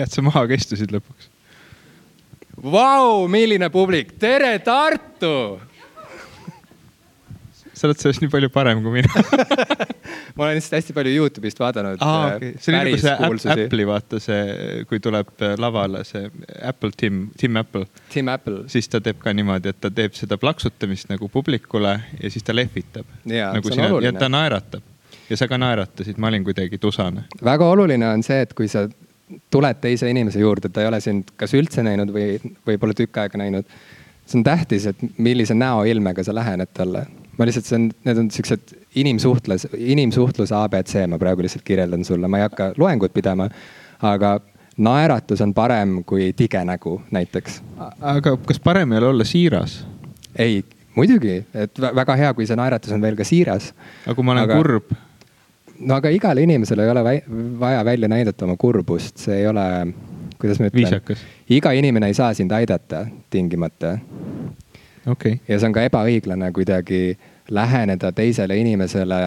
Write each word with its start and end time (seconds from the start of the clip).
hea, 0.00 0.08
et 0.08 0.16
sa 0.16 0.24
maha 0.24 0.46
kestsid 0.50 0.94
lõpuks. 0.94 1.30
Vau, 2.60 3.26
milline 3.32 3.70
publik, 3.72 4.16
tere 4.20 4.56
Tartu 4.64 5.60
sa 7.80 7.88
oled 7.88 8.00
sellest 8.00 8.20
nii 8.24 8.30
palju 8.32 8.50
parem 8.52 8.82
kui 8.84 8.98
mina 8.98 9.22
ma 10.36 10.44
olen 10.44 10.58
lihtsalt 10.58 10.76
hästi 10.78 10.94
palju 10.96 11.12
Youtube'ist 11.14 11.62
vaadanud 11.62 12.02
ah,. 12.04 12.10
äh, 12.10 12.36
Okay. 12.40 12.52
see 12.62 12.76
oli 12.76 12.92
nagu 13.00 13.38
see 13.40 13.54
Apple'i 13.54 13.86
vaata 13.88 14.20
see, 14.22 14.84
kui 14.90 15.00
tuleb 15.02 15.32
äh, 15.40 15.56
lavale 15.60 16.04
see 16.08 16.28
Apple 16.66 16.92
Tim, 16.96 17.22
Tim 17.40 17.56
Apple. 17.60 17.86
Tim 18.12 18.28
Apple. 18.32 18.64
siis 18.72 18.88
ta 18.92 19.00
teeb 19.04 19.20
ka 19.22 19.32
niimoodi, 19.36 19.72
et 19.72 19.80
ta 19.80 19.90
teeb 19.90 20.16
seda 20.18 20.38
plaksutamist 20.40 21.10
nagu 21.12 21.28
publikule 21.32 21.96
ja 22.20 22.30
siis 22.30 22.44
ta 22.46 22.56
lehvitab. 22.56 23.08
nagu 23.24 23.72
sina, 23.72 23.90
ja 24.04 24.12
ta 24.16 24.28
naeratab 24.28 24.84
ja 25.30 25.38
sa 25.38 25.48
ka 25.48 25.58
naeratasid, 25.60 26.18
ma 26.18 26.28
olin 26.30 26.44
kuidagi 26.44 26.78
tusane. 26.78 27.26
väga 27.44 27.68
oluline 27.74 28.08
on 28.08 28.24
see, 28.26 28.40
et 28.44 28.54
kui 28.54 28.68
sa 28.68 28.88
tuled 29.50 29.80
teise 29.82 30.10
inimese 30.10 30.40
juurde, 30.40 30.68
ta 30.68 30.84
ei 30.84 30.90
ole 30.90 31.00
sind 31.00 31.32
kas 31.36 31.54
üldse 31.58 31.82
näinud 31.86 32.12
või, 32.14 32.36
või 32.66 32.78
pole 32.78 32.94
tükk 32.96 33.22
aega 33.22 33.40
näinud. 33.40 33.66
see 34.26 34.38
on 34.38 34.44
tähtis, 34.46 34.86
et 34.86 35.00
millise 35.18 35.54
näoilmega 35.54 36.24
sa 36.24 36.34
lähened 36.34 36.70
talle 36.74 37.06
ma 37.40 37.48
lihtsalt, 37.48 37.66
see 37.66 37.78
on, 37.78 37.88
need 38.04 38.20
on 38.20 38.28
siuksed 38.30 38.74
inimsuhtlus, 39.00 39.66
inimsuhtluse 39.74 40.54
abc, 40.56 40.94
ma 41.08 41.18
praegu 41.18 41.46
lihtsalt 41.46 41.64
kirjeldan 41.64 42.04
sulle, 42.04 42.28
ma 42.28 42.40
ei 42.40 42.46
hakka 42.48 42.72
loengut 42.80 43.14
pidama. 43.16 43.48
aga 44.02 44.38
naeratus 44.80 45.40
on 45.44 45.54
parem 45.54 46.00
kui 46.08 46.32
tige 46.36 46.60
nägu 46.64 47.00
näiteks. 47.10 47.60
aga 48.00 48.36
kas 48.46 48.60
parem 48.60 48.92
ei 48.92 48.98
ole 48.98 49.06
olla 49.14 49.24
siiras? 49.24 49.84
ei, 50.36 50.64
muidugi, 50.94 51.44
et 51.54 51.80
väga 51.80 52.16
hea, 52.16 52.34
kui 52.34 52.46
see 52.46 52.56
naeratus 52.56 52.92
on 52.96 53.02
veel 53.02 53.16
ka 53.16 53.24
siiras. 53.24 53.72
aga 54.04 54.14
kui 54.14 54.24
ma 54.26 54.36
olen 54.36 54.44
aga... 54.48 54.60
kurb? 54.60 54.92
No 55.80 55.96
aga 55.96 56.12
igal 56.14 56.38
inimesel 56.42 56.84
ei 56.84 56.92
ole 56.92 57.04
vaja 57.60 57.84
välja 57.84 58.08
näidata 58.08 58.44
oma 58.44 58.56
kurbust, 58.60 59.18
see 59.18 59.40
ei 59.42 59.46
ole, 59.50 59.66
kuidas 60.40 60.60
ma 60.60 60.70
ütlen. 60.70 61.26
iga 61.48 61.72
inimene 61.76 62.10
ei 62.10 62.14
saa 62.14 62.34
sind 62.34 62.52
aidata 62.52 63.06
tingimata 63.30 63.98
okay.. 65.06 65.38
ja 65.48 65.58
see 65.58 65.68
on 65.68 65.76
ka 65.76 65.84
ebaõiglane 65.88 66.52
kuidagi 66.56 67.18
läheneda 67.50 68.12
teisele 68.12 68.58
inimesele 68.60 69.20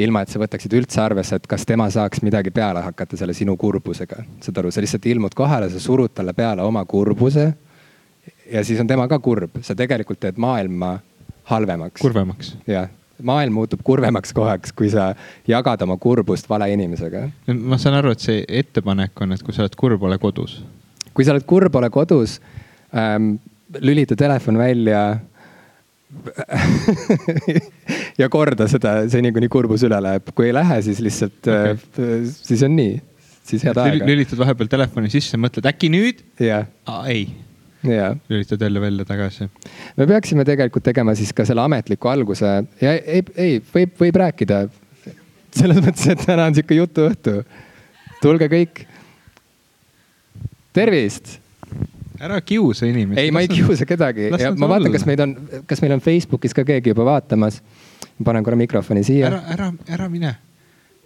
ilma, 0.00 0.22
et 0.22 0.32
sa 0.32 0.40
võtaksid 0.40 0.72
üldse 0.76 1.02
arvesse, 1.02 1.36
et 1.36 1.46
kas 1.48 1.66
tema 1.68 1.88
saaks 1.92 2.22
midagi 2.24 2.50
peale 2.54 2.80
hakata 2.84 3.18
selle 3.20 3.34
sinu 3.36 3.56
kurbusega. 3.60 4.22
saad 4.40 4.58
aru, 4.62 4.70
sa 4.72 4.80
lihtsalt 4.80 5.06
ilmud 5.06 5.36
kohale, 5.36 5.68
sa 5.70 5.80
surud 5.80 6.14
talle 6.14 6.32
peale 6.32 6.64
oma 6.64 6.84
kurbuse. 6.88 7.52
ja 8.52 8.64
siis 8.64 8.80
on 8.80 8.86
tema 8.86 9.08
ka 9.08 9.18
kurb, 9.18 9.60
sa 9.60 9.74
tegelikult 9.74 10.20
teed 10.20 10.40
maailma 10.40 10.98
halvemaks. 11.44 12.00
kurvemaks. 12.00 12.56
jah, 12.66 12.88
maailm 13.26 13.56
muutub 13.60 13.82
kurvemaks 13.86 14.34
kohaks, 14.36 14.74
kui 14.76 14.90
sa 14.92 15.12
jagad 15.48 15.84
oma 15.86 15.98
kurbust 16.02 16.48
vale 16.50 16.70
inimesega. 16.72 17.26
ma 17.52 17.80
saan 17.80 17.98
aru, 18.00 18.14
et 18.16 18.24
see 18.24 18.44
ettepanek 18.48 19.24
on, 19.24 19.36
et 19.36 19.42
kui 19.42 19.54
sa 19.54 19.66
oled 19.66 19.78
kurb, 19.78 20.08
ole 20.08 20.18
kodus. 20.22 20.60
kui 21.14 21.26
sa 21.26 21.36
oled 21.36 21.46
kurb, 21.48 21.74
ole 21.80 21.90
kodus 21.92 22.38
ähm, 22.96 23.36
lülita 23.80 24.16
telefon 24.18 24.58
välja 24.60 25.02
ja 28.20 28.28
korda 28.32 28.66
seda 28.68 28.98
seni, 29.12 29.32
kuni 29.32 29.48
kurbus 29.52 29.84
üle 29.86 30.00
läheb, 30.04 30.28
kui 30.36 30.50
ei 30.50 30.56
lähe, 30.56 30.82
siis 30.84 31.00
lihtsalt 31.04 31.48
okay., 31.48 31.78
äh, 31.78 32.26
siis 32.32 32.64
on 32.66 32.76
nii, 32.76 32.98
siis 33.48 33.64
head 33.66 33.80
aega. 33.80 34.08
lülitad 34.08 34.40
vahepeal 34.40 34.68
telefoni 34.72 35.12
sisse, 35.12 35.40
mõtled 35.40 35.68
äkki 35.72 35.88
nüüd? 35.92 36.18
jah. 36.42 36.68
ei. 37.08 37.26
Lülitad 37.82 38.62
jälle 38.62 38.80
välja 38.80 39.04
tagasi. 39.04 39.48
me 39.96 40.06
peaksime 40.06 40.44
tegelikult 40.44 40.84
tegema 40.84 41.14
siis 41.14 41.32
ka 41.32 41.44
selle 41.44 41.64
ametliku 41.64 42.08
alguse 42.08 42.46
ja 42.80 42.92
ei, 42.92 43.22
ei, 43.36 43.60
võib, 43.74 43.94
võib 44.00 44.18
rääkida. 44.22 44.68
selles 45.52 45.82
mõttes, 45.84 46.06
et 46.08 46.24
täna 46.26 46.46
on 46.46 46.54
sihuke 46.54 46.78
jutuõhtu. 46.78 47.42
tulge 48.22 48.48
kõik. 48.48 48.84
tervist 50.72 51.38
ära 52.22 52.40
kiusa 52.40 52.86
inimesi. 52.86 53.20
ei, 53.20 53.30
ma 53.34 53.42
ei 53.42 53.48
kiusa 53.50 53.86
kedagi 53.88 54.30
ja 54.30 54.52
ma 54.54 54.68
vaatan, 54.70 54.92
kas 54.94 55.06
meid 55.08 55.22
on, 55.24 55.34
kas 55.66 55.82
meil 55.82 55.96
on 55.96 56.04
Facebookis 56.04 56.54
ka 56.54 56.64
keegi 56.68 56.94
juba 56.94 57.06
vaatamas. 57.08 57.60
ma 58.18 58.30
panen 58.30 58.46
korra 58.46 58.58
mikrofoni 58.60 59.04
siia. 59.06 59.26
ära, 59.32 59.42
ära, 59.56 59.72
ära 59.88 60.08
mine. 60.12 60.36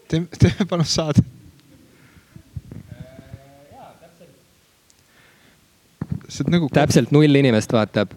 teeme, 0.08 0.28
teeme 0.38 0.68
palun 0.68 0.84
saadet. 0.84 1.35
Sa 6.28 6.44
oled 6.44 6.56
nagu. 6.56 6.70
täpselt 6.74 7.12
null 7.14 7.42
inimest 7.42 7.72
vaatab 7.72 8.14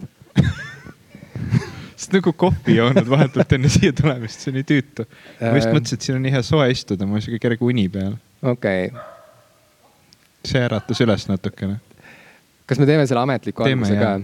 oled 2.00 2.16
nagu 2.16 2.32
kohvi 2.44 2.78
joonud 2.78 3.10
vahetult 3.10 3.52
enne 3.58 3.70
siia 3.72 3.92
tulemist, 3.96 4.40
see 4.40 4.50
on 4.52 4.58
nii 4.60 4.66
tüütu. 4.72 5.06
ma 5.42 5.54
just 5.58 5.70
äh. 5.70 5.76
mõtlesin, 5.76 6.00
et 6.00 6.08
siin 6.08 6.18
on 6.18 6.26
nii 6.26 6.34
hea 6.38 6.42
soe 6.46 6.70
istuda, 6.72 7.06
mul 7.06 7.20
on 7.20 7.26
sihuke 7.26 7.42
kerge 7.42 7.66
uni 7.66 7.86
peal. 7.92 8.16
okei 8.42 8.90
okay.. 8.90 9.06
see 10.48 10.62
äratas 10.64 11.04
üles 11.04 11.28
natukene 11.30 11.78
kas 12.70 12.78
me 12.78 12.86
teeme 12.86 13.06
selle 13.06 13.24
ametliku 13.26 13.64
alguse 13.66 13.96
ka? 13.98 14.20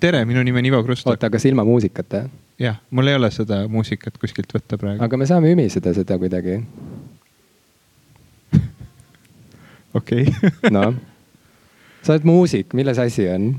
tere, 0.00 0.22
minu 0.24 0.42
nimi 0.46 0.58
on 0.62 0.66
Ivo 0.70 0.82
Krustok. 0.86 1.10
oota, 1.10 1.30
kas 1.30 1.44
ilma 1.50 1.64
muusikata? 1.66 2.24
jah, 2.60 2.78
mul 2.90 3.10
ei 3.10 3.18
ole 3.18 3.30
seda 3.34 3.64
muusikat 3.68 4.18
kuskilt 4.22 4.54
võtta 4.54 4.78
praegu. 4.78 5.02
aga 5.04 5.18
me 5.18 5.26
saame 5.26 5.50
ümiseda 5.54 5.94
seda 5.96 6.18
kuidagi. 6.22 6.60
okei. 9.98 10.28
noh, 10.70 10.94
sa 12.02 12.14
oled 12.14 12.26
muusik, 12.28 12.74
milles 12.76 12.98
asi 13.02 13.28
on? 13.32 13.52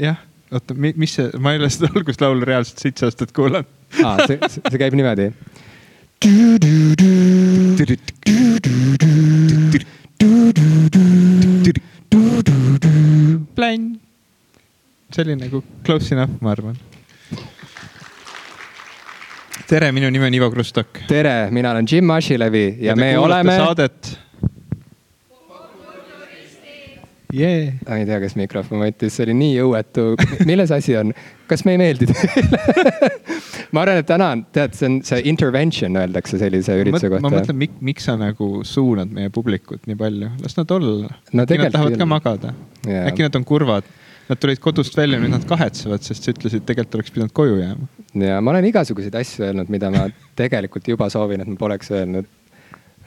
jah, 0.00 0.20
oota, 0.52 0.76
mis 0.76 1.16
see, 1.18 1.30
ma 1.42 1.54
ei 1.54 1.62
ole 1.62 1.70
seda 1.72 1.92
alguslaulu 1.92 2.48
reaalselt 2.48 2.82
seitse 2.86 3.08
aastat 3.08 3.34
kuulanud. 3.36 3.68
aa, 4.04 4.26
see, 4.26 4.38
see 4.48 4.80
käib 4.80 4.96
niimoodi 4.96 5.32
plänn. 13.54 14.00
see 15.12 15.24
oli 15.24 15.36
nagu 15.36 15.62
close 15.84 16.14
enough, 16.14 16.40
ma 16.40 16.52
arvan. 16.54 16.76
tere, 19.66 19.92
minu 19.92 20.10
nimi 20.10 20.26
on 20.26 20.34
Ivo 20.34 20.50
Krustok. 20.50 21.04
tere, 21.08 21.50
mina 21.50 21.70
olen 21.70 21.86
Jim 21.90 22.10
Asilevi 22.10 22.66
ja, 22.78 22.92
ja 22.92 22.96
me 22.96 23.18
oleme. 23.18 23.56
saadet. 23.56 24.18
Yeah. 27.32 27.78
ma 27.88 27.96
ei 27.96 28.04
tea, 28.04 28.18
kas 28.20 28.34
mikrofon 28.36 28.82
võttis, 28.82 29.14
see 29.16 29.24
oli 29.24 29.34
nii 29.38 29.54
jõuetu. 29.56 30.02
milles 30.48 30.72
asi 30.74 30.96
on, 31.00 31.14
kas 31.48 31.64
me 31.64 31.76
ei 31.76 31.80
meeldi 31.80 32.10
teile 32.10 32.60
ma 33.72 33.84
arvan, 33.84 34.02
et 34.02 34.08
täna 34.08 34.28
on, 34.36 34.42
tead, 34.52 34.74
see 34.76 34.88
on 34.90 34.98
see 35.06 35.22
intervention 35.30 35.96
öeldakse 35.96 36.40
sellise 36.42 36.76
ürituse 36.82 37.08
kohta. 37.08 37.24
ma 37.24 37.32
mõtlen, 37.32 37.58
miks, 37.62 37.78
miks 37.88 38.08
sa 38.08 38.18
nagu 38.20 38.50
suunad 38.68 39.12
meie 39.16 39.32
publikut 39.32 39.88
nii 39.88 39.98
palju, 40.02 40.28
las 40.44 40.58
nad 40.58 40.76
olla 40.76 41.08
no,. 41.08 41.46
äkki 41.46 41.60
nad 41.62 41.72
tahavad 41.74 41.96
ka 42.02 42.08
magada 42.08 42.52
yeah., 42.84 43.08
äkki 43.10 43.24
nad 43.26 43.40
on 43.40 43.48
kurvad. 43.48 43.88
Nad 44.28 44.38
tulid 44.38 44.60
kodust 44.62 44.94
välja, 44.96 45.18
nüüd 45.20 45.32
nad 45.32 45.42
kahetsevad, 45.44 46.04
sest 46.06 46.24
sa 46.24 46.30
ütlesid, 46.30 46.62
tegelikult 46.64 47.00
oleks 47.00 47.10
pidanud 47.12 47.32
koju 47.36 47.56
jääma. 47.58 47.88
ja 48.22 48.36
ma 48.44 48.52
olen 48.52 48.68
igasuguseid 48.68 49.16
asju 49.18 49.48
öelnud, 49.48 49.72
mida 49.72 49.90
ma 49.92 50.04
tegelikult 50.38 50.86
juba 50.88 51.08
soovin, 51.12 51.42
et 51.42 51.50
ma 51.50 51.58
poleks 51.58 51.90
öelnud 51.92 52.28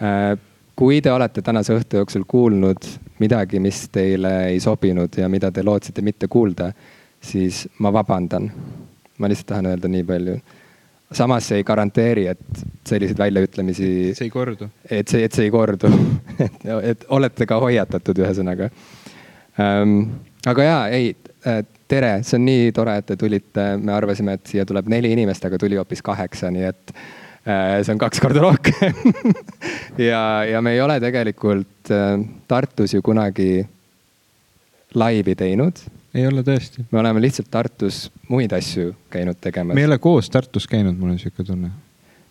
äh, 0.01 0.35
kui 0.75 1.01
te 1.01 1.11
olete 1.11 1.41
tänase 1.41 1.75
õhtu 1.75 2.01
jooksul 2.01 2.23
kuulnud 2.27 2.87
midagi, 3.19 3.59
mis 3.63 3.85
teile 3.89 4.33
ei 4.49 4.59
sobinud 4.59 5.15
ja 5.17 5.29
mida 5.31 5.51
te 5.51 5.63
lootsite 5.63 6.01
mitte 6.01 6.27
kuulda, 6.27 6.71
siis 7.21 7.65
ma 7.79 7.93
vabandan 7.93 8.51
ma 9.17 9.29
lihtsalt 9.29 9.47
tahan 9.47 9.65
öelda 9.65 9.87
nii 9.87 10.03
palju. 10.03 10.37
samas 11.11 11.47
see 11.47 11.61
ei 11.61 11.63
garanteeri, 11.63 12.27
et 12.27 12.63
selliseid 12.87 13.17
väljaütlemisi. 13.17 14.13
see 14.17 14.25
ei 14.25 14.29
kordu. 14.29 14.69
et 14.89 15.07
see, 15.07 15.23
et 15.23 15.31
see 15.31 15.45
ei 15.45 15.51
kordu 15.51 15.91
et, 16.45 16.65
et 16.83 17.05
olete 17.09 17.45
ka 17.45 17.59
hoiatatud, 17.59 18.19
ühesõnaga 18.25 18.69
ähm,. 19.59 19.99
aga 20.45 20.63
ja, 20.63 20.79
ei, 20.87 21.15
äh, 21.47 21.61
tere, 21.87 22.17
see 22.23 22.39
on 22.39 22.45
nii 22.49 22.71
tore, 22.75 22.97
et 22.99 23.05
te 23.05 23.15
tulite, 23.15 23.67
me 23.77 23.93
arvasime, 23.93 24.35
et 24.35 24.51
siia 24.51 24.65
tuleb 24.65 24.89
neli 24.91 25.13
inimest, 25.15 25.45
aga 25.45 25.57
tuli 25.61 25.79
hoopis 25.79 26.01
kaheksa, 26.03 26.51
nii 26.51 26.67
et 26.67 26.95
see 27.45 27.93
on 27.93 28.01
kaks 28.01 28.21
korda 28.23 28.41
rohkem 28.41 28.95
ja, 30.09 30.21
ja 30.49 30.61
me 30.65 30.73
ei 30.73 30.81
ole 30.81 30.97
tegelikult 31.03 31.91
äh, 31.93 32.15
Tartus 32.47 32.95
ju 32.95 33.03
kunagi 33.05 33.65
laivi 34.97 35.35
teinud 35.37 35.83
ei 36.15 36.27
ole 36.27 36.43
tõesti. 36.47 36.85
me 36.91 37.01
oleme 37.01 37.21
lihtsalt 37.23 37.49
Tartus 37.51 38.05
muid 38.31 38.53
asju 38.55 38.93
käinud 39.13 39.39
tegemas. 39.41 39.75
me 39.75 39.83
ei 39.83 39.89
ole 39.89 39.99
koos 40.01 40.29
Tartus 40.33 40.67
käinud, 40.71 40.97
mul 40.97 41.13
on 41.13 41.19
sihuke 41.21 41.43
tunne. 41.43 41.71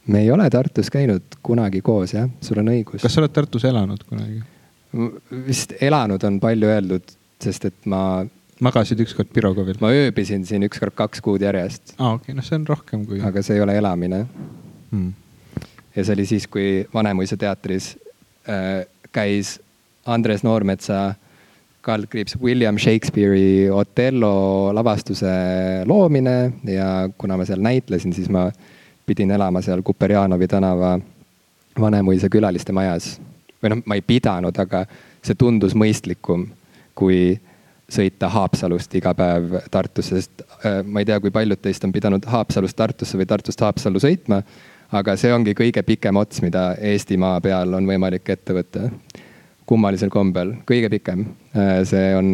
me 0.06 0.24
ei 0.24 0.30
ole 0.34 0.48
Tartus 0.50 0.90
käinud 0.90 1.38
kunagi 1.42 1.82
koos 1.84 2.16
jah, 2.16 2.30
sul 2.40 2.62
on 2.62 2.72
õigus. 2.74 3.02
kas 3.04 3.14
sa 3.14 3.22
oled 3.22 3.34
Tartus 3.34 3.66
elanud 3.68 4.02
kunagi? 4.08 4.42
vist 5.46 5.76
elanud 5.82 6.22
on 6.24 6.40
palju 6.42 6.70
öeldud, 6.70 7.14
sest 7.42 7.70
et 7.70 7.86
ma. 7.90 8.24
magasid 8.64 9.00
ükskord 9.04 9.30
Pirogovil? 9.34 9.78
ma 9.84 9.92
ööbisin 9.94 10.46
siin 10.48 10.66
ükskord 10.66 10.96
kaks 10.98 11.22
kuud 11.22 11.44
järjest. 11.44 11.96
aa, 11.98 12.16
okei 12.16 12.32
okay., 12.32 12.40
noh, 12.40 12.46
see 12.46 12.58
on 12.58 12.68
rohkem 12.72 13.06
kui. 13.06 13.22
aga 13.22 13.46
see 13.46 13.58
ei 13.58 13.66
ole 13.66 13.78
elamine 13.78 14.24
hmm.. 14.94 15.12
ja 15.96 16.04
see 16.04 16.14
oli 16.14 16.26
siis, 16.26 16.46
kui 16.46 16.86
Vanemuise 16.94 17.36
teatris 17.40 17.94
äh, 18.48 18.86
käis 19.12 19.58
Andres 20.06 20.44
Noormetsa 20.44 21.14
kaldkriips 21.84 22.38
William 22.42 22.78
Shakespeare'i 22.78 23.70
Othello 23.70 24.74
lavastuse 24.74 25.34
loomine 25.86 26.52
ja 26.64 27.08
kuna 27.18 27.36
ma 27.36 27.44
seal 27.44 27.60
näitlesin, 27.60 28.12
siis 28.12 28.30
ma 28.32 28.48
pidin 29.06 29.30
elama 29.30 29.60
seal 29.62 29.82
Kuperjanovi 29.82 30.48
tänava 30.48 30.98
Vanemuise 31.80 32.28
külaliste 32.32 32.72
majas. 32.72 33.20
või 33.62 33.72
noh, 33.72 33.80
ma 33.88 33.96
ei 33.96 34.02
pidanud, 34.04 34.56
aga 34.60 34.84
see 35.24 35.36
tundus 35.40 35.72
mõistlikum, 35.72 36.42
kui 36.94 37.38
sõita 37.88 38.28
Haapsalust 38.28 38.92
iga 38.98 39.14
päev 39.16 39.54
Tartusse, 39.72 40.20
sest 40.20 40.42
äh, 40.64 40.82
ma 40.84 41.00
ei 41.00 41.08
tea, 41.08 41.16
kui 41.20 41.32
paljud 41.32 41.60
teist 41.64 41.84
on 41.84 41.92
pidanud 41.92 42.26
Haapsalust 42.28 42.76
Tartusse 42.76 43.18
või 43.20 43.28
Tartust 43.28 43.60
Haapsallu 43.64 44.02
sõitma. 44.02 44.42
Aga 44.94 45.16
see 45.18 45.32
ongi 45.34 45.54
kõige 45.58 45.82
pikem 45.86 46.16
ots, 46.20 46.42
mida 46.44 46.72
Eestimaa 46.92 47.40
peal 47.44 47.74
on 47.74 47.86
võimalik 47.88 48.28
ette 48.34 48.56
võtta 48.56 48.88
kummalisel 49.68 50.10
kombel, 50.12 50.54
kõige 50.68 50.90
pikem. 50.92 51.26
Äh, 51.56 51.82
see 51.88 52.10
on 52.16 52.32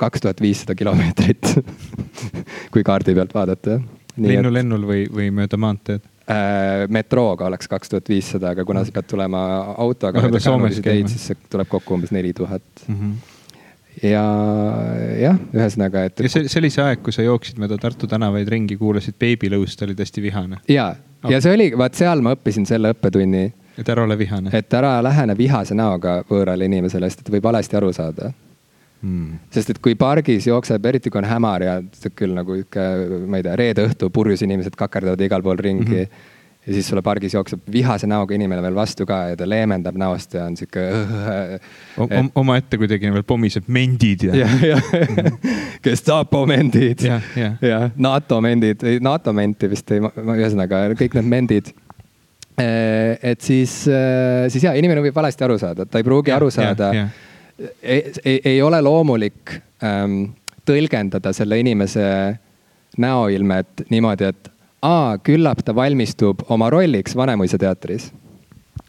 kaks 0.00 0.24
tuhat 0.24 0.40
viissada 0.42 0.74
kilomeetrit 0.78 1.52
kui 2.74 2.82
kaardi 2.86 3.14
pealt 3.14 3.34
vaadata. 3.36 3.80
linnulennul 4.18 4.88
või, 4.88 5.04
või 5.12 5.30
mööda 5.34 5.60
maanteed? 5.60 6.08
Äh, 6.30 6.84
metrooga 6.92 7.48
oleks 7.48 7.70
kaks 7.70 7.90
tuhat 7.92 8.08
viissada, 8.10 8.52
aga 8.54 8.64
kuna 8.66 8.84
sa 8.86 8.94
pead 8.94 9.08
tulema 9.10 9.42
autoga 9.82 10.22
siis 11.10 11.30
see 11.30 11.38
tuleb 11.50 11.70
kokku 11.70 11.96
umbes 11.96 12.12
neli 12.14 12.34
tuhat. 12.36 12.66
Mhm. 12.86 13.14
Ja 14.02 14.22
jah, 15.20 15.40
ühesõnaga, 15.54 16.04
et. 16.08 16.20
ja 16.24 16.30
see, 16.32 16.48
see 16.50 16.60
oli 16.62 16.70
see 16.74 16.84
aeg, 16.84 17.02
kui 17.06 17.14
sa 17.14 17.24
jooksid 17.26 17.60
mööda 17.62 17.78
Tartu 17.80 18.08
tänavaid 18.10 18.48
ringi, 18.50 18.76
kuulasid 18.80 19.18
Baby 19.20 19.52
Lõust, 19.52 19.82
olid 19.86 20.00
hästi 20.02 20.24
vihane. 20.24 20.62
ja 20.68 20.92
okay., 21.22 21.36
ja 21.36 21.42
see 21.44 21.54
oli, 21.54 21.68
vaat 21.78 21.98
seal 21.98 22.24
ma 22.24 22.34
õppisin 22.36 22.66
selle 22.68 22.94
õppetunni 22.96 23.50
et 23.78 23.88
ära 23.88 24.04
ole 24.04 24.18
vihane. 24.18 24.50
et 24.52 24.74
ära 24.74 24.96
lähene 25.04 25.36
vihase 25.38 25.76
näoga 25.78 26.22
võõrale 26.28 26.66
inimesele, 26.68 27.10
sest 27.10 27.26
et 27.26 27.32
võib 27.36 27.46
valesti 27.46 27.78
aru 27.78 27.92
saada 27.94 28.32
mm.. 29.02 29.38
sest 29.54 29.74
et 29.74 29.80
kui 29.82 29.96
pargis 29.98 30.46
jookseb, 30.46 30.86
eriti 30.90 31.10
kui 31.10 31.22
on 31.22 31.28
hämar 31.28 31.66
ja 31.66 31.78
küll 32.18 32.34
nagu 32.36 32.58
ikka, 32.62 32.88
ma 33.26 33.40
ei 33.40 33.46
tea, 33.46 33.56
reede 33.58 33.86
õhtu 33.88 34.10
purjus 34.14 34.44
inimesed 34.46 34.76
kakerdavad 34.78 35.20
igal 35.24 35.44
pool 35.44 35.60
ringi 35.60 35.88
mm. 35.88 36.04
-hmm 36.04 36.31
ja 36.66 36.72
siis 36.76 36.88
sulle 36.88 37.02
pargis 37.02 37.34
jookseb 37.34 37.60
vihase 37.72 38.06
näoga 38.06 38.34
inimene 38.34 38.62
veel 38.62 38.74
vastu 38.74 39.06
ka 39.06 39.18
ja 39.32 39.36
ta 39.38 39.48
leemendab 39.48 39.96
näost 39.98 40.34
ja 40.34 40.44
on 40.46 40.56
sihuke 40.56 40.84
et.... 41.58 42.32
omaette 42.42 42.78
kuidagi 42.78 43.12
veel 43.12 43.26
pommiseb 43.26 43.66
mendid 43.66 44.28
ja. 44.28 44.36
ja, 44.36 44.50
ja 44.72 45.30
Gestapo 45.84 46.44
mendid 46.46 47.02
ja, 47.06 47.20
ja. 47.36 47.54
ja 47.62 47.80
NATO 47.96 48.40
mendid, 48.40 48.86
NATO 49.02 49.34
menti 49.34 49.70
vist 49.72 49.90
ei, 49.90 50.02
ühesõnaga 50.02 50.86
kõik 50.98 51.18
need 51.18 51.32
mendid 51.34 51.74
Äh, 52.60 53.18
et 53.22 53.40
siis, 53.40 53.88
äh, 53.88 54.48
siis 54.52 54.64
ja 54.66 54.74
inimene 54.76 55.00
võib 55.00 55.16
valesti 55.16 55.44
aru 55.46 55.56
saada, 55.60 55.86
ta 55.88 56.00
ei 56.00 56.04
pruugi 56.04 56.32
ja, 56.32 56.36
aru 56.36 56.50
saada. 56.52 56.90
Ei, 57.80 58.12
ei, 58.24 58.40
ei 58.44 58.58
ole 58.62 58.80
loomulik 58.84 59.54
ähm, 59.84 60.34
tõlgendada 60.68 61.32
selle 61.32 61.56
inimese 61.62 62.04
näoilmet 63.00 63.86
niimoodi, 63.88 64.28
et 64.28 64.51
aa, 64.82 65.18
küllap 65.24 65.62
ta 65.64 65.74
valmistub 65.76 66.44
oma 66.52 66.70
rolliks 66.72 67.16
Vanemuise 67.16 67.58
teatris. 67.60 68.10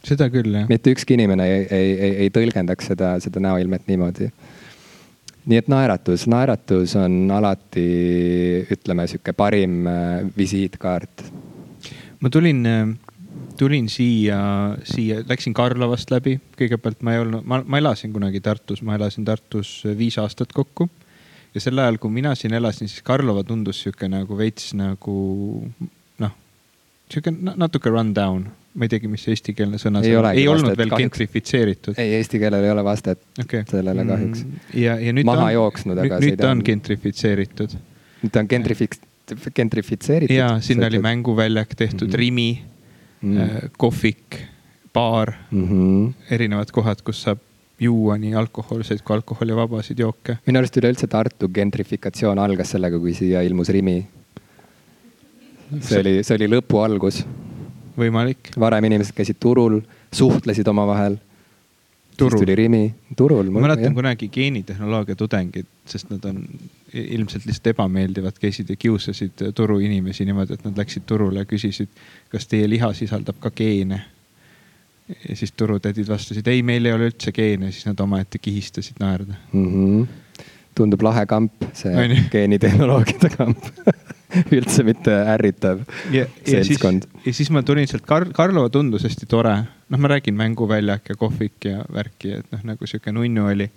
seda 0.04 0.28
küll, 0.32 0.52
jah. 0.52 0.68
mitte 0.68 0.92
ükski 0.92 1.16
inimene 1.16 1.46
ei, 1.48 1.62
ei, 1.70 1.94
ei, 1.94 2.12
ei 2.26 2.34
tõlgendaks 2.34 2.92
seda, 2.92 3.14
seda 3.24 3.40
näoilmet 3.44 3.88
niimoodi. 3.88 4.30
nii 5.46 5.60
et 5.60 5.70
naeratus, 5.72 6.26
naeratus 6.30 6.96
on 7.00 7.30
alati, 7.32 7.88
ütleme, 8.74 9.08
sihuke 9.10 9.32
parim 9.36 9.86
äh, 9.86 10.20
visiitkaart. 10.36 11.26
ma 12.20 12.30
tulin 12.30 12.66
äh 12.66 12.86
tulin 13.58 13.88
siia, 13.88 14.38
siia, 14.84 15.20
läksin 15.28 15.54
Karlovast 15.54 16.10
läbi, 16.10 16.38
kõigepealt 16.58 17.04
ma 17.06 17.14
ei 17.14 17.22
olnud, 17.22 17.44
ma, 17.46 17.60
ma 17.66 17.78
elasin 17.78 18.12
kunagi 18.14 18.40
Tartus, 18.42 18.82
ma 18.82 18.96
elasin 18.98 19.26
Tartus 19.26 19.76
viis 19.98 20.18
aastat 20.18 20.52
kokku. 20.54 20.88
Ja 21.54 21.62
sel 21.62 21.78
ajal, 21.78 22.00
kui 22.02 22.10
mina 22.10 22.34
siin 22.38 22.54
elasin, 22.54 22.90
siis 22.90 23.02
Karlova 23.06 23.44
tundus 23.46 23.82
sihuke 23.84 24.08
nagu 24.10 24.38
veits 24.38 24.72
nagu 24.78 25.16
noh, 26.22 26.36
sihuke 27.12 27.34
natuke 27.54 27.92
run 27.94 28.14
down 28.16 28.50
ma 28.74 28.86
ei 28.88 28.90
teagi, 28.90 29.08
mis 29.10 29.22
see 29.22 29.34
eestikeelne 29.36 29.78
sõna 29.78 30.02
ei, 30.02 30.14
ei, 30.16 30.42
ei 30.42 30.48
olnud 30.50 30.74
veel 30.74 30.90
kahjuks. 30.90 31.04
gentrifitseeritud. 31.04 31.98
ei, 32.02 32.16
eesti 32.18 32.40
keelel 32.42 32.66
ei 32.66 32.72
ole 32.74 32.82
vastet 32.86 33.20
okay. 33.38 33.62
sellele 33.70 34.02
mm, 34.02 34.10
kahjuks. 34.10 34.44
ja, 34.82 34.96
ja 34.98 35.14
nüüd 35.14 35.28
maha 35.28 35.46
on, 35.46 35.54
jooksnud, 35.54 36.00
aga. 36.02 36.18
nüüd 36.24 36.40
ta 36.40 36.50
on 36.50 36.62
gentrifitseeritud. 36.66 37.76
nüüd 38.24 38.34
ta 38.34 38.42
on 38.42 38.50
gentrifik-, 38.50 38.98
gentrifitseeritud. 39.54 40.34
ja 40.34 40.48
sinna 40.64 40.90
oli 40.90 40.98
mänguväljak 41.06 41.76
tehtud 41.78 42.08
mm, 42.08 42.12
-hmm. 42.12 42.18
Rimi 42.24 42.48
mm., 43.20 43.38
äh, 43.38 43.70
kohvik, 43.78 44.40
baar 44.92 45.36
mm, 45.50 45.68
-hmm. 45.68 46.34
erinevad 46.34 46.74
kohad, 46.74 47.06
kus 47.06 47.22
saab 47.28 47.38
juua 47.80 48.18
nii 48.18 48.34
alkohoolseid 48.34 49.02
kui 49.04 49.16
alkoholivabasid 49.16 49.98
jooke. 49.98 50.38
minu 50.46 50.58
arust 50.58 50.76
üleüldse 50.76 51.06
Tartu 51.10 51.48
gentrifikatsioon 51.48 52.38
algas 52.38 52.70
sellega, 52.70 52.98
kui 52.98 53.14
siia 53.14 53.42
ilmus 53.42 53.68
Rimi. 53.68 54.06
see 55.80 56.00
oli, 56.00 56.16
see 56.22 56.36
oli 56.36 56.50
lõpu 56.56 56.82
algus. 56.84 57.24
võimalik. 57.98 58.54
varem 58.58 58.84
inimesed 58.84 59.14
käisid 59.14 59.40
turul, 59.40 59.80
suhtlesid 60.12 60.68
omavahel 60.68 61.18
siis 62.18 62.34
tuli 62.40 62.54
Rimi 62.54 62.94
turul. 63.16 63.50
ma 63.50 63.60
mäletan 63.60 63.94
kunagi 63.94 64.28
geenitehnoloogia 64.28 65.16
tudengid, 65.16 65.66
sest 65.86 66.10
nad 66.10 66.24
on 66.24 66.44
ilmselt 66.94 67.46
lihtsalt 67.46 67.66
ebameeldivad, 67.66 68.38
käisid 68.40 68.70
ja 68.70 68.76
kiusasid 68.76 69.50
turuinimesi 69.54 70.24
niimoodi, 70.24 70.54
et 70.54 70.64
nad 70.64 70.78
läksid 70.78 71.06
turule 71.06 71.42
ja 71.42 71.48
küsisid, 71.48 71.90
kas 72.30 72.46
teie 72.46 72.68
liha 72.70 72.92
sisaldab 72.94 73.40
ka 73.40 73.50
geene. 73.50 74.04
Ja 75.08 75.36
siis 75.36 75.52
turutädid 75.52 76.08
vastasid, 76.08 76.46
ei, 76.48 76.62
meil 76.62 76.86
ei 76.88 76.94
ole 76.96 77.10
üldse 77.10 77.32
geene, 77.34 77.70
siis 77.72 77.84
nad 77.88 78.00
omaette 78.00 78.40
kihistasid 78.40 79.00
naerda 79.00 79.34
mm. 79.52 79.66
-hmm. 79.68 80.44
tundub 80.74 81.02
lahe 81.04 81.26
kamp, 81.26 81.68
see 81.76 82.20
geenitehnoloogiate 82.32 83.30
kamp 83.36 83.68
üldse 84.56 84.84
mitte 84.86 85.12
ärritav 85.34 85.84
ja, 86.12 86.24
seltskond. 86.46 87.06
ja 87.26 87.34
siis 87.36 87.50
ma 87.54 87.62
tulin 87.62 87.88
sealt 87.90 88.06
Kar-, 88.08 88.30
Karlova 88.34 88.72
tundus 88.72 89.04
hästi 89.04 89.28
tore. 89.30 89.54
noh, 89.88 90.00
ma 90.00 90.08
räägin 90.08 90.34
mänguväljak 90.34 91.08
ja 91.08 91.16
kohvik 91.20 91.68
ja 91.68 91.84
värki, 91.92 92.38
et 92.40 92.52
noh, 92.52 92.64
nagu 92.72 92.86
sihuke 92.86 93.12
nunnu 93.12 93.46
oli. 93.52 93.70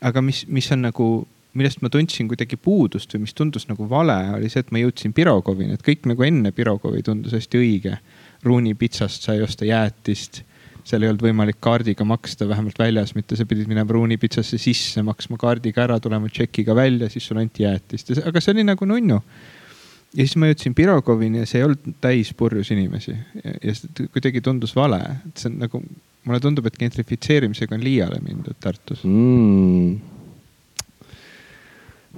aga 0.00 0.22
mis, 0.22 0.44
mis 0.46 0.70
on 0.72 0.82
nagu, 0.82 1.08
millest 1.54 1.80
ma 1.82 1.88
tundsin 1.88 2.28
kuidagi 2.28 2.56
puudust 2.56 3.14
või 3.14 3.24
mis 3.24 3.34
tundus 3.34 3.66
nagu 3.68 3.88
vale, 3.88 4.18
oli 4.36 4.52
see, 4.52 4.60
et 4.60 4.70
ma 4.70 4.84
jõudsin 4.84 5.16
Pirogovini, 5.16 5.72
et 5.74 5.86
kõik 5.86 6.06
nagu 6.12 6.22
enne 6.22 6.52
Pirogovi 6.52 7.02
tundus 7.02 7.32
hästi 7.32 7.58
õige. 7.58 7.96
Ruuni 8.44 8.72
pitsast 8.74 9.26
sai 9.26 9.42
osta 9.44 9.66
jäätist 9.68 10.44
seal 10.88 11.04
ei 11.04 11.10
olnud 11.10 11.22
võimalik 11.24 11.58
kaardiga 11.62 12.04
maksta, 12.08 12.48
vähemalt 12.48 12.78
väljas, 12.80 13.14
mitte. 13.16 13.36
Sa 13.38 13.46
pidid 13.48 13.68
minema 13.70 13.92
Ruuni 13.94 14.18
pitsasse 14.20 14.58
sisse, 14.60 15.02
maksma 15.06 15.38
kaardiga 15.40 15.84
ära, 15.86 15.98
tulema 16.02 16.30
tšekiga 16.30 16.76
välja, 16.76 17.10
siis 17.12 17.26
sulle 17.28 17.44
anti 17.44 17.66
jäätist, 17.66 18.12
aga 18.24 18.42
see 18.42 18.54
oli 18.56 18.66
nagu 18.68 18.88
nunnu. 18.88 19.20
Ja 20.10 20.24
siis 20.24 20.34
ma 20.42 20.48
jõudsin 20.50 20.74
Pirogovini 20.74 21.44
ja 21.44 21.46
see 21.46 21.60
ei 21.60 21.66
olnud 21.68 21.98
täis 22.02 22.32
purjus 22.34 22.72
inimesi. 22.74 23.14
Ja, 23.44 23.52
ja 23.68 23.74
see 23.78 24.08
kuidagi 24.10 24.42
tundus 24.42 24.74
vale, 24.74 24.98
et 25.28 25.42
see 25.42 25.52
on 25.52 25.60
nagu, 25.62 25.82
mulle 26.26 26.40
tundub, 26.42 26.66
et 26.66 26.78
gentrifitseerimisega 26.80 27.76
on 27.76 27.84
liiale 27.84 28.18
mindud 28.24 28.58
Tartus. 28.60 29.04
Mm.. 29.06 30.00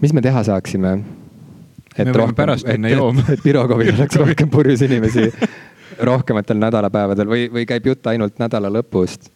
mis 0.00 0.14
me 0.16 0.22
teha 0.24 0.40
saaksime? 0.48 0.96
et 1.92 2.08
me 2.08 2.12
rohkem, 2.16 2.54
minna 2.64 2.88
jooma. 2.88 3.26
et 3.28 3.42
Pirogovil 3.44 3.92
oleks 3.92 4.16
rohkem 4.16 4.48
purjus 4.50 4.80
inimesi 4.86 5.28
rohkematel 5.98 6.60
nädalapäevadel 6.60 7.28
või, 7.28 7.46
või 7.52 7.66
käib 7.68 7.86
jutt 7.86 8.06
ainult 8.06 8.38
nädala 8.42 8.70
lõpust? 8.72 9.30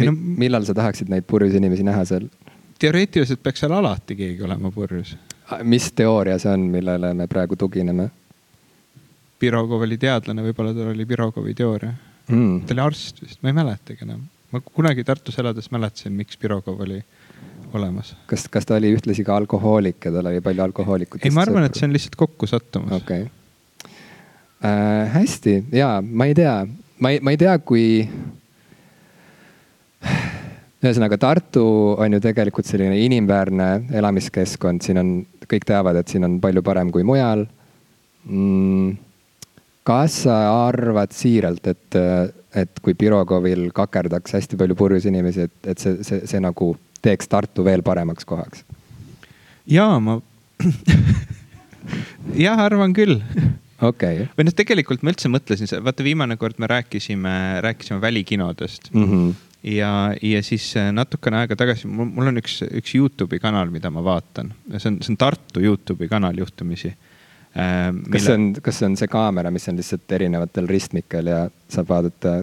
No, 0.00 0.12
millal 0.14 0.64
sa 0.64 0.74
tahaksid 0.74 1.10
neid 1.10 1.26
purjus 1.26 1.56
inimesi 1.58 1.86
näha 1.86 2.04
seal? 2.08 2.28
teoreetiliselt 2.80 3.42
peaks 3.42 3.60
seal 3.60 3.74
alati 3.76 4.16
keegi 4.16 4.46
olema 4.46 4.70
purjus 4.72 5.16
mis 5.62 5.92
teooria 5.92 6.38
see 6.38 6.52
on, 6.52 6.66
millele 6.72 7.12
me 7.14 7.26
praegu 7.30 7.56
tugineme? 7.58 8.08
Pirogov 9.40 9.86
oli 9.86 9.96
teadlane, 10.00 10.44
võib-olla 10.44 10.74
tal 10.76 10.92
oli 10.92 11.06
Pirogovi 11.08 11.54
teooria 11.56 11.94
mm.. 12.28 12.60
ta 12.66 12.76
oli 12.76 12.84
arst 12.84 13.22
vist, 13.24 13.40
ma 13.42 13.50
ei 13.50 13.56
mäletagi 13.56 14.06
enam. 14.06 14.22
ma 14.52 14.60
kunagi 14.64 15.04
Tartus 15.06 15.38
elades 15.42 15.70
mäletasin, 15.72 16.14
miks 16.16 16.38
Pirogov 16.40 16.82
oli 16.86 17.00
olemas. 17.72 18.14
kas, 18.30 18.46
kas 18.52 18.68
ta 18.68 18.76
oli 18.76 18.92
ühtlasi 18.94 19.24
ka 19.26 19.36
alkohoolik 19.36 20.04
ja 20.04 20.14
tal 20.14 20.30
oli 20.32 20.44
palju 20.44 20.66
alkohoolikut? 20.68 21.24
ei, 21.24 21.34
ma 21.34 21.46
arvan, 21.46 21.66
et 21.68 21.78
see 21.78 21.88
on 21.88 21.96
lihtsalt 21.96 22.18
kokkusattumus. 22.20 22.94
okay. 23.00 23.26
Äh,. 24.64 25.12
hästi 25.14 25.64
ja 25.72 25.98
ma 26.02 26.26
ei 26.26 26.34
tea, 26.34 26.66
ma 26.98 27.10
ei, 27.10 27.20
ma 27.20 27.34
ei 27.34 27.40
tea, 27.40 27.58
kui 27.58 28.08
ühesõnaga 30.80 31.18
Tartu 31.20 31.64
on 32.00 32.16
ju 32.16 32.20
tegelikult 32.24 32.68
selline 32.68 32.96
inimväärne 33.04 33.68
elamiskeskkond, 34.00 34.84
siin 34.84 35.00
on, 35.00 35.12
kõik 35.50 35.66
teavad, 35.68 35.98
et 36.00 36.12
siin 36.12 36.24
on 36.24 36.38
palju 36.40 36.62
parem 36.64 36.92
kui 36.94 37.04
mujal 37.06 37.44
mm,. 38.24 38.94
kas 39.84 40.22
sa 40.24 40.38
arvad 40.68 41.12
siiralt, 41.16 41.66
et, 41.72 42.00
et 42.56 42.82
kui 42.84 42.96
Pirogovil 42.96 43.68
kakerdaks 43.76 44.38
hästi 44.38 44.60
palju 44.60 44.76
purjus 44.78 45.08
inimesi, 45.10 45.48
et, 45.48 45.56
et 45.74 45.82
see, 45.82 46.00
see, 46.06 46.24
see 46.30 46.40
nagu 46.40 46.72
teeks 47.04 47.28
Tartu 47.28 47.64
veel 47.66 47.84
paremaks 47.84 48.28
kohaks? 48.28 48.64
ja 49.68 49.92
ma 50.00 50.20
jah, 52.46 52.56
arvan 52.60 52.96
küll 52.96 53.20
okay.. 53.82 54.26
või 54.36 54.48
noh, 54.48 54.56
tegelikult 54.56 55.04
ma 55.04 55.14
üldse 55.14 55.30
mõtlesin, 55.32 55.70
vaata 55.84 56.06
viimane 56.06 56.36
kord 56.40 56.60
me 56.62 56.70
rääkisime, 56.70 57.36
rääkisime 57.66 58.00
välikinodest 58.02 58.92
mm. 58.94 59.06
-hmm 59.06 59.38
ja, 59.62 60.14
ja 60.22 60.42
siis 60.42 60.70
äh, 60.76 60.88
natukene 60.92 61.42
aega 61.42 61.56
tagasi, 61.58 61.88
mul, 61.88 62.30
on 62.30 62.40
üks, 62.40 62.60
üks 62.64 62.94
Youtube'i 62.96 63.40
kanal, 63.42 63.68
mida 63.72 63.90
ma 63.92 64.02
vaatan. 64.04 64.54
see 64.76 64.88
on, 64.88 65.00
see 65.04 65.12
on 65.12 65.18
Tartu 65.20 65.60
Youtube'i 65.60 66.08
kanal 66.08 66.38
juhtumisi 66.38 66.88
äh,. 66.92 67.90
Mille... 67.92 68.12
kas 68.14 68.24
see 68.24 68.38
on, 68.38 68.46
kas 68.62 68.80
see 68.80 68.88
on 68.88 68.96
see 68.96 69.10
kaamera, 69.10 69.52
mis 69.52 69.68
on 69.68 69.76
lihtsalt 69.80 70.16
erinevatel 70.16 70.70
ristmikel 70.70 71.32
ja 71.32 71.42
saab 71.68 71.92
vaadata 71.92 72.40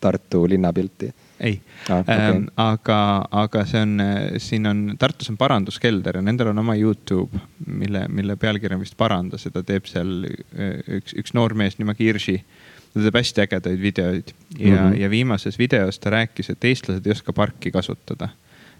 Tartu 0.00 0.46
linnapilti? 0.48 1.12
ei 1.40 1.60
ah,, 1.88 2.00
okay. 2.00 2.16
ähm, 2.16 2.48
aga, 2.60 2.98
aga 3.30 3.64
see 3.68 3.80
on, 3.80 4.02
siin 4.38 4.66
on, 4.68 4.82
Tartus 5.00 5.30
on 5.32 5.38
paranduskelder 5.40 6.18
ja 6.20 6.22
nendel 6.24 6.52
on 6.52 6.58
oma 6.60 6.76
Youtube, 6.76 7.38
mille, 7.66 8.04
mille 8.08 8.36
pealkiri 8.36 8.76
on 8.76 8.82
vist 8.84 8.96
Paranda, 9.00 9.40
seda 9.40 9.62
teeb 9.66 9.88
seal 9.88 10.26
äh, 10.26 10.76
üks, 11.00 11.16
üks 11.16 11.34
noor 11.36 11.56
mees 11.56 11.78
nimega 11.80 12.04
Irši 12.04 12.36
ta 12.90 13.04
teeb 13.04 13.18
hästi 13.20 13.44
ägedaid 13.44 13.80
videoid 13.80 14.32
ja 14.58 14.76
mm, 14.76 14.76
-hmm. 14.76 15.00
ja 15.00 15.10
viimases 15.10 15.58
videos 15.58 15.98
ta 15.98 16.10
rääkis, 16.10 16.50
et 16.50 16.64
eestlased 16.64 17.06
ei 17.06 17.12
oska 17.12 17.32
parki 17.32 17.70
kasutada. 17.70 18.28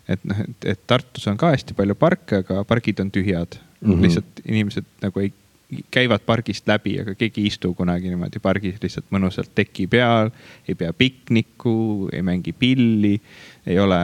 et 0.09 0.25
noh, 0.25 0.41
et, 0.41 0.65
et 0.65 0.81
Tartus 0.87 1.27
on 1.29 1.37
ka 1.37 1.53
hästi 1.55 1.75
palju 1.75 1.95
parke, 1.95 2.43
aga 2.43 2.65
pargid 2.65 3.01
on 3.01 3.11
tühjad 3.11 3.57
mm. 3.57 3.93
-hmm. 3.93 4.03
lihtsalt 4.03 4.41
inimesed 4.45 4.85
nagu 5.03 5.21
ei, 5.21 5.33
käivad 5.91 6.25
pargist 6.27 6.69
läbi, 6.69 6.97
aga 7.03 7.15
keegi 7.19 7.45
ei 7.45 7.51
istu 7.51 7.73
kunagi 7.79 8.11
niimoodi 8.11 8.43
pargis 8.43 8.81
lihtsalt 8.83 9.11
mõnusalt 9.15 9.53
teki 9.55 9.87
peal, 9.91 10.33
ei 10.69 10.75
pea 10.79 10.93
pikniku, 10.97 12.09
ei 12.13 12.23
mängi 12.27 12.55
pilli, 12.57 13.15
ei 13.67 13.79
ole 13.79 14.01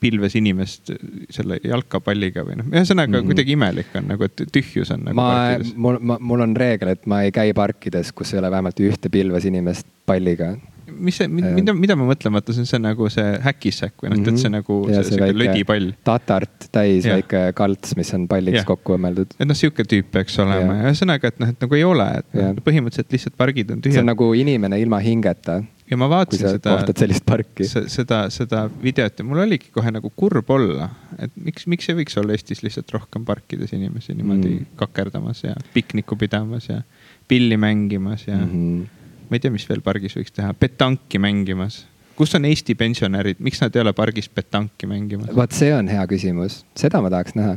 pilves 0.00 0.36
inimest 0.38 0.92
selle 1.32 1.58
jalkapalliga 1.64 2.44
või 2.46 2.58
noh, 2.60 2.68
ühesõnaga 2.70 3.10
mm 3.10 3.16
-hmm. 3.16 3.30
kuidagi 3.32 3.56
imelik 3.56 3.96
on 3.98 4.06
nagu, 4.12 4.28
et 4.28 4.44
tühjus 4.52 4.92
on 4.94 5.08
nagu. 5.08 5.16
ma, 5.16 5.56
mul, 5.74 5.98
mul 6.20 6.44
on 6.46 6.54
reegel, 6.56 6.92
et 6.94 7.06
ma 7.10 7.22
ei 7.24 7.32
käi 7.34 7.54
parkides, 7.54 8.12
kus 8.12 8.34
ei 8.34 8.42
ole 8.42 8.50
vähemalt 8.50 8.80
ühte 8.80 9.10
pilves 9.10 9.48
inimest 9.50 9.86
palliga 10.06 10.54
mis 10.92 11.18
see, 11.20 11.28
mida, 11.28 11.74
mida 11.76 11.96
ma 11.98 12.06
mõtlen, 12.08 12.34
vaata, 12.34 12.54
see 12.54 12.64
on 12.64 12.70
see 12.70 12.80
nagu 12.82 13.08
see 13.12 13.34
häkissäkk 13.44 14.04
või 14.04 14.12
noh 14.12 14.18
mm 14.18 14.24
-hmm., 14.24 14.38
et 14.38 14.42
see 14.42 14.52
nagu 14.52 14.78
ja 14.90 15.02
see, 15.02 15.18
see 15.18 15.36
lödipall. 15.36 15.92
tatart 16.06 16.68
täis 16.74 17.08
ja. 17.08 17.18
väike 17.18 17.44
kalts, 17.58 17.96
mis 17.98 18.12
on 18.16 18.26
palliks 18.30 18.62
ja. 18.62 18.64
kokku 18.68 18.96
õmmeldud. 18.98 19.36
et 19.38 19.48
noh, 19.48 19.58
sihuke 19.58 19.86
tüüp 19.88 20.10
peaks 20.14 20.38
olema 20.44 20.80
ja 20.80 20.90
ühesõnaga, 20.90 21.32
et 21.32 21.40
noh, 21.42 21.54
et 21.54 21.66
nagu 21.66 21.78
ei 21.78 21.84
ole, 21.84 22.08
et 22.22 22.40
ja. 22.40 22.50
põhimõtteliselt 22.66 23.16
lihtsalt 23.16 23.38
pargid 23.40 23.70
on 23.70 23.80
tühjad. 23.80 24.00
see 24.00 24.04
on 24.04 24.12
nagu 24.12 24.32
inimene 24.38 24.80
ilma 24.82 25.00
hingeta 25.04 25.62
ja 25.90 25.98
ma 26.00 26.08
vaatasin 26.08 26.56
seda, 26.56 26.76
sellist 26.96 27.24
parki. 27.28 27.66
seda, 27.68 28.24
seda 28.32 28.64
videot 28.82 29.20
ja 29.20 29.26
mul 29.26 29.42
oligi 29.44 29.70
kohe 29.74 29.92
nagu 29.92 30.10
kurb 30.16 30.50
olla, 30.54 30.88
et 31.18 31.32
miks, 31.36 31.68
miks 31.70 31.88
ei 31.90 31.98
võiks 32.00 32.16
olla 32.20 32.36
Eestis 32.36 32.64
lihtsalt 32.64 32.92
rohkem 32.94 33.26
parkides 33.28 33.74
inimesi 33.76 34.16
niimoodi 34.16 34.54
mm. 34.54 34.70
kakerdamas 34.80 35.44
ja 35.44 35.54
piknikku 35.76 36.16
pidamas 36.20 36.70
ja 36.70 36.80
pilli 37.28 37.56
mängimas 37.60 38.26
ja 38.28 38.38
mm 38.38 38.50
-hmm. 38.52 39.02
Ma 39.34 39.40
ei 39.40 39.42
tea, 39.42 39.50
mis 39.50 39.66
veel 39.66 39.82
pargis 39.82 40.14
võiks 40.14 40.30
teha, 40.30 40.54
petanki 40.54 41.18
mängimas. 41.18 41.80
kus 42.14 42.36
on 42.38 42.46
Eesti 42.46 42.76
pensionärid, 42.78 43.40
miks 43.42 43.58
nad 43.58 43.74
ei 43.74 43.82
ole 43.82 43.92
pargis 43.92 44.30
petanki 44.30 44.86
mängimas? 44.86 45.32
vaat 45.34 45.56
see 45.58 45.72
on 45.74 45.90
hea 45.90 46.04
küsimus, 46.10 46.62
seda 46.78 47.02
ma 47.02 47.10
tahaks 47.10 47.34
näha. 47.34 47.56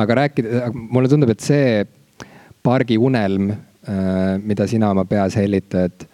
aga 0.00 0.20
rääkida, 0.22 0.70
mulle 0.72 1.12
tundub, 1.12 1.34
et 1.34 1.44
see 1.44 1.84
pargi 2.64 2.96
unelm, 2.96 3.50
äh, 3.52 4.38
mida 4.40 4.66
sina 4.66 4.88
oma 4.94 5.04
peas 5.04 5.36
hellitad 5.36 6.08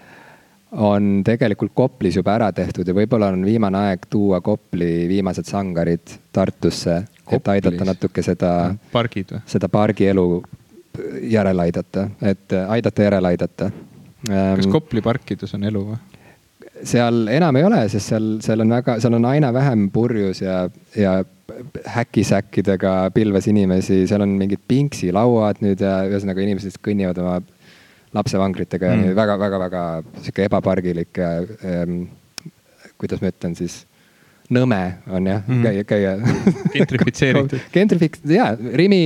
on 0.75 1.23
tegelikult 1.23 1.71
Koplis 1.75 2.19
juba 2.19 2.35
ära 2.35 2.51
tehtud 2.53 2.91
ja 2.91 2.95
võib-olla 2.97 3.31
on 3.31 3.47
viimane 3.47 3.79
aeg 3.93 4.09
tuua 4.11 4.41
Kopli 4.43 5.07
viimased 5.07 5.47
sangarid 5.47 6.19
Tartusse, 6.35 6.97
et 7.31 7.49
aidata 7.55 7.87
natuke 7.87 8.27
seda, 8.27 8.51
seda 9.47 9.71
pargielu 9.71 10.27
järele 11.31 11.69
aidata, 11.69 12.09
et 12.23 12.59
aidata 12.69 13.07
järele 13.07 13.35
aidata. 13.35 13.71
Kas 14.29 14.67
ähm, 14.67 14.73
Kopli 14.73 15.03
parkides 15.05 15.57
on 15.57 15.65
elu 15.71 15.87
või? 15.93 16.03
seal 16.85 17.29
enam 17.33 17.57
ei 17.57 17.65
ole, 17.65 17.81
sest 17.93 18.13
seal, 18.13 18.27
seal 18.45 18.65
on 18.65 18.75
väga, 18.75 18.99
seal 19.03 19.17
on 19.17 19.25
aina 19.29 19.53
vähem 19.55 19.87
purjus 19.95 20.43
ja, 20.43 20.65
ja 20.99 21.17
häkisäkkidega 21.95 23.11
pilves 23.15 23.49
inimesi, 23.51 24.05
seal 24.11 24.25
on 24.25 24.35
mingid 24.41 24.63
pingsilauad 24.69 25.63
nüüd 25.65 25.83
ja 25.85 26.01
ühesõnaga 26.09 26.45
inimesed 26.45 26.81
kõnnivad 26.85 27.21
oma 27.23 27.39
lapsevangritega 28.15 28.93
mm. 28.93 29.09
ja 29.09 29.17
väga-väga-väga 29.19 29.83
sihuke 30.21 30.47
ebapargilik 30.49 31.21
ja 31.21 31.33
ähm, 31.67 32.05
kuidas 33.01 33.23
ma 33.23 33.33
ütlen 33.33 33.57
siis 33.59 33.83
nõme 34.55 34.81
on 35.09 35.27
jah 35.29 35.43
mm., 35.47 35.65
käia, 35.65 35.85
käia. 35.89 36.15
gentrifitseeritud 36.75 37.69
Gentrifik-, 37.75 38.21
jaa, 38.29 38.53
Rimi, 38.77 39.03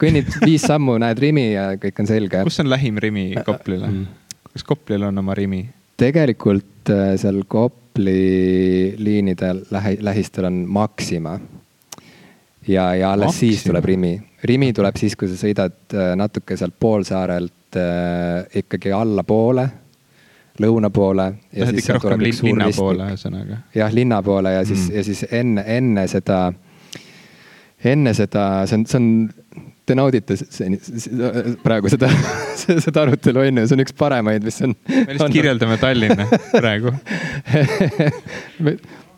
kõnnid 0.00 0.32
viis 0.44 0.64
sammu, 0.66 0.96
näed 1.02 1.20
Rimi 1.22 1.52
ja 1.52 1.72
kõik 1.82 2.02
on 2.02 2.10
selge. 2.10 2.44
kus 2.46 2.60
on 2.62 2.70
lähim 2.72 3.00
Rimi 3.02 3.30
Koplile 3.46 3.90
mm.? 3.90 4.21
Kas 4.52 4.64
Koplil 4.64 5.02
on 5.02 5.18
oma 5.18 5.34
Rimi? 5.34 5.64
tegelikult 6.02 6.90
äh, 6.90 7.14
seal 7.20 7.42
Kopli 7.48 8.94
liinide 8.98 9.54
lähi, 9.70 9.98
lähistel 10.00 10.48
on 10.48 10.64
Maxima. 10.68 11.38
ja, 12.68 12.94
ja 12.94 13.12
alles 13.12 13.26
Maxima. 13.26 13.38
siis 13.38 13.64
tuleb 13.64 13.84
Rimi. 13.84 14.22
Rimi 14.44 14.72
tuleb 14.72 14.96
siis, 14.98 15.16
kui 15.16 15.30
sa 15.30 15.38
sõidad 15.38 15.94
äh, 15.94 16.14
natuke 16.18 16.56
sealt 16.56 16.74
poolsaarelt 16.80 17.78
äh, 17.78 18.58
ikkagi 18.62 18.92
allapoole, 18.92 19.68
lõuna 20.60 20.90
poole. 20.90 21.28
Lähed 21.56 21.78
ikka 21.78 21.98
rohkem 22.00 22.26
lin, 22.26 22.40
linna 22.42 22.70
poole 22.76 23.12
ühesõnaga. 23.12 23.62
jah, 23.74 23.94
linna 23.94 24.22
poole 24.22 24.56
ja 24.58 24.66
siis 24.66 24.88
mm., 24.88 24.96
ja 24.96 25.06
siis 25.06 25.24
enne, 25.30 25.64
enne 25.78 26.06
seda, 26.10 26.42
enne 27.84 28.14
seda, 28.14 28.48
see 28.66 28.80
on, 28.80 28.86
see 28.90 29.00
on 29.00 29.08
te 29.86 29.96
naudite 29.98 30.38
praegu 31.62 31.92
seda, 31.92 32.10
seda 32.86 33.06
arutelu 33.06 33.44
on 33.44 33.62
ju, 33.62 33.68
see 33.68 33.78
on 33.78 33.84
üks 33.84 33.96
paremaid, 33.98 34.46
mis 34.46 34.60
on. 34.66 34.74
me 34.88 35.06
lihtsalt 35.10 35.36
kirjeldame 35.38 35.78
Tallinna 35.82 36.28
praegu 36.52 36.94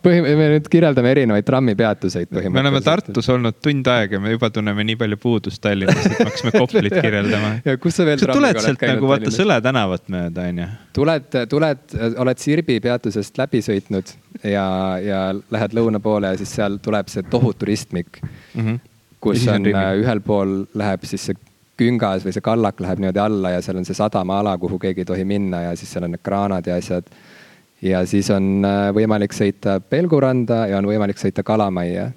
põhim-, 0.05 0.27
me 0.39 0.49
nüüd 0.55 0.69
kirjeldame 0.73 1.13
erinevaid 1.15 1.47
trammipeatuseid 1.49 2.29
põhimõtteliselt. 2.29 2.57
me 2.57 2.63
oleme 2.63 2.83
Tartus 2.85 3.31
olnud 3.35 3.59
tund 3.65 3.91
aega, 3.93 4.21
me 4.23 4.35
juba 4.35 4.51
tunneme 4.55 4.87
nii 4.89 4.99
palju 5.01 5.19
puudust 5.21 5.63
Tallinnast, 5.65 6.09
et 6.09 6.19
me 6.19 6.29
hakkasime 6.31 6.55
Koplit 6.57 6.97
kirjeldama. 6.99 7.53
ja 7.65 7.77
kus 7.81 8.01
sa 8.01 8.09
veel 8.09 8.21
sa 8.23 8.31
tuled 8.33 8.61
sealt 8.65 8.87
nagu 8.89 9.11
vaata 9.11 9.33
Sõle 9.35 9.59
tänavat 9.65 10.09
mööda, 10.13 10.49
onju. 10.53 10.71
tuled, 10.97 11.39
tuled, 11.53 11.85
oled 12.25 12.43
Sirbi 12.43 12.81
peatusest 12.85 13.41
läbi 13.41 13.63
sõitnud 13.65 14.17
ja, 14.43 14.67
ja 15.03 15.23
lähed 15.35 15.77
lõuna 15.77 16.03
poole 16.05 16.35
ja 16.35 16.41
siis 16.41 16.53
seal 16.61 16.81
tuleb 16.85 17.13
see 17.13 17.25
tohutu 17.31 17.69
ristmik 17.69 18.21
mm. 18.23 18.61
-hmm. 18.61 18.83
Kus 19.25 19.49
on, 19.49 19.69
äh, 19.73 19.91
ühel 20.03 20.23
pool 20.25 20.63
läheb 20.79 21.05
siis 21.09 21.31
see 21.31 21.39
küngas 21.81 22.23
või 22.23 22.35
see 22.35 22.45
kallak 22.45 22.81
läheb 22.83 23.01
niimoodi 23.03 23.23
alla 23.23 23.57
ja 23.57 23.63
seal 23.65 23.81
on 23.81 23.87
see 23.89 23.97
sadamaala, 23.99 24.59
kuhu 24.63 24.79
keegi 24.83 25.03
ei 25.03 25.09
tohi 25.09 25.25
minna 25.27 25.65
ja 25.69 25.79
siis 25.79 25.91
seal 25.91 26.07
on 26.07 26.15
need 26.15 26.23
kraanad 26.23 26.69
ja 26.71 26.77
asjad 26.79 27.09
ja 27.85 28.03
siis 28.09 28.31
on 28.33 28.65
äh, 28.65 28.91
võimalik 28.97 29.35
sõita 29.37 29.79
Pelguranda 29.81 30.65
ja 30.71 30.79
on 30.79 30.89
võimalik 30.89 31.21
sõita 31.21 31.45
Kalamajja. 31.47 32.11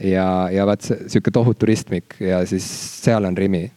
ja, 0.00 0.28
ja 0.52 0.66
vaat 0.68 0.86
sihuke 0.86 1.32
tohutu 1.32 1.66
ristmik 1.66 2.18
ja 2.20 2.42
siis 2.46 2.66
seal 3.02 3.24
on 3.24 3.36
Rimi. 3.36 3.70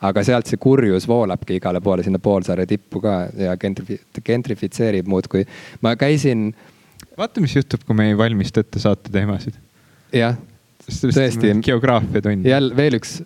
aga 0.00 0.22
sealt 0.22 0.46
see 0.46 0.60
kurjus 0.62 1.08
voolabki 1.08 1.56
igale 1.58 1.80
poole 1.80 2.02
sinna 2.06 2.18
poolsaare 2.22 2.66
tippu 2.66 3.00
ka 3.02 3.14
ja 3.36 3.56
gentrifi-, 3.56 4.00
gentrifitseerib 4.24 5.06
muudkui. 5.06 5.46
ma 5.80 5.96
käisin. 5.96 6.54
vaata, 7.18 7.40
mis 7.40 7.56
juhtub, 7.56 7.84
kui 7.86 7.94
me 7.94 8.08
ei 8.08 8.18
valmista 8.18 8.60
ette 8.60 8.78
saate 8.78 9.12
teemasid. 9.12 9.54
jah, 10.12 10.36
tõesti. 10.88 11.54
geograafiatund. 11.64 12.46
jälle 12.48 12.76
veel 12.76 12.98
üks 12.98 13.18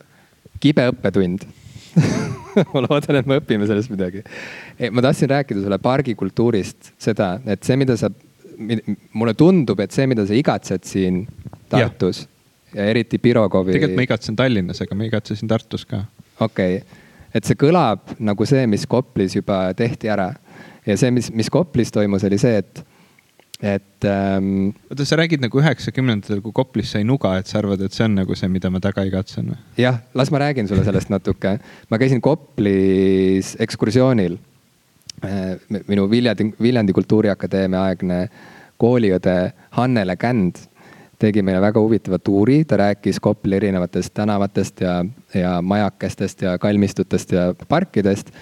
kibe 0.62 0.86
õppetund 0.92 1.46
ma 2.72 2.82
loodan, 2.84 3.18
et 3.20 3.28
me 3.28 3.38
õpime 3.40 3.66
sellest 3.68 3.92
midagi. 3.92 4.22
ma 4.92 5.04
tahtsin 5.04 5.30
rääkida 5.32 5.64
sulle 5.64 5.78
pargikultuurist 5.82 6.92
seda, 7.00 7.34
et 7.46 7.62
see, 7.66 7.76
mida 7.80 7.96
sa, 8.00 8.10
mulle 9.16 9.34
tundub, 9.38 9.80
et 9.84 9.94
see, 9.94 10.06
mida 10.10 10.26
sa 10.28 10.36
igatsed 10.36 10.86
siin 10.88 11.24
Tartus 11.72 12.24
ja, 12.24 12.82
ja 12.82 12.90
eriti 12.92 13.20
Pirogovi. 13.22 13.76
tegelikult 13.76 14.00
ma 14.00 14.08
igatsen 14.08 14.38
Tallinnas, 14.38 14.82
aga 14.84 14.98
ma 14.98 15.08
igatsesin 15.08 15.50
Tartus 15.50 15.86
ka. 15.88 16.04
okei 16.40 16.80
okay., 16.80 17.00
et 17.32 17.48
see 17.48 17.56
kõlab 17.56 18.16
nagu 18.20 18.46
see, 18.48 18.66
mis 18.68 18.84
Koplis 18.88 19.36
juba 19.38 19.64
tehti 19.76 20.10
ära 20.12 20.30
ja 20.86 20.96
see, 21.00 21.12
mis, 21.14 21.30
mis 21.32 21.48
Koplis 21.52 21.92
toimus, 21.94 22.26
oli 22.28 22.38
see, 22.40 22.60
et 22.60 22.82
et 23.62 24.04
ähm,. 24.04 24.72
oota, 24.90 25.04
sa 25.06 25.16
räägid 25.20 25.44
nagu 25.44 25.60
üheksakümnendatel, 25.62 26.40
kui 26.42 26.54
Koplis 26.54 26.90
sai 26.96 27.04
nuga, 27.06 27.36
et 27.38 27.46
sa 27.46 27.60
arvad, 27.60 27.84
et 27.86 27.94
see 27.94 28.08
on 28.08 28.16
nagu 28.18 28.34
see, 28.38 28.50
mida 28.50 28.70
ma 28.74 28.80
taga 28.82 29.04
igatsen 29.06 29.52
või? 29.52 29.58
jah, 29.78 30.00
las 30.18 30.32
ma 30.34 30.42
räägin 30.42 30.68
sulle 30.68 30.82
sellest 30.86 31.12
natuke. 31.14 31.58
ma 31.90 32.00
käisin 32.02 32.20
Koplis 32.24 33.54
ekskursioonil. 33.62 34.38
Äh, 35.22 35.54
minu 35.86 36.08
Viljandi, 36.10 36.48
Viljandi 36.58 36.94
Kultuuriakadeemia 36.96 37.84
aegne 37.92 38.18
kooliõde 38.82 39.36
Hannele 39.78 40.16
Känd 40.18 40.58
tegi 41.22 41.44
meile 41.46 41.60
väga 41.62 41.78
huvitava 41.78 42.18
tuuri, 42.18 42.64
ta 42.66 42.80
rääkis 42.80 43.20
Kopli 43.22 43.60
erinevatest 43.60 44.14
tänavatest 44.18 44.82
ja, 44.82 44.96
ja 45.34 45.52
majakestest 45.62 46.42
ja 46.42 46.56
kalmistutest 46.58 47.32
ja 47.32 47.44
parkidest. 47.68 48.32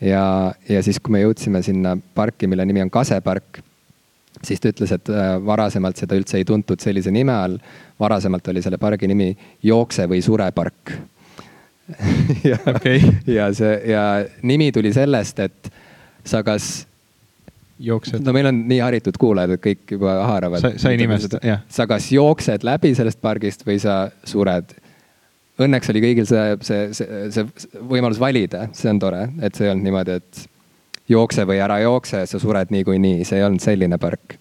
ja, 0.00 0.24
ja 0.68 0.82
siis, 0.82 0.98
kui 0.98 1.14
me 1.14 1.22
jõudsime 1.22 1.62
sinna 1.62 1.94
parki, 2.14 2.50
mille 2.50 2.66
nimi 2.66 2.82
on 2.82 2.90
Kasepark 2.90 3.62
siis 4.42 4.60
ta 4.60 4.72
ütles, 4.72 4.92
et 4.96 5.10
äh, 5.12 5.34
varasemalt 5.46 6.00
seda 6.00 6.18
üldse 6.18 6.40
ei 6.40 6.46
tuntud 6.48 6.80
sellise 6.82 7.12
nime 7.14 7.34
all. 7.34 7.58
varasemalt 8.00 8.48
oli 8.48 8.62
selle 8.62 8.78
pargi 8.78 9.08
nimi 9.08 9.30
Jookse 9.62 10.08
või 10.10 10.22
sure 10.24 10.50
park 10.52 10.96
ja 12.50 12.58
okay., 12.74 13.00
ja 13.26 13.50
see 13.54 13.76
ja 13.92 14.02
nimi 14.42 14.72
tuli 14.72 14.92
sellest, 14.92 15.38
et 15.44 15.72
sa 16.24 16.42
kas 16.42 16.86
jooksed. 17.78 18.22
no 18.24 18.32
meil 18.32 18.48
on 18.48 18.62
nii 18.68 18.80
haritud 18.80 19.18
kuulajad, 19.20 19.56
et 19.56 19.64
kõik 19.64 19.96
juba 19.96 20.16
haaravad. 20.28 20.62
sa, 20.62 20.72
sa 20.80 20.94
ei 20.94 21.00
nimesta, 21.00 21.40
jah. 21.44 21.62
sa 21.68 21.86
kas 21.90 22.08
jooksed 22.14 22.64
läbi 22.66 22.94
sellest 22.96 23.20
pargist 23.24 23.66
või 23.66 23.78
sa 23.82 24.06
sured. 24.28 24.74
Õnneks 25.60 25.90
oli 25.92 26.00
kõigil 26.02 26.26
see, 26.26 26.56
see, 26.66 26.86
see, 26.96 27.26
see 27.30 27.84
võimalus 27.86 28.18
valida, 28.18 28.66
see 28.74 28.90
on 28.90 28.98
tore, 29.02 29.28
et 29.44 29.54
see 29.54 29.68
ei 29.68 29.74
olnud 29.74 29.86
niimoodi, 29.86 30.16
et 30.18 30.40
jookse 31.08 31.44
või 31.48 31.60
ära 31.62 31.80
jookse, 31.82 32.24
sa 32.26 32.40
sured 32.40 32.72
niikuinii, 32.74 33.24
see 33.28 33.40
ei 33.40 33.46
olnud 33.46 33.62
selline 33.64 33.98
park. 34.00 34.38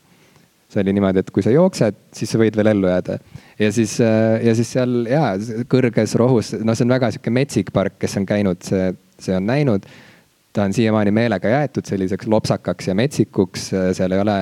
see 0.74 0.82
oli 0.82 0.94
niimoodi, 0.98 1.22
et 1.22 1.30
kui 1.30 1.44
sa 1.46 1.52
jooksed, 1.54 1.98
siis 2.18 2.32
sa 2.34 2.40
võid 2.42 2.56
veel 2.58 2.72
ellu 2.72 2.88
jääda. 2.90 3.20
ja 3.60 3.72
siis, 3.72 4.00
ja 4.00 4.56
siis 4.56 4.72
seal 4.74 5.04
ja 5.10 5.36
kõrges 5.70 6.16
rohus, 6.18 6.54
noh, 6.64 6.76
see 6.76 6.88
on 6.88 6.96
väga 6.96 7.12
sihuke 7.12 7.34
metsik 7.34 7.70
park, 7.74 8.00
kes 8.00 8.18
on 8.18 8.26
käinud, 8.26 8.64
see, 8.66 8.90
see 9.22 9.36
on 9.38 9.46
näinud 9.50 9.86
ta 10.54 10.64
on 10.64 10.74
siiamaani 10.74 11.12
meelega 11.12 11.50
jäetud 11.50 11.86
selliseks 11.86 12.28
lopsakaks 12.30 12.88
ja 12.88 12.96
metsikuks, 12.96 13.72
seal 13.98 14.14
ei 14.14 14.22
ole, 14.22 14.38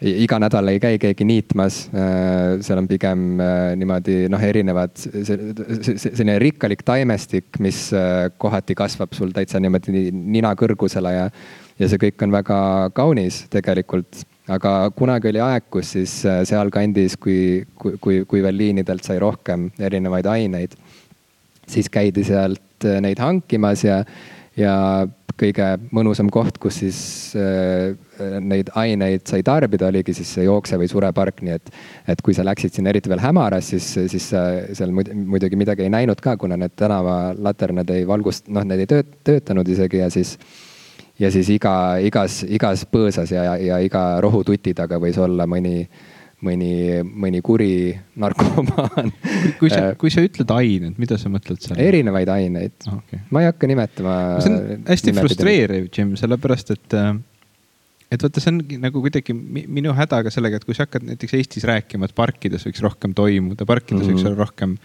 iga 0.00 0.38
nädal 0.40 0.70
ei 0.72 0.80
käi 0.80 0.98
keegi 1.00 1.26
niitmas. 1.28 1.80
seal 1.92 2.80
on 2.80 2.88
pigem 2.88 3.40
äh, 3.40 3.74
niimoodi 3.76 4.28
noh, 4.32 4.40
erinevad, 4.42 4.96
selline 4.96 6.38
rikkalik 6.40 6.82
taimestik, 6.86 7.60
mis 7.60 7.90
äh, 7.92 8.30
kohati 8.38 8.74
kasvab 8.78 9.12
sul 9.16 9.34
täitsa 9.36 9.60
niimoodi 9.60 10.08
nina 10.12 10.54
kõrgusele 10.56 11.12
ja, 11.14 11.28
ja 11.78 11.88
see 11.88 12.00
kõik 12.00 12.24
on 12.24 12.32
väga 12.32 12.60
kaunis 12.96 13.44
tegelikult 13.52 14.24
aga 14.50 14.90
kunagi 14.96 15.30
oli 15.30 15.44
aeg, 15.44 15.68
kus 15.70 15.92
siis 15.98 16.16
äh, 16.24 16.42
sealkandis, 16.48 17.18
kui, 17.20 17.66
kui, 17.76 17.98
kui, 18.00 18.24
kui 18.28 18.42
veel 18.42 18.56
liinidelt 18.56 19.04
sai 19.06 19.20
rohkem 19.22 19.68
erinevaid 19.78 20.26
aineid, 20.32 20.74
siis 21.68 21.92
käidi 21.92 22.24
sealt 22.26 22.88
neid 23.04 23.20
hankimas 23.20 23.84
ja, 23.84 24.00
ja 24.58 24.74
kõige 25.40 25.66
mõnusam 25.94 26.28
koht, 26.32 26.58
kus 26.60 26.80
siis 26.82 27.00
äh, 27.38 27.94
neid 28.44 28.70
aineid 28.78 29.24
sai 29.28 29.44
tarbida, 29.46 29.88
oligi 29.88 30.14
siis 30.16 30.32
see 30.36 30.44
jookse 30.46 30.78
või 30.80 30.88
sure 30.90 31.10
park, 31.16 31.40
nii 31.46 31.56
et. 31.56 31.70
et 32.12 32.22
kui 32.24 32.34
sa 32.36 32.44
läksid 32.46 32.74
sinna 32.74 32.92
eriti 32.92 33.10
veel 33.12 33.22
hämaras, 33.22 33.70
siis, 33.72 33.86
siis 34.12 34.30
seal 34.30 34.92
muidugi 34.92 35.58
midagi 35.58 35.86
ei 35.86 35.92
näinud 35.92 36.20
ka, 36.20 36.36
kuna 36.40 36.58
need 36.60 36.74
tänavalaternad 36.76 37.94
ei 37.94 38.04
valgust-, 38.08 38.50
noh, 38.52 38.66
need 38.66 38.84
ei 38.84 38.90
tööt, 38.90 39.14
töötanud 39.24 39.68
isegi 39.68 40.02
ja 40.02 40.10
siis. 40.12 40.36
ja 41.20 41.30
siis 41.30 41.48
iga, 41.52 41.98
igas, 42.00 42.42
igas 42.48 42.86
põõsas 42.88 43.32
ja, 43.32 43.56
ja 43.60 43.80
iga 43.84 44.20
rohututi 44.20 44.74
taga 44.74 45.00
võis 45.00 45.18
olla 45.20 45.46
mõni 45.46 45.88
mõni, 46.46 47.00
mõni 47.04 47.40
kuri 47.44 47.72
narkomaan. 48.20 49.10
kui 49.60 49.70
sa, 49.72 49.90
äh, 49.90 49.96
kui 50.00 50.12
sa 50.12 50.24
ütled 50.24 50.52
ained, 50.54 51.00
mida 51.00 51.18
sa 51.20 51.32
mõtled 51.32 51.60
seal? 51.62 51.80
erinevaid 51.80 52.30
aineid 52.32 52.76
ah, 52.88 53.00
okay.. 53.00 53.22
ma 53.30 53.44
ei 53.44 53.50
hakka 53.50 53.70
nimetama. 53.70 54.14
see 54.44 54.54
on 54.54 54.86
hästi 54.88 55.16
frustreeriv, 55.18 55.90
Jim, 55.96 56.14
sellepärast 56.20 56.74
et, 56.76 56.96
äh, 56.96 57.12
et 58.10 58.24
vaata, 58.24 58.42
see 58.42 58.54
ongi 58.54 58.80
nagu 58.82 59.04
kuidagi 59.04 59.36
minu 59.36 59.94
häda 59.96 60.22
ka 60.26 60.34
sellega, 60.34 60.60
et 60.60 60.68
kui 60.68 60.76
sa 60.76 60.88
hakkad 60.88 61.06
näiteks 61.12 61.36
Eestis 61.38 61.68
rääkima, 61.68 62.08
et 62.08 62.16
parkides 62.16 62.66
võiks 62.68 62.84
rohkem 62.84 63.16
toimuda, 63.16 63.68
parkides 63.68 64.00
mm 64.00 64.06
-hmm. 64.06 64.16
võiks 64.16 64.30
olla 64.30 64.44
rohkem 64.44 64.78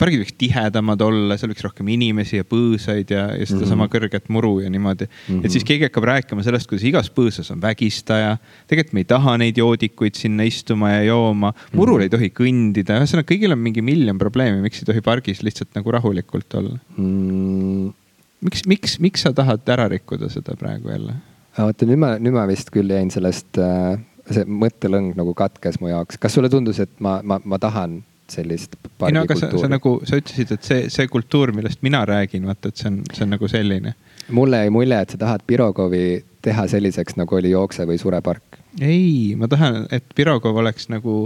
pargid 0.00 0.22
võiks 0.22 0.34
tihedamad 0.40 1.02
olla, 1.04 1.36
seal 1.38 1.52
võiks 1.52 1.64
rohkem 1.66 1.90
inimesi 1.92 2.40
ja 2.40 2.46
põõsaid 2.48 3.12
ja, 3.12 3.26
ja 3.36 3.46
sedasama 3.46 3.84
mm 3.84 3.86
-hmm. 3.86 3.92
kõrget 3.94 4.28
muru 4.32 4.52
ja 4.64 4.70
niimoodi 4.72 5.06
mm. 5.06 5.12
-hmm. 5.28 5.44
et 5.44 5.54
siis 5.54 5.66
keegi 5.68 5.88
hakkab 5.88 6.08
rääkima 6.10 6.44
sellest, 6.46 6.68
kuidas 6.70 6.86
igas 6.88 7.10
põõsas 7.12 7.52
on 7.52 7.62
vägistaja. 7.62 8.36
tegelikult 8.66 8.92
me 8.96 9.04
ei 9.04 9.10
taha 9.12 9.36
neid 9.38 9.58
joodikuid 9.58 10.18
sinna 10.18 10.46
istuma 10.48 10.90
ja 10.90 11.02
jooma, 11.02 11.52
murul 11.72 11.94
mm 11.94 12.00
-hmm. 12.00 12.02
ei 12.02 12.08
tohi 12.08 12.32
kõndida, 12.40 13.00
ühesõnaga 13.00 13.28
kõigil 13.32 13.52
on 13.52 13.58
mingi 13.58 13.82
miljon 13.82 14.18
probleemi, 14.18 14.60
miks 14.60 14.82
ei 14.82 14.90
tohi 14.92 15.00
pargis 15.00 15.42
lihtsalt 15.42 15.74
nagu 15.74 15.90
rahulikult 15.90 16.54
olla 16.54 16.78
mm. 16.96 17.04
-hmm. 17.04 17.92
miks, 18.40 18.66
miks, 18.66 19.00
miks 19.00 19.22
sa 19.22 19.32
tahad 19.32 19.68
ära 19.68 19.88
rikkuda 19.88 20.28
seda 20.28 20.56
praegu 20.56 20.88
jälle? 20.88 21.14
oota, 21.58 21.86
nüüd 21.86 21.98
ma, 21.98 22.16
nüüd 22.18 22.32
ma 22.32 22.46
vist 22.48 22.70
küll 22.70 22.90
jäin 22.90 23.10
sellest 23.10 23.58
äh 23.58 23.98
see 24.30 24.46
mõttelõng 24.46 25.16
nagu 25.18 25.34
katkes 25.34 25.80
mu 25.80 25.90
jaoks, 25.90 26.18
kas 26.20 26.36
sulle 26.36 26.50
tundus, 26.52 26.78
et 26.78 26.92
ma, 27.02 27.20
ma, 27.26 27.40
ma 27.44 27.58
tahan 27.58 28.02
sellist 28.34 28.76
ei 29.06 29.14
no 29.14 29.24
aga 29.26 29.36
sa, 29.38 29.50
sa 29.58 29.70
nagu, 29.70 29.94
sa 30.08 30.18
ütlesid, 30.20 30.52
et 30.56 30.66
see, 30.66 30.88
see 30.92 31.08
kultuur, 31.10 31.54
millest 31.56 31.82
mina 31.86 32.02
räägin, 32.08 32.46
vaata, 32.48 32.72
et 32.72 32.80
see 32.80 32.90
on, 32.90 32.98
see 33.14 33.24
on 33.26 33.34
nagu 33.36 33.48
selline. 33.50 33.94
mulle 34.36 34.62
jäi 34.62 34.74
mulje, 34.74 35.00
et 35.00 35.14
sa 35.14 35.20
tahad 35.20 35.46
Pirogovi 35.46 36.04
teha 36.44 36.66
selliseks, 36.70 37.16
nagu 37.20 37.36
oli 37.36 37.52
Jookse 37.52 37.86
või 37.88 37.98
Sure 38.00 38.20
park. 38.24 38.60
ei, 38.80 39.34
ma 39.38 39.48
tahan, 39.50 39.86
et 39.92 40.06
Pirogov 40.14 40.60
oleks 40.62 40.88
nagu, 40.92 41.24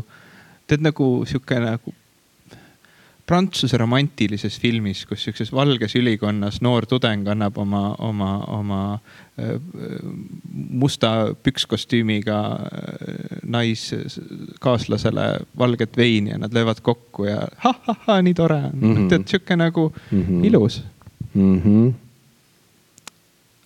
tead 0.70 0.84
nagu 0.86 1.10
sihuke 1.28 1.60
nagu 1.62 1.94
Prantsuse 3.24 3.78
romantilises 3.80 4.58
filmis, 4.60 5.06
kus 5.08 5.22
sihukeses 5.24 5.52
valges 5.52 5.94
ülikonnas 5.96 6.58
noor 6.60 6.84
tudeng 6.84 7.24
annab 7.32 7.56
oma, 7.56 7.94
oma, 8.04 8.32
oma 8.52 8.80
musta 10.52 11.34
pükskostüümiga 11.42 12.36
naiskaaslasele 13.42 15.24
valget 15.58 15.96
veini 15.96 16.30
ja 16.30 16.38
nad 16.38 16.52
löövad 16.54 16.82
kokku 16.82 17.24
ja 17.24 17.48
ha-ha-ha, 17.64 18.20
nii 18.22 18.34
tore 18.34 18.54
on 18.54 18.70
mm. 18.80 18.94
-hmm. 18.96 19.08
tead, 19.08 19.26
sihuke 19.26 19.56
nagu 19.56 19.92
mm 20.10 20.22
-hmm. 20.22 20.44
ilus 20.46 20.82
mm. 21.34 21.60
-hmm. 21.60 21.92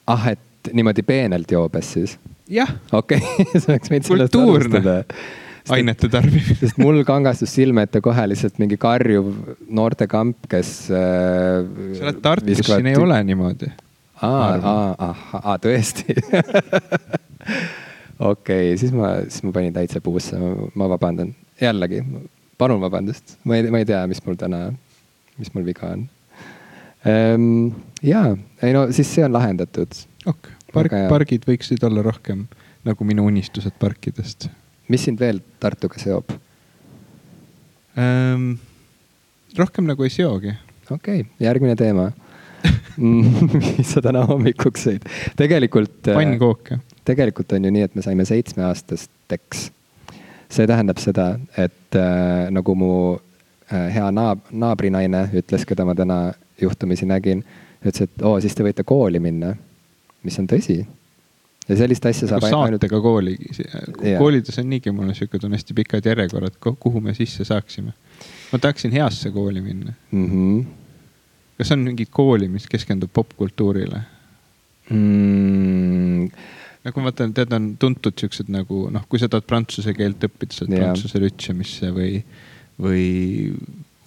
ah, 0.06 0.28
et 0.28 0.72
niimoodi 0.72 1.02
peenelt 1.02 1.50
joobes 1.50 1.92
siis? 1.92 2.18
jah. 2.48 2.72
okei 2.92 3.18
okay. 3.40 3.60
sa 3.60 3.72
oleks 3.72 3.90
võinud 3.90 4.06
sellest 4.06 4.34
alustada 4.34 5.04
ainete 5.74 6.08
tarbimine. 6.12 6.56
sest 6.62 6.78
mul 6.80 7.02
kangastus 7.08 7.52
silme 7.54 7.84
ette 7.86 8.00
kohe 8.04 8.24
lihtsalt 8.30 8.58
mingi 8.62 8.78
karjuv 8.80 9.30
noortekamp, 9.80 10.48
kes 10.50 10.72
äh,. 10.92 11.66
sa 11.98 12.08
oled 12.08 12.22
Tartus, 12.24 12.62
siin 12.66 12.90
ei 12.92 12.98
ole 13.00 13.18
niimoodi. 13.28 13.70
aa, 14.26 14.50
aa, 14.72 15.12
aa, 15.38 15.56
tõesti 15.62 16.16
okei 18.18 18.72
okay,, 18.72 18.76
siis 18.80 18.92
ma, 18.94 19.14
siis 19.28 19.44
ma 19.46 19.54
panin 19.54 19.74
täitsa 19.76 20.02
puusse, 20.04 20.38
ma 20.74 20.90
vabandan, 20.90 21.32
jällegi, 21.62 22.02
palun 22.58 22.82
vabandust, 22.82 23.38
ma 23.46 23.58
ei, 23.58 23.70
ma 23.70 23.82
ei 23.82 23.88
tea, 23.88 24.02
mis 24.10 24.22
mul 24.26 24.38
täna, 24.40 24.66
mis 25.38 25.52
mul 25.54 25.66
viga 25.68 25.92
on 25.94 26.06
ehm,. 27.06 27.74
ja, 28.02 28.30
ei 28.62 28.74
no 28.76 28.88
siis 28.94 29.10
see 29.14 29.26
on 29.26 29.36
lahendatud. 29.38 30.00
ok, 30.26 30.54
park, 30.74 30.96
pargid 31.12 31.46
võiksid 31.48 31.84
olla 31.86 32.02
rohkem 32.06 32.48
nagu 32.88 33.06
minu 33.06 33.26
unistused 33.28 33.74
parkidest 33.78 34.48
mis 34.88 35.04
sind 35.04 35.20
veel 35.20 35.42
Tartuga 35.60 36.00
seob 36.02 36.32
ähm,? 37.98 38.56
rohkem 39.58 39.88
nagu 39.88 40.04
ei 40.04 40.12
seogi. 40.12 40.54
okei 40.90 41.20
okay,, 41.20 41.30
järgmine 41.40 41.76
teema 41.76 42.10
mis 42.98 43.90
sa 43.94 44.02
täna 44.02 44.24
hommikuks 44.28 44.86
sõid? 44.88 45.06
tegelikult. 45.38 46.00
Äh, 46.08 46.18
pannkooke. 46.18 46.80
tegelikult 47.06 47.52
on 47.56 47.68
ju 47.68 47.72
nii, 47.74 47.86
et 47.86 47.94
me 47.94 48.02
saime 48.02 48.26
seitsmeaastasteks. 48.28 49.70
see 50.48 50.66
tähendab 50.66 50.98
seda, 51.02 51.30
et 51.56 51.96
äh, 51.96 52.48
nagu 52.54 52.74
mu 52.74 52.92
äh, 53.14 53.88
hea 53.94 54.10
naab-, 54.14 54.46
naabrinaine 54.50 55.28
ütles, 55.36 55.66
keda 55.68 55.84
ma 55.84 55.94
täna 55.94 56.18
juhtumisi 56.60 57.06
nägin, 57.06 57.44
ütles, 57.84 58.08
et 58.08 58.22
oo, 58.24 58.38
siis 58.40 58.56
te 58.56 58.66
võite 58.66 58.84
kooli 58.84 59.20
minna. 59.20 59.54
mis 60.22 60.38
on 60.38 60.48
tõsi 60.50 60.80
ja 61.68 61.76
sellist 61.76 62.06
asja 62.08 62.28
saab 62.30 62.44
nagu 62.44 62.60
ainult. 62.62 62.82
saatega 62.82 63.00
kooli, 63.04 63.36
koolides 64.18 64.60
on 64.62 64.68
niigi, 64.70 64.92
mul 64.94 65.10
on 65.10 65.16
sihuke, 65.16 65.40
on 65.44 65.56
hästi 65.56 65.76
pikad 65.76 66.06
järjekorrad, 66.08 66.58
kuhu 66.60 67.02
me 67.04 67.14
sisse 67.16 67.44
saaksime. 67.48 67.94
ma 68.52 68.58
tahaksin 68.58 68.92
heasse 68.92 69.30
kooli 69.30 69.60
minna 69.60 69.92
mm. 70.10 70.28
-hmm. 70.28 70.66
kas 71.58 71.72
on 71.72 71.84
mingit 71.84 72.08
kooli, 72.10 72.48
mis 72.48 72.66
keskendub 72.66 73.10
popkultuurile 73.12 74.00
mm.? 74.90 76.30
nagu 76.88 77.00
ma 77.00 77.10
vaatan, 77.10 77.34
tead, 77.36 77.52
on 77.52 77.72
tuntud 77.80 78.16
siuksed 78.16 78.48
nagu 78.52 78.86
noh, 78.92 79.04
kui 79.08 79.20
sa 79.20 79.28
tahad 79.28 79.46
prantsuse 79.48 79.94
keelt 79.96 80.24
õppida, 80.24 80.54
saad 80.54 80.72
yeah. 80.72 80.86
prantsuse 80.86 81.20
lütsemisse 81.20 81.90
või, 81.92 82.22
või, 82.80 83.04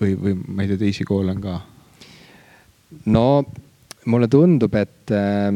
või, 0.01 0.15
või 0.23 0.37
ma 0.47 0.63
ei 0.65 0.71
tea, 0.71 0.81
teisi 0.81 1.05
koole 1.07 1.35
on 1.35 1.43
ka. 1.43 1.59
no 3.05 3.25
mulle 4.09 4.27
tundub, 4.31 4.73
et 4.79 5.13
äh, 5.13 5.51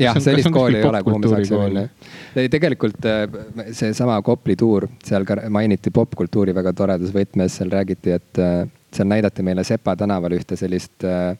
jah, 0.00 0.18
sellist 0.22 0.50
kooli 0.54 0.78
ei 0.80 0.88
ole, 0.88 1.02
kuhu 1.06 1.18
me 1.22 1.30
saaksime 1.32 1.68
minna. 1.68 1.84
tegelikult 2.50 3.08
äh, 3.08 3.24
seesama 3.72 4.20
Kopli 4.22 4.56
tuur, 4.58 4.88
seal 5.04 5.26
ka 5.28 5.38
mainiti 5.52 5.92
popkultuuri 5.94 6.54
väga 6.56 6.72
toredas 6.76 7.14
võtmes, 7.14 7.58
seal 7.60 7.72
räägiti, 7.72 8.14
et 8.18 8.42
äh, 8.42 8.64
seal 8.94 9.10
näidati 9.10 9.46
meile 9.46 9.64
Sepa 9.64 9.96
tänaval 9.98 10.36
ühte 10.38 10.58
sellist 10.58 11.06
äh, 11.08 11.34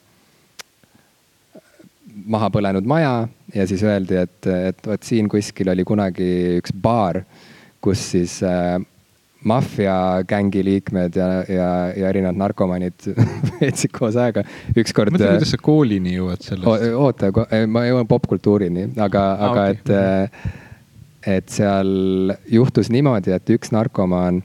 maha 2.31 2.51
põlenud 2.55 2.87
maja 2.87 3.15
ja 3.55 3.67
siis 3.67 3.83
öeldi, 3.87 4.19
et, 4.23 4.51
et 4.71 4.87
vot 4.87 5.03
siin 5.03 5.29
kuskil 5.31 5.71
oli 5.75 5.85
kunagi 5.87 6.29
üks 6.61 6.75
baar, 6.83 7.25
kus 7.85 8.11
siis 8.15 8.39
maffiagängi 9.45 10.65
liikmed 10.65 11.17
ja, 11.17 11.29
ja, 11.49 11.69
ja 11.97 12.09
erinevad 12.09 12.39
narkomaanid 12.41 13.09
veetsid 13.61 13.93
koos 13.95 14.17
aega. 14.21 14.45
ükskord. 14.77 15.13
mõtle, 15.15 15.35
kuidas 15.37 15.53
sa 15.55 15.61
koolini 15.61 16.17
jõuad 16.17 16.45
sellest. 16.45 16.89
oota, 16.97 17.31
ma 17.69 17.85
jõuan 17.89 18.09
popkultuurini, 18.11 18.89
aga 19.05 19.25
ah,, 19.35 19.45
aga 19.51 19.67
okay. 19.67 19.77
et, 19.77 19.93
äh, 19.93 21.37
et 21.39 21.53
seal 21.53 22.35
juhtus 22.53 22.91
niimoodi, 22.95 23.35
et 23.37 23.55
üks 23.57 23.73
narkomaan 23.75 24.43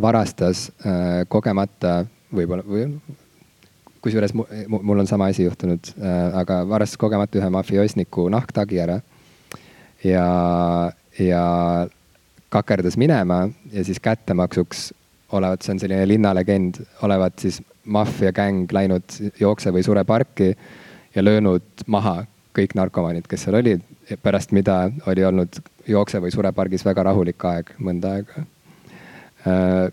varastas 0.00 0.68
äh, 0.84 1.24
kogemata 1.32 2.02
võib-olla 2.32 2.64
või 2.68 2.86
kusjuures 4.02 4.32
mu- 4.34 4.48
mu- 4.72 4.82
mul 4.82 5.04
on 5.04 5.08
sama 5.08 5.30
asi 5.32 5.46
juhtunud 5.46 5.92
äh,, 5.96 6.20
aga 6.42 6.62
varastas 6.68 7.00
kogemata 7.00 7.40
ühe 7.40 7.50
mafioosniku 7.54 8.28
nahktagi 8.32 8.84
ära. 8.84 9.00
ja, 10.04 10.28
ja 11.16 11.42
kakerdas 12.52 12.98
minema 13.00 13.46
ja 13.72 13.84
siis 13.84 14.00
kättemaksuks 14.02 14.90
olevat, 15.32 15.62
see 15.64 15.74
on 15.74 15.80
selline 15.80 16.04
linnalegend, 16.08 16.82
olevat 17.02 17.40
siis 17.40 17.62
maffiagäng 17.84 18.70
läinud 18.72 19.16
jookse 19.40 19.72
või 19.74 19.84
sure 19.84 20.04
parki 20.04 20.52
ja 21.14 21.24
löönud 21.24 21.86
maha 21.86 22.22
kõik 22.56 22.76
narkomaanid, 22.76 23.26
kes 23.28 23.46
seal 23.46 23.56
olid, 23.62 23.80
pärast 24.22 24.52
mida 24.52 24.84
oli 25.08 25.24
olnud 25.24 25.62
jookse 25.88 26.20
või 26.20 26.32
sure 26.34 26.52
pargis 26.52 26.84
väga 26.84 27.06
rahulik 27.08 27.44
aeg 27.48 27.72
mõnda 27.80 28.16
aega. 28.18 28.44
Äh, 29.48 29.88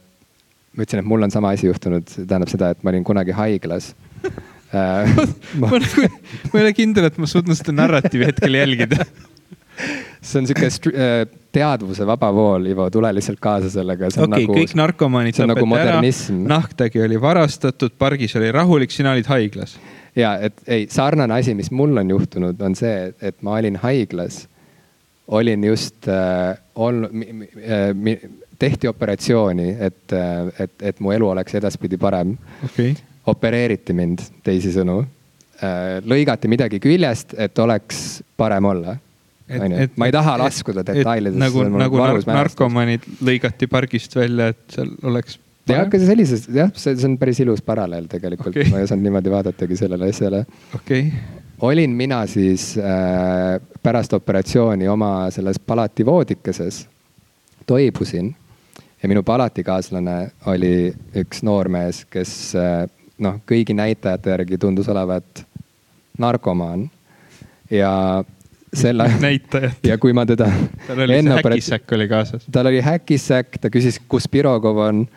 ma 0.76 0.84
ütlesin, 0.84 1.02
et 1.02 1.10
mul 1.10 1.24
on 1.26 1.34
sama 1.34 1.54
asi 1.56 1.70
juhtunud, 1.70 2.12
tähendab 2.20 2.52
seda, 2.52 2.74
et 2.74 2.84
ma 2.84 2.94
olin 2.94 3.08
kunagi 3.08 3.36
haiglas. 3.38 3.94
Äh, 4.70 5.16
ma, 5.58 5.66
ma, 5.66 5.78
ma 5.82 6.60
ei 6.60 6.62
ole 6.62 6.72
kindel, 6.78 7.08
et 7.08 7.16
ma 7.18 7.26
suutnud 7.26 7.58
seda 7.58 7.74
narratiivi 7.74 8.28
hetkel 8.28 8.54
jälgida 8.54 9.00
see 10.22 10.40
on 10.42 10.48
sihuke 10.50 10.68
äh, 10.68 11.22
teadvuse 11.52 12.06
vaba 12.08 12.30
vool, 12.34 12.66
Ivo, 12.72 12.90
tule 12.94 13.12
lihtsalt 13.16 13.40
kaasa 13.42 13.70
sellega. 13.74 14.10
okei 14.10 14.24
okay, 14.26 14.34
nagu,, 14.36 14.58
kõik 14.58 14.76
narkomaanid 14.78 15.38
tapeti 15.38 15.66
nagu 15.66 15.80
ära, 15.80 16.02
nahktagi 16.54 17.04
oli 17.06 17.20
varastatud, 17.22 17.96
pargis 17.98 18.36
oli 18.40 18.52
rahulik, 18.54 18.94
sina 18.94 19.16
olid 19.16 19.30
haiglas. 19.32 19.78
ja 20.16 20.36
et 20.44 20.62
ei, 20.68 20.88
sarnane 20.92 21.40
asi, 21.40 21.56
mis 21.56 21.72
mul 21.72 21.98
on 22.02 22.16
juhtunud, 22.16 22.62
on 22.62 22.76
see, 22.76 23.14
et 23.22 23.40
ma 23.42 23.58
olin 23.60 23.80
haiglas. 23.82 24.48
olin 25.28 25.64
just 25.64 26.08
äh, 26.08 26.58
olnud 26.76 27.12
äh,, 27.64 28.30
tehti 28.60 28.88
operatsiooni, 28.88 29.70
et, 29.80 30.14
äh, 30.14 30.48
et, 30.60 30.74
et 30.82 31.00
mu 31.00 31.12
elu 31.16 31.30
oleks 31.30 31.56
edaspidi 31.56 31.98
parem 31.98 32.36
okay.. 32.66 32.96
opereeriti 33.26 33.94
mind, 33.94 34.26
teisisõnu 34.44 35.00
äh,. 35.64 36.02
lõigati 36.04 36.52
midagi 36.52 36.80
küljest, 36.84 37.38
et 37.38 37.60
oleks 37.60 38.20
parem 38.38 38.66
olla 38.66 39.00
onju, 39.50 39.90
ma 39.98 40.10
ei 40.10 40.14
taha 40.14 40.36
laskuda 40.44 40.84
detailidesse. 40.86 41.42
nagu, 41.42 41.66
nagu 41.82 42.02
narkomaanid 42.30 43.06
lõigati 43.26 43.70
pargist 43.72 44.16
välja, 44.18 44.52
et 44.54 44.76
seal 44.76 44.92
oleks. 45.10 45.40
jah, 45.70 45.86
aga 45.86 46.02
sellises 46.04 46.48
jah, 46.54 46.72
see, 46.76 46.96
see 46.96 47.10
on 47.10 47.18
päris 47.22 47.42
ilus 47.44 47.64
paralleel 47.66 48.10
tegelikult 48.12 48.54
okay., 48.54 48.70
ma 48.72 48.82
ei 48.82 48.88
osanud 48.90 49.08
niimoodi 49.08 49.34
vaadatagi 49.34 49.80
sellele 49.80 50.12
asjale. 50.14 50.44
okei 50.76 51.08
okay. 51.08 51.42
olin 51.72 51.96
mina 51.98 52.22
siis 52.30 52.72
äh, 52.78 53.58
pärast 53.84 54.14
operatsiooni 54.18 54.88
oma 54.92 55.14
selles 55.34 55.60
palati 55.60 56.06
voodikeses, 56.06 56.84
toibusin 57.70 58.34
ja 59.02 59.10
minu 59.10 59.24
palatikaaslane 59.24 60.18
oli 60.52 60.74
üks 61.22 61.44
noormees, 61.48 62.06
kes 62.12 62.34
äh, 62.60 62.86
noh, 63.24 63.40
kõigi 63.48 63.76
näitajate 63.78 64.34
järgi 64.36 64.58
tundus 64.62 64.90
olevat 64.92 65.46
narkomaan 66.20 66.90
ja 67.72 68.24
selle 68.74 69.12
näitajat. 69.22 69.80
ja 69.84 69.98
kui 69.98 70.14
ma 70.14 70.26
teda. 70.26 70.50
tal 70.88 71.00
oli 71.06 71.22
see 71.22 71.38
häkisäkk 71.44 71.94
oli 71.98 72.08
kaasas. 72.08 72.46
tal 72.52 72.66
oli 72.66 72.82
häkisäkk, 72.82 73.58
ta 73.62 73.70
küsis, 73.74 74.00
kus 74.08 74.28
Pirogov 74.28 74.78
on, 74.78 75.08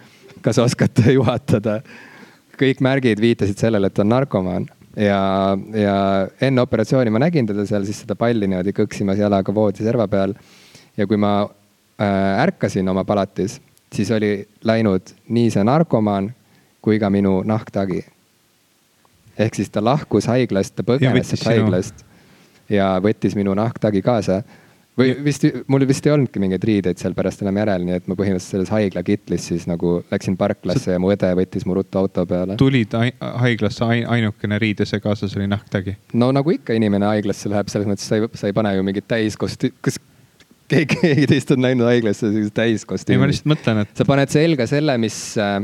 kas 0.41 0.59
oskate 0.59 1.13
juhatada. 1.13 1.81
kõik 2.63 2.81
märgid 2.81 3.21
viitasid 3.21 3.59
sellele, 3.59 3.87
et 3.87 3.95
ta 3.95 4.05
on 4.05 4.13
narkomaan 4.13 4.69
ja, 4.97 5.23
ja 5.75 5.97
enne 6.41 6.63
operatsiooni 6.63 7.11
ma 7.11 7.23
nägin 7.25 7.47
teda 7.49 7.67
seal 7.67 7.85
siis 7.89 8.03
seda 8.05 8.17
palli 8.19 8.47
niimoodi 8.47 8.75
kõksimas 8.77 9.21
jalaga 9.21 9.55
voodi 9.55 9.85
serva 9.85 10.09
peal. 10.09 10.35
ja 10.97 11.07
kui 11.07 11.17
ma 11.17 11.43
äh, 11.43 12.43
ärkasin 12.43 12.89
oma 12.89 13.05
palatis, 13.05 13.61
siis 13.93 14.11
oli 14.11 14.47
läinud 14.65 15.15
nii 15.29 15.51
see 15.51 15.65
narkomaan 15.65 16.33
kui 16.83 16.99
ka 16.99 17.11
minu 17.11 17.43
nahktagi. 17.45 18.05
ehk 19.39 19.55
siis 19.55 19.71
ta 19.71 19.85
lahkus 19.85 20.27
haiglast, 20.27 20.77
ta 20.77 20.83
põgenes 20.83 21.29
sealt 21.33 21.49
haiglast 21.49 22.05
ja 22.73 22.97
võttis 23.03 23.37
minu 23.39 23.55
nahktagi 23.59 24.03
kaasa. 24.03 24.43
või 24.99 25.15
vist, 25.25 25.45
mul 25.73 25.87
vist 25.89 26.07
ei 26.07 26.13
olnudki 26.13 26.41
mingeid 26.43 26.65
riideid 26.69 27.01
seal 27.01 27.15
pärast 27.17 27.41
enam 27.43 27.57
järel, 27.57 27.87
nii 27.89 27.97
et 27.97 28.09
ma 28.11 28.17
põhimõtteliselt 28.19 28.59
selles 28.59 28.73
haigla 28.75 29.03
kitlis 29.07 29.47
siis 29.49 29.65
nagu 29.71 29.95
läksin 30.11 30.37
parklasse 30.37 30.93
ja 30.93 31.01
mu 31.01 31.09
õde 31.15 31.31
võttis 31.39 31.65
mu 31.65 31.79
ruttu 31.79 32.03
auto 32.03 32.27
peale. 32.29 32.59
tulid 32.61 32.97
haiglasse 33.21 33.89
ainukene 33.89 34.59
riidese 34.61 35.01
kaasas 35.01 35.37
oli 35.37 35.49
nahktagi? 35.49 35.97
no 36.13 36.33
nagu 36.33 36.53
ikka 36.53 36.77
inimene 36.77 37.09
haiglasse 37.09 37.53
läheb, 37.53 37.73
selles 37.73 37.89
mõttes 37.89 38.09
sa 38.09 38.21
ei, 38.21 38.29
sa 38.37 38.51
ei 38.51 38.57
pane 38.57 38.75
ju 38.77 38.85
mingit 38.87 39.09
täiskosti-, 39.09 39.73
kas 39.81 40.01
keegi, 40.69 40.99
keegi 41.01 41.29
teist 41.31 41.57
on 41.57 41.65
läinud 41.65 41.89
haiglasse 41.89 42.33
täiskostüümi? 42.55 43.17
ei, 43.17 43.23
ma 43.23 43.31
lihtsalt 43.33 43.55
mõtlen, 43.55 43.87
et. 43.87 43.97
sa 43.97 44.09
paned 44.09 44.35
selga 44.35 44.69
selle, 44.69 44.99
mis 45.01 45.23
äh, 45.41 45.63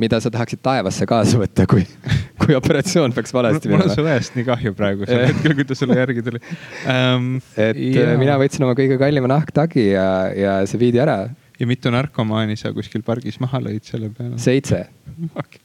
mida 0.00 0.18
sa 0.20 0.30
tahaksid 0.32 0.62
taevasse 0.64 1.06
kaasa 1.06 1.38
võtta, 1.40 1.66
kui, 1.70 1.84
kui 2.44 2.56
operatsioon 2.58 3.14
peaks 3.16 3.34
valesti 3.34 3.70
minema. 3.70 3.84
mul 3.84 3.90
on 3.90 3.96
su 3.96 4.04
õest 4.04 4.38
nii 4.38 4.46
kahju 4.48 4.74
praegu 4.76 5.08
sel 5.08 5.24
hetkel, 5.28 5.56
kui 5.58 5.66
ta 5.68 5.76
sulle 5.78 5.98
järgi 5.98 6.24
tuli 6.26 6.40
um,. 6.42 7.34
et 7.56 7.80
ja... 7.80 8.06
Äh, 8.12 8.14
mina 8.20 8.36
võtsin 8.40 8.66
oma 8.66 8.76
kõige 8.78 8.98
kallima 9.00 9.30
nahktagi 9.34 9.88
ja, 9.90 10.06
ja 10.36 10.54
see 10.70 10.80
viidi 10.80 11.02
ära. 11.02 11.18
ja 11.58 11.68
mitu 11.70 11.92
narkomaani 11.94 12.56
sa 12.60 12.72
kuskil 12.76 13.04
pargis 13.06 13.40
maha 13.42 13.62
lõid 13.64 13.86
selle 13.88 14.10
peale? 14.14 14.38
seitse 14.42 14.84
okay. 15.32 15.60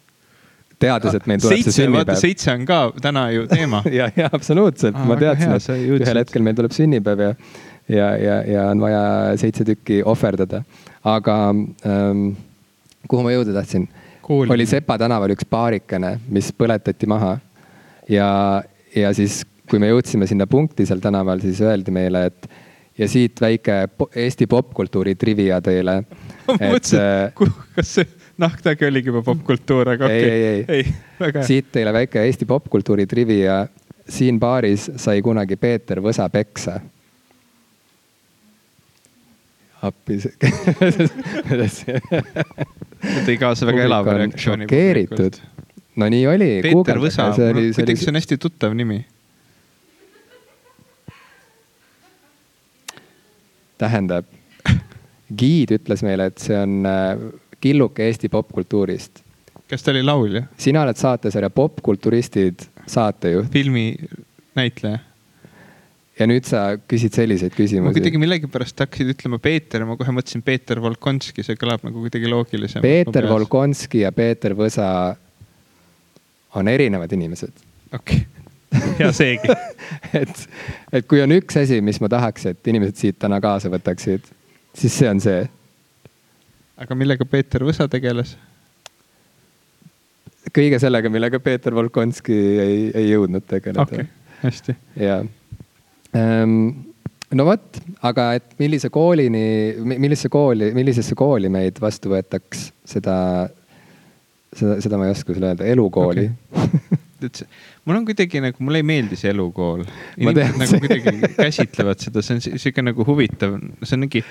teades, 0.81 1.15
et 1.19 1.29
meil 1.29 1.41
tuleb 1.43 1.63
see 1.65 1.77
sünnipäev. 1.81 2.19
seitse 2.21 2.53
on 2.55 2.67
ka 2.69 2.81
täna 3.01 3.29
ju 3.35 3.47
teema 3.51 3.83
ja, 3.99 4.11
ja 4.17 4.31
absoluutselt 4.31 4.97
ah,, 4.97 5.07
ma 5.09 5.19
teadsin, 5.19 5.55
et 5.57 5.97
ühel 5.99 6.23
hetkel 6.23 6.45
meil 6.45 6.59
tuleb 6.59 6.75
sünnipäev 6.75 7.25
ja, 7.25 7.33
ja, 7.89 8.11
ja, 8.17 8.41
ja 8.55 8.67
on 8.73 8.83
vaja 8.83 9.03
seitse 9.41 9.67
tükki 9.67 10.03
ohverdada. 10.07 10.63
aga 11.03 11.39
ähm, 11.87 12.29
kuhu 13.09 13.25
ma 13.25 13.33
jõuda 13.33 13.55
tahtsin 13.55 13.87
Kooli. 14.29 14.51
oli 14.53 14.65
Sepa 14.69 14.93
tänaval 15.01 15.33
üks 15.33 15.47
paarikene, 15.49 16.19
mis 16.29 16.51
põletati 16.53 17.07
maha. 17.09 17.39
ja, 18.09 18.27
ja 18.93 19.09
siis, 19.17 19.41
kui 19.69 19.81
me 19.81 19.89
jõudsime 19.89 20.27
sinna 20.29 20.45
punkti 20.45 20.85
seal 20.85 21.01
tänaval, 21.01 21.41
siis 21.41 21.61
öeldi 21.65 21.93
meile, 21.93 22.27
et 22.29 22.45
ja 22.99 23.07
siit 23.09 23.41
väike 23.41 23.79
Eesti 24.15 24.45
popkultuuri 24.47 25.15
trivia 25.15 25.57
teile. 25.65 26.03
ma 26.47 26.59
mõtlesin, 26.59 27.01
äh, 27.01 27.57
kas 27.75 27.95
see 27.97 28.05
nahktagi 28.37 28.85
oligi 28.85 29.09
juba 29.09 29.25
popkultuur, 29.25 29.95
aga 29.95 30.05
okei 30.05 30.21
okay.. 30.21 30.77
ei, 30.77 30.85
ei, 30.85 31.33
ei. 31.33 31.43
siit 31.49 31.73
teile 31.73 31.93
väike 31.95 32.21
Eesti 32.27 32.45
popkultuuri 32.45 33.07
trivia. 33.09 33.63
siin 34.09 34.39
baaris 34.39 34.91
sai 34.97 35.21
kunagi 35.25 35.57
Peeter 35.57 36.05
Võsa 36.05 36.29
peksa 36.29 36.79
appi 39.85 40.17
tõi 43.25 43.37
kaasa 43.39 43.67
väga 43.69 43.85
elava 43.87 44.17
reaktsiooni. 44.19 44.67
šokeeritud. 44.67 45.39
no 45.99 46.09
nii 46.11 46.25
oli. 46.27 46.49
Peeter 46.65 46.99
Võsa, 47.01 47.29
kuidagi 47.35 48.03
see 48.03 48.11
on 48.11 48.19
hästi 48.19 48.39
tuttav 48.41 48.75
nimi. 48.77 49.05
tähendab, 53.79 54.27
giid 55.39 55.71
ütles 55.77 56.03
meile, 56.03 56.27
et 56.27 56.41
see 56.43 56.57
on 56.59 56.83
äh, 56.83 57.13
killuke 57.63 58.03
Eesti 58.09 58.27
popkultuurist. 58.33 59.23
kas 59.71 59.85
ta 59.85 59.93
oli 59.93 60.03
laulja? 60.03 60.43
sina 60.59 60.83
oled 60.83 60.99
saatesarja 60.99 61.49
Popkulturistid 61.49 62.67
saatejuht. 62.87 63.47
filminäitleja 63.53 64.99
ja 66.19 66.27
nüüd 66.27 66.47
sa 66.47 66.63
küsid 66.89 67.15
selliseid 67.15 67.53
küsimusi. 67.55 67.85
ma 67.85 67.95
kuidagi 67.95 68.19
millegipärast 68.21 68.83
hakkasid 68.83 69.13
ütlema 69.13 69.39
Peeter 69.43 69.85
ma 69.87 69.95
kohe 69.99 70.13
mõtlesin 70.15 70.43
Peeter 70.45 70.81
Volkonski, 70.83 71.45
see 71.45 71.59
kõlab 71.59 71.85
nagu 71.87 72.03
kuidagi 72.03 72.31
loogilisemalt. 72.31 72.83
Peeter 72.83 73.29
Volkonski 73.29 74.03
ja 74.03 74.11
Peeter 74.15 74.55
Võsa 74.57 74.89
on 76.59 76.71
erinevad 76.71 77.15
inimesed. 77.15 77.63
okei 77.93 78.25
okay., 78.25 78.35
ja 79.01 79.13
seegi 79.15 79.49
et, 80.21 80.43
et 80.93 81.07
kui 81.09 81.23
on 81.23 81.33
üks 81.39 81.57
asi, 81.61 81.79
mis 81.85 82.01
ma 82.03 82.11
tahaks, 82.11 82.49
et 82.51 82.73
inimesed 82.73 82.99
siit 82.99 83.19
täna 83.21 83.39
kaasa 83.41 83.71
võtaksid, 83.71 84.27
siis 84.77 84.99
see 84.99 85.09
on 85.09 85.23
see. 85.23 85.47
aga 86.83 86.99
millega 86.99 87.25
Peeter 87.25 87.63
Võsa 87.65 87.87
tegeles? 87.91 88.35
kõige 90.51 90.83
sellega, 90.83 91.09
millega 91.13 91.39
Peeter 91.39 91.75
Volkonski 91.77 92.37
ei, 92.59 92.79
ei 92.91 93.11
jõudnud 93.13 93.47
tegeleda. 93.47 93.87
okei 93.87 94.03
okay., 94.03 94.15
hästi. 94.43 94.81
jaa 94.99 95.23
no 96.17 97.45
vot, 97.45 97.79
aga 98.07 98.31
et 98.39 98.53
millise 98.61 98.89
koolini, 98.93 99.43
millisesse 99.91 100.31
kooli, 100.33 100.71
millisesse 100.75 101.17
kooli 101.17 101.51
meid 101.53 101.81
vastu 101.81 102.13
võetaks, 102.13 102.69
seda, 102.89 103.15
seda, 104.55 104.79
seda 104.81 104.99
ma 104.99 105.09
ei 105.09 105.15
oska 105.15 105.35
sulle 105.35 105.53
öelda, 105.53 105.67
elukooli 105.69 106.29
okay. 106.29 107.49
mul 107.85 107.99
on 107.99 108.05
kuidagi 108.07 108.41
nagu, 108.43 108.63
mulle 108.63 108.81
ei 108.81 108.87
meeldi 108.87 109.19
see 109.19 109.33
elukool. 109.33 109.83
inimesed 110.17 110.61
nagu 110.63 110.79
kuidagi 110.85 111.33
käsitlevad 111.37 112.01
seda, 112.01 112.23
see 112.25 112.39
on 112.39 112.47
sihuke 112.47 112.85
nagu 112.85 113.05
huvitav, 113.07 113.59
see 113.83 113.97
on 113.97 114.07
mingi 114.07 114.23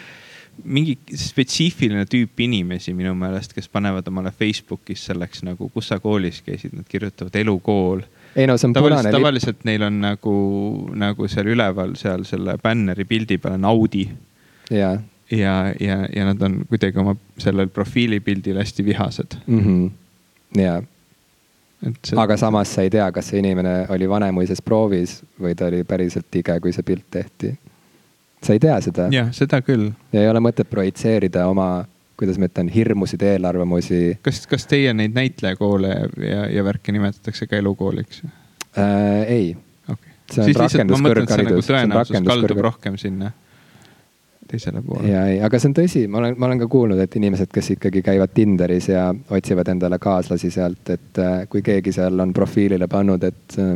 mingi 0.65 0.97
spetsiifiline 1.15 2.03
tüüp 2.11 2.41
inimesi 2.43 2.91
minu 2.97 3.13
meelest, 3.15 3.53
kes 3.55 3.69
panevad 3.71 4.09
omale 4.11 4.33
Facebookis 4.35 5.05
selleks 5.07 5.45
nagu, 5.47 5.69
kus 5.71 5.91
sa 5.93 6.01
koolis 6.03 6.41
käisid, 6.43 6.75
nad 6.75 6.89
kirjutavad 6.91 7.37
elukool 7.39 8.03
ei 8.39 8.47
no 8.47 8.57
see 8.59 8.69
on 8.69 8.75
tavaliselt, 8.77 9.03
punane 9.03 9.11
lipp. 9.11 9.19
tavaliselt 9.19 9.65
neil 9.69 9.85
on 9.89 10.01
nagu, 10.03 10.35
nagu 10.99 11.29
seal 11.31 11.51
üleval 11.55 11.95
seal 11.99 12.27
selle 12.29 12.57
bänneri 12.63 13.07
pildi 13.09 13.39
peal 13.43 13.57
on 13.59 13.65
Audi. 13.69 14.05
ja, 14.71 14.93
ja, 15.31 15.55
ja, 15.81 15.99
ja 16.15 16.29
nad 16.29 16.43
on 16.43 16.61
kuidagi 16.69 17.01
oma 17.03 17.17
sellel 17.39 17.71
profiilipildil 17.73 18.61
hästi 18.61 18.85
vihased 18.85 19.41
mm. 19.47 19.65
-hmm. 19.65 20.63
ja, 20.63 20.83
see. 21.83 22.17
aga 22.17 22.37
samas 22.37 22.75
sa 22.75 22.83
ei 22.83 22.91
tea, 22.91 23.11
kas 23.13 23.31
see 23.33 23.43
inimene 23.43 23.87
oli 23.89 24.09
Vanemuises 24.09 24.63
proovis 24.63 25.23
või 25.41 25.55
ta 25.55 25.67
oli 25.73 25.85
päriselt 25.85 26.31
tige, 26.31 26.61
kui 26.61 26.73
see 26.73 26.83
pilt 26.83 27.07
tehti. 27.11 27.55
sa 28.43 28.53
ei 28.53 28.59
tea 28.59 28.81
seda. 28.81 29.09
jah, 29.13 29.33
seda 29.33 29.63
küll. 29.63 29.91
ja 30.13 30.23
ei 30.23 30.31
ole 30.31 30.41
mõtet 30.41 30.71
projitseerida 30.71 31.47
oma, 31.49 31.85
kuidas 32.19 32.39
ma 32.41 32.49
ütlen, 32.51 32.71
hirmusid, 32.73 33.23
eelarvamusi. 33.23 34.19
kas, 34.23 34.43
kas 34.51 34.67
teie 34.71 34.93
neid 34.97 35.17
näitlejakoole 35.17 35.95
ja, 36.27 36.45
ja 36.53 36.65
värki 36.67 36.95
nimetatakse 36.97 37.47
ka 37.51 37.59
elukooliks 37.61 38.25
äh,? 38.25 38.87
ei 39.27 39.51
okay.. 39.89 40.17
see 40.33 40.49
on 40.49 40.63
rakenduskõrgharidus. 40.65 41.53
Nagu 41.53 41.69
tõenäosus 41.69 42.27
kaldub 42.33 42.65
rohkem 42.71 42.99
sinna 43.01 43.33
teisele 44.49 44.83
poole. 44.83 45.09
ja 45.09 45.27
ei, 45.29 45.39
aga 45.45 45.61
see 45.61 45.71
on 45.71 45.77
tõsi, 45.77 46.03
ma 46.11 46.23
olen, 46.23 46.37
ma 46.41 46.49
olen 46.49 46.63
ka 46.63 46.69
kuulnud, 46.73 47.01
et 47.03 47.17
inimesed, 47.21 47.51
kes 47.53 47.75
ikkagi 47.77 48.03
käivad 48.05 48.33
Tinderis 48.35 48.89
ja 48.91 49.09
otsivad 49.35 49.69
endale 49.75 49.99
kaaslasi 50.03 50.51
sealt, 50.55 50.91
et 50.95 51.23
äh, 51.23 51.43
kui 51.53 51.63
keegi 51.65 51.93
seal 51.95 52.19
on 52.25 52.33
profiilile 52.37 52.89
pannud, 52.91 53.25
et 53.29 53.59
äh, 53.63 53.75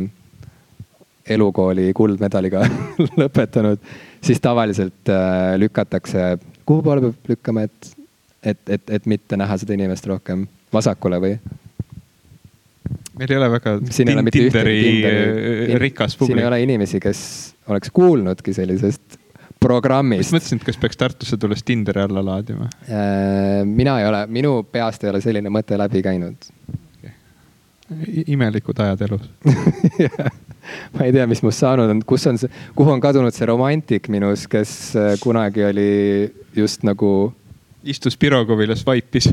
elukooli 1.35 1.91
kuldmedaliga 1.95 2.65
lõpetanud, 3.21 3.83
siis 4.23 4.41
tavaliselt 4.43 5.13
äh, 5.13 5.53
lükatakse, 5.61 6.33
kuhu 6.65 6.85
poole 6.85 7.05
peab 7.07 7.35
lükkama, 7.35 7.67
et, 7.69 7.93
et, 8.43 8.59
et, 8.69 8.89
et 8.89 9.05
mitte 9.09 9.37
näha 9.39 9.57
seda 9.61 9.75
inimest 9.77 10.07
rohkem 10.09 10.47
vasakule 10.73 11.19
või? 11.23 11.33
meil 13.19 13.31
ei 13.31 13.39
ole 13.39 13.49
väga 13.55 13.75
siin 13.89 14.11
ei 14.11 14.17
ole 14.17 14.25
mitte 14.27 14.43
ühtegi 14.43 14.85
Tinderi 14.85 15.79
rikas 15.81 16.17
publik. 16.17 16.33
siin 16.33 16.43
ei 16.43 16.49
ole 16.49 16.61
inimesi, 16.65 17.01
kes 17.03 17.19
oleks 17.71 17.93
kuulnudki 17.93 18.53
sellisest 18.53 19.19
programmist. 19.63 20.33
mõtlesin, 20.35 20.59
et 20.59 20.67
kas 20.67 20.79
peaks 20.81 20.99
Tartusse 20.99 21.39
tulles 21.39 21.63
Tinderi 21.63 22.03
alla 22.03 22.23
laadima? 22.25 22.69
Äh, 22.87 23.61
mina 23.65 23.99
ei 24.01 24.07
ole, 24.09 24.25
minu 24.27 24.55
peast 24.71 25.03
ei 25.05 25.13
ole 25.13 25.21
selline 25.23 25.51
mõte 25.53 25.77
läbi 25.79 26.03
käinud 26.05 26.49
okay.. 26.97 27.13
imelikud 28.25 28.81
ajad 28.83 29.05
elus 29.07 29.29
ma 30.93 31.05
ei 31.05 31.13
tea, 31.13 31.27
mis 31.29 31.41
must 31.45 31.61
saanud 31.63 31.91
on, 31.91 32.01
kus 32.07 32.25
on 32.29 32.39
see, 32.41 32.51
kuhu 32.77 32.93
on 32.95 33.03
kadunud 33.03 33.35
see 33.35 33.47
romantik 33.49 34.09
minus, 34.13 34.47
kes 34.51 34.73
äh, 34.99 35.13
kunagi 35.23 35.65
oli 35.69 35.93
just 36.55 36.85
nagu. 36.87 37.33
Istus 37.83 38.17
Pirogovil 38.17 38.69
ja 38.69 38.75
swipe'is 38.79 39.29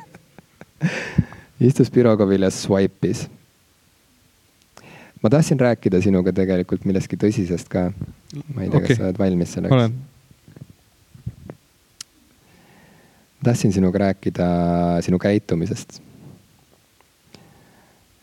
istus 1.68 1.90
Pirogovil 1.90 2.42
ja 2.42 2.50
swipe'is 2.50 3.26
ma 5.22 5.30
tahtsin 5.30 5.60
rääkida 5.60 6.00
sinuga 6.02 6.32
tegelikult 6.32 6.84
millestki 6.88 7.18
tõsisest 7.20 7.68
ka. 7.70 7.90
ma 8.54 8.62
ei 8.64 8.70
tea 8.70 8.78
okay., 8.78 8.88
kas 8.88 9.00
sa 9.00 9.08
oled 9.08 9.18
valmis 9.20 9.56
selleks? 9.56 9.74
olen. 9.76 9.96
tahtsin 13.44 13.72
sinuga 13.72 13.98
rääkida 13.98 14.46
sinu 15.04 15.18
käitumisest. 15.18 16.00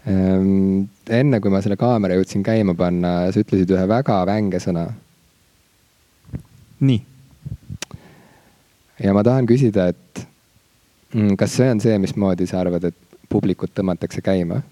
Ehm, 0.07 0.85
enne 1.09 1.39
kui 1.41 1.51
ma 1.51 1.61
selle 1.61 1.77
kaamera 1.77 2.15
jõudsin 2.17 2.45
käima 2.45 2.77
panna, 2.77 3.31
sa 3.33 3.41
ütlesid 3.41 3.71
ühe 3.73 3.87
väga 3.89 4.19
vänge 4.29 4.61
sõna. 4.63 4.87
nii. 6.79 7.01
Ja 9.03 9.13
ma 9.13 9.23
tahan 9.25 9.47
küsida, 9.49 9.89
et 9.93 10.25
mm, 11.13 11.35
kas 11.39 11.57
see 11.59 11.69
on 11.71 11.83
see, 11.83 11.97
mismoodi 12.01 12.47
sa 12.49 12.61
arvad, 12.63 12.89
et 12.89 13.19
publikut 13.29 13.73
tõmmatakse 13.75 14.23
käima? 14.25 14.63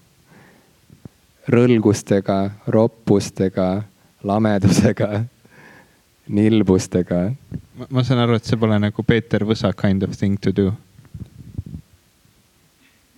rõlgustega, 1.46 2.38
roppustega, 2.74 3.66
lamedusega, 4.26 5.10
nilbustega. 6.38 7.20
ma 7.86 8.02
saan 8.02 8.24
aru, 8.24 8.40
et 8.40 8.48
see 8.48 8.58
pole 8.58 8.78
nagu 8.82 9.04
Peeter 9.06 9.46
Võsa 9.46 9.70
kind 9.78 10.02
of 10.02 10.16
thing 10.18 10.40
to 10.42 10.50
do. 10.50 10.72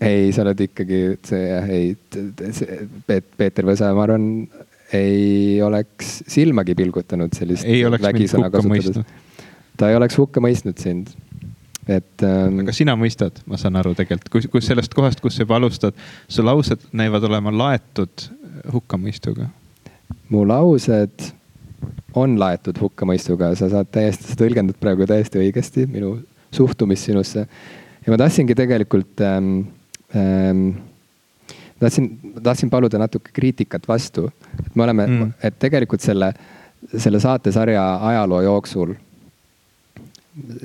ei, 0.04 0.28
sa 0.32 0.44
oled 0.44 0.60
ikkagi 0.68 1.00
see 1.26 1.40
jah, 1.48 1.72
ei, 1.72 1.96
Peeter 3.08 3.66
Võsa, 3.66 3.94
ma 3.96 4.04
arvan, 4.04 4.28
ei 4.92 5.62
oleks 5.64 6.18
silmagi 6.28 6.76
pilgutanud 6.76 7.32
sellist. 7.36 7.64
ei 7.64 7.84
oleks 7.88 8.12
mind 8.12 8.36
hukka 8.36 8.64
mõistnud. 8.68 9.16
Ta 9.78 9.88
ei 9.90 9.96
oleks 9.96 10.18
hukka 10.18 10.42
mõistnud 10.44 10.78
sind 10.82 11.14
et 11.88 12.22
ähm,. 12.22 12.60
aga 12.64 12.74
sina 12.76 12.94
mõistad, 12.98 13.40
ma 13.48 13.58
saan 13.60 13.78
aru 13.80 13.94
tegelikult, 13.96 14.30
kus, 14.32 14.48
kus 14.52 14.68
sellest 14.68 14.94
kohast, 14.94 15.22
kus 15.24 15.38
sa 15.38 15.46
juba 15.46 15.56
alustad, 15.58 15.96
su 16.28 16.44
laused 16.44 16.84
näivad 16.96 17.24
olema 17.28 17.52
laetud 17.54 18.28
hukkamõistuga. 18.74 19.48
mu 20.28 20.44
laused 20.48 21.30
on 22.18 22.36
laetud 22.40 22.78
hukkamõistuga, 22.80 23.54
sa 23.56 23.70
saad 23.72 23.90
täiesti, 23.94 24.28
sa 24.28 24.36
tõlgendad 24.40 24.78
praegu 24.80 25.06
täiesti 25.08 25.40
õigesti 25.40 25.86
minu 25.88 26.18
suhtumist 26.52 27.08
sinusse. 27.08 27.46
ja 28.04 28.12
ma 28.12 28.20
tahtsingi 28.20 28.56
tegelikult 28.58 29.24
ähm,, 29.24 29.56
ähm, 30.12 30.68
tahtsin, 31.80 32.12
tahtsin 32.42 32.70
paluda 32.70 33.00
natuke 33.00 33.32
kriitikat 33.32 33.88
vastu, 33.88 34.28
et 34.60 34.76
me 34.76 34.84
oleme 34.84 35.06
mm., 35.06 35.34
et 35.42 35.58
tegelikult 35.58 36.04
selle, 36.04 36.34
selle 36.96 37.20
saatesarja 37.20 37.84
ajaloo 38.12 38.42
jooksul 38.44 38.96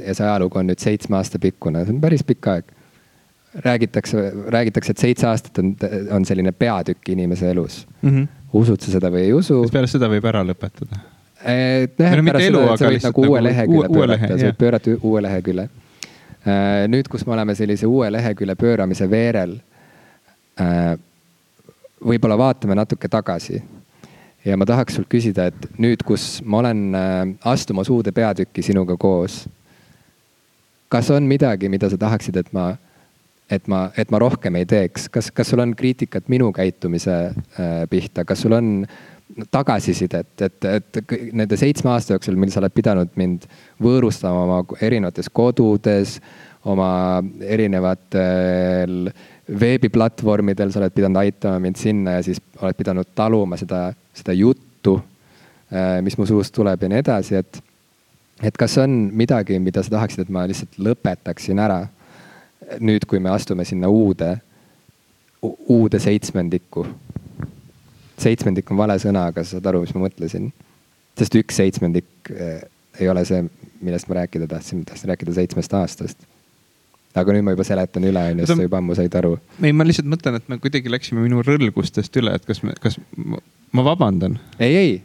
ja 0.05 0.15
see 0.15 0.25
ajalugu 0.25 0.59
on 0.59 0.69
nüüd 0.71 0.81
seitsme 0.81 1.17
aasta 1.19 1.39
pikkune, 1.41 1.83
see 1.85 1.95
on 1.95 2.01
päris 2.03 2.23
pikk 2.27 2.49
aeg. 2.53 2.71
räägitakse, 3.63 4.21
räägitakse, 4.49 4.91
et 4.91 4.97
seitse 4.97 5.27
aastat 5.29 5.59
on, 5.61 5.75
on 6.11 6.23
selline 6.25 6.51
peatükk 6.51 7.09
inimese 7.13 7.51
elus 7.51 7.87
mm. 8.01 8.09
-hmm. 8.09 8.27
usud 8.53 8.81
sa 8.81 8.91
seda 8.91 9.11
või 9.13 9.27
ei 9.27 9.33
usu? 9.33 9.59
siis 9.61 9.71
peale 9.71 9.87
seda 9.87 10.09
võib 10.09 10.25
ära 10.25 10.41
lõpetada. 10.43 11.03
et 11.45 11.99
jah, 11.99 12.17
pärast 12.25 12.47
elu, 12.47 12.63
seda, 12.63 12.77
sa 12.77 12.89
võid 12.89 13.07
nagu 13.07 13.25
uue 13.27 13.41
nagu 13.41 13.47
lehekülje 13.47 13.89
pöörata, 13.93 14.37
sa 14.37 14.45
võid 14.45 14.57
pöörata 14.57 14.97
uue 15.01 15.21
lehekülje. 15.21 15.69
Äh, 16.43 16.87
nüüd, 16.87 17.07
kus 17.07 17.25
me 17.25 17.33
oleme 17.33 17.55
sellise 17.55 17.87
uue 17.87 18.09
lehekülje 18.11 18.55
pööramise 18.55 19.09
veerel, 19.09 19.53
äh, 20.59 20.97
võib-olla 22.03 22.37
vaatame 22.37 22.75
natuke 22.75 23.07
tagasi 23.07 23.61
ja 24.45 24.57
ma 24.57 24.67
tahaks 24.67 24.97
sult 24.97 25.09
küsida, 25.11 25.47
et 25.51 25.67
nüüd, 25.81 26.03
kus 26.07 26.41
ma 26.45 26.59
olen 26.63 26.83
äh, 26.97 27.19
astumas 27.53 27.89
uude 27.93 28.11
peatükki 28.15 28.63
sinuga 28.65 28.97
koos 28.99 29.43
kas 30.93 31.09
on 31.13 31.25
midagi, 31.29 31.69
mida 31.73 31.89
sa 31.89 31.97
tahaksid, 31.97 32.37
et 32.37 32.51
ma, 32.53 32.67
et 33.51 33.65
ma, 33.71 33.87
et 33.97 34.11
ma 34.13 34.21
rohkem 34.21 34.59
ei 34.59 34.67
teeks, 34.69 35.09
kas, 35.13 35.31
kas 35.33 35.49
sul 35.49 35.63
on 35.63 35.73
kriitikat 35.77 36.29
minu 36.29 36.51
käitumise 36.53 37.17
äh, 37.33 37.73
pihta, 37.89 38.25
kas 38.29 38.45
sul 38.45 38.53
on 38.57 38.85
tagasisidet, 39.49 40.33
et, 40.45 40.65
et, 40.69 40.97
et 40.99 41.13
nende 41.33 41.57
seitsme 41.57 41.89
aasta 41.93 42.13
jooksul, 42.13 42.37
mil 42.37 42.51
sa 42.53 42.61
oled 42.61 42.73
pidanud 42.75 43.13
mind 43.17 43.47
võõrustama 43.81 44.43
oma 44.45 44.59
erinevates 44.85 45.31
kodudes, 45.33 46.19
oma 46.69 46.91
erinevatel 47.41 49.09
veebiplatvormidel, 49.49 50.71
sa 50.71 50.83
oled 50.83 50.93
pidanud 50.95 51.23
aitama 51.23 51.59
mind 51.63 51.81
sinna 51.81 52.19
ja 52.19 52.23
siis 52.29 52.39
oled 52.61 52.77
pidanud 52.77 53.09
taluma 53.17 53.57
seda, 53.59 53.87
seda 54.15 54.37
juttu, 54.37 54.99
äh, 55.73 55.97
mis 56.05 56.19
mu 56.19 56.29
suust 56.29 56.53
tuleb 56.53 56.85
ja 56.85 56.93
nii 56.93 57.01
edasi, 57.01 57.41
et 57.41 57.63
et 58.43 58.57
kas 58.59 58.77
on 58.81 58.95
midagi, 59.15 59.59
mida 59.63 59.83
sa 59.83 59.95
tahaksid, 59.97 60.25
et 60.25 60.33
ma 60.33 60.45
lihtsalt 60.49 60.79
lõpetaksin 60.81 61.61
ära 61.63 61.83
nüüd, 62.83 63.05
kui 63.09 63.21
me 63.23 63.31
astume 63.33 63.65
sinna 63.67 63.89
uude, 63.91 64.35
uude 65.43 65.99
seitsmendikku. 65.99 66.85
seitsmendik 68.23 68.69
on 68.71 68.79
vale 68.79 68.95
sõna, 69.01 69.27
aga 69.31 69.43
sa 69.43 69.57
saad 69.57 69.67
aru, 69.71 69.83
mis 69.83 69.95
ma 69.95 70.05
mõtlesin. 70.05 70.51
sest 71.19 71.35
üks 71.35 71.57
seitsmendik 71.59 72.31
eh, 72.33 72.61
ei 72.99 73.09
ole 73.09 73.25
see, 73.25 73.43
millest 73.81 74.07
ma 74.09 74.21
rääkida 74.21 74.47
tahtsin, 74.47 74.81
ma 74.81 74.91
tahtsin 74.91 75.11
rääkida 75.11 75.35
seitsmest 75.39 75.73
aastast. 75.73 76.27
aga 77.15 77.33
nüüd 77.35 77.45
ma 77.45 77.53
juba 77.53 77.65
seletan 77.67 78.07
üle, 78.09 78.27
onju, 78.31 78.45
sest 78.45 78.57
sa 78.57 78.67
juba 78.67 78.79
ammu 78.79 78.95
said 78.97 79.15
aru. 79.19 79.37
ei, 79.61 79.73
ma 79.73 79.87
lihtsalt 79.87 80.09
mõtlen, 80.09 80.39
et 80.39 80.49
me 80.49 80.59
kuidagi 80.63 80.91
läksime 80.91 81.25
minu 81.25 81.43
rõlgustest 81.45 82.21
üle, 82.21 82.35
et 82.35 82.45
kas 82.47 82.63
me, 82.63 82.77
kas 82.79 82.99
ma 83.17 83.87
vabandan. 83.91 84.39
ei, 84.59 84.75
ei 84.75 85.01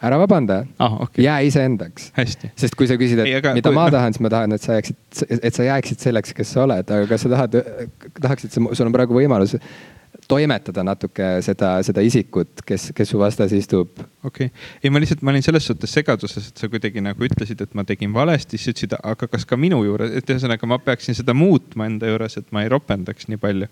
ära 0.00 0.18
vabanda 0.20 0.64
ah,, 0.78 1.00
okay. 1.04 1.24
jää 1.24 1.38
iseendaks. 1.50 2.10
sest 2.56 2.76
kui 2.78 2.88
sa 2.88 2.96
küsid, 3.00 3.20
et 3.20 3.30
Ei, 3.30 3.36
aga, 3.40 3.54
mida 3.56 3.70
kui... 3.70 3.76
ma 3.76 3.86
tahan, 3.92 4.16
siis 4.16 4.24
ma 4.24 4.32
tahan, 4.32 4.56
et 4.56 4.64
sa 4.64 4.78
jääksid, 4.78 5.00
et 5.40 5.56
sa 5.56 5.66
jääksid 5.68 6.04
selleks, 6.08 6.34
kes 6.36 6.52
sa 6.56 6.64
oled, 6.66 6.92
aga 6.96 7.08
kas 7.10 7.26
sa 7.26 7.32
tahad, 7.34 7.56
tahaksid, 8.20 8.56
sul 8.56 8.88
on 8.88 8.96
praegu 8.96 9.16
võimalus 9.16 9.58
toimetada 10.30 10.82
natuke 10.86 11.26
seda, 11.44 11.72
seda 11.86 12.02
isikut, 12.06 12.62
kes, 12.66 12.90
kes 12.96 13.12
su 13.12 13.18
vastas 13.20 13.52
istub. 13.56 14.00
okei 14.24 14.50
okay., 14.50 14.66
ei 14.84 14.92
ma 14.92 15.02
lihtsalt, 15.02 15.22
ma 15.26 15.34
olin 15.34 15.44
selles 15.44 15.66
suhtes 15.66 15.92
segaduses, 15.94 16.50
et 16.50 16.60
sa 16.62 16.70
kuidagi 16.70 17.02
nagu 17.04 17.26
ütlesid, 17.26 17.62
et 17.64 17.76
ma 17.78 17.84
tegin 17.88 18.14
valesti, 18.14 18.58
siis 18.58 18.74
ütlesid, 18.74 18.96
aga 19.02 19.28
kas 19.30 19.46
ka 19.48 19.58
minu 19.60 19.82
juures, 19.86 20.14
et 20.16 20.32
ühesõnaga 20.32 20.70
ma 20.70 20.80
peaksin 20.82 21.18
seda 21.18 21.34
muutma 21.36 21.88
enda 21.90 22.10
juures, 22.10 22.38
et 22.40 22.52
ma 22.54 22.64
ei 22.64 22.72
ropendaks 22.72 23.28
nii 23.30 23.42
palju 23.42 23.70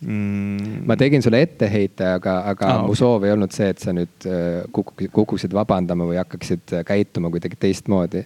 mm.? 0.00 0.82
ma 0.86 0.96
tegin 0.96 1.22
sulle 1.24 1.42
etteheite, 1.46 2.08
aga, 2.18 2.38
aga 2.52 2.72
ah, 2.72 2.82
mu 2.84 2.92
okay. 2.92 3.00
soov 3.00 3.26
ei 3.26 3.34
olnud 3.34 3.54
see, 3.54 3.68
et 3.72 3.82
sa 3.82 3.94
nüüd 3.96 4.28
äh, 4.28 4.64
kukuksid, 4.72 5.54
vabandama 5.56 6.08
või 6.08 6.20
hakkaksid 6.20 6.76
äh, 6.76 6.84
käituma 6.86 7.30
kuidagi 7.34 7.58
teistmoodi. 7.60 8.24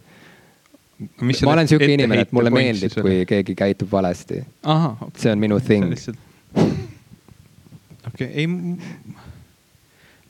ma 1.22 1.54
olen 1.54 1.70
sihuke 1.70 1.88
inimene, 1.94 2.26
et 2.26 2.34
mulle 2.36 2.52
meeldib, 2.54 2.96
kui 3.00 3.22
keegi 3.28 3.56
käitub 3.56 3.90
valesti. 3.92 4.42
Okay. 4.64 5.14
see 5.16 5.32
on 5.32 5.42
minu 5.42 5.60
thing. 5.64 5.94
okei 8.10 8.32
ei 8.34 8.48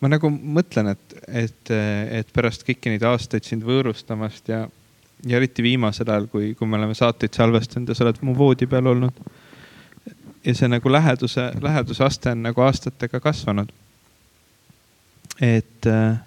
ma 0.01 0.09
nagu 0.09 0.31
mõtlen, 0.33 0.95
et, 0.95 1.17
et, 1.29 1.73
et 2.21 2.31
pärast 2.35 2.65
kõiki 2.67 2.93
neid 2.93 3.05
aastaid 3.07 3.45
sind 3.47 3.65
võõrustamast 3.67 4.49
ja, 4.49 4.65
ja 5.29 5.41
eriti 5.41 5.65
viimasel 5.65 6.09
ajal, 6.09 6.29
kui, 6.33 6.55
kui 6.57 6.69
me 6.69 6.79
oleme 6.81 6.97
saateid 6.97 7.37
salvestanud 7.37 7.93
ja 7.93 7.97
sa 7.97 8.07
oled 8.07 8.21
mu 8.25 8.35
voodi 8.37 8.69
peal 8.71 8.89
olnud 8.95 9.21
ja 10.45 10.55
see 10.55 10.69
nagu 10.69 10.93
läheduse, 10.93 11.51
läheduse 11.61 12.05
aste 12.05 12.33
on 12.33 12.43
nagu 12.43 12.61
aastatega 12.65 13.21
kasvanud. 13.21 13.73
et 15.41 15.87
äh, 15.87 16.19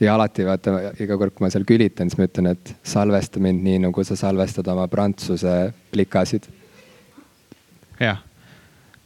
ja 0.00 0.14
alati 0.14 0.46
vaata, 0.46 0.76
iga 1.00 1.18
kord, 1.18 1.34
kui 1.34 1.46
ma 1.46 1.50
seal 1.52 1.66
külitan, 1.68 2.10
siis 2.10 2.20
ma 2.20 2.28
ütlen, 2.28 2.52
et 2.54 2.72
salvesta 2.86 3.42
mind 3.42 3.64
nii, 3.64 3.82
nagu 3.88 4.04
sa 4.06 4.16
salvestad 4.18 4.68
oma 4.72 4.86
prantsuse 4.88 5.56
plikasid. 5.92 6.48
jah. 8.00 8.22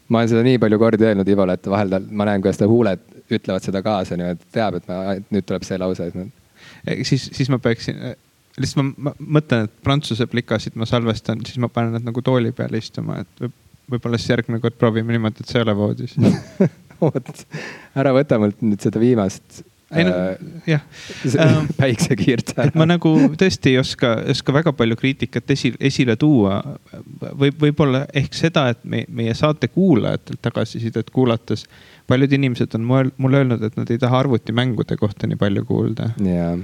ma 0.09 0.21
olen 0.21 0.29
seda 0.29 0.43
nii 0.45 0.59
palju 0.61 0.79
kordi 0.79 1.09
öelnud 1.09 1.29
Ivole, 1.29 1.57
et 1.57 1.71
vahel 1.71 1.95
tal, 1.97 2.11
ma 2.11 2.29
näen, 2.29 2.43
kuidas 2.45 2.61
ta 2.61 2.69
huuled 2.69 3.09
ütlevad 3.33 3.65
seda 3.65 3.81
kaasa 3.83 4.19
niimoodi, 4.19 4.43
et 4.43 4.53
teab, 4.53 4.77
et 4.77 4.91
ma, 4.91 5.17
nüüd 5.33 5.49
tuleb 5.49 5.65
see 5.65 5.79
lause, 5.81 6.11
ma. 6.15 6.29
siis, 7.09 7.31
siis 7.33 7.49
ma 7.53 7.59
peaksin, 7.63 8.03
lihtsalt 8.61 8.83
ma, 8.83 9.09
ma 9.09 9.15
mõtlen, 9.39 9.69
et 9.69 9.79
prantsuse 9.87 10.27
plikasid 10.29 10.77
ma 10.77 10.89
salvestan, 10.89 11.41
siis 11.47 11.59
ma 11.63 11.73
panen 11.73 11.97
nad 11.97 12.05
nagu 12.05 12.25
tooli 12.25 12.53
peale 12.57 12.83
istuma, 12.83 13.23
et 13.25 13.47
võib-olla 13.91 14.21
siis 14.21 14.35
järgmine 14.35 14.63
kord 14.63 14.79
proovime 14.79 15.15
niimoodi, 15.15 15.43
et 15.43 15.51
sa 15.51 15.59
ei 15.59 15.67
ole 15.67 15.77
voodis. 15.77 16.17
Oot, 17.03 17.47
ära 17.99 18.13
võta 18.15 18.39
mult 18.39 18.61
nüüd 18.63 18.83
seda 18.85 19.01
viimast 19.03 19.65
ei 19.97 20.05
no 20.05 20.11
Äh, 20.11 20.37
jah. 20.67 20.81
ähm, 21.39 21.67
päiksekiirt 21.81 22.55
et 22.59 22.77
ma 22.79 22.87
nagu 22.89 23.13
tõesti 23.39 23.73
ei 23.73 23.79
oska, 23.81 24.15
oska 24.33 24.55
väga 24.55 24.73
palju 24.77 24.97
kriitikat 24.99 25.51
esi, 25.55 25.73
esile 25.81 26.17
tuua. 26.17 26.61
võib, 27.21 27.59
võib-olla 27.61 28.05
ehk 28.15 28.37
seda, 28.37 28.69
et 28.73 28.83
me, 28.85 29.05
meie 29.09 29.35
saate 29.39 29.69
kuulajatelt 29.73 30.43
tagasisidet 30.43 31.11
kuulates, 31.11 31.67
paljud 32.09 32.33
inimesed 32.33 32.75
on 32.79 32.87
mulle 32.89 33.43
öelnud, 33.43 33.63
et 33.63 33.77
nad 33.77 33.91
ei 33.91 34.01
taha 34.01 34.23
arvutimängude 34.25 34.97
kohta 35.01 35.29
nii 35.29 35.41
palju 35.41 35.67
kuulda. 35.69 36.13
jaa. 36.27 36.57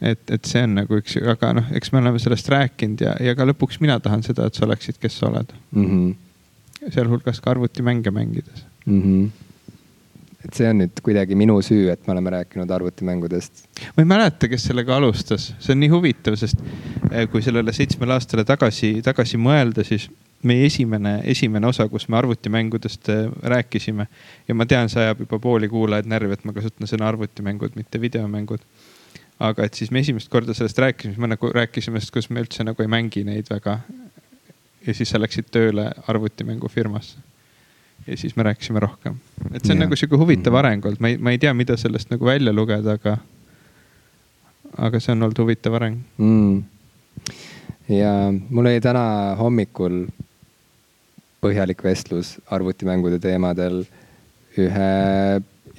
Et, 0.00 0.22
et 0.32 0.48
see 0.48 0.62
on 0.64 0.78
nagu 0.78 0.96
üks, 0.96 1.18
aga 1.28 1.50
noh, 1.58 1.66
eks 1.76 1.90
me 1.92 2.00
oleme 2.00 2.18
sellest 2.22 2.46
rääkinud 2.48 3.02
ja, 3.04 3.18
ja 3.20 3.34
ka 3.36 3.44
lõpuks 3.44 3.82
mina 3.84 3.98
tahan 4.00 4.22
seda, 4.24 4.46
et 4.48 4.56
sa 4.56 4.64
oleksid, 4.64 4.96
kes 4.96 5.18
sa 5.20 5.28
oled. 5.28 5.52
Mm 5.76 5.86
-hmm.. 5.86 6.14
Sealhulgas 6.88 7.40
ka 7.40 7.50
arvutimänge 7.50 8.10
mängides 8.10 8.66
mm. 8.86 9.02
-hmm 9.02 9.30
et 10.44 10.56
see 10.56 10.68
on 10.70 10.80
nüüd 10.80 11.02
kuidagi 11.04 11.36
minu 11.38 11.58
süü, 11.64 11.90
et 11.92 12.06
me 12.06 12.14
oleme 12.14 12.32
rääkinud 12.32 12.70
arvutimängudest. 12.72 13.66
ma 13.96 14.04
ei 14.04 14.08
mäleta, 14.08 14.48
kes 14.48 14.64
sellega 14.70 14.96
alustas, 14.96 15.50
see 15.60 15.74
on 15.74 15.82
nii 15.82 15.90
huvitav, 15.92 16.36
sest 16.40 16.62
eh, 17.10 17.26
kui 17.30 17.44
sellele 17.44 17.74
seitsmele 17.76 18.16
aastale 18.16 18.44
tagasi, 18.48 18.96
tagasi 19.04 19.40
mõelda, 19.40 19.84
siis 19.86 20.08
meie 20.46 20.64
esimene, 20.70 21.18
esimene 21.28 21.68
osa, 21.68 21.86
kus 21.92 22.08
me 22.08 22.16
arvutimängudest 22.22 23.12
eh, 23.12 23.26
rääkisime 23.52 24.08
ja 24.48 24.56
ma 24.56 24.66
tean, 24.68 24.88
see 24.92 25.04
ajab 25.04 25.26
juba 25.26 25.40
pooli 25.42 25.68
kuulajaid 25.68 26.08
närvi, 26.08 26.38
et 26.38 26.48
ma 26.48 26.56
kasutan 26.56 26.88
sõna 26.88 27.10
arvutimängud, 27.12 27.76
mitte 27.76 28.00
videomängud. 28.00 28.64
aga 29.40 29.64
et 29.64 29.74
siis 29.74 29.88
me 29.90 30.00
esimest 30.00 30.28
korda 30.28 30.54
sellest 30.56 30.78
rääkisime, 30.78 31.14
siis 31.14 31.20
me 31.20 31.28
nagu 31.32 31.52
rääkisime, 31.52 32.00
sest 32.00 32.12
kus 32.12 32.30
me 32.30 32.42
üldse 32.44 32.64
nagu 32.64 32.82
ei 32.82 32.88
mängi 32.88 33.24
neid 33.24 33.48
väga. 33.48 33.78
Ja 34.86 34.94
siis 34.94 35.10
sa 35.12 35.20
läksid 35.20 35.50
tööle 35.52 35.90
arvutimängufirmasse 36.08 37.18
ja 38.06 38.16
siis 38.16 38.36
me 38.36 38.42
rääkisime 38.42 38.80
rohkem. 38.80 39.14
et 39.52 39.64
see 39.64 39.74
on 39.74 39.78
ja. 39.78 39.84
nagu 39.84 39.96
sihuke 39.96 40.16
huvitav 40.16 40.52
mhm. 40.52 40.58
areng 40.58 40.86
olnud, 40.86 41.00
ma 41.00 41.08
ei, 41.08 41.18
ma 41.18 41.34
ei 41.34 41.38
tea, 41.38 41.54
mida 41.54 41.76
sellest 41.76 42.10
nagu 42.10 42.24
välja 42.24 42.52
lugeda, 42.52 42.96
aga, 42.96 43.16
aga 44.78 45.00
see 45.00 45.12
on 45.12 45.22
olnud 45.22 45.38
huvitav 45.38 45.76
areng 45.78 46.00
mm.. 46.18 46.62
ja 47.96 48.14
mul 48.48 48.70
oli 48.72 48.80
täna 48.80 49.04
hommikul 49.38 50.04
põhjalik 51.40 51.84
vestlus 51.84 52.36
arvutimängude 52.52 53.18
teemadel 53.18 53.84
ühe 54.60 54.90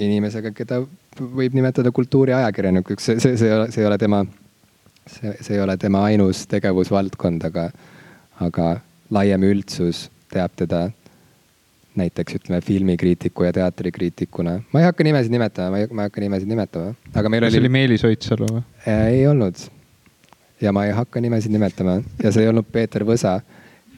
inimesega, 0.02 0.54
keda 0.56 0.82
võib 1.20 1.54
nimetada 1.54 1.92
kultuuriajakirjanikuks, 1.94 3.06
see, 3.06 3.20
see, 3.20 3.36
see 3.38 3.50
ei 3.50 3.58
ole, 3.58 3.68
see 3.74 3.84
ei 3.84 3.88
ole 3.90 3.98
tema, 4.02 4.22
see, 5.06 5.34
see 5.42 5.58
ei 5.58 5.62
ole 5.62 5.76
tema 5.78 6.06
ainus 6.08 6.46
tegevusvaldkond, 6.50 7.44
aga, 7.52 7.68
aga 8.48 8.70
laiem 9.12 9.44
üldsus 9.44 10.08
teab 10.32 10.56
teda 10.60 10.88
näiteks 12.00 12.38
ütleme 12.40 12.62
filmikriitiku 12.64 13.44
ja 13.44 13.54
teatrikriitikuna. 13.54 14.60
ma 14.72 14.80
ei 14.80 14.86
hakka 14.86 15.04
nimesid 15.04 15.32
nimetama, 15.34 15.70
ma 15.70 15.82
ei, 15.82 15.88
ma 15.92 16.06
ei 16.06 16.12
hakka 16.12 16.24
nimesid 16.24 16.48
nimetama, 16.48 16.94
aga 17.14 17.30
meil 17.30 17.44
Kas 17.44 17.50
oli. 17.50 17.58
see 17.58 17.64
oli 17.66 17.72
Meelis 17.76 18.06
Oidsalu 18.08 18.48
või? 18.48 18.62
Äh, 18.88 19.08
ei 19.18 19.26
olnud. 19.28 19.60
ja 20.62 20.72
ma 20.72 20.86
ei 20.88 20.94
hakka 20.96 21.22
nimesid 21.22 21.52
nimetama 21.52 22.00
ja 22.24 22.32
see 22.32 22.46
ei 22.46 22.52
olnud 22.52 22.68
Peeter 22.72 23.04
Võsa 23.08 23.40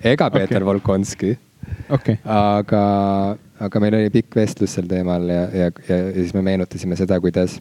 ega 0.02 0.30
Peeter 0.32 0.58
okay. 0.58 0.70
Volkonski 0.72 1.36
okay.. 1.90 2.18
aga, 2.26 2.84
aga 3.68 3.84
meil 3.84 4.00
oli 4.00 4.14
pikk 4.14 4.40
vestlus 4.42 4.74
sel 4.80 4.90
teemal 4.90 5.30
ja, 5.30 5.44
ja, 5.54 5.70
ja, 5.90 6.00
ja 6.00 6.16
siis 6.18 6.34
me 6.34 6.42
meenutasime 6.50 6.98
seda, 6.98 7.20
kuidas 7.22 7.60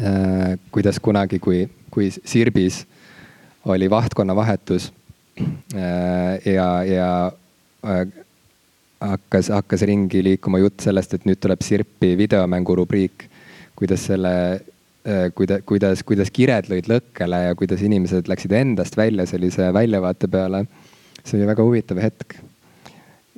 äh,, 0.00 0.56
kuidas 0.72 1.02
kunagi, 1.02 1.42
kui, 1.42 1.66
kui 1.92 2.08
Sirbis 2.10 2.86
oli 3.68 3.90
vahtkonna 3.92 4.32
vahetus 4.36 4.88
ja, 6.44 6.68
ja 6.84 7.10
äh, 7.86 8.06
hakkas, 9.00 9.48
hakkas 9.48 9.84
ringi 9.88 10.22
liikuma 10.24 10.60
jutt 10.60 10.84
sellest, 10.84 11.14
et 11.16 11.24
nüüd 11.28 11.40
tuleb 11.40 11.64
Sirpi 11.64 12.14
videomängu 12.18 12.76
rubriik. 12.76 13.28
kuidas 13.80 14.02
selle, 14.10 14.30
äh, 15.08 15.30
kuida-, 15.34 15.62
kuidas, 15.64 16.02
kuidas 16.04 16.30
kired 16.30 16.68
lõid 16.68 16.90
lõkkele 16.90 17.38
ja 17.46 17.54
kuidas 17.56 17.80
inimesed 17.80 18.28
läksid 18.28 18.52
endast 18.52 18.96
välja 18.96 19.26
sellise 19.26 19.72
väljavaate 19.72 20.28
peale. 20.28 20.66
see 21.24 21.38
oli 21.38 21.46
väga 21.46 21.64
huvitav 21.64 21.98
hetk. 22.02 22.36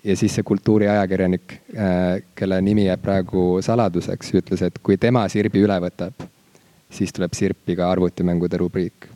ja 0.04 0.16
siis 0.16 0.34
see 0.34 0.42
kultuuriajakirjanik, 0.42 1.58
äh, 1.76 2.22
kelle 2.34 2.60
nimi 2.60 2.86
jääb 2.86 3.02
praegu 3.02 3.62
saladuseks, 3.62 4.34
ütles, 4.34 4.62
et 4.62 4.78
kui 4.82 4.96
tema 4.96 5.28
Sirbi 5.28 5.62
üle 5.62 5.78
võtab, 5.80 6.26
siis 6.90 7.12
tuleb 7.12 7.34
Sirpi 7.34 7.76
ka 7.76 7.90
arvutimängude 7.90 8.58
rubriik 8.58 9.12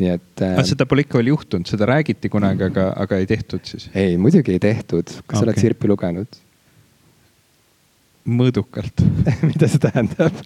nii 0.00 0.14
et 0.16 0.44
äh,. 0.44 0.60
seda 0.68 0.86
pole 0.88 1.04
ikka 1.06 1.20
veel 1.20 1.32
juhtunud, 1.32 1.68
seda 1.70 1.88
räägiti 1.90 2.30
kunagi, 2.32 2.66
aga, 2.70 2.90
aga 3.04 3.20
ei 3.20 3.28
tehtud 3.30 3.66
siis? 3.68 3.88
ei, 3.94 4.16
muidugi 4.20 4.56
ei 4.56 4.62
tehtud. 4.62 5.06
kas 5.08 5.22
okay. 5.24 5.38
sa 5.38 5.46
oled 5.46 5.60
Sirpi 5.60 5.90
lugenud? 5.90 6.40
mõõdukalt 8.30 9.04
mida 9.48 9.70
see 9.70 9.82
tähendab? 9.82 10.36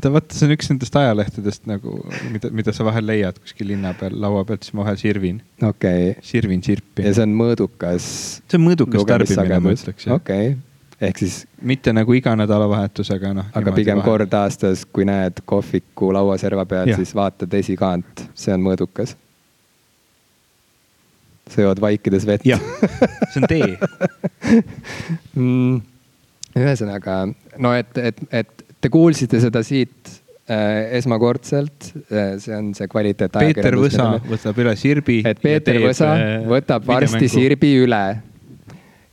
ta 0.00 0.12
vaata, 0.14 0.36
see 0.36 0.46
on 0.46 0.54
üks 0.54 0.70
nendest 0.70 0.96
ajalehtedest 0.96 1.68
nagu, 1.70 1.98
mida, 2.30 2.50
mida 2.54 2.74
sa 2.76 2.86
vahel 2.86 3.08
leiad 3.10 3.38
kuskil 3.42 3.72
linna 3.72 3.92
peal, 3.98 4.14
laua 4.22 4.44
pealt, 4.48 4.66
siis 4.66 4.76
ma 4.78 4.84
vahel 4.84 4.98
sirvin. 5.00 5.42
okei 5.58 6.10
okay.. 6.14 6.26
sirvin 6.26 6.64
sirpi. 6.66 7.06
ja 7.06 7.14
see 7.16 7.26
on 7.26 7.36
mõõdukas. 7.42 8.10
see 8.46 8.60
on 8.60 8.66
mõõdukas 8.68 9.06
tarbimine, 9.08 9.62
ma 9.66 9.78
ütleks. 9.78 10.10
okei 10.10 10.50
okay 10.52 10.58
ehk 11.00 11.18
siis. 11.18 11.46
mitte 11.62 11.92
nagu 11.96 12.14
iga 12.16 12.34
nädalavahetusega, 12.38 13.32
noh. 13.36 13.50
aga 13.56 13.72
pigem 13.76 14.00
vahe. 14.00 14.08
kord 14.08 14.36
aastas, 14.36 14.84
kui 14.84 15.06
näed 15.08 15.42
kohviku 15.48 16.12
lauaserva 16.16 16.66
peal, 16.68 16.92
siis 16.96 17.14
vaatad 17.16 17.54
esikaant, 17.60 18.24
see 18.34 18.54
on 18.54 18.64
mõõdukas. 18.64 19.16
sa 21.50 21.66
jood 21.66 21.80
vaikides 21.82 22.26
vett. 22.28 22.46
jah, 22.46 22.62
see 23.32 23.42
on 23.42 23.48
tee 23.50 23.70
mm,. 25.40 25.80
ühesõnaga, 26.60 27.20
no 27.58 27.74
et, 27.76 27.96
et, 27.98 28.24
et 28.30 28.66
te 28.80 28.92
kuulsite 28.92 29.40
seda 29.42 29.64
siit 29.66 30.12
äh, 30.50 30.92
esmakordselt 31.00 31.92
äh,, 32.12 32.36
see 32.42 32.56
on 32.56 32.74
see 32.76 32.88
kvaliteet. 32.92 33.40
Peeter 33.40 33.76
Võsa 33.80 34.12
võtab 34.28 34.64
üle 34.64 34.76
Sirbi. 34.76 35.22
et 35.26 35.40
Peeter 35.42 35.80
Võsa 35.82 36.12
äh, 36.14 36.34
võtab 36.50 36.86
varsti 36.92 37.32
Sirbi 37.32 37.78
üle 37.86 38.04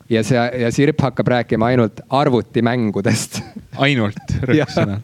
ja 0.10 0.24
see 0.24 0.48
ja 0.62 0.72
Sirp 0.72 1.02
hakkab 1.02 1.28
rääkima 1.36 1.74
ainult 1.74 2.02
arvutimängudest 2.10 3.42
ainult, 3.88 4.36
rõhuksõna 4.42 5.02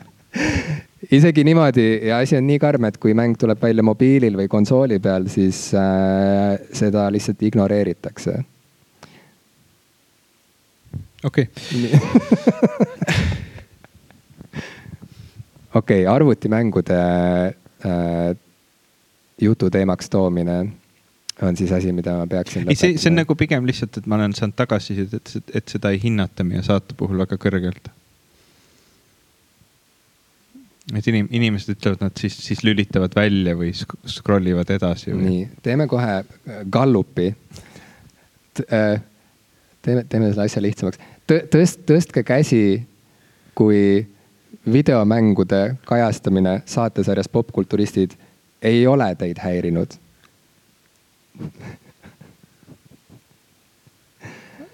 isegi 1.12 1.44
niimoodi 1.44 2.08
ja 2.08 2.18
asi 2.24 2.38
on 2.38 2.48
nii 2.48 2.60
karm, 2.62 2.86
et 2.88 2.98
kui 3.02 3.14
mäng 3.18 3.36
tuleb 3.40 3.62
välja 3.62 3.84
mobiilil 3.86 4.38
või 4.38 4.48
konsooli 4.52 5.00
peal, 5.04 5.28
siis 5.32 5.74
äh, 5.78 6.56
seda 6.74 7.12
lihtsalt 7.14 7.42
ignoreeritakse. 7.44 8.34
okei. 11.24 11.50
okei, 15.82 16.08
arvutimängude 16.08 17.02
äh, 17.86 18.36
jutu 19.42 19.70
teemaks 19.70 20.10
toomine 20.10 20.58
on 21.44 21.58
siis 21.58 21.72
asi, 21.72 21.92
mida 21.96 22.16
ma 22.18 22.28
peaksin. 22.30 22.70
ei, 22.70 22.76
see, 22.76 22.98
see 22.98 23.12
on 23.12 23.20
nagu 23.22 23.36
pigem 23.40 23.68
lihtsalt, 23.68 24.00
et 24.00 24.08
ma 24.10 24.20
olen 24.20 24.36
saanud 24.38 24.56
tagasisidet, 24.60 25.36
et, 25.40 25.54
et 25.60 25.76
seda 25.76 25.92
ei 25.94 26.02
hinnata 26.04 26.46
meie 26.48 26.64
saate 26.66 26.96
puhul 26.98 27.22
väga 27.24 27.38
kõrgelt. 27.42 27.90
et 30.94 31.08
inim-, 31.10 31.30
inimesed 31.32 31.76
ütlevad, 31.78 32.04
nad 32.04 32.20
siis, 32.20 32.38
siis 32.46 32.64
lülitavad 32.68 33.16
välja 33.16 33.56
või 33.60 33.72
scroll 33.74 34.52
ivad 34.52 34.74
edasi 34.76 35.14
või. 35.14 35.24
nii, 35.30 35.44
teeme 35.66 35.88
kohe 35.92 36.20
äh, 36.20 36.64
Gallupi. 36.70 37.32
Äh, 38.68 39.02
teeme, 39.82 40.04
teeme 40.10 40.32
selle 40.32 40.50
asja 40.50 40.62
lihtsamaks. 40.62 41.00
tõst-, 41.30 41.86
tõstke 41.90 42.26
käsi, 42.28 42.84
kui 43.56 43.80
videomängude 44.74 45.76
kajastamine 45.86 46.62
saatesarjas 46.66 47.28
Popkulturistid 47.30 48.14
ei 48.64 48.88
ole 48.88 49.10
teid 49.20 49.42
häirinud 49.44 49.98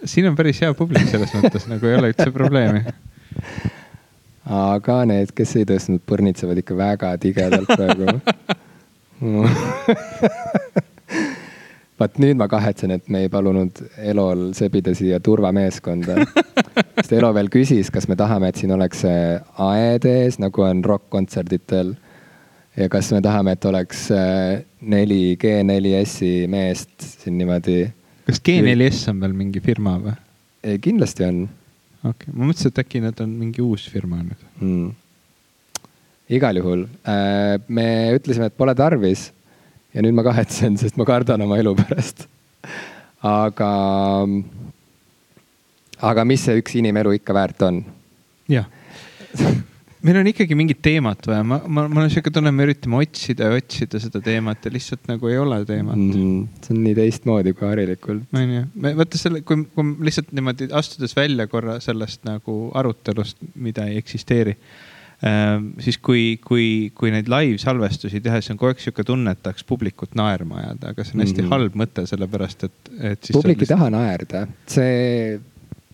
siin 0.06 0.28
on 0.30 0.36
päris 0.36 0.62
hea 0.62 0.74
publik 0.74 1.08
selles 1.12 1.34
mõttes, 1.38 1.68
nagu 1.72 1.88
ei 1.88 1.96
ole 1.98 2.12
üldse 2.14 2.32
probleemi. 2.36 2.82
aga 4.60 5.00
need, 5.10 5.34
kes 5.36 5.56
ei 5.60 5.66
tõstnud, 5.70 6.02
põrnitsevad 6.10 6.58
ikka 6.64 6.78
väga 6.80 7.10
tigedalt 7.22 7.70
praegu 7.70 8.06
vaat 12.00 12.16
nüüd 12.24 12.38
ma 12.40 12.48
kahetsen, 12.48 12.92
et 12.96 13.10
me 13.12 13.26
ei 13.26 13.30
palunud 13.32 13.82
Elol 14.00 14.54
sebida 14.56 14.94
siia 14.96 15.20
turvameeskonda 15.20 16.16
sest 17.10 17.16
Elo 17.18 17.32
veel 17.36 17.50
küsis, 17.52 17.90
kas 17.94 18.08
me 18.10 18.16
tahame, 18.20 18.52
et 18.52 18.60
siin 18.60 18.74
oleks 18.76 19.04
aed 19.08 20.06
ees, 20.06 20.40
nagu 20.42 20.64
on 20.66 20.84
rokk-kontserditel. 20.86 21.96
Ja 22.80 22.88
kas 22.92 23.12
me 23.14 23.22
tahame, 23.24 23.56
et 23.56 23.66
oleks 23.68 24.06
äh, 24.16 24.62
neli 24.82 25.36
G4S-i 25.40 26.48
meest 26.52 26.94
siin 27.04 27.38
niimoodi. 27.40 27.82
kas 28.28 28.42
G4S 28.46 29.10
on 29.12 29.24
veel 29.24 29.36
mingi 29.36 29.62
firma 29.64 29.98
või? 30.02 30.16
kindlasti 30.84 31.28
on. 31.28 31.44
okei 32.04 32.12
okay., 32.12 32.34
ma 32.34 32.50
mõtlesin, 32.50 32.72
et 32.72 32.82
äkki 32.84 33.04
nad 33.04 33.20
on 33.24 33.36
mingi 33.42 33.64
uus 33.64 33.88
firma 33.92 34.22
nüüd 34.22 34.46
mm.. 34.62 34.90
igal 36.40 36.62
juhul 36.62 36.86
äh, 37.04 37.58
me 37.68 37.88
ütlesime, 38.16 38.50
et 38.50 38.58
pole 38.60 38.76
tarvis. 38.78 39.30
ja 39.96 40.06
nüüd 40.06 40.16
ma 40.16 40.26
kahetsen, 40.28 40.78
sest 40.80 41.00
ma 41.00 41.08
kardan 41.10 41.44
oma 41.48 41.60
elu 41.60 41.76
pärast. 41.80 42.28
aga, 43.26 43.72
aga 46.12 46.28
mis 46.28 46.48
see 46.48 46.62
üks 46.64 46.80
inimelu 46.80 47.18
ikka 47.20 47.36
väärt 47.36 47.68
on? 47.68 47.84
jah 48.52 48.70
meil 50.06 50.20
on 50.22 50.30
ikkagi 50.32 50.56
mingit 50.58 50.82
teemat 50.84 51.26
vaja, 51.28 51.44
ma, 51.48 51.60
ma, 51.68 51.86
mul 51.92 52.06
on 52.06 52.12
sihuke 52.12 52.32
tunne, 52.34 52.52
me 52.56 52.66
üritame 52.68 53.00
otsida 53.02 53.50
ja 53.50 53.60
otsida 53.60 54.00
seda 54.02 54.22
teemat 54.24 54.68
ja 54.68 54.74
lihtsalt 54.74 55.10
nagu 55.12 55.32
ei 55.32 55.40
ole 55.42 55.60
teemat 55.68 56.00
mm. 56.00 56.62
see 56.66 56.76
on 56.76 56.84
nii 56.86 56.96
teistmoodi 57.00 57.56
kui 57.58 57.68
harilikult. 57.68 58.30
on 58.36 58.54
ju, 58.56 58.68
vaata 58.86 59.20
selle, 59.20 59.44
kui, 59.48 59.66
kui 59.76 59.90
lihtsalt 60.08 60.32
niimoodi 60.36 60.70
astudes 60.80 61.16
välja 61.18 61.50
korra 61.52 61.80
sellest 61.84 62.24
nagu 62.28 62.62
arutelust, 62.80 63.44
mida 63.60 63.90
ei 63.90 64.00
eksisteeri 64.00 64.56
ähm,. 65.28 65.74
siis 65.84 66.00
kui, 66.00 66.40
kui, 66.46 66.66
kui 66.96 67.12
neid 67.12 67.28
live 67.32 67.60
salvestusi 67.60 68.24
teha, 68.24 68.40
siis 68.40 68.56
on 68.56 68.62
kogu 68.62 68.72
aeg 68.72 68.84
sihuke 68.84 69.04
tunne, 69.08 69.36
et 69.36 69.44
tahaks 69.44 69.68
publikut 69.68 70.16
naerma 70.20 70.62
ajada, 70.64 70.94
aga 70.94 71.04
see 71.04 71.18
on 71.18 71.26
hästi 71.26 71.42
mm 71.42 71.46
-hmm. 71.46 71.58
halb 71.58 71.80
mõte, 71.84 72.08
sellepärast 72.08 72.68
et, 72.70 72.80
et. 73.12 73.32
publik 73.36 73.68
ei 73.68 73.74
taha 73.76 73.92
naerda, 73.92 74.48
see 74.68 75.40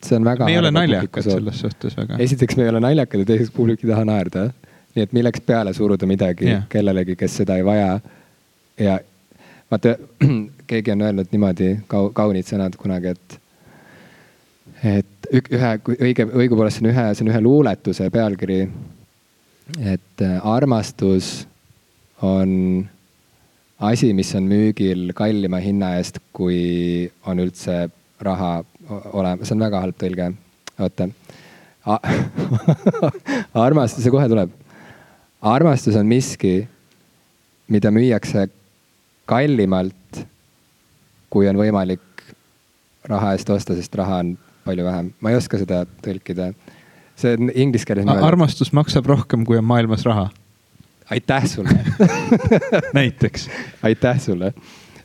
see 0.06 0.20
on 0.20 0.28
väga. 0.28 0.46
me 0.46 0.56
ei 0.56 0.62
ole 0.62 0.72
naljakad 0.72 1.28
selles 1.30 1.60
suhtes 1.66 1.98
väga. 1.98 2.20
esiteks, 2.28 2.58
me 2.58 2.68
ei 2.68 2.74
ole 2.74 2.84
naljakad 2.84 3.24
ja 3.24 3.32
teiseks, 3.32 3.52
publik 3.56 3.84
ei 3.84 3.92
taha 3.92 4.06
naerda. 4.08 4.46
nii 4.96 5.04
et 5.04 5.16
milleks 5.18 5.44
peale 5.46 5.74
suruda 5.74 6.08
midagi 6.08 6.48
yeah. 6.50 6.64
kellelegi, 6.70 7.18
kes 7.20 7.42
seda 7.42 7.58
ei 7.60 7.66
vaja. 7.66 8.00
ja 8.80 9.00
vaata, 9.72 9.96
keegi 10.70 10.92
on 10.96 11.02
öelnud 11.08 11.32
niimoodi 11.32 11.72
kau, 11.92 12.10
kaunid 12.16 12.48
sõnad 12.48 12.78
kunagi, 12.80 13.14
et, 13.16 13.38
et 14.96 15.30
ühe, 15.34 15.72
õige, 16.00 16.28
õigupoolest 16.30 16.80
see 16.80 16.88
on 16.88 16.92
ühe, 16.94 17.08
see 17.14 17.26
on 17.26 17.34
ühe 17.34 17.44
luuletuse 17.44 18.10
pealkiri. 18.14 18.62
et 19.82 20.22
äh, 20.22 20.38
armastus 20.46 21.48
on 22.22 22.88
asi, 23.80 24.14
mis 24.14 24.32
on 24.36 24.48
müügil 24.50 25.12
kallima 25.16 25.60
hinna 25.60 25.96
eest, 26.00 26.22
kui 26.34 27.12
on 27.26 27.42
üldse 27.44 27.86
raha 28.24 28.64
olema, 28.90 29.46
see 29.46 29.56
on 29.56 29.66
väga 29.66 29.82
halb 29.84 29.98
tõlge. 30.02 30.30
oota. 30.80 31.10
armastus, 33.66 34.04
see 34.04 34.14
kohe 34.14 34.30
tuleb. 34.30 34.54
armastus 35.42 35.98
on 36.00 36.08
miski, 36.10 36.68
mida 37.70 37.92
müüakse 37.94 38.48
kallimalt, 39.30 40.24
kui 41.30 41.50
on 41.50 41.58
võimalik 41.60 42.02
raha 43.10 43.36
eest 43.36 43.50
osta, 43.54 43.76
sest 43.78 43.96
raha 43.98 44.22
on 44.24 44.34
palju 44.66 44.86
vähem. 44.86 45.12
ma 45.22 45.32
ei 45.32 45.38
oska 45.38 45.60
seda 45.62 45.84
tõlkida. 46.06 46.54
see 47.16 47.38
on 47.38 47.52
inglise 47.54 47.86
keeles. 47.86 48.10
armastus 48.10 48.74
maksab 48.74 49.06
rohkem, 49.06 49.46
kui 49.46 49.58
on 49.58 49.68
maailmas 49.68 50.06
raha. 50.06 50.30
aitäh 51.12 51.46
sulle 51.46 51.78
näiteks. 52.98 53.50
aitäh 53.84 54.20
sulle. 54.20 54.54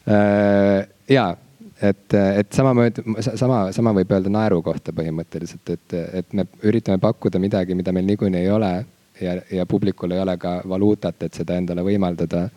Äh, 0.08 0.88
ja 1.08 1.36
et, 1.82 2.14
et 2.14 2.52
samamoodi, 2.52 3.04
sama, 3.22 3.60
sama 3.72 3.92
võib 3.96 4.12
öelda 4.12 4.32
naeru 4.32 4.60
kohta 4.62 4.92
põhimõtteliselt, 4.96 5.74
et, 5.74 5.98
et 6.22 6.32
me 6.36 6.46
üritame 6.66 7.00
pakkuda 7.02 7.40
midagi, 7.42 7.76
mida 7.78 7.92
meil 7.96 8.08
niikuinii 8.10 8.42
ei 8.44 8.50
ole 8.52 8.72
ja, 9.20 9.36
ja 9.50 9.66
publikul 9.66 10.10
ei 10.10 10.20
ole 10.20 10.36
ka 10.40 10.60
valuutat, 10.68 11.22
et 11.22 11.36
seda 11.36 11.56
endale 11.60 11.84
võimaldada. 11.86 12.48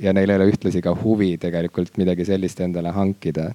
ja 0.00 0.12
neil 0.16 0.30
ei 0.30 0.38
ole 0.40 0.48
ühtlasi 0.48 0.80
ka 0.82 0.94
huvi 0.96 1.36
tegelikult 1.38 1.98
midagi 2.00 2.24
sellist 2.24 2.60
endale 2.60 2.92
hankida. 2.96 3.50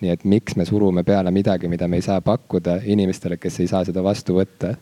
nii 0.00 0.10
et 0.10 0.22
miks 0.24 0.56
me 0.56 0.64
surume 0.64 1.02
peale 1.04 1.30
midagi, 1.30 1.68
mida 1.68 1.88
me 1.88 1.98
ei 2.00 2.02
saa 2.02 2.20
pakkuda 2.20 2.78
inimestele, 2.84 3.36
kes 3.36 3.60
ei 3.60 3.66
saa 3.68 3.84
seda 3.84 4.02
vastu 4.02 4.38
võtta? 4.38 4.74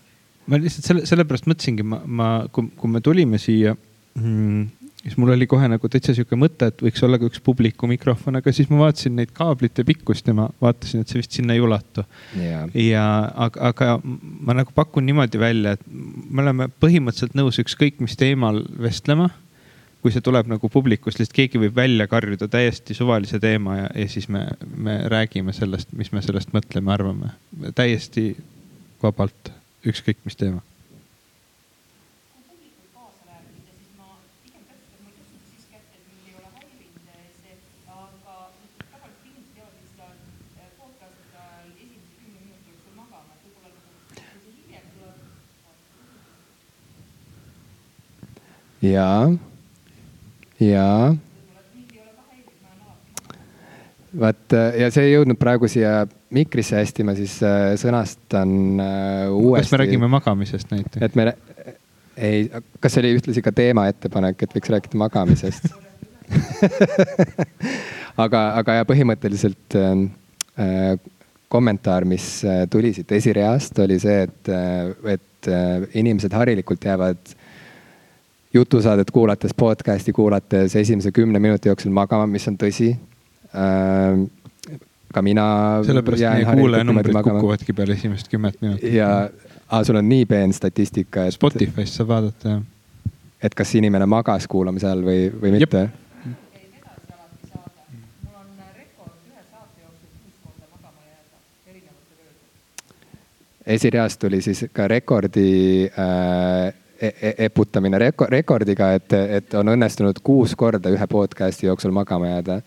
ma 0.47 0.57
lihtsalt 0.57 0.87
selle, 0.87 1.07
sellepärast 1.07 1.49
mõtlesingi, 1.51 1.83
ma, 1.83 2.01
ma, 2.07 2.29
kui, 2.53 2.71
kui 2.77 2.91
me 2.91 3.01
tulime 3.05 3.39
siia 3.39 3.75
mm, 4.15 4.78
siis 5.03 5.17
mul 5.17 5.33
oli 5.33 5.47
kohe 5.47 5.69
nagu 5.71 5.89
täitsa 5.91 6.15
sihuke 6.17 6.37
mõte, 6.39 6.71
et 6.71 6.83
võiks 6.83 7.03
olla 7.07 7.19
ka 7.21 7.29
üks 7.29 7.43
publiku 7.45 7.89
mikrofon, 7.91 8.39
aga 8.41 8.53
siis 8.55 8.71
ma 8.73 8.81
vaatasin 8.83 9.17
neid 9.19 9.33
kaablite 9.37 9.85
pikkust 9.89 10.29
ja 10.29 10.35
ma 10.37 10.49
vaatasin, 10.63 11.03
et 11.03 11.13
see 11.13 11.21
vist 11.23 11.37
sinna 11.39 11.57
ei 11.57 11.63
ulatu 11.65 12.05
yeah.. 12.37 12.67
ja 12.75 13.05
aga, 13.47 13.73
aga 13.73 13.99
ma 14.03 14.57
nagu 14.59 14.75
pakun 14.75 15.07
niimoodi 15.09 15.41
välja, 15.41 15.77
et 15.77 15.85
me 15.89 16.43
oleme 16.45 16.71
põhimõtteliselt 16.83 17.37
nõus 17.39 17.61
ükskõik 17.63 18.03
mis 18.05 18.19
teemal 18.19 18.65
vestlema. 18.79 19.31
kui 20.03 20.13
see 20.15 20.23
tuleb 20.23 20.47
nagu 20.47 20.69
publikust, 20.71 21.19
lihtsalt 21.19 21.35
keegi 21.35 21.59
võib 21.59 21.75
välja 21.75 22.07
karjuda 22.07 22.47
täiesti 22.49 22.95
suvalise 22.95 23.41
teema 23.43 23.77
ja, 23.81 23.89
ja 23.99 24.07
siis 24.09 24.29
me, 24.31 24.45
me 24.77 25.01
räägime 25.11 25.53
sellest, 25.53 25.91
mis 25.93 26.13
me 26.15 26.23
sellest 26.23 26.55
mõtleme, 26.55 26.95
arvame. 26.95 27.35
täiesti 27.75 28.31
vabalt, 29.03 29.51
ükskõik 29.87 30.23
mis 30.25 30.39
teema 30.39 30.63
ja, 48.83 49.09
ja. 50.61 51.15
vaat 54.19 54.57
ja 54.79 54.91
see 54.95 55.09
ei 55.09 55.17
jõudnud 55.17 55.39
praegu 55.41 55.69
siia 55.71 56.07
mikrisse 56.35 56.79
hästi, 56.79 57.05
ma 57.07 57.15
siis 57.19 57.39
äh, 57.47 57.73
sõnastan 57.81 58.55
äh, 58.83 59.27
uuesti. 59.33 59.69
kas 59.69 59.75
me 59.75 59.83
räägime 59.85 60.09
magamisest 60.13 60.73
näiteks? 60.73 61.03
et 61.05 61.19
me, 61.19 61.33
ei, 62.17 62.49
kas 62.81 62.95
see 62.95 63.05
oli 63.05 63.15
ühtlasi 63.19 63.45
ka 63.45 63.53
teema 63.55 63.89
ettepanek, 63.91 64.43
et 64.43 64.57
võiks 64.57 64.73
rääkida 64.75 65.01
magamisest 65.01 65.71
aga, 68.25 68.43
aga 68.61 68.81
ja 68.81 68.89
põhimõtteliselt 68.89 69.77
äh, 69.79 70.97
kommentaar, 71.49 72.07
mis 72.09 72.27
äh, 72.45 72.65
tuli 72.71 72.93
siit 72.97 73.13
esireast, 73.17 73.79
oli 73.85 73.99
see, 74.03 74.23
et, 74.29 74.53
et 75.17 75.51
äh, 75.53 75.87
inimesed 76.01 76.35
harilikult 76.37 76.85
jäävad 76.85 77.35
jutusaadet 78.55 79.11
kuulates, 79.11 79.55
podcast'i 79.55 80.13
kuulates 80.13 80.77
esimese 80.77 81.13
kümne 81.13 81.39
minuti 81.39 81.69
jooksul 81.69 81.93
magama, 81.93 82.27
mis 82.27 82.49
on 82.49 82.57
tõsi 82.57 82.95
äh,. 83.55 84.25
ka 85.15 85.23
mina. 85.23 85.45
sellepärast 85.87 86.25
meie 86.25 86.57
kuulajanumbrid 86.61 87.21
kukuvadki 87.23 87.73
peale 87.73 87.97
esimest 87.97 88.29
kümmet 88.29 88.61
minutit. 88.61 88.93
ja, 88.93 89.31
aa, 89.69 89.85
sul 89.85 90.01
on 90.01 90.09
nii 90.09 90.27
peen 90.27 90.53
statistika 90.53 91.27
et.... 91.29 91.37
Spotify'st 91.37 92.01
saab 92.01 92.09
vaadata, 92.09 92.57
jah. 92.57 93.15
et 93.43 93.55
kas 93.55 93.75
inimene 93.75 94.07
magas 94.07 94.49
kuulamise 94.49 94.89
all 94.89 95.05
või, 95.05 95.29
või 95.43 95.57
mitte? 95.59 95.89
esireas 103.69 104.15
tuli 104.19 104.41
siis 104.41 104.65
ka 104.73 104.87
rekordi 104.89 105.51
äh, 105.93 106.73
eputamine 106.99 107.99
reko 107.99 108.27
rekordiga, 108.31 108.91
et, 108.99 109.13
et 109.39 109.55
on 109.55 109.71
õnnestunud 109.75 110.19
kuus 110.25 110.55
korda 110.59 110.91
ühe 110.91 111.07
podcast'i 111.11 111.69
jooksul 111.69 111.93
magama 111.95 112.33
jääda. 112.33 112.61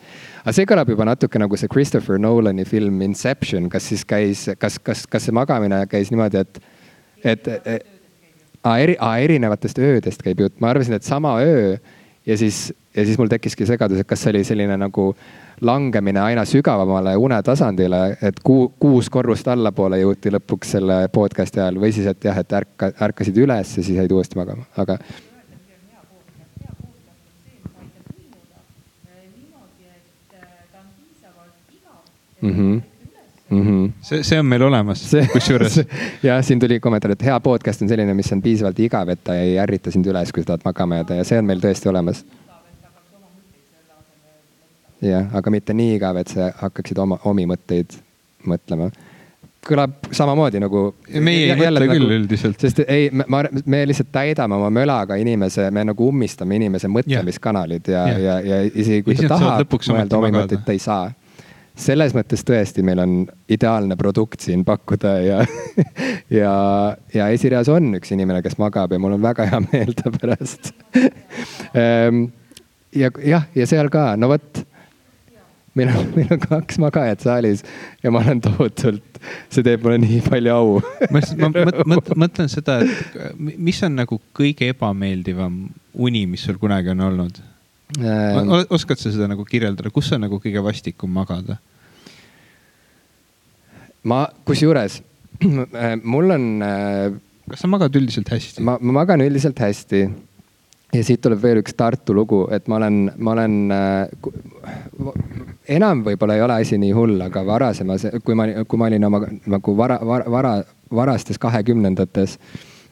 aga 0.43 0.53
see 0.55 0.67
kõlab 0.69 0.91
juba 0.93 1.07
natuke 1.09 1.39
nagu 1.41 1.59
see 1.59 1.71
Christopher 1.71 2.19
Nolani 2.19 2.65
film 2.65 3.01
Inception, 3.03 3.67
kas 3.69 3.89
siis 3.91 4.05
käis, 4.07 4.45
kas, 4.59 4.79
kas, 4.79 5.03
kas 5.07 5.27
see 5.27 5.35
magamine 5.35 5.83
käis 5.91 6.13
niimoodi, 6.13 6.45
et, 6.45 6.61
et, 7.23 7.49
et 7.65 7.89
aa, 8.63 8.77
eri, 8.79 8.95
erinevatest 9.25 9.81
öödest 9.83 10.23
käib 10.23 10.45
jutt, 10.45 10.59
ma 10.63 10.71
arvasin, 10.71 10.95
et 10.95 11.07
sama 11.07 11.35
öö 11.43 11.75
ja 12.25 12.37
siis, 12.37 12.73
ja 12.95 13.05
siis 13.05 13.17
mul 13.17 13.29
tekkiski 13.31 13.65
segadus, 13.65 14.01
et 14.01 14.07
kas 14.07 14.21
see 14.23 14.33
oli 14.33 14.43
selline 14.45 14.77
nagu 14.77 15.11
langemine 15.61 16.21
aina 16.21 16.45
sügavamale 16.45 17.15
unetasandile, 17.17 18.01
et 18.21 18.39
kuu, 18.43 18.69
kuus 18.79 19.09
korrust 19.09 19.47
allapoole 19.47 20.01
jõuti 20.01 20.33
lõpuks 20.33 20.75
selle 20.77 21.01
podcast'i 21.13 21.61
ajal 21.61 21.81
või 21.81 21.93
siis, 21.95 22.07
et 22.11 22.29
jah, 22.29 22.37
et 22.37 22.55
ärka, 22.61 22.93
ärkasid 23.09 23.37
üles 23.37 23.75
ja 23.77 23.83
siis 23.83 23.97
jäid 23.97 24.11
uuesti 24.11 24.39
magama, 24.39 24.65
aga. 24.77 24.97
Mm 32.41 32.53
-hmm. 32.55 32.90
Mm 33.51 33.63
-hmm. 33.65 33.91
see, 34.01 34.23
see 34.23 34.39
on 34.39 34.45
meil 34.45 34.61
olemas, 34.63 35.01
kusjuures. 35.33 35.81
jah, 36.23 36.43
siin 36.43 36.59
tuli 36.59 36.79
kommentaar, 36.79 37.11
et 37.11 37.23
hea 37.23 37.39
podcast 37.39 37.81
on 37.81 37.89
selline, 37.89 38.13
mis 38.13 38.31
on 38.31 38.41
piisavalt 38.41 38.79
igav, 38.79 39.09
et 39.09 39.23
ta 39.23 39.35
ei 39.35 39.57
ärrita 39.59 39.91
sind 39.91 40.07
üles, 40.07 40.31
kui 40.31 40.43
sa 40.43 40.53
tahad 40.53 40.61
magama 40.65 41.01
jääda 41.01 41.19
ja 41.19 41.23
see 41.27 41.39
on 41.39 41.45
meil 41.45 41.59
tõesti 41.59 41.89
olemas 41.91 42.23
jah, 45.01 45.29
aga 45.37 45.53
mitte 45.53 45.75
nii 45.77 45.95
igav, 45.97 46.19
et 46.21 46.31
sa 46.31 46.51
hakkaksid 46.61 46.99
oma, 47.01 47.19
omi 47.29 47.47
mõtteid 47.49 47.97
mõtlema. 48.47 48.91
kõlab 49.61 50.07
samamoodi 50.09 50.57
nagu. 50.61 50.79
meie 51.21 51.51
ei 51.51 51.57
mõtle 51.57 51.87
küll 51.91 52.13
üldiselt. 52.15 52.59
sest 52.59 52.81
ei, 52.87 53.09
ma, 53.11 53.43
me 53.65 53.83
lihtsalt 53.85 54.11
täidame 54.11 54.57
oma 54.57 54.69
mölaga 54.73 55.17
inimese, 55.21 55.69
me 55.71 55.83
nagu 55.85 56.07
ummistame 56.09 56.57
inimese 56.57 56.89
mõtlemiskanalid 56.89 57.91
ja, 57.93 58.05
Jah. 58.07 58.21
ja, 58.21 58.39
ja 58.39 58.61
isegi 58.65 59.03
kui 59.05 59.17
Ja 59.17 59.27
ta 59.29 59.37
tahab 59.37 59.75
mõelda 59.89 60.17
omi 60.17 60.33
mõtteid, 60.37 60.65
ta 60.65 60.73
ei 60.77 60.81
saa. 60.81 61.11
Selles 61.81 62.15
mõttes 62.15 62.45
tõesti, 62.47 62.83
meil 62.85 63.01
on 63.03 63.15
ideaalne 63.51 63.97
produkt 63.99 64.43
siin 64.45 64.65
pakkuda 64.67 65.13
ja, 65.25 65.39
ja, 66.41 66.55
ja 67.13 67.29
esireas 67.33 67.69
on 67.73 67.95
üks 67.99 68.13
inimene, 68.15 68.43
kes 68.45 68.57
magab 68.61 68.93
ja 68.93 68.99
mul 69.01 69.17
on 69.17 69.23
väga 69.23 69.47
hea 69.51 69.61
meel 69.69 69.93
ta 69.97 70.13
pärast. 70.13 70.73
ja 71.73 73.11
jah, 73.25 73.47
ja 73.55 73.69
seal 73.69 73.91
ka, 73.93 74.11
no 74.19 74.31
vot 74.31 74.65
meil 75.77 75.91
on, 75.95 76.09
meil 76.15 76.31
on 76.35 76.41
kaks 76.43 76.79
magajat 76.83 77.23
saalis 77.23 77.63
ja 78.03 78.11
ma 78.11 78.23
olen 78.23 78.41
tohutult, 78.43 79.21
see 79.51 79.63
teeb 79.65 79.85
mulle 79.85 80.01
nii 80.03 80.19
palju 80.25 80.55
au. 80.55 80.81
ma 81.13 81.21
ma 81.45 81.51
mõt-, 81.95 82.11
mõtlen 82.25 82.51
seda, 82.51 82.81
et 82.83 83.39
mis 83.39 83.79
on 83.87 83.95
nagu 84.01 84.19
kõige 84.37 84.71
ebameeldivam 84.73 85.63
uni, 85.93 86.25
mis 86.29 86.43
sul 86.47 86.59
kunagi 86.61 86.93
on 86.93 87.07
olnud? 87.07 87.41
Ähm, 87.99 88.51
oskad 88.71 89.01
sa 89.01 89.11
seda 89.11 89.27
nagu 89.27 89.43
kirjeldada, 89.47 89.91
kus 89.91 90.11
on 90.15 90.23
nagu 90.23 90.39
kõige 90.39 90.63
vastikum 90.63 91.11
magada? 91.11 91.57
ma, 94.07 94.25
kusjuures 94.47 95.01
mul 96.13 96.33
on, 96.33 96.45
kas 97.51 97.63
sa 97.63 97.69
magad 97.69 97.95
üldiselt 97.97 98.29
hästi? 98.31 98.63
ma, 98.65 98.77
ma 98.81 99.01
magan 99.01 99.23
üldiselt 99.25 99.59
hästi. 99.61 100.01
ja 100.95 101.03
siit 101.05 101.21
tuleb 101.23 101.41
veel 101.43 101.61
üks 101.61 101.75
Tartu 101.77 102.15
lugu, 102.15 102.43
et 102.53 102.67
ma 102.71 102.79
olen, 102.79 102.99
ma 103.17 103.35
olen, 103.35 103.57
enam 105.71 106.03
võib-olla 106.07 106.37
ei 106.37 106.45
ole 106.45 106.59
asi 106.63 106.79
nii 106.81 106.91
hull, 106.95 107.17
aga 107.23 107.43
varasemas, 107.47 108.07
kui 108.25 108.37
ma, 108.37 108.47
kui 108.67 108.81
ma 108.81 108.89
olin 108.91 109.07
oma 109.07 109.23
nagu 109.29 109.75
vara, 109.77 109.99
vara, 110.05 110.31
vara, 110.31 110.53
varastes 110.91 111.39
kahekümnendates, 111.41 112.37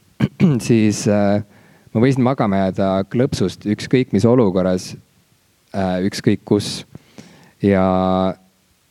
siis 0.68 1.06
äh, 1.08 1.42
ma 1.94 2.02
võisin 2.02 2.24
magama 2.24 2.64
jääda 2.64 2.90
klõpsust 3.10 3.66
ükskõik 3.70 4.14
mis 4.14 4.26
olukorras 4.28 4.92
äh,, 5.74 5.98
ükskõik 6.06 6.44
kus. 6.46 6.84
ja, 7.62 7.84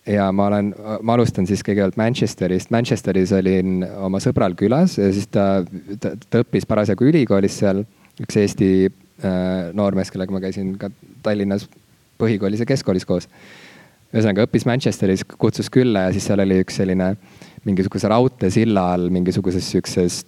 ja 0.07 0.29
ma 0.35 0.49
olen, 0.49 0.73
ma 1.01 1.15
alustan 1.15 1.47
siis 1.49 1.63
kõigepealt 1.65 1.97
Manchesterist. 1.99 2.71
Manchesteris 2.73 3.33
olin 3.35 3.83
oma 4.03 4.21
sõbral 4.23 4.55
külas 4.59 4.97
ja 4.99 5.11
siis 5.15 5.29
ta, 5.31 5.63
ta, 5.99 6.15
ta 6.29 6.43
õppis 6.43 6.67
parasjagu 6.69 7.07
ülikoolis 7.09 7.59
seal, 7.61 7.85
üks 8.19 8.39
Eesti 8.41 8.71
äh, 8.87 9.69
noormees, 9.73 10.11
kellega 10.11 10.35
ma 10.35 10.43
käisin 10.43 10.75
ka 10.81 10.91
Tallinnas 11.23 11.67
põhikoolis 12.19 12.63
ja 12.63 12.67
keskkoolis 12.67 13.07
koos. 13.07 13.29
ühesõnaga 14.11 14.47
õppis 14.47 14.65
Manchesteris, 14.67 15.23
kutsus 15.37 15.69
külla 15.71 16.07
ja 16.07 16.15
siis 16.15 16.27
seal 16.27 16.43
oli 16.43 16.59
üks 16.65 16.81
selline 16.81 17.13
mingisuguse 17.67 18.09
raudteesilla 18.11 18.83
all 18.93 19.09
mingisuguses 19.13 19.71
siukses 19.71 20.23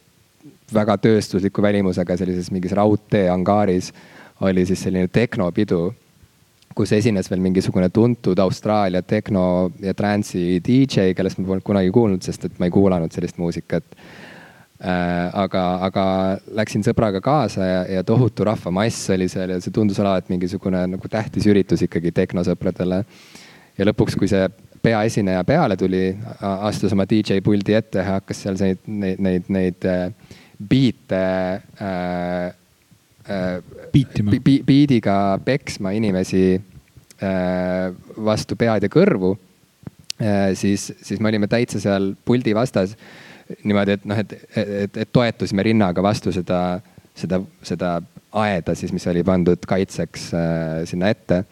väga 0.74 0.98
tööstusliku 0.98 1.62
välimusega 1.62 2.18
sellises 2.18 2.52
mingis 2.52 2.76
raudteeangaaris 2.78 3.92
oli 4.42 4.66
siis 4.66 4.84
selline 4.84 5.08
tehnopidu 5.08 5.90
kus 6.76 6.92
esines 6.96 7.30
veel 7.32 7.42
mingisugune 7.44 7.90
tuntud 7.94 8.40
Austraalia 8.40 9.02
tehno 9.02 9.72
ja 9.84 9.94
trance'i 9.98 10.60
DJ, 10.64 11.12
kellest 11.18 11.40
ma 11.40 11.48
polnud 11.50 11.66
kunagi 11.68 11.92
kuulnud, 11.94 12.24
sest 12.24 12.48
et 12.48 12.60
ma 12.60 12.68
ei 12.68 12.74
kuulanud 12.74 13.12
sellist 13.14 13.40
muusikat 13.42 13.86
äh,. 14.82 15.30
aga, 15.44 15.64
aga 15.88 16.06
läksin 16.58 16.86
sõbraga 16.88 17.22
kaasa 17.24 17.68
ja, 17.68 17.84
ja 17.98 18.04
tohutu 18.08 18.48
rahvamass 18.48 19.10
oli 19.16 19.28
seal 19.32 19.56
ja 19.56 19.62
see 19.62 19.74
tundus 19.76 20.00
olevat 20.02 20.32
mingisugune 20.32 20.86
nagu 20.96 21.12
tähtis 21.12 21.48
üritus 21.52 21.84
ikkagi 21.86 22.12
tehnosõpradele. 22.12 23.04
ja 23.78 23.88
lõpuks, 23.92 24.18
kui 24.18 24.32
see 24.32 24.48
peaesineja 24.82 25.44
peale 25.46 25.78
tuli, 25.78 26.16
astus 26.42 26.94
oma 26.96 27.06
DJ 27.06 27.44
puldi 27.46 27.76
ette 27.78 28.02
ja 28.02 28.16
hakkas 28.16 28.42
seal 28.46 28.58
neid, 28.58 28.80
neid, 28.88 29.20
neid, 29.22 29.52
neid 29.54 29.86
äh, 29.86 30.40
biite 30.70 31.22
äh, 31.82 32.54
äh, 33.30 33.62
Biitima. 33.94 34.32
bi- 34.32 34.40
bi- 34.40 34.64
biidiga 34.68 35.40
peksma 35.46 35.92
inimesi 35.98 36.44
äh, 36.56 37.94
vastu 38.18 38.56
pead 38.60 38.84
ja 38.86 38.92
kõrvu 38.92 39.34
äh,, 40.22 40.54
siis, 40.56 40.92
siis 41.02 41.20
me 41.20 41.32
olime 41.32 41.48
täitsa 41.52 41.82
seal 41.84 42.14
puldi 42.26 42.56
vastas 42.56 42.96
niimoodi, 43.64 43.98
et 43.98 44.06
noh, 44.08 44.22
et, 44.22 44.34
et, 44.56 44.98
et 45.04 45.10
toetusime 45.12 45.64
rinnaga 45.68 46.04
vastu 46.04 46.32
seda, 46.32 46.80
seda, 47.18 47.42
seda 47.68 47.98
aeda 48.40 48.76
siis, 48.80 48.94
mis 48.96 49.08
oli 49.12 49.26
pandud 49.28 49.60
kaitseks 49.68 50.30
äh, 50.34 50.78
sinna 50.88 51.10
ette. 51.12 51.44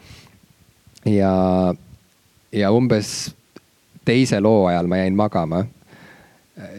ja, 1.05 1.33
ja 2.55 2.71
umbes 2.71 3.33
teise 4.05 4.39
loo 4.41 4.65
ajal 4.69 4.87
ma 4.87 4.97
jäin 5.03 5.15
magama, 5.15 5.65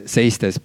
seistes 0.08 0.58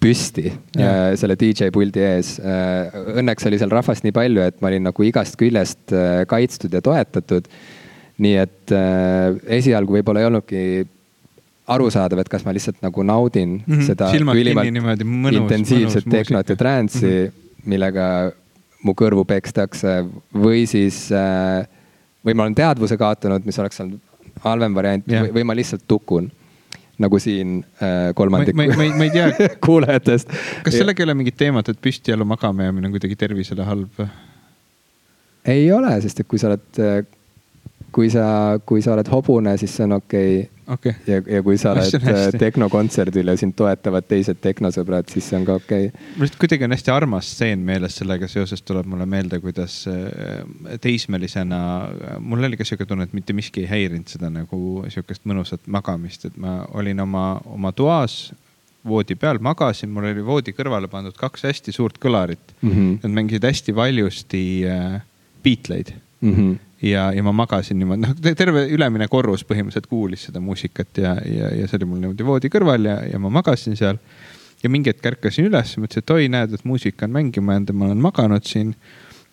püsti 0.00 0.46
Jah. 0.76 1.10
äh, 1.10 1.16
selle 1.20 1.36
DJ 1.40 1.68
puldi 1.74 2.00
ees. 2.00 2.38
Õnneks 2.40 3.46
oli 3.48 3.58
seal 3.60 3.70
rahvast 3.72 4.04
nii 4.06 4.14
palju, 4.16 4.40
et 4.48 4.60
ma 4.62 4.70
olin 4.72 4.86
nagu 4.88 5.04
igast 5.04 5.36
küljest 5.40 5.92
äh, 5.92 6.22
kaitstud 6.30 6.72
ja 6.72 6.80
toetatud. 6.84 7.48
nii 8.20 8.34
et 8.36 8.72
äh, 8.76 9.36
esialgu 9.60 9.94
võib-olla 9.96 10.20
ei 10.20 10.26
olnudki 10.28 10.62
arusaadav, 11.70 12.18
et 12.20 12.28
kas 12.28 12.42
ma 12.44 12.52
lihtsalt 12.52 12.80
nagu 12.84 13.02
naudin 13.06 13.48
mm 13.54 13.62
Mhm. 13.66 13.78
-hmm. 13.78 13.86
seda 13.86 14.10
Silmad 14.10 14.36
ülimalt 14.36 14.72
niimoodi, 14.72 15.04
mõnus- 15.04 15.40
intensiivset 15.42 16.04
mõnus 16.04 16.16
tehnot 16.16 16.48
ja 16.48 16.54
muusika. 16.54 16.64
trance'i 16.64 17.06
mm, 17.06 17.26
-hmm. 17.26 17.64
millega 17.64 18.32
mu 18.82 18.92
kõrvu 18.92 19.24
pekstakse 19.24 20.04
või 20.34 20.66
siis 20.66 21.10
äh, 21.12 21.66
või 22.26 22.34
ma 22.34 22.42
olen 22.42 22.54
teadvuse 22.54 22.96
kaotanud, 22.96 23.44
mis 23.46 23.58
oleks 23.58 23.80
olnud 23.80 24.00
halvem 24.40 24.74
variant 24.74 25.04
Jah. 25.08 25.22
või, 25.24 25.32
või 25.40 25.44
ma 25.44 25.54
lihtsalt 25.54 25.82
tukun 25.88 26.30
nagu 27.00 27.18
siin 27.22 27.60
äh, 27.82 28.10
kolmandik 28.18 28.54
Ma- 28.58 28.66
ma- 28.76 28.88
ma 28.98 29.06
ma 29.08 29.30
kuulajatest. 29.66 30.32
kas 30.66 30.76
sellega 30.76 31.02
ei 31.02 31.08
ole 31.08 31.14
mingit 31.20 31.38
teemat, 31.40 31.68
et 31.72 31.80
püstijalu 31.82 32.26
magama 32.28 32.66
jäämine 32.68 32.90
on 32.90 32.96
kuidagi 32.96 33.16
tervisele 33.16 33.64
halb 33.68 34.02
ei 35.48 35.70
ole, 35.72 35.94
sest 36.04 36.20
et 36.20 36.28
kui 36.28 36.38
sa 36.38 36.50
oled, 36.50 36.80
kui 37.92 38.10
sa, 38.12 38.24
kui 38.66 38.82
sa 38.82 38.94
oled 38.94 39.10
hobune, 39.10 39.56
siis 39.60 39.74
see 39.76 39.86
on 39.86 39.96
okei 39.98 40.32
okei 40.70 40.92
okay.. 40.92 40.92
ja, 41.06 41.22
ja 41.36 41.42
kui 41.42 41.58
sa 41.60 41.72
oled 41.74 41.96
äh, 42.00 42.22
tehnokontserdil 42.38 43.32
ja 43.32 43.36
sind 43.40 43.56
toetavad 43.58 44.06
teised 44.08 44.40
tehnosõbrad, 44.42 45.10
siis 45.12 45.30
see 45.30 45.38
on 45.40 45.46
ka 45.48 45.56
okei 45.60 45.88
okay.. 45.90 46.10
mul 46.16 46.26
lihtsalt 46.26 46.42
kuidagi 46.44 46.66
on 46.66 46.76
hästi 46.76 46.94
armas 46.94 47.30
stseen 47.34 47.64
meeles 47.66 47.96
sellega 48.00 48.28
seoses 48.30 48.62
tuleb 48.66 48.88
mulle 48.90 49.06
meelde, 49.10 49.40
kuidas 49.42 49.82
äh, 49.90 50.44
teismelisena, 50.82 51.62
mul 52.22 52.50
oli 52.50 52.60
ka 52.60 52.66
sihuke 52.68 52.88
tunne, 52.88 53.08
et 53.08 53.16
mitte 53.16 53.36
miski 53.36 53.64
ei 53.64 53.72
häirinud 53.72 54.10
seda 54.10 54.30
nagu 54.32 54.84
sihukest 54.88 55.26
mõnusat 55.30 55.66
magamist, 55.66 56.28
et 56.30 56.38
ma 56.40 56.60
olin 56.78 57.02
oma, 57.06 57.26
oma 57.50 57.74
toas 57.76 58.30
voodi 58.86 59.12
peal, 59.20 59.36
magasin, 59.44 59.90
mul 59.92 60.08
oli 60.08 60.22
voodi 60.24 60.54
kõrvale 60.56 60.88
pandud 60.88 61.16
kaks 61.18 61.44
hästi 61.50 61.74
suurt 61.74 61.98
kõlarit 62.00 62.54
mm. 62.60 62.70
-hmm. 62.70 62.94
Nad 63.02 63.16
mängisid 63.18 63.44
hästi 63.44 63.74
valjusti 63.76 64.44
äh, 64.68 65.02
Beatleid 65.44 65.92
Mm 66.20 66.34
-hmm. 66.34 66.58
ja, 66.82 67.10
ja 67.12 67.22
ma 67.22 67.32
magasin 67.32 67.78
niimoodi, 67.80 68.06
noh 68.06 68.36
terve 68.36 68.64
ülemine 68.72 69.08
korrus 69.12 69.44
põhimõtteliselt 69.48 69.88
kuulis 69.90 70.26
seda 70.28 70.40
muusikat 70.44 71.02
ja, 71.02 71.14
ja, 71.26 71.52
ja 71.60 71.68
see 71.68 71.80
oli 71.80 71.90
mul 71.90 72.02
niimoodi 72.04 72.26
voodi 72.26 72.50
kõrval 72.52 72.88
ja, 72.88 72.96
ja 73.10 73.20
ma 73.22 73.32
magasin 73.40 73.76
seal. 73.78 74.00
ja 74.62 74.70
mingi 74.70 74.92
hetk 74.92 75.06
ärkasin 75.14 75.48
üles, 75.48 75.76
mõtlesin, 75.80 76.04
et 76.04 76.10
oi, 76.16 76.26
näed, 76.32 76.56
et 76.56 76.66
muusika 76.68 77.06
on 77.08 77.14
mängima 77.16 77.56
jäänud 77.56 77.72
ja 77.72 77.76
ma 77.76 77.88
olen 77.88 78.02
maganud 78.04 78.48
siin. 78.48 78.74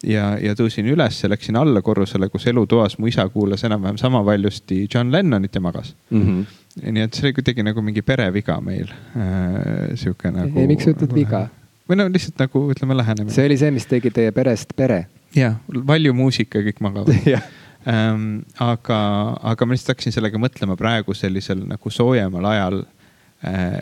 ja, 0.03 0.37
ja 0.41 0.53
tõusin 0.55 0.87
üles 0.91 1.23
ja 1.23 1.29
läksin 1.29 1.57
alla 1.57 1.81
korrusele, 1.81 2.29
kus 2.29 2.47
elutoas 2.47 2.97
mu 2.99 3.07
isa 3.07 3.27
kuulas 3.29 3.63
enam-vähem 3.63 3.97
sama 3.97 4.25
valjusti 4.25 4.85
John 4.93 5.11
Lennonit 5.11 5.55
ja 5.55 5.61
magas. 5.61 5.95
Mm 6.09 6.23
-hmm. 6.23 6.91
nii 6.91 7.03
et 7.03 7.13
see 7.13 7.27
oli 7.27 7.33
kuidagi 7.33 7.63
nagu 7.63 7.81
mingi 7.81 8.01
pereviga 8.01 8.61
meil 8.61 8.91
äh,, 8.91 9.95
sihuke 9.95 10.31
nagu. 10.31 10.59
ei, 10.59 10.67
miks 10.67 10.83
sa 10.83 10.91
ütled 10.91 11.15
viga? 11.15 11.47
või 11.89 11.95
no 11.95 12.07
lihtsalt 12.11 12.39
nagu 12.39 12.71
ütleme 12.71 12.97
lähenemine. 12.97 13.33
see 13.33 13.45
oli 13.45 13.57
see, 13.57 13.71
mis 13.71 13.85
tegi 13.85 14.11
teie 14.11 14.31
perest 14.31 14.75
pere. 14.75 15.07
jah, 15.35 15.59
valju 15.67 16.13
muusika 16.17 16.61
ja 16.61 16.69
kõik 16.69 16.81
magavad 16.85 17.15
ähm,. 17.87 18.41
aga, 18.63 18.99
aga 19.53 19.67
ma 19.67 19.75
lihtsalt 19.75 19.95
hakkasin 19.95 20.15
sellega 20.15 20.41
mõtlema 20.41 20.77
praegu 20.79 21.15
sellisel 21.17 21.63
nagu 21.67 21.93
soojemal 21.93 22.51
ajal 22.53 22.83
äh,. 23.45 23.79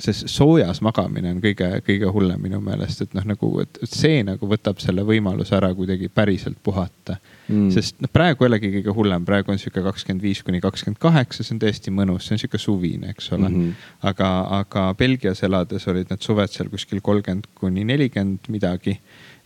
sest 0.00 0.30
soojas 0.32 0.78
magamine 0.80 1.28
on 1.34 1.42
kõige, 1.44 1.66
kõige 1.84 2.08
hullem 2.08 2.40
minu 2.40 2.56
meelest, 2.64 3.02
et 3.04 3.10
noh, 3.12 3.24
nagu, 3.28 3.50
et 3.60 3.82
see 3.84 4.22
nagu 4.24 4.48
võtab 4.48 4.78
selle 4.80 5.02
võimaluse 5.04 5.52
ära 5.58 5.68
kuidagi 5.76 6.08
päriselt 6.08 6.56
puhata 6.64 7.18
mm.. 7.50 7.66
sest 7.74 8.00
noh, 8.00 8.08
praegu 8.12 8.46
ei 8.46 8.48
olegi 8.48 8.70
kõige 8.78 8.94
hullem, 8.96 9.26
praegu 9.28 9.52
on 9.52 9.60
sihuke 9.60 9.82
kakskümmend 9.84 10.24
viis 10.24 10.40
kuni 10.46 10.62
kakskümmend 10.64 11.00
kaheksa, 11.02 11.44
see 11.44 11.52
on 11.56 11.60
täiesti 11.66 11.92
mõnus, 11.92 12.24
see 12.26 12.38
on 12.38 12.40
sihuke 12.40 12.62
suvine, 12.62 13.12
eks 13.12 13.28
ole 13.36 13.50
mm. 13.50 13.58
-hmm. 13.58 13.90
aga, 14.12 14.30
aga 14.62 14.86
Belgias 14.98 15.44
elades 15.44 15.84
olid 15.92 16.08
need 16.08 16.24
suved 16.24 16.54
seal 16.54 16.72
kuskil 16.72 17.04
kolmkümmend 17.04 17.50
kuni 17.60 17.84
nelikümmend 17.84 18.48
midagi 18.48 18.96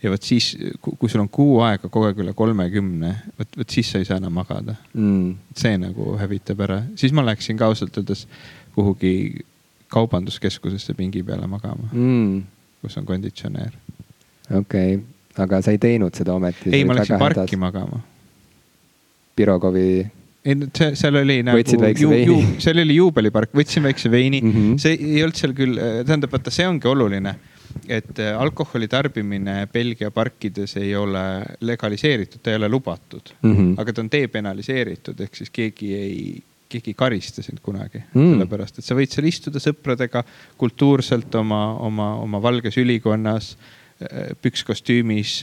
ja 0.05 0.11
vot 0.13 0.25
siis, 0.25 0.51
kui 0.85 1.09
sul 1.09 1.23
on 1.23 1.29
kuu 1.33 1.59
aega 1.65 1.89
kogu 1.89 2.09
aeg 2.09 2.21
üle 2.21 2.35
kolmekümne, 2.37 3.11
vot, 3.39 3.57
vot 3.57 3.75
siis 3.77 3.89
sa 3.91 4.01
ei 4.01 4.07
saa 4.07 4.19
enam 4.21 4.35
magada. 4.37 4.77
Mm. 4.93 5.35
see 5.57 5.79
nagu 5.81 6.13
hävitab 6.21 6.63
ära, 6.67 6.81
siis 6.99 7.15
ma 7.15 7.25
läksin 7.25 7.57
ka 7.59 7.71
ausalt 7.71 7.97
öeldes 7.97 8.25
kuhugi 8.75 9.13
kaubanduskeskusesse 9.91 10.93
pingi 10.97 11.23
peale 11.23 11.47
magama, 11.47 11.89
Mm. 11.91 12.43
kus 12.81 12.97
on 12.97 13.05
konditsioneer. 13.05 13.71
okei 14.51 14.95
okay., 14.95 15.03
aga 15.43 15.61
sa 15.61 15.71
ei 15.71 15.81
teinud 15.81 16.15
seda 16.15 16.33
ometi. 16.33 16.69
ei, 16.71 16.85
ma 16.85 16.95
läksin 16.95 17.19
parki 17.19 17.57
magama. 17.59 17.99
Pirogovi 19.35 20.05
ei 20.45 20.55
no 20.55 20.67
see, 20.77 20.93
seal 20.99 21.17
oli 21.19 21.39
nagu, 21.43 21.57
väikse 21.57 21.79
veini. 22.09 22.37
seal 22.61 22.79
oli 22.83 22.99
juubelipark, 22.99 23.51
võtsin 23.57 23.85
väikse 23.87 24.11
veini 24.13 24.41
mm. 24.43 24.51
-hmm. 24.53 24.77
see 24.81 24.93
ei 24.93 25.23
olnud 25.25 25.39
seal 25.39 25.55
küll, 25.57 25.79
tähendab, 26.05 26.31
vaata, 26.35 26.53
see 26.53 26.67
ongi 26.69 26.87
oluline, 26.87 27.33
et 27.87 28.19
äh, 28.19 28.33
alkoholi 28.41 28.87
tarbimine 28.87 29.67
Belgia 29.73 30.11
parkides 30.11 30.77
ei 30.81 30.95
ole 30.95 31.23
legaliseeritud, 31.61 32.41
ta 32.43 32.53
ei 32.53 32.59
ole 32.59 32.69
lubatud 32.69 33.33
mm. 33.41 33.55
-hmm. 33.55 33.73
aga 33.81 33.93
ta 33.93 34.01
on 34.01 34.11
depenaliseeritud, 34.11 35.19
ehk 35.19 35.35
siis 35.35 35.49
keegi 35.53 35.93
ei, 35.95 36.43
keegi 36.69 36.93
ei 36.93 36.97
karista 36.97 37.43
sind 37.43 37.61
kunagi 37.63 38.01
mm., 38.13 38.35
sellepärast 38.35 38.79
et 38.79 38.85
sa 38.87 38.97
võid 38.97 39.13
seal 39.13 39.27
istuda 39.29 39.61
sõpradega 39.61 40.23
kultuurselt 40.57 41.35
oma, 41.35 41.63
oma, 41.77 42.13
oma 42.23 42.41
valges 42.41 42.77
ülikonnas 42.77 43.55
pükskostüümis 44.43 45.37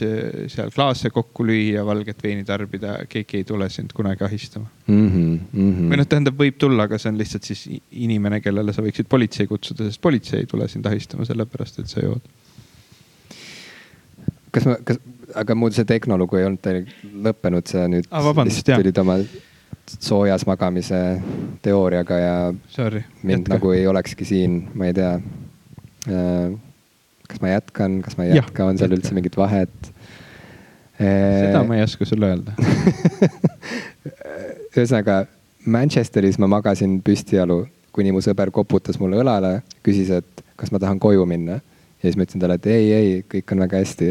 seal 0.53 0.69
klaase 0.75 1.09
kokku 1.09 1.45
lüüa, 1.47 1.81
valget 1.85 2.19
veini 2.21 2.45
tarbida, 2.45 2.99
keegi 3.09 3.39
ei 3.39 3.45
tule 3.49 3.65
sind 3.73 3.95
kunagi 3.97 4.23
ahistama 4.27 4.67
mm. 4.85 5.07
-hmm, 5.07 5.39
mm 5.53 5.71
-hmm. 5.71 5.87
või 5.89 5.97
noh, 5.97 6.07
tähendab, 6.07 6.37
võib 6.37 6.59
tulla, 6.61 6.85
aga 6.85 6.99
see 7.01 7.09
on 7.09 7.17
lihtsalt 7.17 7.49
siis 7.49 7.63
inimene, 7.91 8.41
kellele 8.45 8.73
sa 8.73 8.85
võiksid 8.85 9.09
politsei 9.09 9.47
kutsuda, 9.49 9.87
sest 9.89 10.01
politsei 10.01 10.43
ei 10.43 10.45
tule 10.45 10.67
sind 10.67 10.85
ahistama 10.85 11.25
sellepärast, 11.25 11.79
et 11.79 11.89
sa 11.89 12.03
jood. 12.05 12.21
kas 14.51 14.65
ma, 14.69 14.75
kas, 14.85 14.99
aga 15.35 15.55
mul 15.55 15.73
see 15.73 15.85
tehnolugu 15.89 16.37
ei 16.37 16.45
olnud 16.45 16.61
teil 16.61 16.85
lõppenud, 17.25 17.65
sa 17.65 17.87
nüüd 17.87 18.05
Ah, 18.11 18.21
vabandust, 18.25 18.69
tulid 18.69 18.97
oma 19.01 19.17
soojas 19.99 20.45
magamise 20.45 20.99
teooriaga 21.61 22.19
ja 22.19 22.53
Sorry. 22.67 23.01
mind 23.23 23.39
jätka. 23.47 23.55
nagu 23.55 23.71
ei 23.71 23.87
olekski 23.87 24.25
siin, 24.25 24.69
ma 24.73 24.85
ei 24.85 24.93
tea. 24.93 25.19
Kas 27.33 27.41
ma 27.41 27.55
jätkan, 27.55 28.01
kas 28.05 28.17
ma 28.19 28.27
ei 28.27 28.37
jätka, 28.37 28.67
on 28.69 28.77
seal 28.77 28.91
jätka. 28.91 29.01
üldse 29.01 29.17
mingit 29.17 29.37
vahet? 29.37 29.93
seda 30.97 31.63
ma 31.65 31.79
ei 31.79 31.83
oska 31.83 32.05
sulle 32.05 32.29
öelda. 32.29 32.53
ühesõnaga 34.77 35.23
Manchesteris 35.65 36.37
ma 36.41 36.49
magasin 36.51 36.99
püstijalu, 37.05 37.63
kuni 37.95 38.11
mu 38.13 38.21
sõber 38.23 38.51
koputas 38.53 38.99
mulle 38.99 39.21
õlale, 39.21 39.61
küsis, 39.85 40.11
et 40.13 40.43
kas 40.59 40.73
ma 40.73 40.81
tahan 40.81 40.99
koju 41.01 41.25
minna. 41.29 41.59
ja 42.01 42.05
siis 42.05 42.17
ma 42.19 42.27
ütlesin 42.27 42.43
talle, 42.43 42.59
et 42.59 42.67
ei, 42.67 42.87
ei, 42.93 43.11
kõik 43.31 43.53
on 43.55 43.63
väga 43.65 43.81
hästi. 43.81 44.09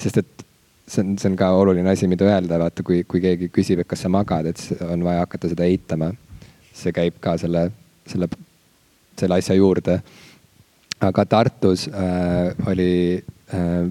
sest 0.00 0.20
et 0.22 0.44
see 0.88 1.04
on, 1.04 1.18
see 1.20 1.28
on 1.30 1.36
ka 1.36 1.50
oluline 1.52 1.90
asi, 1.90 2.08
mida 2.08 2.24
öelda, 2.24 2.58
vaata, 2.60 2.82
kui, 2.82 3.02
kui 3.04 3.20
keegi 3.20 3.50
küsib, 3.52 3.82
et 3.82 3.88
kas 3.88 4.02
sa 4.04 4.10
magad, 4.12 4.48
et 4.48 4.82
on 4.88 5.04
vaja 5.04 5.26
hakata 5.26 5.50
seda 5.52 5.68
eitama. 5.68 6.12
see 6.78 6.92
käib 6.94 7.16
ka 7.20 7.34
selle, 7.36 7.68
selle, 8.06 8.28
selle 9.18 9.38
asja 9.42 9.56
juurde. 9.58 9.98
Aga 11.00 11.24
Tartus 11.24 11.86
äh, 11.88 12.54
oli 12.66 13.22
äh, 13.54 13.88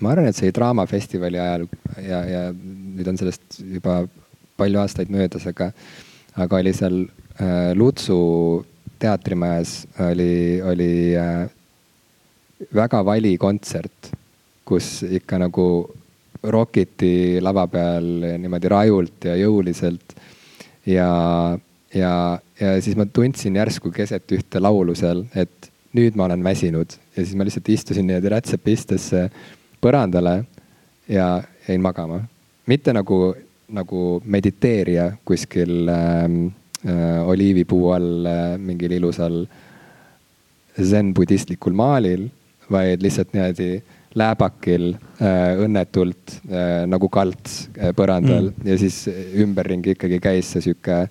ma 0.00 0.12
arvan, 0.12 0.28
et 0.30 0.36
see 0.36 0.48
oli 0.48 0.56
Draamafestivali 0.56 1.40
ajal 1.40 1.66
ja, 2.04 2.20
ja 2.28 2.42
nüüd 2.52 3.08
on 3.10 3.20
sellest 3.20 3.60
juba 3.60 4.02
palju 4.60 4.80
aastaid 4.82 5.12
möödas, 5.12 5.46
aga, 5.48 5.70
aga 6.40 6.60
oli 6.60 6.72
seal 6.76 7.02
äh, 7.40 7.72
Lutsu 7.76 8.18
teatrimajas 9.00 9.86
oli, 10.10 10.60
oli 10.64 10.92
äh, 11.16 11.48
väga 12.76 13.00
vali 13.04 13.36
kontsert, 13.40 14.12
kus 14.68 15.00
ikka 15.08 15.40
nagu 15.40 15.66
rokiti 16.40 17.40
lava 17.42 17.66
peal 17.68 18.06
niimoodi 18.40 18.68
rajult 18.72 19.28
ja 19.28 19.36
jõuliselt. 19.36 20.14
ja, 20.88 21.08
ja, 21.94 22.12
ja 22.60 22.76
siis 22.80 22.96
ma 22.96 23.04
tundsin 23.06 23.56
järsku 23.56 23.92
keset 23.92 24.32
ühte 24.36 24.60
laulu 24.60 24.94
seal, 24.96 25.24
et 25.34 25.69
nüüd 25.96 26.16
ma 26.16 26.28
olen 26.28 26.44
väsinud 26.44 26.96
ja 27.16 27.22
siis 27.24 27.34
ma 27.36 27.46
lihtsalt 27.46 27.68
istusin 27.72 28.06
niimoodi 28.06 28.30
rätsepistesse 28.32 29.24
põrandale 29.82 30.44
ja 31.08 31.42
jäin 31.68 31.82
magama. 31.82 32.20
mitte 32.66 32.92
nagu, 32.92 33.34
nagu 33.68 34.22
mediteerija 34.24 35.12
kuskil 35.24 35.88
ähm, 35.88 36.46
äh, 36.86 37.28
oliivipuu 37.28 37.90
all 37.92 38.26
äh, 38.26 38.58
mingil 38.58 38.92
ilusal 38.92 39.46
zen-budistlikul 40.78 41.74
maalil, 41.74 42.28
vaid 42.70 43.02
lihtsalt 43.02 43.34
niimoodi 43.34 43.82
lääbakil 44.14 44.94
äh, 45.22 45.58
õnnetult 45.64 46.38
äh, 46.50 46.86
nagu 46.90 47.08
kalts 47.12 47.68
äh, 47.78 47.92
põrandal 47.96 48.50
mm. 48.50 48.66
ja 48.66 48.78
siis 48.78 49.04
ümberringi 49.38 49.94
ikkagi 49.94 50.18
käis 50.22 50.50
see 50.54 50.64
sihuke 50.64 51.04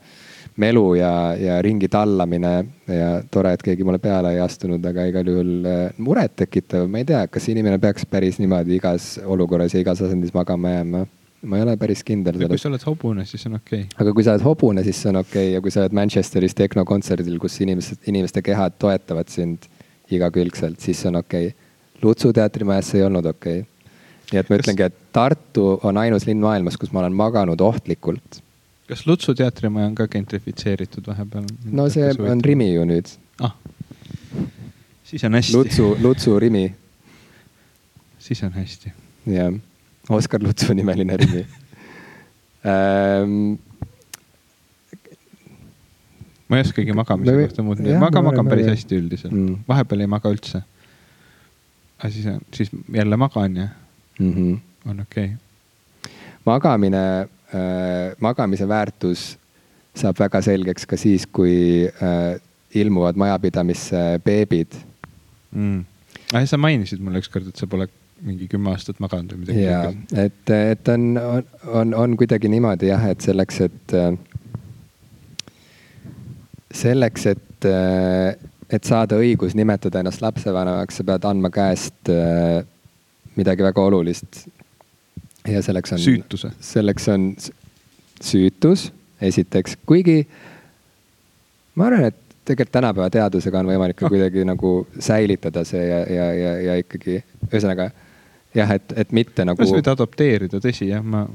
melu 0.59 0.83
ja, 0.99 1.11
ja 1.39 1.59
ringi 1.63 1.87
tallamine 1.91 2.53
ja 2.87 3.11
tore, 3.31 3.53
et 3.55 3.63
keegi 3.63 3.85
mulle 3.87 3.99
peale 4.03 4.33
ei 4.35 4.41
astunud, 4.43 4.83
aga 4.85 5.05
igal 5.09 5.31
juhul 5.31 5.53
äh, 5.69 5.79
murettekitav, 6.03 6.89
ma 6.91 7.01
ei 7.01 7.07
tea, 7.07 7.23
kas 7.31 7.47
inimene 7.51 7.79
peaks 7.81 8.07
päris 8.09 8.39
niimoodi 8.41 8.77
igas 8.79 9.13
olukorras 9.23 9.75
ja 9.75 9.83
igas 9.83 10.03
asendis 10.05 10.35
magama 10.35 10.75
jääma. 10.75 11.05
ma 11.41 11.55
ei 11.55 11.63
ole 11.63 11.77
päris 11.79 12.03
kindel 12.03 12.35
kui 12.35 12.59
sa 12.59 12.67
oled 12.67 12.83
hobune, 12.83 13.23
siis 13.25 13.45
on 13.47 13.55
okei 13.61 13.85
okay. 13.85 14.03
aga 14.03 14.13
kui 14.13 14.25
sa 14.27 14.35
oled 14.35 14.43
hobune, 14.43 14.83
siis 14.83 14.99
see 15.01 15.11
on 15.13 15.21
okei 15.21 15.45
okay. 15.45 15.53
ja 15.55 15.61
kui 15.63 15.71
sa 15.71 15.85
oled 15.85 15.95
Manchesteris 15.95 16.55
tehnokontserdil, 16.59 17.39
kus 17.39 17.55
inimesed, 17.63 18.03
inimeste 18.11 18.43
kehad 18.43 18.75
toetavad 18.79 19.31
sind 19.31 19.69
igakülgselt, 20.11 20.81
siis 20.83 20.99
see 20.99 21.11
on 21.13 21.21
okei 21.23 21.51
okay. 21.53 21.67
Lutsu 22.03 22.33
teatrimajas 22.35 22.91
see 22.91 22.99
ei 22.99 23.07
olnud 23.07 23.31
okei 23.31 23.63
okay. 23.63 23.95
nii 24.33 24.43
et 24.43 24.51
ma 24.51 24.59
ütlengi, 24.59 24.91
et 24.91 24.99
Tartu 25.15 25.71
on 25.83 25.97
ainus 26.03 26.27
linn 26.27 26.43
maailmas, 26.43 26.77
kus 26.79 26.91
ma 26.91 27.05
olen 27.05 27.15
maganud 27.15 27.59
ohtlikult. 27.63 28.43
Kas 28.89 29.05
Lutsu 29.07 29.35
teatrimaja 29.37 29.87
on 29.91 29.95
ka 29.95 30.07
gentrifitseeritud 30.09 31.07
vahepeal? 31.07 31.45
no 31.71 31.89
see 31.93 32.09
on 32.31 32.41
Rimi 32.43 32.71
ju 32.73 32.85
nüüd. 32.89 33.11
ah, 33.45 33.53
siis 35.03 35.23
on 35.23 35.33
hästi. 35.37 35.53
Lutsu, 35.57 35.89
Lutsu 36.01 36.39
Rimi, 36.39 36.65
siis 38.19 38.43
on 38.43 38.53
hästi. 38.57 38.93
jah. 39.29 39.53
Oskar 40.09 40.41
Lutsu 40.43 40.73
nimeline 40.73 41.17
Rimi 41.21 41.45
ähm, 42.65 43.59
ma 46.49 46.57
ei 46.57 46.61
oskagi 46.65 46.93
magamise 46.97 47.35
Me- 47.35 47.45
kohta 47.47 47.63
muud 47.63 47.83
ma 48.01 48.09
ka 48.11 48.21
magan 48.25 48.47
päris 48.49 48.65
veel- 48.65 48.75
hästi 48.75 48.97
üldiselt 49.03 49.33
Mm. 49.33 49.59
vahepeal 49.67 50.01
ei 50.01 50.07
maga 50.07 50.29
üldse. 50.33 50.63
aga 51.99 52.09
siis 52.13 52.25
on, 52.25 52.39
siis 52.53 52.69
jälle 52.93 53.17
magan 53.17 53.55
ja 53.55 53.67
mm. 54.19 54.33
-hmm. 54.33 54.57
on 54.89 54.99
okei 54.99 55.25
okay. 55.25 56.11
magamine 56.45 57.29
magamise 58.21 58.67
väärtus 58.69 59.23
saab 59.97 60.19
väga 60.19 60.41
selgeks 60.45 60.85
ka 60.89 60.97
siis, 60.99 61.25
kui 61.25 61.87
äh, 61.89 62.39
ilmuvad 62.77 63.17
majapidamisse 63.17 64.19
beebid. 64.25 64.75
mm.. 65.51 65.79
aga 66.33 66.45
sa 66.45 66.59
mainisid 66.61 67.01
mulle 67.01 67.23
ükskord, 67.23 67.49
et 67.49 67.57
sa 67.57 67.67
pole 67.67 67.89
mingi 68.21 68.49
kümme 68.51 68.73
aastat 68.73 68.99
maganud 68.99 69.33
või 69.33 69.45
midagi 69.45 69.63
ja, 69.63 69.81
et, 70.25 70.53
et 70.53 70.91
on, 70.91 71.05
on, 71.17 71.43
on, 71.81 71.93
on 72.03 72.15
kuidagi 72.19 72.51
niimoodi 72.51 72.91
jah, 72.91 73.05
et 73.09 73.23
selleks, 73.25 73.61
et 73.65 73.95
äh, 73.97 74.11
selleks, 76.83 77.27
et 77.33 77.69
äh, 77.69 78.37
et 78.69 78.85
saada 78.85 79.17
õigus 79.17 79.55
nimetada 79.57 80.03
ennast 80.03 80.21
lapsevanemaks, 80.21 80.99
sa 80.99 81.05
pead 81.07 81.25
andma 81.25 81.49
käest 81.49 82.11
äh, 82.13 82.59
midagi 83.39 83.65
väga 83.65 83.81
olulist. 83.81 84.43
Ja 85.47 85.61
selleks 85.63 85.93
on. 85.95 85.99
Süütuse. 85.99 86.51
selleks 86.59 87.07
on 87.09 87.29
süütus, 88.23 88.89
esiteks, 89.21 89.77
kuigi 89.85 90.23
ma 91.75 91.87
arvan, 91.87 92.09
et 92.11 92.17
tegelikult 92.49 92.73
tänapäeva 92.73 93.09
teadusega 93.13 93.59
on 93.59 93.69
võimalik 93.69 93.95
ka 93.99 94.05
Oh. 94.05 94.09
kuidagi 94.09 94.45
nagu 94.45 94.87
säilitada 94.99 95.63
see 95.63 95.85
ja, 95.85 95.99
ja, 96.09 96.27
ja, 96.33 96.53
ja 96.61 96.77
ikkagi 96.81 97.21
ühesõnaga 97.51 97.91
jah, 98.55 98.71
et, 98.75 98.93
et 98.95 99.11
mitte 99.11 99.45
nagu 99.45 99.59
kas 99.59 99.71
võid 99.73 99.91
adopteerida, 99.91 100.59
tõsi 100.63 100.89
jah, 100.89 101.03
ma, 101.05 101.27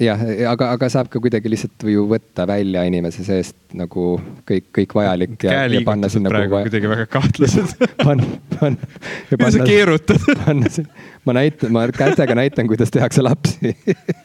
jah, 0.00 0.20
aga, 0.52 0.70
aga 0.76 0.88
saab 0.92 1.10
ka 1.12 1.20
kuidagi 1.22 1.50
lihtsalt 1.52 1.84
ju 1.88 2.04
võtta 2.10 2.46
välja 2.48 2.84
inimese 2.88 3.24
seest 3.26 3.56
nagu 3.76 4.14
kõik, 4.48 4.68
kõik 4.78 4.94
vajalik 4.96 5.36
käeliigutused 5.42 6.16
sinna 6.16 6.32
praegu 6.32 6.62
kuidagi 6.64 6.90
väga 6.92 7.06
kahtlased. 7.12 7.76
panna, 8.06 8.28
panna. 8.56 8.90
mida 9.30 9.52
sa 9.52 9.68
keerutad? 9.68 10.26
panna 10.44 10.72
siin, 10.72 10.88
ma 11.28 11.36
näitan, 11.36 11.74
ma 11.74 11.86
kätega 11.92 12.36
näitan, 12.38 12.70
kuidas 12.70 12.92
tehakse 12.94 13.24
lapsi 13.24 13.74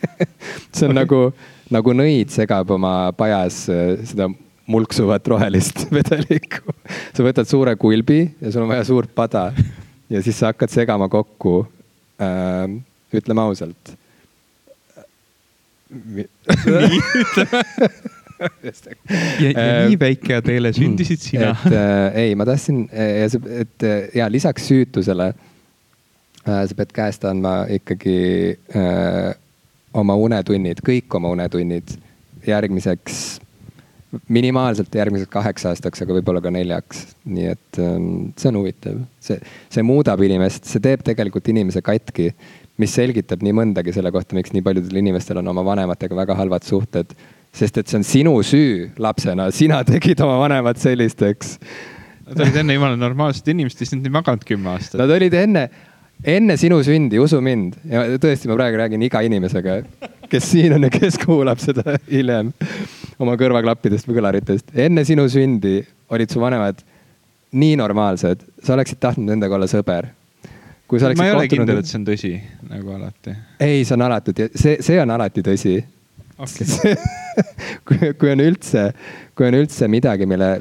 see 0.76 0.88
on 0.88 0.96
nagu, 0.98 1.22
nagu 1.74 1.96
nõid 1.96 2.32
segab 2.34 2.72
oma 2.78 3.12
pajas 3.18 3.66
äh, 3.74 3.96
seda 4.08 4.30
mulksuvat 4.68 5.28
rohelist 5.32 5.86
vedelikku. 5.96 6.76
sa 7.16 7.24
võtad 7.24 7.48
suure 7.48 7.76
kulbi 7.80 8.24
ja 8.42 8.52
sul 8.52 8.66
on 8.66 8.72
vaja 8.72 8.88
suurt 8.88 9.14
pada 9.16 9.50
ja 10.12 10.24
siis 10.24 10.40
sa 10.40 10.52
hakkad 10.52 10.72
segama 10.72 11.10
kokku 11.12 11.62
äh,. 12.22 12.68
ütleme 13.16 13.42
ausalt. 13.48 13.96
nii, 15.90 17.02
ütleme. 17.24 17.64
ja, 19.42 19.50
ja 19.52 19.88
nii 19.88 19.98
väike 20.00 20.38
ja 20.38 20.44
teile 20.46 20.72
sündisid 20.76 21.24
sina. 21.24 21.56
et 21.56 21.74
äh, 21.74 22.22
ei, 22.28 22.36
ma 22.38 22.46
tahtsin, 22.48 22.86
et 22.92 23.84
äh, 23.88 24.10
ja 24.16 24.30
lisaks 24.32 24.68
süütusele 24.70 25.32
äh, 25.32 26.62
sa 26.68 26.78
pead 26.78 26.94
käest 26.96 27.26
andma 27.26 27.60
ikkagi 27.74 28.20
äh, 28.76 29.34
oma 29.98 30.16
unetunnid, 30.20 30.84
kõik 30.86 31.18
oma 31.18 31.32
unetunnid 31.34 31.96
järgmiseks, 32.48 33.40
minimaalselt 34.32 34.94
järgmiseks 34.96 35.32
kaheks 35.32 35.66
aastaks, 35.72 36.04
aga 36.04 36.16
võib-olla 36.20 36.42
ka 36.44 36.52
neljaks. 36.54 37.08
nii 37.28 37.50
et 37.52 37.82
ähm, 37.84 38.30
see 38.40 38.52
on 38.52 38.62
huvitav, 38.62 39.02
see, 39.24 39.40
see 39.74 39.84
muudab 39.86 40.22
inimest, 40.24 40.70
see 40.70 40.84
teeb 40.84 41.04
tegelikult 41.08 41.50
inimese 41.52 41.84
katki, 41.86 42.30
mis 42.78 42.94
selgitab 42.94 43.42
nii 43.46 43.56
mõndagi 43.58 43.94
selle 43.96 44.12
kohta, 44.14 44.36
miks 44.38 44.54
nii 44.54 44.64
paljudel 44.66 45.02
inimestel 45.02 45.42
on 45.42 45.54
oma 45.54 45.64
vanematega 45.66 46.16
väga 46.18 46.36
halvad 46.38 46.66
suhted 46.68 47.16
sest 47.58 47.78
et 47.82 47.90
see 47.90 48.00
on 48.00 48.06
sinu 48.06 48.34
süü 48.46 48.88
lapsena, 49.02 49.50
sina 49.56 49.82
tegid 49.88 50.20
oma 50.24 50.38
vanemad 50.44 50.80
sellisteks. 50.82 51.58
Nad 52.28 52.42
olid 52.44 52.58
enne 52.62 52.76
jumala 52.76 53.00
normaalsed 53.00 53.48
inimesed, 53.54 53.82
siis 53.82 53.94
nad 53.96 54.08
ei 54.08 54.14
maganud 54.14 54.44
kümme 54.48 54.74
aastat. 54.74 55.00
Nad 55.00 55.14
olid 55.16 55.36
enne, 55.38 55.64
enne 56.28 56.58
sinu 56.60 56.82
sündi, 56.86 57.22
usu 57.24 57.40
mind 57.44 57.78
ja 57.88 58.04
tõesti, 58.22 58.50
ma 58.52 58.58
praegu 58.60 58.82
räägin 58.82 59.06
iga 59.08 59.24
inimesega, 59.26 59.80
kes 60.32 60.52
siin 60.52 60.76
on 60.76 60.88
ja 60.88 60.92
kes 60.94 61.20
kuulab 61.24 61.62
seda 61.64 61.96
hiljem 62.10 62.52
oma 63.24 63.38
kõrvaklappidest 63.40 64.10
või 64.10 64.20
kõlaritest. 64.20 64.76
enne 64.76 65.06
sinu 65.08 65.26
sündi 65.32 65.80
olid 66.14 66.34
su 66.34 66.44
vanemad 66.44 66.84
nii 67.58 67.78
normaalsed, 67.80 68.44
sa 68.64 68.76
oleksid 68.76 69.00
tahtnud 69.02 69.32
nendega 69.32 69.56
olla 69.56 69.70
sõber. 69.72 70.12
Ma 70.88 71.28
ei 71.28 71.36
ole 71.36 71.48
kindel, 71.52 71.82
et 71.82 71.90
see 71.90 72.00
on 72.00 72.08
tõsi 72.08 72.34
nagu 72.70 72.96
alati. 72.96 73.36
ei, 73.64 73.84
see 73.86 73.96
on 73.98 74.06
alati, 74.08 74.36
see, 74.56 74.78
see 74.86 75.00
on 75.02 75.12
alati 75.16 75.44
tõsi 75.46 75.76
okay. 76.38 76.96
kui, 77.88 78.14
kui 78.20 78.32
on 78.32 78.44
üldse, 78.44 78.86
kui 79.38 79.50
on 79.50 79.58
üldse 79.60 79.90
midagi, 79.92 80.28
mille, 80.30 80.52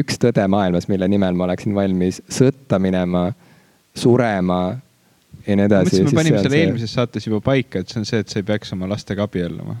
üks 0.00 0.18
tõde 0.22 0.46
maailmas, 0.50 0.88
mille 0.90 1.08
nimel 1.10 1.36
ma 1.38 1.46
oleksin 1.48 1.76
valmis 1.76 2.22
sõtta 2.32 2.80
minema, 2.82 3.28
surema 3.98 4.62
ja 5.44 5.58
nii 5.58 5.68
edasi. 5.68 6.02
me 6.08 6.16
panime 6.16 6.42
selle 6.42 6.54
see... 6.56 6.64
eelmises 6.64 6.96
saates 6.98 7.28
juba 7.28 7.42
paika, 7.44 7.82
et 7.82 7.92
see 7.92 8.02
on 8.02 8.08
see, 8.08 8.24
et 8.24 8.32
sa 8.32 8.40
ei 8.42 8.48
peaks 8.48 8.74
oma 8.76 8.90
lastega 8.90 9.28
abielluma. 9.28 9.76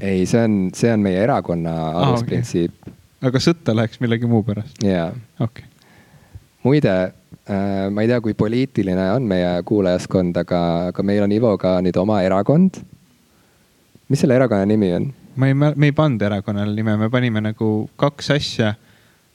ei, 0.00 0.26
see 0.28 0.44
on, 0.44 0.60
see 0.76 0.92
on 0.92 1.06
meie 1.06 1.22
erakonna 1.24 1.78
alusprintsiip 2.02 2.76
ah,. 2.76 2.92
Okay. 2.92 3.30
aga 3.30 3.40
sõtta 3.40 3.72
läheks 3.72 4.02
millegi 4.04 4.28
muu 4.28 4.44
pärast? 4.44 4.84
jaa. 4.84 5.08
okei 5.40 5.64
okay 5.64 5.72
muide 6.66 6.94
ma 7.46 8.02
ei 8.02 8.08
tea, 8.10 8.20
kui 8.20 8.34
poliitiline 8.34 9.10
on 9.14 9.28
meie 9.30 9.50
kuulajaskond, 9.66 10.34
aga, 10.42 10.60
aga 10.90 11.04
meil 11.06 11.22
on 11.22 11.34
Ivoga 11.36 11.76
nüüd 11.84 11.98
oma 12.00 12.18
erakond. 12.26 12.80
mis 14.08 14.22
selle 14.22 14.34
erakonna 14.34 14.66
nimi 14.66 14.92
on? 14.96 15.12
ma 15.36 15.50
ei, 15.50 15.54
me 15.54 15.74
ei 15.86 15.92
pannud 15.94 16.22
erakonnale 16.22 16.74
nime, 16.74 16.96
me 16.96 17.10
panime 17.10 17.40
nagu 17.44 17.88
kaks 17.96 18.30
asja. 18.34 18.74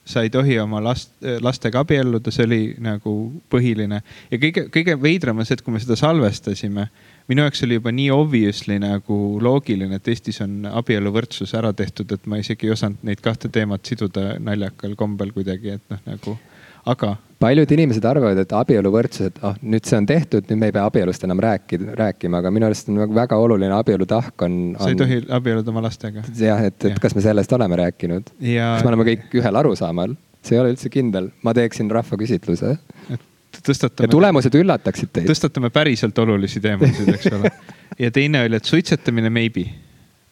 sa 0.05 0.23
ei 0.25 0.29
tohi 0.33 0.57
oma 0.59 0.79
last, 0.83 1.11
lastega 1.39 1.85
abielluda, 1.85 2.31
see 2.33 2.43
oli 2.47 2.61
nagu 2.81 3.11
põhiline 3.53 4.01
ja 4.31 4.39
kõige, 4.41 4.65
kõige 4.73 4.95
veidram 4.99 5.39
on 5.39 5.45
see, 5.45 5.55
et 5.55 5.61
kui 5.61 5.75
me 5.75 5.79
seda 5.79 5.95
salvestasime 5.95 6.87
minu 7.29 7.45
jaoks 7.45 7.63
oli 7.63 7.77
juba 7.77 7.91
nii 7.95 8.09
obviously 8.11 8.75
nagu 8.81 9.17
loogiline, 9.43 9.95
et 9.95 10.07
Eestis 10.11 10.41
on 10.43 10.65
abieluvõrdsus 10.67 11.53
ära 11.55 11.71
tehtud, 11.77 12.11
et 12.11 12.25
ma 12.27 12.41
isegi 12.41 12.67
ei 12.67 12.73
osanud 12.75 13.05
neid 13.07 13.21
kahte 13.23 13.51
teemat 13.53 13.85
siduda 13.87 14.35
naljakal 14.43 14.97
kombel 14.99 15.31
kuidagi, 15.35 15.77
et 15.77 15.93
noh, 15.93 16.01
nagu 16.09 16.35
aga. 16.85 17.15
paljud 17.41 17.71
inimesed 17.73 18.05
arvavad, 18.05 18.37
et 18.43 18.53
abieluvõrdsus, 18.53 19.31
et 19.31 19.39
ah, 19.45 19.55
nüüd 19.61 19.87
see 19.89 19.97
on 19.97 20.07
tehtud, 20.09 20.45
nüüd 20.49 20.61
me 20.61 20.69
ei 20.69 20.75
pea 20.75 20.85
abielust 20.89 21.25
enam 21.25 21.41
rääkida, 21.43 21.95
rääkima, 21.97 22.41
aga 22.41 22.51
minu 22.53 22.67
arust 22.69 22.91
on 22.91 23.01
väga 23.15 23.39
oluline 23.41 23.73
abielutahk 23.77 24.45
on, 24.45 24.57
on.... 24.75 24.79
sa 24.81 24.91
ei 24.93 24.99
tohi 24.99 25.21
abielluda 25.39 25.73
oma 25.73 25.85
lastega. 25.87 26.25
jah, 26.37 26.63
et, 26.69 26.77
et 26.85 26.93
ja. 26.93 27.01
kas 27.01 27.17
me 27.17 27.25
sellest 27.25 27.53
oleme 27.57 27.79
rääkinud 27.81 28.33
ja.... 28.45 28.75
kas 28.75 28.85
me 28.85 28.93
oleme 28.93 29.09
kõik 29.11 29.37
ühel 29.41 29.61
arusaamal? 29.63 30.15
see 30.45 30.57
ei 30.57 30.63
ole 30.63 30.73
üldse 30.73 30.89
kindel, 30.93 31.29
ma 31.45 31.53
teeksin 31.57 31.91
rahvaküsitluse. 31.93 32.75
tõstatame. 33.61 34.07
ja 34.07 34.11
tulemused 34.11 34.57
üllataksid 34.57 35.13
teid. 35.13 35.29
tõstatame 35.29 35.73
päriselt 35.73 36.17
olulisi 36.21 36.61
teemasid, 36.63 37.13
eks 37.15 37.31
ole. 37.37 37.53
ja 38.05 38.11
teine 38.13 38.45
oli, 38.47 38.57
et 38.57 38.69
suitsetamine 38.69 39.29
maybe 39.33 39.69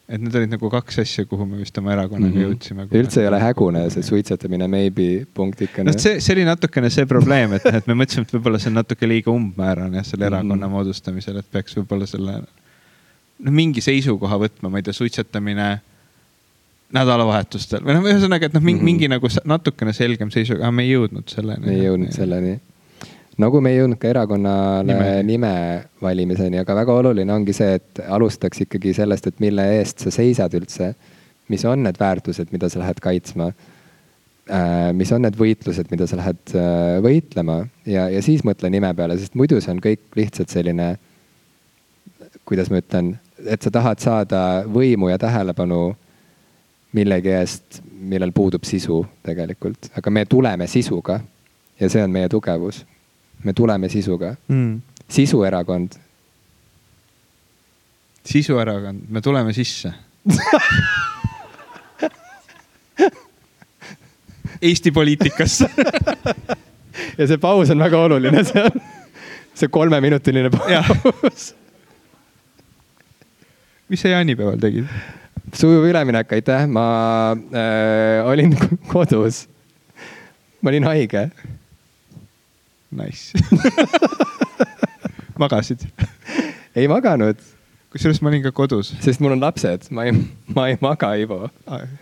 et 0.09 0.21
need 0.21 0.35
olid 0.39 0.53
nagu 0.55 0.69
kaks 0.73 1.01
asja, 1.03 1.25
kuhu 1.29 1.45
me 1.45 1.59
vist 1.61 1.77
oma 1.77 1.93
erakonnaga 1.93 2.33
mm 2.33 2.37
-hmm. 2.37 2.47
jõudsime. 2.47 2.85
üldse 3.01 3.21
ei 3.21 3.27
ole 3.29 3.39
hägune 3.43 3.83
see 3.93 4.03
suitsetamine 4.03 4.67
maybe 4.67 5.25
punktikene. 5.33 5.91
noh, 5.91 5.99
see, 6.01 6.19
see 6.19 6.33
oli 6.33 6.45
natukene 6.47 6.89
see 6.89 7.05
probleem, 7.05 7.53
et, 7.59 7.65
et 7.65 7.87
me 7.87 7.97
mõtlesime, 7.99 8.25
et 8.25 8.33
võib-olla 8.33 8.61
see 8.61 8.71
on 8.71 8.79
natuke 8.81 9.09
liiga 9.09 9.31
umbmäärane 9.31 10.03
selle 10.03 10.25
mhm. 10.25 10.33
erakonna 10.33 10.55
mm 10.55 10.63
-hmm. 10.63 10.75
moodustamisel, 10.77 11.37
et 11.37 11.51
peaks 11.51 11.77
võib-olla 11.77 12.09
selle 12.09 12.39
noh, 12.39 13.53
mingi 13.53 13.81
seisukoha 13.81 14.41
võtma, 14.45 14.69
ma 14.69 14.81
ei 14.81 14.87
tea, 14.87 14.97
suitsetamine 14.97 15.69
nädalavahetustel 16.93 17.85
või 17.85 17.99
noh, 17.99 18.09
ühesõnaga, 18.09 18.49
et 18.49 18.57
noh, 18.57 18.63
mingi, 18.63 18.81
mm 18.81 18.87
-hmm. 18.87 18.91
mingi 18.91 19.07
nagu 19.13 19.29
natukene 19.45 19.93
selgem 19.93 20.33
seisukoht, 20.33 20.63
aga 20.63 20.71
me 20.71 20.87
ei 20.87 20.95
jõudnud 20.95 21.29
selleni. 21.29 21.69
ei 21.75 21.85
jõudnud 21.85 22.15
selleni 22.17 22.57
nagu 23.39 23.61
me 23.63 23.71
ei 23.73 23.79
jõudnud 23.79 23.99
ka 23.99 24.09
erakonnale 24.11 24.83
nime. 24.87 25.09
nime 25.27 25.53
valimiseni, 26.03 26.59
aga 26.61 26.75
väga 26.81 26.95
oluline 27.01 27.33
ongi 27.33 27.55
see, 27.55 27.77
et 27.79 28.01
alustaks 28.07 28.65
ikkagi 28.65 28.93
sellest, 28.97 29.29
et 29.29 29.39
mille 29.43 29.65
eest 29.79 30.03
sa 30.05 30.13
seisad 30.13 30.55
üldse. 30.59 30.93
mis 31.49 31.63
on 31.65 31.81
need 31.83 31.97
väärtused, 31.97 32.51
mida 32.53 32.69
sa 32.69 32.81
lähed 32.83 32.99
kaitsma 33.01 33.49
äh,. 33.49 34.91
mis 34.93 35.11
on 35.15 35.23
need 35.25 35.37
võitlused, 35.39 35.87
mida 35.91 36.07
sa 36.07 36.19
lähed 36.19 36.53
äh, 36.55 36.99
võitlema 37.05 37.63
ja, 37.85 38.09
ja 38.09 38.21
siis 38.21 38.43
mõtle 38.45 38.69
nime 38.69 38.91
peale, 38.93 39.17
sest 39.17 39.35
muidu 39.39 39.61
see 39.61 39.73
on 39.73 39.81
kõik 39.83 40.19
lihtsalt 40.19 40.51
selline. 40.51 40.97
kuidas 42.45 42.69
ma 42.69 42.83
ütlen, 42.83 43.15
et 43.45 43.61
sa 43.61 43.71
tahad 43.71 43.99
saada 44.03 44.43
võimu 44.67 45.09
ja 45.09 45.17
tähelepanu 45.17 45.95
millegi 46.93 47.29
eest, 47.29 47.83
millel 47.93 48.31
puudub 48.33 48.65
sisu 48.65 49.03
tegelikult, 49.23 49.91
aga 49.95 50.09
me 50.09 50.25
tuleme 50.25 50.67
sisuga 50.67 51.19
ja 51.79 51.89
see 51.89 52.03
on 52.03 52.11
meie 52.11 52.29
tugevus 52.29 52.83
me 53.43 53.53
tuleme 53.53 53.89
sisuga 53.89 54.35
mm.. 54.47 54.81
sisuerakond. 55.09 55.91
sisuerakond, 58.23 59.01
me 59.09 59.21
tuleme 59.21 59.53
sisse 59.53 59.93
Eesti 64.61 64.91
poliitikasse 64.91 65.69
ja 67.17 67.27
see 67.27 67.37
paus 67.37 67.69
on 67.71 67.79
väga 67.79 67.97
oluline, 68.09 68.43
see 68.43 68.63
on 68.63 68.81
see 69.55 69.71
kolmeminutiline 69.71 70.49
paus. 70.51 71.53
mis 73.89 74.01
sa 74.03 74.11
jaanipäeval 74.15 74.59
tegid? 74.59 74.91
sujuv 75.55 75.87
üleminek, 75.89 76.31
aitäh, 76.35 76.67
ma 76.67 76.85
äh, 77.31 78.27
olin 78.27 78.57
kodus. 78.91 79.47
ma 80.61 80.69
olin 80.69 80.83
haige 80.83 81.29
Nice 82.91 83.37
magasid? 85.39 85.87
ei 86.75 86.87
maganud. 86.87 87.39
kusjuures 87.89 88.19
ma 88.21 88.29
olin 88.29 88.43
ka 88.43 88.51
kodus. 88.55 88.91
sest 89.03 89.21
mul 89.23 89.33
on 89.35 89.43
lapsed, 89.43 89.87
ma 89.95 90.05
ei, 90.07 90.13
ma 90.55 90.67
ei 90.69 90.77
maga, 90.81 91.13
Ivo. 91.17 91.47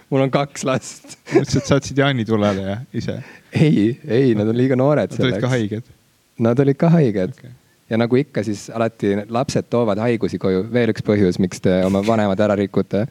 mul 0.10 0.26
on 0.26 0.34
kaks 0.34 0.66
last. 0.68 1.16
mõtlesin, 1.32 1.62
et 1.62 1.72
saatsid 1.72 2.02
jaanitulele 2.02 2.66
ja 2.66 2.80
ise? 2.94 3.20
ei, 3.54 3.94
ei, 4.08 4.34
nad 4.36 4.50
on 4.50 4.58
liiga 4.58 4.78
noored. 4.80 5.16
Nad 5.16 5.30
olid 5.30 5.40
ka 5.44 5.54
haiged? 5.54 5.96
Nad 6.44 6.60
olid 6.64 6.80
ka 6.80 6.92
haiged 6.94 7.38
okay. 7.38 7.56
ja 7.90 8.02
nagu 8.02 8.20
ikka, 8.20 8.44
siis 8.48 8.68
alati 8.74 9.16
lapsed 9.30 9.70
toovad 9.74 10.02
haigusi 10.04 10.42
koju. 10.42 10.68
veel 10.74 10.94
üks 10.96 11.06
põhjus, 11.06 11.42
miks 11.44 11.64
te 11.64 11.82
oma 11.88 12.04
vanemad 12.06 12.42
ära 12.48 12.58
rikute 12.60 13.08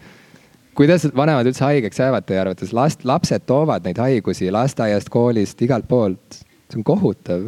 kuidas 0.77 1.07
vanemad 1.17 1.49
üldse 1.49 1.65
haigeks 1.65 2.03
jäävad 2.03 2.27
teie 2.29 2.43
arvates? 2.43 2.75
last, 2.77 3.07
lapsed 3.09 3.47
toovad 3.49 3.87
neid 3.87 4.01
haigusi 4.01 4.51
lasteaiast, 4.53 5.09
koolist, 5.13 5.63
igalt 5.65 5.89
poolt. 5.89 6.43
see 6.69 6.81
on 6.81 6.85
kohutav 6.85 7.47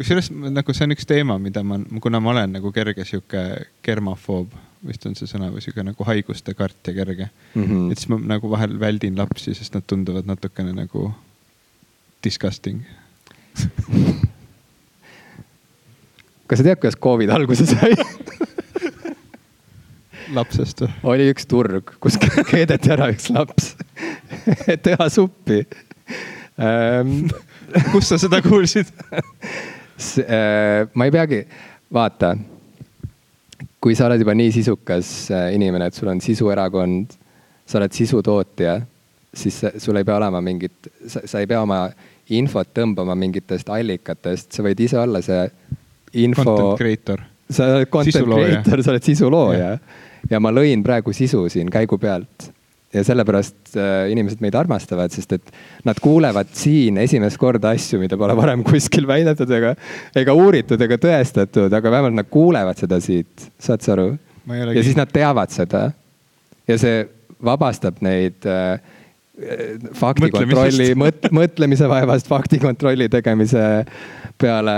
kusjuures 0.00 0.30
nagu 0.32 0.72
see 0.72 0.86
on 0.88 0.94
üks 0.94 1.04
teema, 1.08 1.36
mida 1.42 1.60
ma, 1.66 1.76
kuna 2.00 2.22
ma 2.24 2.32
olen 2.32 2.54
nagu 2.56 2.72
kerge 2.72 3.04
sihuke 3.04 3.42
germafoob, 3.84 4.54
vist 4.88 5.04
on 5.04 5.16
see 5.18 5.28
sõna 5.28 5.50
või 5.52 5.60
sihuke 5.60 5.84
nagu 5.84 6.06
haiguste 6.08 6.54
kartja 6.56 6.94
kerge 6.96 7.26
mm. 7.28 7.64
-hmm. 7.64 7.90
et 7.92 8.00
siis 8.00 8.08
ma 8.08 8.16
nagu 8.32 8.48
vahel 8.48 8.78
väldin 8.80 9.18
lapsi, 9.20 9.52
sest 9.56 9.76
nad 9.76 9.84
tunduvad 9.84 10.24
natukene 10.30 10.72
nagu 10.72 11.10
disgusting 12.24 12.80
kas 16.48 16.58
sa 16.58 16.64
tead, 16.64 16.80
kuidas 16.80 16.96
Covid 16.96 17.30
alguse 17.36 17.68
sai 17.68 17.92
lapsest 20.38 20.80
või? 20.86 20.90
oli 21.12 21.28
üks 21.34 21.44
turg, 21.50 21.92
kus 22.00 22.16
keedeti 22.48 22.96
ära 22.96 23.12
üks 23.12 23.28
laps 23.34 23.74
et 24.72 24.80
teha 24.86 25.10
suppi 25.12 25.60
ähm, 26.56 27.28
kust 27.92 28.08
sa 28.14 28.18
seda 28.20 28.40
kuulsid 28.44 28.88
ma 30.94 31.06
ei 31.06 31.12
peagi, 31.14 31.40
vaata. 31.92 32.36
kui 33.80 33.94
sa 33.96 34.06
oled 34.10 34.20
juba 34.20 34.34
nii 34.36 34.52
sisukas 34.52 35.30
äh, 35.32 35.54
inimene, 35.56 35.86
et 35.88 35.96
sul 35.96 36.10
on 36.12 36.20
sisuerakond, 36.20 37.14
sa 37.64 37.78
oled 37.80 37.94
sisutootja, 37.96 38.74
siis 39.32 39.56
sul 39.80 39.96
ei 39.96 40.04
pea 40.04 40.18
olema 40.18 40.42
mingit, 40.44 40.90
sa 41.08 41.40
ei 41.40 41.48
pea 41.48 41.62
oma 41.64 41.86
infot 42.36 42.68
tõmbama 42.76 43.16
mingitest 43.18 43.72
allikatest, 43.72 44.52
sa 44.52 44.64
võid 44.66 44.84
ise 44.84 45.00
olla 45.00 45.22
see 45.24 45.42
info. 46.26 46.44
Content 46.44 46.82
creator. 46.82 47.24
sa 47.48 47.70
oled 47.78 47.90
content 47.90 48.28
creator, 48.28 48.84
sa 48.84 48.92
oled 48.94 49.08
sisulooja. 49.08 49.74
ja 50.30 50.40
ma 50.44 50.52
lõin 50.52 50.84
praegu 50.84 51.16
sisu 51.16 51.46
siin 51.48 51.72
käigu 51.72 51.98
pealt 51.98 52.50
ja 52.94 53.04
sellepärast 53.06 53.76
äh, 53.78 54.10
inimesed 54.10 54.42
meid 54.42 54.56
armastavad, 54.58 55.12
sest 55.14 55.36
et 55.36 55.52
nad 55.86 55.98
kuulevad 56.02 56.50
siin 56.58 56.98
esimest 57.02 57.38
korda 57.40 57.74
asju, 57.76 58.00
mida 58.02 58.18
pole 58.18 58.34
varem 58.38 58.64
kuskil 58.66 59.06
väidetud 59.10 59.50
ega, 59.54 59.74
ega 60.18 60.34
uuritud 60.34 60.80
ega 60.86 60.98
tõestatud, 61.00 61.70
aga 61.76 61.92
vähemalt 61.94 62.18
nad 62.18 62.30
kuulevad 62.30 62.80
seda 62.82 62.98
siit, 63.02 63.50
saad 63.62 63.86
sa 63.86 63.94
aru? 63.94 64.12
ja 64.50 64.82
siis 64.82 64.98
nad 64.98 65.10
teavad 65.12 65.52
seda. 65.54 65.90
ja 66.66 66.78
see 66.80 67.04
vabastab 67.46 68.00
neid 68.04 68.48
äh, 68.50 68.80
faktikontrolli, 69.96 70.90
mõt-, 70.98 71.28
mõtlemise 71.32 71.86
vaevast, 71.88 72.26
faktikontrolli 72.28 73.06
tegemise 73.12 73.62
peale 74.40 74.74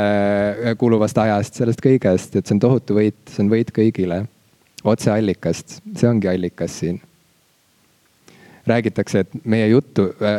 kuluvast 0.78 1.18
ajast, 1.22 1.56
sellest 1.62 1.80
kõigest, 1.82 2.36
et 2.36 2.44
see 2.44 2.58
on 2.58 2.60
tohutu 2.62 2.98
võit, 2.98 3.18
see 3.30 3.46
on 3.46 3.50
võit 3.54 3.72
kõigile. 3.74 4.26
otseallikast, 4.84 5.80
see 5.96 6.10
ongi 6.10 6.28
allikas 6.28 6.76
siin 6.82 7.00
räägitakse, 8.66 9.20
et 9.20 9.34
meie 9.44 9.68
juttu 9.68 10.02
äh, 10.22 10.34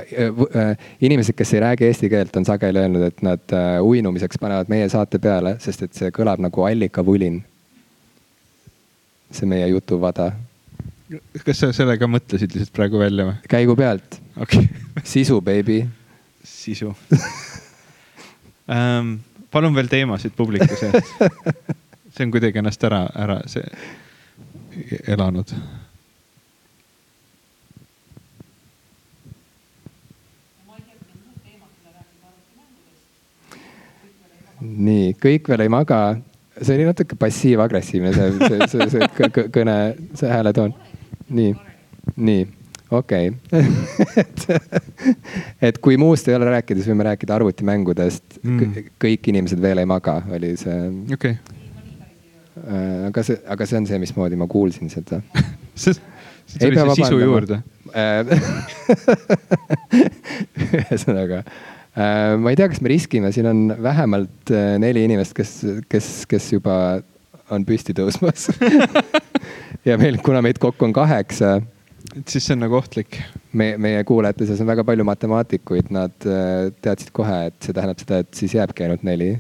äh, 0.62 0.78
inimesed, 1.02 1.36
kes 1.36 1.54
ei 1.54 1.60
räägi 1.60 1.86
eesti 1.86 2.10
keelt, 2.10 2.36
on 2.36 2.46
sageli 2.46 2.80
öelnud, 2.80 3.04
et 3.08 3.22
nad 3.22 3.54
äh, 3.54 3.82
uinumiseks 3.84 4.40
panevad 4.40 4.72
meie 4.72 4.90
saate 4.90 5.20
peale, 5.20 5.56
sest 5.60 5.84
et 5.84 5.94
see 5.98 6.12
kõlab 6.16 6.42
nagu 6.44 6.64
allikavulin. 6.64 7.44
see 9.34 9.50
meie 9.50 9.68
jutuvada. 9.68 10.32
kas 11.46 11.60
sa 11.60 11.72
sellega 11.74 12.08
mõtlesid 12.08 12.54
lihtsalt 12.54 12.74
praegu 12.74 13.00
välja 13.00 13.26
või? 13.26 13.36
käigu 13.50 13.76
pealt 13.76 14.22
okay. 14.38 14.68
sisu, 15.04 15.42
baby. 15.42 15.84
sisu 16.44 16.94
um, 18.68 19.20
palun 19.52 19.76
veel 19.76 19.88
teemasid 19.88 20.32
publiku 20.38 20.76
seast. 20.80 21.14
see 22.14 22.26
on 22.26 22.32
kuidagi 22.32 22.62
ennast 22.62 22.84
ära, 22.84 23.08
ära 23.16 23.42
see 23.50 23.66
elanud 25.08 25.54
nii, 34.64 35.14
kõik 35.22 35.52
veel 35.52 35.66
ei 35.66 35.72
maga. 35.72 36.02
see 36.62 36.76
oli 36.78 36.88
natuke 36.88 37.18
passiiv-agressiivne, 37.20 38.12
see, 38.14 38.34
see, 38.48 38.68
see, 38.72 38.90
see 38.94 39.48
kõne, 39.54 39.78
see 40.20 40.30
hääletoon. 40.30 40.76
nii, 41.34 41.56
nii, 42.16 42.46
okei 42.92 43.32
okay. 43.34 43.64
et, 44.22 44.46
et 45.70 45.82
kui 45.84 45.98
muust 45.98 46.28
ei 46.30 46.38
ole 46.38 46.52
rääkida, 46.54 46.82
siis 46.82 46.92
võime 46.94 47.08
rääkida 47.10 47.36
arvutimängudest 47.40 48.40
mm.. 48.44 48.94
kõik 49.02 49.34
inimesed 49.34 49.62
veel 49.62 49.84
ei 49.84 49.90
maga, 49.90 50.22
oli 50.34 50.56
see. 50.60 50.80
okei 51.14 51.38
okay. 51.38 51.60
Äh, 52.54 53.08
aga 53.08 53.24
see, 53.26 53.40
aga 53.50 53.66
see 53.66 53.80
on 53.80 53.88
see, 53.90 53.98
mismoodi 53.98 54.38
ma 54.38 54.46
kuulsin 54.48 54.92
seda 54.94 55.24
see, 55.74 55.96
see 56.46 56.60
tuli 56.62 56.78
see 56.78 56.98
sisu 57.00 57.18
juurde 57.18 57.58
äh, 57.98 58.30
ühesõnaga 60.84 61.42
ma 61.96 62.50
ei 62.50 62.58
tea, 62.58 62.70
kas 62.72 62.82
me 62.82 62.90
riskime, 62.90 63.30
siin 63.36 63.48
on 63.50 63.60
vähemalt 63.84 64.52
äh, 64.52 64.76
neli 64.82 65.04
inimest, 65.06 65.36
kes, 65.38 65.52
kes, 65.90 66.10
kes 66.30 66.50
juba 66.56 66.76
on 67.54 67.66
püsti 67.68 67.94
tõusmas 67.94 68.48
ja 69.88 69.98
meil, 70.02 70.18
kuna 70.26 70.42
meid 70.42 70.58
kokku 70.62 70.88
on 70.88 70.96
kaheksa. 70.96 71.60
et 72.16 72.28
siis 72.28 72.48
see 72.48 72.56
on 72.56 72.64
nagu 72.66 72.80
ohtlik. 72.80 73.20
me, 73.54 73.76
meie 73.78 74.04
kuulajate 74.10 74.48
seas 74.50 74.64
on 74.64 74.72
väga 74.72 74.86
palju 74.88 75.06
matemaatikuid, 75.06 75.94
nad 75.94 76.30
äh, 76.30 76.72
teadsid 76.82 77.14
kohe, 77.14 77.40
et 77.52 77.60
see 77.62 77.78
tähendab 77.78 78.02
seda, 78.02 78.24
et 78.24 78.42
siis 78.42 78.58
jääbki 78.58 78.88
ainult 78.88 79.06
neli. 79.06 79.36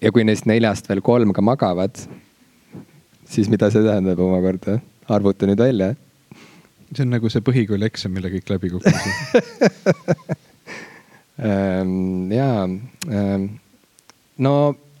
ja 0.00 0.12
kui 0.12 0.24
neist 0.24 0.48
neljast 0.48 0.88
veel 0.88 1.04
kolm 1.04 1.36
ka 1.36 1.44
magavad, 1.44 2.00
siis 3.28 3.52
mida 3.52 3.68
see 3.74 3.84
tähendab 3.84 4.24
omakorda? 4.24 4.80
arvuta 5.08 5.48
nüüd 5.48 5.60
välja. 5.60 5.94
see 6.94 7.04
on 7.04 7.12
nagu 7.12 7.28
see 7.28 7.44
põhikooli 7.44 7.92
eksam, 7.92 8.16
mille 8.16 8.32
kõik 8.38 8.56
läbi 8.56 8.72
kukkusid 8.72 10.36
ja 11.38 12.50
ehm, 12.64 13.44
no 14.38 14.54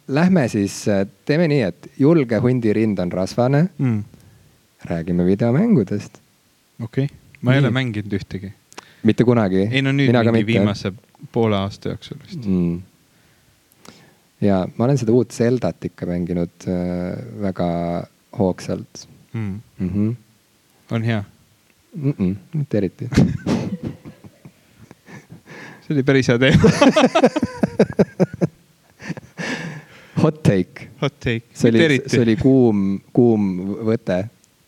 lähme 0.08 0.48
siis, 0.48 0.84
teeme 1.26 1.48
nii, 1.50 1.62
et 1.66 1.90
julge 1.98 2.38
hundi 2.42 2.72
rind 2.72 2.98
on 3.02 3.12
rasvane 3.12 3.68
mm.. 3.78 4.04
räägime 4.90 5.26
videomängudest. 5.26 6.20
okei 6.82 7.04
okay., 7.04 7.16
ma 7.40 7.54
ei 7.54 7.60
nii. 7.60 7.66
ole 7.66 7.74
mänginud 7.74 8.14
ühtegi. 8.20 8.52
mitte 9.02 9.24
kunagi? 9.24 9.66
ei 9.70 9.82
no 9.82 9.92
nüüd 9.92 10.12
Mina 10.12 10.22
mingi 10.30 10.46
viimase 10.46 10.92
poole 11.32 11.58
aasta 11.58 11.94
jooksul 11.94 12.22
vist 12.22 12.46
mm.. 12.46 12.80
ja 14.46 14.62
ma 14.76 14.88
olen 14.88 14.98
seda 15.02 15.12
uut 15.12 15.34
Zeldat 15.34 15.90
ikka 15.90 16.06
mänginud 16.06 16.68
äh, 16.70 17.18
väga 17.42 17.68
hoogsalt 18.38 19.08
mm.. 19.32 19.60
Mm 19.78 19.90
-hmm. 19.94 20.16
on 20.90 21.02
hea 21.02 21.24
mm? 21.96 22.12
-mm, 22.12 22.34
mitte 22.52 22.78
eriti 22.78 23.10
see 25.88 25.96
oli 25.96 26.04
päris 26.04 26.28
hea 26.28 26.38
teema. 26.38 26.70
Hot 30.22 30.42
take. 30.42 30.88
Hot 31.00 31.14
take. 31.20 31.46
see 31.54 31.70
oli, 31.70 32.00
see 32.06 32.20
oli 32.20 32.36
kuum, 32.36 33.00
kuum 33.14 33.48
võte. 33.88 34.26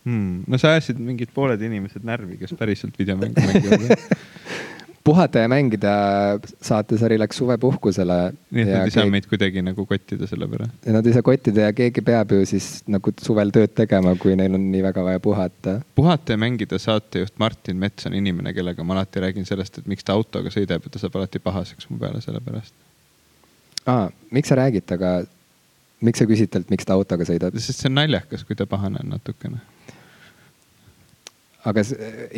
Hmm.. 0.08 0.46
no 0.48 0.56
sa 0.56 0.72
ajasid 0.72 0.96
mingid 1.04 1.28
pooled 1.36 1.60
inimesed 1.60 2.06
närvi, 2.08 2.38
kes 2.40 2.54
päriselt 2.56 2.96
videomänge 2.96 3.36
mängivad 3.44 4.00
puhata 5.05 5.38
ja 5.38 5.48
mängida 5.48 5.92
saatesari 6.62 7.18
läks 7.18 7.38
suvepuhkusele. 7.40 8.18
nii 8.51 8.62
et 8.62 8.68
nad 8.68 8.84
ei 8.84 8.92
saa 8.92 9.03
keegi... 9.03 9.14
meid 9.14 9.28
kuidagi 9.30 9.62
nagu 9.64 9.86
kottida 9.88 10.28
selle 10.28 10.48
pärast? 10.51 10.76
Nad 10.92 11.07
ei 11.07 11.16
saa 11.16 11.24
kottida 11.26 11.68
ja 11.68 11.72
keegi 11.76 12.05
peab 12.05 12.34
ju 12.36 12.44
siis 12.48 12.68
nagu 12.90 13.14
suvel 13.22 13.53
tööd 13.55 13.72
tegema, 13.76 14.14
kui 14.20 14.36
neil 14.38 14.59
on 14.59 14.68
nii 14.74 14.84
väga 14.84 15.05
vaja 15.07 15.22
puhata. 15.24 15.78
puhata 15.96 16.36
ja 16.36 16.42
mängida 16.42 16.78
saatejuht 16.78 17.38
Martin 17.40 17.80
Mets 17.80 18.07
on 18.11 18.16
inimene, 18.20 18.55
kellega 18.57 18.84
ma 18.84 18.98
alati 18.98 19.24
räägin 19.24 19.48
sellest, 19.48 19.80
et 19.80 19.90
miks 19.90 20.05
ta 20.05 20.16
autoga 20.18 20.53
sõidab 20.53 20.84
ja 20.84 20.92
ta 20.92 21.03
saab 21.03 21.16
alati 21.20 21.42
pahaseks 21.42 21.90
mu 21.90 21.98
peale 21.98 22.20
selle 22.24 22.44
pärast. 22.44 22.76
aa, 23.86 24.09
miks 24.30 24.53
sa 24.53 24.61
räägid 24.61 24.84
temaga, 24.86 25.24
miks 26.05 26.20
sa 26.20 26.28
küsid 26.28 26.53
talt, 26.53 26.68
miks 26.70 26.84
ta 26.88 26.98
autoga 26.98 27.24
sõidab? 27.28 27.57
sest 27.57 27.80
see 27.80 27.92
on 27.92 27.96
naljakas, 28.03 28.44
kui 28.44 28.59
ta 28.59 28.68
pahane 28.68 29.01
on 29.01 29.16
natukene 29.16 29.64
aga 31.68 31.82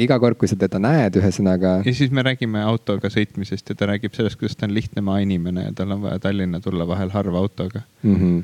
iga 0.03 0.19
kord, 0.23 0.39
kui 0.41 0.51
sa 0.51 0.57
teda 0.59 0.81
näed, 0.83 1.17
ühesõnaga. 1.21 1.77
ja 1.87 1.95
siis 1.95 2.11
me 2.15 2.25
räägime 2.27 2.63
autoga 2.67 3.11
sõitmisest 3.13 3.71
ja 3.71 3.79
ta 3.79 3.89
räägib 3.93 4.17
sellest, 4.17 4.39
kuidas 4.41 4.59
ta 4.59 4.67
on 4.67 4.75
lihtne 4.75 5.05
maainimene 5.07 5.69
ja 5.69 5.75
tal 5.77 5.95
on 5.95 6.03
vaja 6.07 6.19
Tallinna 6.23 6.61
tulla 6.61 6.87
vahel 6.89 7.13
harva 7.15 7.39
autoga 7.39 7.85
mm. 8.03 8.17
-hmm. 8.17 8.43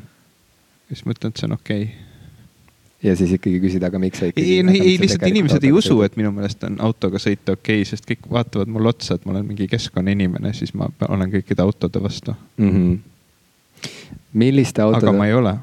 siis 0.92 1.04
mõtlen, 1.06 1.34
et 1.34 1.42
see 1.42 1.48
on 1.50 1.56
okei 1.58 1.82
okay. 1.82 1.96
ja 3.10 3.16
siis 3.16 3.34
ikkagi 3.34 3.60
küsida, 3.64 3.90
aga 3.90 3.98
miks 3.98 4.22
sa 4.22 4.30
ikkagi. 4.30 4.46
ei, 4.46 4.62
ei, 4.62 4.92
ei 4.92 5.00
lihtsalt 5.02 5.26
inimesed 5.26 5.64
ei 5.64 5.72
usu, 5.72 6.00
et 6.06 6.16
minu 6.16 6.32
meelest 6.32 6.64
on 6.70 6.78
autoga 6.78 7.18
sõita 7.18 7.58
okei 7.58 7.82
okay,, 7.82 7.90
sest 7.90 8.06
kõik 8.06 8.30
vaatavad 8.30 8.70
mulle 8.70 8.94
otsa, 8.94 9.18
et 9.18 9.26
ma 9.26 9.34
olen 9.34 9.50
mingi 9.50 9.66
keskkonnainimene, 9.68 10.54
siis 10.54 10.74
ma 10.78 10.90
olen 11.08 11.34
kõikide 11.34 11.66
autode 11.66 12.02
vastu 12.02 12.36
mm. 12.56 12.70
-hmm. 12.70 13.90
milliste 14.32 14.82
autode? 14.82 15.06
aga 15.06 15.18
ma 15.18 15.26
ei 15.26 15.34
ole. 15.34 15.58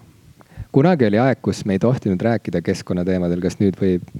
kunagi 0.71 1.05
oli 1.07 1.17
aeg, 1.23 1.39
kus 1.41 1.65
me 1.65 1.73
ei 1.73 1.79
tohtinud 1.79 2.21
rääkida 2.21 2.61
keskkonnateemadel, 2.61 3.39
kas 3.39 3.61
nüüd 3.63 3.79
võib? 3.79 4.15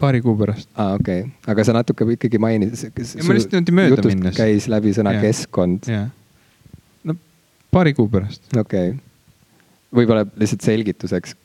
Paari 0.00 0.20
kuu 0.24 0.36
pärast. 0.38 0.68
aa 0.74 0.90
ah,, 0.92 1.00
okei 1.00 1.20
okay., 1.20 1.52
aga 1.52 1.64
sa 1.64 1.74
natuke 1.76 2.06
ikkagi 2.16 2.40
mainisid. 2.42 2.92
ma 3.24 3.36
lihtsalt 3.38 3.56
niimoodi 3.56 3.76
mööda 3.80 4.06
minnes. 4.10 4.36
käis 4.36 4.68
läbi 4.72 4.92
sõna 4.96 5.16
ja. 5.16 5.24
keskkond. 5.24 5.90
no 7.04 7.16
paari 7.72 7.96
kuu 7.96 8.08
pärast. 8.12 8.44
okei 8.52 8.92
okay., 8.92 9.02
võib-olla 9.96 10.26
lihtsalt 10.36 10.66
selgituseks 10.66 11.36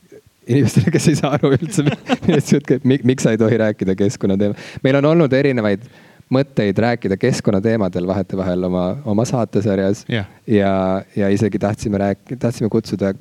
inimestele, 0.47 0.91
kes 0.91 1.07
ei 1.11 1.17
saa 1.19 1.35
aru 1.37 1.53
üldse, 1.55 1.85
millest 2.25 2.55
jutt 2.55 2.67
käib, 2.67 2.85
miks 2.87 3.27
sa 3.27 3.33
ei 3.33 3.39
tohi 3.39 3.59
rääkida 3.61 3.95
keskkonnateema. 3.95 4.57
meil 4.83 4.99
on 4.99 5.11
olnud 5.13 5.33
erinevaid 5.37 5.85
mõtteid 6.31 6.77
rääkida 6.79 7.17
keskkonnateemadel 7.19 8.07
vahetevahel 8.07 8.63
oma, 8.67 8.85
oma 9.05 9.25
saatesarjas 9.27 10.05
ja, 10.11 10.25
ja, 10.47 10.73
ja 11.15 11.29
isegi 11.31 11.59
tahtsime 11.59 11.99
rääkida, 12.01 12.39
tahtsime 12.47 12.71
kutsuda 12.71 13.13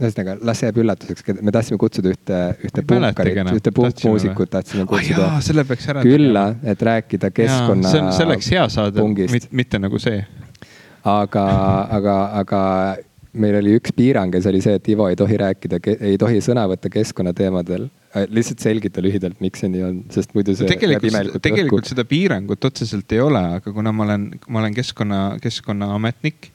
ühesõnaga, 0.00 0.36
las 0.48 0.62
jääb 0.64 0.80
üllatuseks, 0.82 1.26
me 1.40 1.52
tahtsime 1.54 1.78
kutsuda 1.80 2.12
ühte, 2.14 2.38
ühte 2.66 2.84
punkarit, 2.88 3.40
ühte 3.52 3.72
punkmuusikut 3.76 4.52
tahtsime 4.52 4.86
kutsuda 4.88 5.26
oh, 5.26 5.38
selle 5.44 5.66
peaks 5.68 5.90
ära 5.92 6.04
külla, 6.06 6.46
et 6.64 6.82
rääkida 6.90 7.32
keskkonna. 7.34 7.92
see 7.92 8.02
on, 8.02 8.10
see 8.16 8.28
oleks 8.28 8.50
hea 8.54 8.66
saade, 8.72 9.06
mitte 9.62 9.80
nagu 9.82 10.00
see. 10.02 10.24
aga, 11.04 11.46
aga, 11.98 12.16
aga 12.42 12.62
meil 13.40 13.60
oli 13.60 13.76
üks 13.78 13.92
piirang 13.94 14.34
ja 14.34 14.42
see 14.42 14.52
oli 14.52 14.62
see, 14.64 14.76
et 14.80 14.88
Ivo 14.90 15.06
ei 15.10 15.18
tohi 15.18 15.38
rääkida, 15.40 15.80
ei 15.96 16.16
tohi 16.18 16.40
sõna 16.44 16.64
võtta 16.70 16.90
keskkonnateemadel. 16.92 17.86
Äh, 18.10 18.24
lihtsalt 18.34 18.62
selgita 18.64 19.02
lühidalt, 19.04 19.36
miks 19.44 19.62
see 19.62 19.70
nii 19.70 19.84
on, 19.86 19.98
sest 20.10 20.32
muidu 20.34 20.56
see. 20.58 20.66
tegelikult, 20.70 21.36
tegelikult 21.44 21.90
seda 21.92 22.04
piirangut 22.08 22.64
otseselt 22.66 23.12
ei 23.14 23.22
ole, 23.22 23.42
aga 23.60 23.74
kuna 23.74 23.92
ma 23.94 24.08
olen, 24.08 24.26
ma 24.48 24.64
olen 24.64 24.74
keskkonna, 24.74 25.20
keskkonnaametnik 25.44 26.50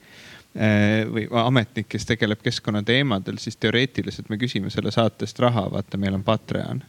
või 1.12 1.26
ametnik, 1.44 1.90
kes 1.92 2.06
tegeleb 2.08 2.40
keskkonnateemadel, 2.44 3.38
siis 3.44 3.58
teoreetiliselt 3.60 4.30
me 4.32 4.38
küsime 4.40 4.70
selle 4.72 4.92
saatest 4.92 5.40
raha, 5.44 5.66
vaata, 5.72 6.00
meil 6.00 6.16
on 6.16 6.24
Patreon. 6.24 6.84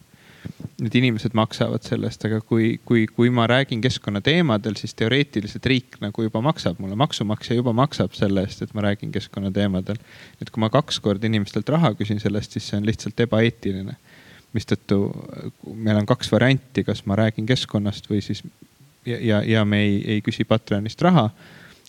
Need 0.79 0.93
inimesed 0.95 1.33
maksavad 1.35 1.83
sellest, 1.83 2.23
aga 2.29 2.39
kui, 2.39 2.77
kui, 2.85 3.03
kui 3.11 3.31
ma 3.33 3.47
räägin 3.49 3.81
keskkonnateemadel, 3.83 4.77
siis 4.79 4.93
teoreetiliselt 4.95 5.65
riik 5.67 5.97
nagu 5.99 6.23
juba 6.23 6.39
maksab 6.45 6.79
mulle, 6.79 6.95
maksumaksja 6.95 7.57
juba 7.57 7.73
maksab 7.75 8.15
selle 8.15 8.45
eest, 8.47 8.63
et 8.63 8.71
ma 8.77 8.85
räägin 8.85 9.11
keskkonnateemadel. 9.11 9.99
et 10.41 10.49
kui 10.53 10.63
ma 10.63 10.69
kaks 10.71 11.01
korda 11.03 11.27
inimestelt 11.27 11.69
raha 11.69 11.91
küsin 11.99 12.21
selle 12.23 12.39
eest, 12.39 12.55
siis 12.55 12.69
see 12.69 12.79
on 12.79 12.87
lihtsalt 12.87 13.19
ebaeetiline. 13.27 13.97
mistõttu 14.55 15.01
meil 15.73 15.97
on 15.97 16.05
kaks 16.07 16.31
varianti, 16.31 16.85
kas 16.87 17.03
ma 17.05 17.19
räägin 17.19 17.45
keskkonnast 17.45 18.07
või 18.09 18.21
siis 18.23 18.45
ja, 19.05 19.17
ja, 19.19 19.43
ja 19.43 19.65
me 19.65 19.81
ei, 19.83 20.03
ei 20.15 20.21
küsi 20.21 20.45
Patreonist 20.47 21.01
raha 21.01 21.29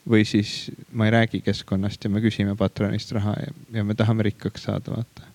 või 0.09 0.25
siis 0.29 0.71
ma 0.93 1.09
ei 1.09 1.15
räägi 1.15 1.41
keskkonnast 1.45 2.05
ja 2.05 2.11
me 2.11 2.23
küsime 2.25 2.57
Patreonist 2.57 3.13
raha 3.17 3.35
ja, 3.41 3.57
ja 3.81 3.85
me 3.85 3.95
tahame 3.95 4.27
rikkaks 4.29 4.69
saada, 4.69 4.97
vaata. 4.97 5.27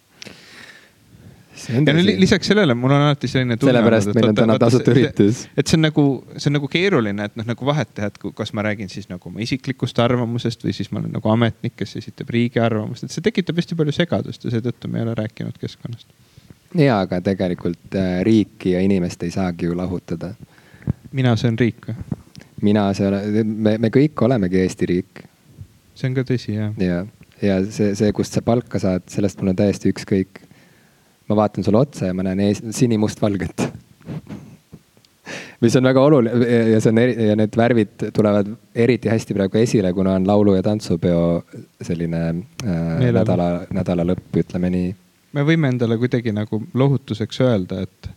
ja 1.70 1.82
no 1.94 2.04
lisaks 2.04 2.50
sellele 2.50 2.74
mul 2.74 2.92
on 2.92 3.06
alati 3.08 3.30
selline 3.30 3.58
tunne. 3.58 3.74
sellepärast 3.74 4.14
meil 4.18 4.30
on 4.32 4.40
täna 4.42 4.58
tasuta 4.60 4.92
üritus. 4.92 5.46
et 5.58 5.68
see 5.68 5.78
on 5.78 5.86
nagu, 5.88 6.08
see 6.38 6.50
on 6.50 6.58
nagu 6.58 6.70
keeruline, 6.76 7.30
et 7.30 7.38
noh, 7.40 7.48
nagu 7.54 7.70
vahet 7.70 7.94
teha, 7.94 8.10
et 8.10 8.20
kas 8.42 8.54
ma 8.58 8.66
räägin 8.66 8.90
siis 8.90 9.10
nagu 9.12 9.30
oma 9.30 9.44
isiklikust 9.46 10.00
arvamusest 10.00 10.66
või 10.66 10.76
siis 10.76 10.92
ma 10.92 11.04
olen 11.04 11.14
nagu 11.20 11.34
ametnik, 11.36 11.78
kes 11.78 11.98
esitab 12.02 12.34
riigi 12.34 12.62
arvamust, 12.64 13.06
et 13.06 13.14
see 13.14 13.26
tekitab 13.26 13.62
hästi 13.62 13.80
palju 13.80 13.96
segadust 13.96 14.46
ja 14.48 14.56
seetõttu 14.58 14.92
me 14.92 15.02
ei 15.02 15.08
ole 15.08 15.16
rääkinud 15.22 15.62
keskkonnast 15.62 16.10
ja, 16.74 17.00
aga 17.00 17.22
tegelikult 17.22 17.96
äh, 17.96 18.20
riiki 18.26 18.74
ja 18.74 18.82
inimest 18.82 19.24
ei 19.24 19.32
saagi 19.32 19.70
ju 19.70 19.78
lahutada. 19.78 20.34
mina 21.12 21.36
söön 21.36 21.60
riik 21.60 21.88
või? 21.88 22.23
Mina 22.64 22.88
söön, 22.98 23.46
me, 23.46 23.78
me 23.82 23.92
kõik 23.94 24.26
olemegi 24.26 24.62
Eesti 24.64 24.90
riik. 24.90 25.24
see 25.94 26.10
on 26.10 26.18
ka 26.18 26.26
tõsi 26.28 26.56
jah. 26.56 26.74
ja, 26.82 27.04
ja 27.42 27.60
see, 27.66 27.94
see, 28.00 28.12
kust 28.16 28.36
sa 28.36 28.42
palka 28.46 28.82
saad, 28.82 29.06
sellest 29.12 29.42
mul 29.42 29.54
on 29.54 29.62
täiesti 29.62 29.94
ükskõik. 29.94 30.44
ma 31.30 31.40
vaatan 31.40 31.64
sulle 31.64 31.84
otsa 31.84 32.12
ja 32.12 32.18
ma 32.18 32.26
näen 32.28 32.44
ees, 32.48 32.64
sinimustvalget 32.76 33.68
mis 35.64 35.76
on 35.80 35.88
väga 35.88 36.02
oluline 36.04 36.48
ja 36.74 36.80
see 36.84 36.92
on 36.92 37.00
eri, 37.00 37.14
ja 37.30 37.36
need 37.40 37.56
värvid 37.58 38.08
tulevad 38.16 38.50
eriti 38.76 39.12
hästi 39.12 39.36
praegu 39.38 39.62
esile, 39.62 39.94
kuna 39.96 40.18
on 40.20 40.28
laulu- 40.28 40.56
ja 40.58 40.64
tantsupeo 40.64 41.44
selline 41.82 42.24
äh, 42.28 43.06
nädala, 43.12 43.48
nädala 43.74 44.06
lõpp, 44.12 44.42
ütleme 44.44 44.72
nii. 44.74 44.90
me 45.34 45.46
võime 45.48 45.72
endale 45.72 45.98
kuidagi 46.02 46.36
nagu 46.36 46.62
lohutuseks 46.74 47.42
öelda, 47.46 47.84
et 47.88 48.12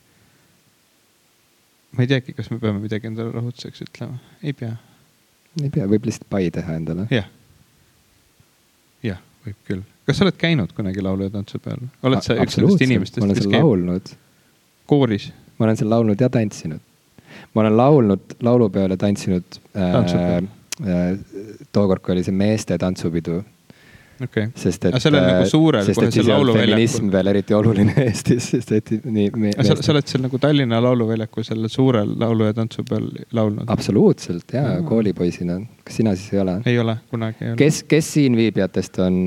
ma 1.96 2.04
ei 2.04 2.10
teagi, 2.10 2.34
kas 2.36 2.50
me 2.52 2.60
peame 2.62 2.82
midagi 2.82 3.08
endale 3.10 3.32
lohutuseks 3.34 3.86
ütlema, 3.86 4.18
ei 4.42 4.52
pea. 4.56 4.74
ei 5.62 5.70
pea, 5.72 5.88
võib 5.90 6.08
lihtsalt 6.08 6.28
pai 6.32 6.50
teha 6.54 6.76
endale. 6.80 7.06
jah, 7.12 7.28
jah, 9.06 9.22
võib 9.46 9.62
küll. 9.68 9.86
kas 10.08 10.20
sa 10.20 10.26
oled 10.26 10.38
käinud 10.40 10.74
kunagi 10.76 11.04
laulu- 11.04 11.28
ja 11.28 11.34
tantsupeol? 11.38 11.88
oled 12.06 12.26
sa 12.26 12.38
üks 12.42 12.58
sellest 12.58 12.84
inimestest, 12.88 13.32
kes 13.32 13.48
käib? 13.48 13.62
laulnud. 13.62 14.12
kooris? 14.90 15.30
ma 15.56 15.68
olen 15.68 15.80
seal 15.80 15.92
laulnud 15.94 16.20
ja 16.20 16.30
tantsinud 16.32 16.84
ma 17.54 17.64
olen 17.64 17.76
laulnud 17.76 18.38
laulupeol 18.40 18.94
ja 18.96 19.00
tantsinud 19.00 19.60
äh,. 19.76 20.44
Äh, 20.76 21.16
tookord, 21.72 22.02
kui 22.04 22.12
oli 22.12 22.20
see 22.20 22.34
meeste 22.36 22.76
tantsupidu 22.76 23.38
okay.. 24.24 24.48
sest 24.56 24.88
et. 24.88 24.98
sa 25.02 25.10
oled 25.10 25.22
nagu 25.22 25.44
äh, 25.44 25.50
suurel 25.50 25.88
kohe 25.88 26.10
seal 26.14 26.28
lauluväljakul. 26.30 26.74
feminism 26.74 27.10
veel 27.12 27.32
eriti 27.32 27.56
oluline 27.56 27.94
Eestis, 28.06 28.50
sest 28.54 28.72
et 28.76 28.92
nii 29.04 29.30
me,. 29.36 29.54
Sa, 29.60 29.78
sa 29.80 29.94
oled 29.94 30.10
seal 30.10 30.24
nagu 30.26 30.40
Tallinna 30.42 30.80
lauluväljakul 30.84 31.46
sellel 31.48 31.72
suurel 31.72 32.14
laulu- 32.20 32.50
ja 32.50 32.56
tantsupeol 32.56 33.08
laulnud? 33.36 33.64
absoluutselt 33.72 34.56
ja 34.56 34.64
mm. 34.68 34.86
koolipoisina. 34.90 35.58
kas 35.84 36.00
sina 36.02 36.14
siis 36.18 36.34
ei 36.34 36.44
ole? 36.44 36.60
ei 36.66 36.78
ole, 36.82 36.98
kunagi 37.10 37.44
ei 37.44 37.50
ole. 37.52 37.60
kes, 37.60 37.82
kes 37.88 38.12
siin 38.18 38.38
viibijatest 38.38 39.02
on 39.04 39.20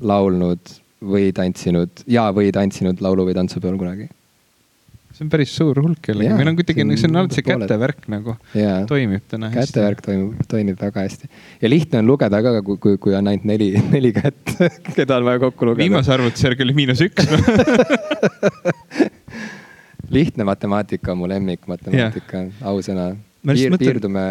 laulnud 0.00 0.76
või 1.06 1.32
tantsinud 1.36 2.06
ja, 2.10 2.28
või 2.34 2.52
tantsinud 2.52 3.02
laulu- 3.04 3.26
või 3.28 3.36
tantsupeol 3.36 3.78
kunagi? 3.80 4.08
See 5.16 5.24
on 5.24 5.30
päris 5.32 5.52
suur 5.56 5.78
hulk 5.80 6.10
jällegi, 6.10 6.34
meil 6.36 6.50
on 6.50 6.56
kuidagi, 6.58 6.84
see 7.00 7.08
on 7.08 7.18
alati 7.22 7.38
see 7.38 7.44
kätevärk 7.46 8.02
nagu 8.12 8.34
yeah. 8.52 8.82
toimib 8.88 9.24
täna 9.30 9.48
hästi. 9.52 9.72
kätevärk 9.72 10.02
toimib, 10.04 10.42
toimib 10.50 10.80
väga 10.80 11.04
hästi. 11.06 11.30
ja 11.62 11.70
lihtne 11.70 12.02
on 12.02 12.10
lugeda 12.10 12.42
ka, 12.44 12.52
kui, 12.66 12.76
kui, 12.82 12.98
kui 13.00 13.16
on 13.16 13.30
ainult 13.32 13.46
neli, 13.48 13.70
neli 13.94 14.10
kätt 14.16 14.52
keda 14.98 15.16
on 15.16 15.24
vaja 15.30 15.40
kokku 15.46 15.70
lugeda. 15.70 15.84
viimase 15.84 16.12
arvutuse 16.12 16.50
järgi 16.50 16.66
oli 16.66 16.74
miinus 16.76 17.00
üks 17.06 17.24
lihtne 20.18 20.44
matemaatika 20.44 21.14
on 21.14 21.22
mu 21.22 21.30
lemmik 21.30 21.64
matemaatika 21.66 22.44
ausõna. 22.68 23.08
Piir, 23.46 23.74
piirdume 23.78 24.22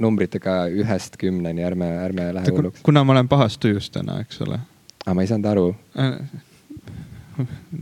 numbritega 0.00 0.64
ühest 0.74 1.16
kümneni, 1.20 1.62
ärme, 1.64 1.88
ärme 2.02 2.28
lähe 2.34 2.52
hulluks. 2.52 2.82
kuna 2.84 3.04
ma 3.06 3.14
olen 3.14 3.30
pahas 3.30 3.56
tujus 3.62 3.88
täna, 3.94 4.18
eks 4.24 4.42
ole. 4.44 4.58
aga 5.04 5.14
ma 5.14 5.24
ei 5.24 5.30
saanud 5.30 5.50
aru. 5.54 5.66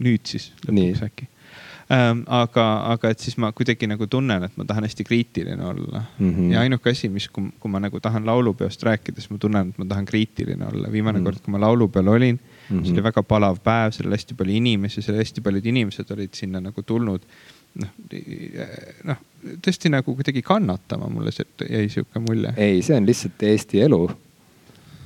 nüüd 0.02 0.28
siis 0.28 0.50
lõpuks 0.66 1.06
äkki 1.08 1.32
ähm,. 1.90 2.22
aga, 2.26 2.66
aga 2.92 3.12
et 3.12 3.18
siis 3.18 3.36
ma 3.36 3.52
kuidagi 3.52 3.86
nagu 3.90 4.06
tunnen, 4.06 4.44
et 4.44 4.56
ma 4.56 4.64
tahan 4.68 4.86
hästi 4.86 5.04
kriitiline 5.04 5.64
olla 5.64 6.04
mm. 6.18 6.34
-hmm. 6.34 6.52
ja 6.52 6.60
ainuke 6.60 6.90
asi, 6.90 7.08
mis, 7.08 7.28
kui, 7.28 7.50
kui 7.60 7.70
ma 7.70 7.80
nagu 7.80 8.00
tahan 8.00 8.26
laulupeost 8.26 8.82
rääkida, 8.82 9.20
siis 9.20 9.30
ma 9.30 9.38
tunnen, 9.38 9.68
et 9.68 9.78
ma 9.78 9.84
tahan 9.84 10.04
kriitiline 10.04 10.66
olla. 10.66 10.92
viimane 10.92 11.18
mm 11.18 11.22
-hmm. 11.22 11.24
kord, 11.24 11.40
kui 11.44 11.52
ma 11.52 11.60
laulupeol 11.60 12.08
olin 12.08 12.40
mm, 12.70 12.78
-hmm. 12.78 12.84
see 12.84 12.92
oli 12.92 13.02
väga 13.02 13.22
palav 13.22 13.58
päev, 13.64 13.90
seal 13.90 14.06
oli 14.06 14.14
hästi 14.14 14.34
palju 14.34 14.54
inimesi, 14.54 15.02
seal 15.02 15.16
hästi 15.16 15.40
paljud 15.40 15.66
inimesed 15.66 16.10
olid 16.10 16.34
sinna 16.34 16.60
nagu 16.60 16.82
tulnud 16.82 17.22
noh, 17.74 17.88
noh 19.04 19.16
tõesti 19.64 19.90
nagu 19.92 20.14
kuidagi 20.14 20.42
kannatama, 20.42 21.08
mulle 21.08 21.30
jäi 21.70 21.88
sihuke 21.88 22.20
mulje. 22.20 22.52
ei, 22.56 22.82
see 22.82 22.96
on 22.96 23.06
lihtsalt 23.06 23.42
Eesti 23.42 23.80
elu 23.80 24.10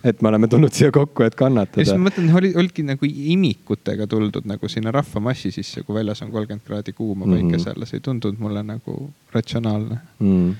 et 0.04 0.22
me 0.22 0.28
oleme 0.28 0.48
tulnud 0.48 0.72
siia 0.72 0.92
kokku, 0.94 1.24
et 1.26 1.34
kannatada. 1.38 1.82
ja 1.82 1.88
siis 1.88 1.98
ma 1.98 2.08
mõtlen, 2.08 2.30
oli, 2.38 2.52
olidki 2.58 2.84
nagu 2.86 3.08
imikutega 3.08 4.06
tuldud 4.10 4.48
nagu 4.48 4.70
sinna 4.72 4.92
rahvamassi 4.94 5.52
sisse, 5.54 5.82
kui 5.86 5.96
väljas 5.98 6.22
on 6.24 6.32
kolmkümmend 6.34 6.64
kraadi 6.66 6.92
kuuma 6.96 7.26
päikese 7.26 7.46
mm 7.46 7.64
-hmm. 7.64 7.76
all, 7.76 7.90
see 7.90 8.00
ei 8.00 8.06
tundunud 8.08 8.40
mulle 8.40 8.62
nagu 8.62 8.96
ratsionaalne 9.32 9.98
mm.. 10.18 10.54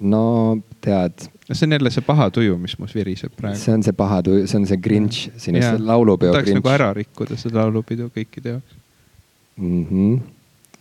no 0.00 0.58
tead. 0.80 1.28
see 1.52 1.66
on 1.66 1.72
jälle 1.72 1.90
see 1.90 2.04
paha 2.06 2.30
tuju, 2.30 2.58
mis 2.58 2.78
mus 2.78 2.94
viriseb 2.94 3.32
praegu. 3.36 3.58
see 3.58 3.74
on 3.74 3.82
see 3.82 3.92
paha 3.92 4.22
tuju, 4.22 4.46
see 4.46 4.60
on 4.60 4.66
see 4.66 4.76
Grinch, 4.76 5.30
sinu 5.36 5.58
laulupeo 5.78 6.32
Grinch. 6.32 6.44
tahaks 6.44 6.54
nagu 6.54 6.68
ära 6.68 6.92
rikkuda 6.94 7.36
seda 7.36 7.60
laulupidu 7.60 8.10
kõikide 8.16 8.48
jaoks 8.48 8.78
mm. 9.56 9.84
-hmm 9.90 10.34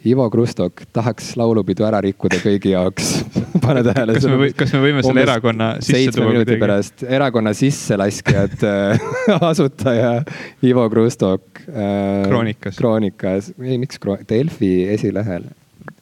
Ivo 0.06 0.26
Krustok 0.30 0.82
tahaks 0.92 1.30
laulupidu 1.40 1.86
ära 1.88 2.02
rikkuda 2.04 2.36
kõigi 2.44 2.74
jaoks 2.74 3.12
pane 3.64 3.84
tähele. 3.88 4.18
kas 4.18 4.26
me 4.28 4.50
kas 4.58 4.74
me 4.76 4.82
võime 4.84 5.04
selle 5.06 5.24
erakonna 5.24 5.70
sisse 5.80 6.12
tuua 6.18 6.34
kuidagi? 6.34 6.60
pärast 6.60 7.06
erakonna 7.08 7.54
sisselaskjad 7.56 8.66
äh, 8.68 9.06
asutaja 9.52 10.18
Ivo 10.66 10.84
Krustok 10.92 11.64
äh,. 11.70 12.28
kroonikas. 12.28 12.76
kroonikas, 12.80 13.54
ei 13.64 13.80
miks 13.80 14.02
Kro-, 14.04 14.20
Delfi 14.28 14.74
esilehel. 14.92 15.48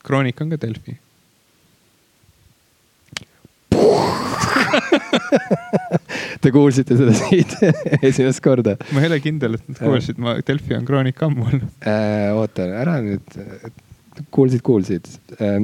kroonika 0.01 0.47
on 0.47 0.55
ka 0.55 0.61
Delfi 0.65 0.97
Te 6.41 6.49
kuulsite 6.49 6.97
seda 6.97 7.13
siit 7.13 7.53
esimest 8.09 8.41
korda? 8.41 8.79
ma 8.95 9.05
ei 9.05 9.11
ole 9.11 9.21
kindel, 9.21 9.59
et 9.59 9.69
nad 9.69 9.85
kuulsid, 9.85 10.17
ma 10.21 10.39
Delfi 10.47 10.73
on 10.79 10.89
kroonika 10.89 11.29
ammu 11.29 11.45
olnud 11.51 11.85
äh,. 11.85 12.33
oota, 12.33 12.65
ära 12.81 12.97
nüüd 13.05 13.41
kuulsid, 14.31 14.61
kuulsid. 14.63 15.05
Ehm, 15.41 15.63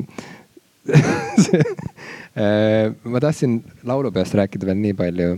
ehm, 2.35 2.93
ma 3.11 3.19
tahtsin 3.19 3.57
laulupeost 3.83 4.33
rääkida 4.39 4.69
veel 4.69 4.77
nii 4.79 4.93
palju, 4.95 5.33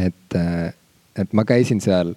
et, 0.00 0.36
äh, 0.38 0.72
et 1.20 1.34
ma 1.36 1.44
käisin 1.44 1.80
seal 1.84 2.14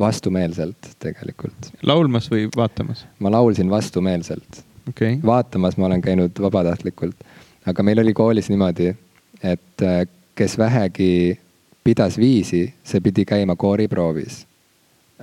vastumeelselt 0.00 0.96
tegelikult. 0.98 1.68
laulmas 1.82 2.30
või 2.32 2.48
vaatamas? 2.56 3.04
ma 3.18 3.30
laulsin 3.30 3.70
vastumeelselt. 3.70 4.64
Okay.. 4.88 5.18
vaatamas 5.26 5.76
ma 5.76 5.86
olen 5.90 6.02
käinud 6.02 6.40
vabatahtlikult, 6.40 7.24
aga 7.66 7.82
meil 7.82 7.98
oli 7.98 8.14
koolis 8.14 8.48
niimoodi, 8.48 8.94
et 9.42 9.82
äh, 9.84 10.06
kes 10.34 10.58
vähegi 10.58 11.38
pidas 11.84 12.16
viisi, 12.18 12.74
see 12.84 13.00
pidi 13.00 13.24
käima 13.28 13.56
kooriproovis 13.56 14.45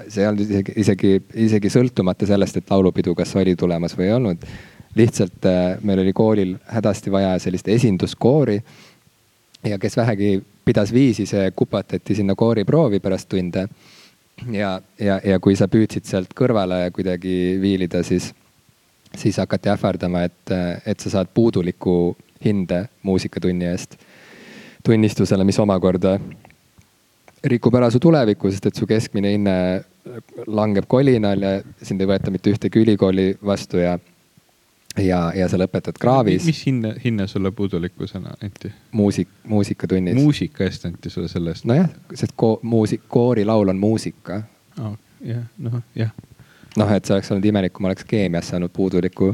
see 0.08 0.24
ei 0.24 0.28
olnud 0.28 0.46
isegi, 0.46 0.74
isegi, 0.82 1.12
isegi 1.46 1.70
sõltumata 1.70 2.28
sellest, 2.30 2.58
et 2.58 2.72
laulupidu 2.72 3.14
kas 3.18 3.36
oli 3.40 3.56
tulemas 3.60 3.98
või 3.98 4.10
ei 4.10 4.16
olnud. 4.18 4.48
lihtsalt 4.96 5.46
äh, 5.50 5.78
meil 5.82 6.00
oli 6.04 6.14
koolil 6.14 6.56
hädasti 6.70 7.12
vaja 7.12 7.38
sellist 7.40 7.68
esinduskoori. 7.68 8.62
ja 9.64 9.80
kes 9.80 9.98
vähegi 9.98 10.44
pidas 10.66 10.94
viisi, 10.94 11.26
see 11.26 11.52
kupatati 11.52 12.16
sinna 12.16 12.36
kooriproovi 12.36 13.00
pärast 13.00 13.30
tunde. 13.30 13.68
ja, 14.52 14.82
ja, 15.00 15.22
ja 15.24 15.40
kui 15.40 15.56
sa 15.56 15.68
püüdsid 15.68 16.06
sealt 16.06 16.34
kõrvale 16.36 16.92
kuidagi 16.92 17.58
viilida, 17.62 18.04
siis, 18.04 18.34
siis 19.18 19.38
hakati 19.38 19.70
ähvardama, 19.70 20.24
et, 20.24 20.56
et 20.86 21.00
sa 21.00 21.10
saad 21.10 21.30
puuduliku 21.34 22.16
hinde 22.46 22.88
muusikatunni 23.04 23.66
eest 23.66 23.96
tunnistusele, 24.84 25.44
mis 25.44 25.60
omakorda 25.60 26.18
rikub 27.44 27.76
ära 27.76 27.90
su 27.92 28.00
tuleviku, 28.00 28.52
sest 28.52 28.70
et 28.70 28.80
su 28.80 28.88
keskmine 28.88 29.34
hinne 29.34 29.56
langeb 30.48 30.88
kolinal 30.88 31.44
ja 31.44 31.54
sind 31.82 32.02
ei 32.02 32.10
võeta 32.10 32.32
mitte 32.32 32.52
ühtegi 32.54 32.82
ülikooli 32.84 33.34
vastu 33.46 33.80
ja, 33.82 33.98
ja, 35.00 35.20
ja 35.36 35.48
sa 35.52 35.60
lõpetad 35.60 36.00
kraavis. 36.00 36.46
mis 36.48 36.62
hinne, 36.68 36.94
hinne 37.04 37.28
sulle 37.28 37.52
puudulikkusena 37.52 38.36
anti? 38.42 38.72
muusik, 38.92 39.30
muusikatunnis. 39.48 40.16
muusika 40.16 40.68
eest 40.68 40.86
anti 40.90 41.12
sulle 41.14 41.32
selle 41.32 41.56
eest? 41.56 41.68
nojah, 41.70 41.90
sest 42.14 42.36
ko, 42.36 42.58
muusik, 42.64 43.08
koorilaul 43.08 43.74
on 43.76 43.80
muusika 43.80 44.42
oh,. 44.80 44.96
jah, 45.24 45.44
noh, 45.58 45.80
jah. 45.96 46.12
noh, 46.78 46.96
et 46.96 47.06
see 47.06 47.16
oleks 47.16 47.32
olnud 47.32 47.52
imelik, 47.52 47.76
kui 47.76 47.84
ma 47.86 47.92
oleks 47.92 48.08
keemias 48.08 48.52
saanud 48.54 48.72
puuduliku 48.76 49.34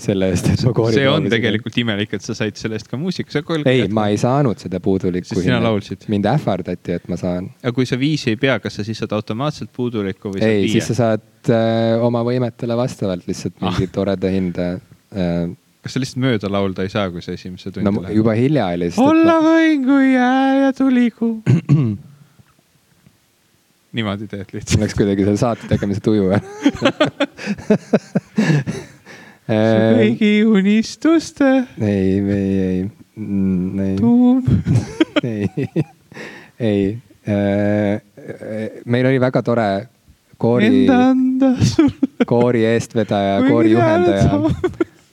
selle 0.00 0.28
eest, 0.32 0.48
et 0.48 0.62
ma 0.66 0.72
koori. 0.76 0.96
see 0.96 1.08
on 1.08 1.26
tegelikult 1.30 1.76
imelik, 1.82 2.14
et 2.16 2.24
sa 2.24 2.34
said 2.36 2.56
selle 2.60 2.78
eest 2.78 2.88
ka 2.90 2.98
muusika. 3.00 3.42
ei, 3.68 3.88
ma 3.92 4.06
ei 4.12 4.18
saanud 4.20 4.60
seda 4.62 4.80
puudulikku. 4.82 5.34
sest 5.34 5.44
sina 5.44 5.60
laulsid. 5.62 6.06
mind 6.12 6.28
ähvardati, 6.32 6.96
et 6.98 7.08
ma 7.12 7.18
saan. 7.20 7.50
aga 7.62 7.74
kui 7.76 7.88
sa 7.88 7.98
viisi 8.00 8.32
ei 8.32 8.38
pea, 8.40 8.58
kas 8.62 8.80
sa 8.80 8.86
siis 8.86 9.02
saad 9.02 9.12
automaatselt 9.16 9.72
puudulikku 9.76 10.32
või? 10.32 10.44
ei, 10.46 10.68
siis 10.72 10.88
sa 10.92 10.98
saad 10.98 11.52
äh, 11.52 12.00
oma 12.00 12.24
võimetele 12.26 12.76
vastavalt 12.78 13.28
lihtsalt 13.28 13.58
mingi 13.60 13.88
ah. 13.88 13.92
toreda 13.92 14.32
hinde 14.32 14.68
äh, 14.72 15.50
kas 15.82 15.96
sa 15.96 16.02
lihtsalt 16.02 16.22
mööda 16.24 16.52
laulda 16.52 16.86
ei 16.86 16.92
saa, 16.92 17.10
kui 17.12 17.22
sa 17.24 17.36
esimesse 17.36 17.68
tundi 17.70 17.86
no, 17.88 17.92
lähed? 18.00 18.16
juba 18.16 18.32
hilja 18.38 18.70
oli. 18.72 18.88
olla 19.02 19.36
ma... 19.36 19.50
võin, 19.50 19.78
kui 19.88 20.06
jää 20.14 20.48
ja 20.62 20.70
tulikuu 20.78 21.34
niimoodi 23.92 24.24
teed 24.24 24.48
lihtsalt. 24.56 24.80
Läks 24.80 24.96
kuidagi 24.96 25.26
selle 25.26 25.40
saate 25.40 25.68
tegemise 25.68 26.00
tuju 26.00 26.30
või 26.30 26.40
kõigi 29.48 30.32
unistuste. 30.46 31.50
ei, 31.80 32.18
ei, 32.20 32.60
ei, 32.66 32.84
mm, 33.16 33.80
ei. 33.80 33.96
tuum 33.96 34.44
ei, 35.22 35.68
ei. 36.60 36.84
Äh, 37.22 38.02
meil 38.84 39.06
oli 39.06 39.20
väga 39.22 39.42
tore 39.46 39.68
koori, 40.42 40.66
enda 40.66 40.96
anda 41.10 41.52
sulle. 41.62 42.26
koori 42.26 42.64
eestvedaja, 42.66 43.42
koori 43.46 43.76
juhendaja 43.76 44.40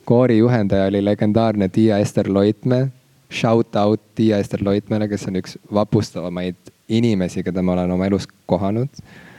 koori 0.09 0.37
juhendaja 0.37 0.85
oli 0.89 1.05
legendaarne 1.05 1.69
Tiia 1.69 1.97
Ester 1.97 2.33
Loitmäe. 2.33 2.87
Shout 3.33 3.75
out 3.75 4.01
Tiia 4.15 4.37
Ester 4.37 4.59
Loitmäele, 4.65 5.07
kes 5.07 5.27
on 5.29 5.37
üks 5.37 5.57
vapustavamaid 5.73 6.71
inimesi, 6.89 7.43
keda 7.45 7.61
ma 7.61 7.75
olen 7.75 7.91
oma 7.93 8.07
elus 8.09 8.25
kohanud. 8.49 8.89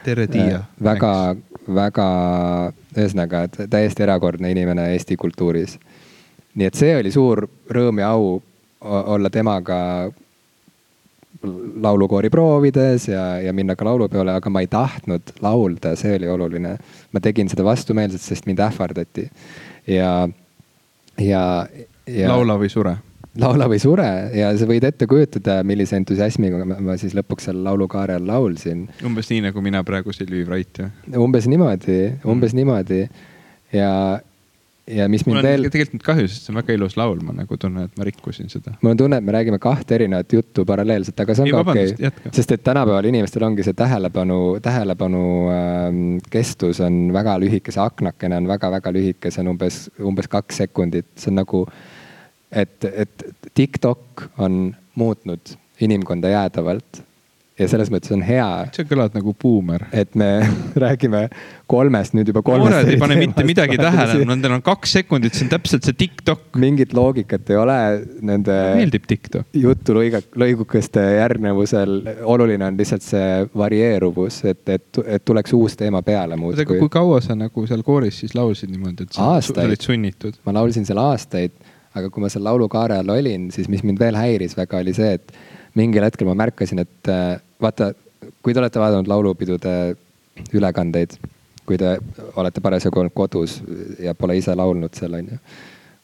tere, 0.05 0.27
Tiia. 0.31 0.61
väga, 0.85 1.37
väga, 1.75 2.07
ühesõnaga 2.97 3.45
et 3.47 3.59
täiesti 3.71 4.03
erakordne 4.03 4.51
inimene 4.51 4.91
Eesti 4.95 5.17
kultuuris. 5.17 5.79
nii 6.55 6.67
et 6.67 6.75
see 6.75 6.97
oli 6.97 7.13
suur 7.15 7.47
rõõm 7.71 8.01
ja 8.01 8.11
au 8.11 8.43
olla 8.81 9.31
temaga 9.31 10.11
laulukoori 11.83 12.31
proovides 12.31 13.09
ja, 13.09 13.41
ja 13.41 13.53
minna 13.53 13.77
ka 13.77 13.85
laulupeole, 13.85 14.33
aga 14.33 14.51
ma 14.51 14.61
ei 14.61 14.67
tahtnud 14.67 15.33
laulda, 15.41 15.95
see 15.97 16.17
oli 16.17 16.29
oluline. 16.29 16.77
ma 17.13 17.21
tegin 17.21 17.49
seda 17.49 17.65
vastumeelselt, 17.65 18.23
sest 18.23 18.47
mind 18.47 18.61
ähvardati 18.61 19.31
ja, 19.87 20.29
ja, 21.19 21.45
ja. 22.07 22.29
laula 22.29 22.59
või 22.61 22.69
sure. 22.73 22.97
Laula 23.39 23.69
või 23.71 23.79
sure 23.83 24.07
ja 24.35 24.51
sa 24.59 24.67
võid 24.67 24.85
ette 24.89 25.07
kujutada, 25.11 25.61
millise 25.67 25.99
entusiasmiga 26.01 26.65
ma, 26.67 26.97
siis 26.99 27.15
lõpuks 27.15 27.47
seal 27.47 27.61
laulukaare 27.67 28.17
all 28.19 28.27
laulsin 28.27 28.89
umbes 29.07 29.31
nii 29.31 29.45
nagu 29.47 29.63
mina 29.63 29.85
praegu 29.87 30.15
Silvi 30.15 30.43
Vrait 30.49 30.83
ju. 30.83 30.89
umbes 31.21 31.47
niimoodi, 31.51 32.01
umbes 32.25 32.55
mm. 32.55 32.59
niimoodi 32.59 33.05
ja, 33.77 33.93
ja 34.91 35.07
mis 35.13 35.23
mind 35.27 35.45
veel, 35.45 35.69
tegelikult 35.71 35.99
nüüd 35.99 36.07
kahju, 36.07 36.31
sest 36.31 36.47
see 36.47 36.55
on 36.55 36.59
väga 36.61 36.75
ilus 36.75 36.97
laul, 36.99 37.21
ma 37.25 37.35
nagu 37.37 37.59
tunnen, 37.61 37.87
et 37.87 38.01
ma 38.01 38.07
rikkusin 38.09 38.51
seda. 38.53 38.75
mul 38.81 38.95
on 38.95 39.01
tunne, 39.05 39.21
et 39.21 39.27
me 39.27 39.35
räägime 39.37 39.61
kahte 39.63 39.95
erinevat 39.99 40.35
juttu 40.35 40.65
paralleelselt, 40.69 41.23
aga 41.23 41.37
see 41.37 41.47
Ei, 41.47 41.53
on 41.53 41.55
ka 41.55 41.63
vabandust, 41.63 41.97
okei 42.01 42.11
okay.. 42.11 42.35
sest 42.41 42.57
et 42.57 42.65
tänapäeval 42.67 43.11
inimestel 43.13 43.47
ongi 43.47 43.67
see 43.67 43.79
tähelepanu, 43.79 44.41
tähelepanu 44.65 45.23
ähm, 45.55 46.03
kestus 46.35 46.83
on 46.87 47.03
väga 47.15 47.39
lühike, 47.43 47.75
see 47.75 47.85
aknakene 47.85 48.43
on 48.43 48.51
väga-väga 48.51 48.95
lühike, 48.97 49.31
see 49.31 49.45
on 49.45 49.55
umbes, 49.55 49.85
umbes 50.03 50.31
kaks 50.31 50.65
sekundit, 50.65 51.13
see 51.15 51.31
on 51.31 51.41
nagu, 51.45 51.65
et, 52.53 52.85
et 52.85 53.25
TikTok 53.55 54.27
on 54.39 54.75
muutnud 54.99 55.55
inimkonda 55.81 56.29
jäädavalt 56.29 57.05
ja 57.61 57.69
selles 57.69 57.91
mõttes 57.93 58.13
on 58.15 58.23
hea, 58.25 58.47
sa 58.75 58.85
kõlad 58.89 59.15
nagu 59.17 59.35
buumer. 59.37 59.85
et 59.93 60.15
me 60.19 60.29
räägime 60.85 61.27
kolmest 61.71 62.15
nüüd 62.17 62.31
juba 62.33 62.43
kolmest. 62.47 62.73
noored 62.73 62.93
ei 62.95 63.01
pane 63.01 63.17
mitte 63.21 63.45
midagi 63.47 63.79
tähele, 63.85 64.25
nendel 64.29 64.57
on 64.57 64.65
kaks 64.65 64.95
sekundit, 65.01 65.37
see 65.37 65.47
on 65.47 65.53
täpselt 65.53 65.87
see 65.87 65.97
Tiktok. 66.01 66.47
mingit 66.61 66.95
loogikat 66.97 67.53
ei 67.53 67.59
ole 67.61 67.79
nende 68.27 68.57
meeldib 68.81 69.09
Tiktok. 69.11 69.49
jutu 69.53 69.97
lõiga-, 69.99 70.23
lõigukeste 70.41 71.05
järgnevusel. 71.19 71.97
oluline 72.25 72.71
on 72.71 72.81
lihtsalt 72.81 73.05
see 73.05 73.29
varieeruvus, 73.57 74.43
et, 74.51 74.63
et, 74.69 75.03
et 75.05 75.25
tuleks 75.25 75.55
uus 75.57 75.77
teema 75.81 76.03
peale 76.07 76.39
aga 76.39 76.65
kui 76.65 76.81
muudkui. 76.81 76.93
kaua 76.93 77.21
sa 77.25 77.37
nagu 77.37 77.67
seal 77.69 77.85
kooris 77.87 78.23
siis 78.25 78.37
laulsid 78.39 78.73
niimoodi, 78.73 79.09
et 79.09 79.19
sa 79.19 79.35
Aastaid. 79.37 79.67
olid 79.69 79.85
sunnitud? 79.85 80.41
ma 80.47 80.57
laulsin 80.57 80.89
seal 80.89 81.01
aastaid, 81.03 81.53
aga 81.95 82.11
kui 82.11 82.23
ma 82.23 82.31
seal 82.31 82.45
laulukaare 82.47 83.01
all 83.01 83.15
olin, 83.17 83.49
siis 83.55 83.69
mis 83.71 83.83
mind 83.87 83.99
veel 84.01 84.19
häiris 84.19 84.55
väga, 84.59 84.83
oli 84.85 84.95
see, 84.95 85.17
et 85.19 85.35
mingil 85.79 86.05
hetkel 86.07 86.29
ma 86.29 86.37
märkasin, 86.39 86.83
et 86.85 87.11
äh, 87.11 87.35
vaata, 87.63 87.93
kui 88.43 88.55
te 88.55 88.63
olete 88.63 88.83
vaadanud 88.83 89.11
laulupidude 89.11 89.75
ülekandeid, 90.57 91.17
kui 91.67 91.79
te 91.79 91.97
olete 92.41 92.63
parasjagu 92.63 93.03
olnud 93.03 93.15
kodus 93.15 93.59
ja 94.03 94.15
pole 94.19 94.39
ise 94.39 94.55
laulnud 94.57 94.95
seal 94.97 95.19
onju. 95.19 95.39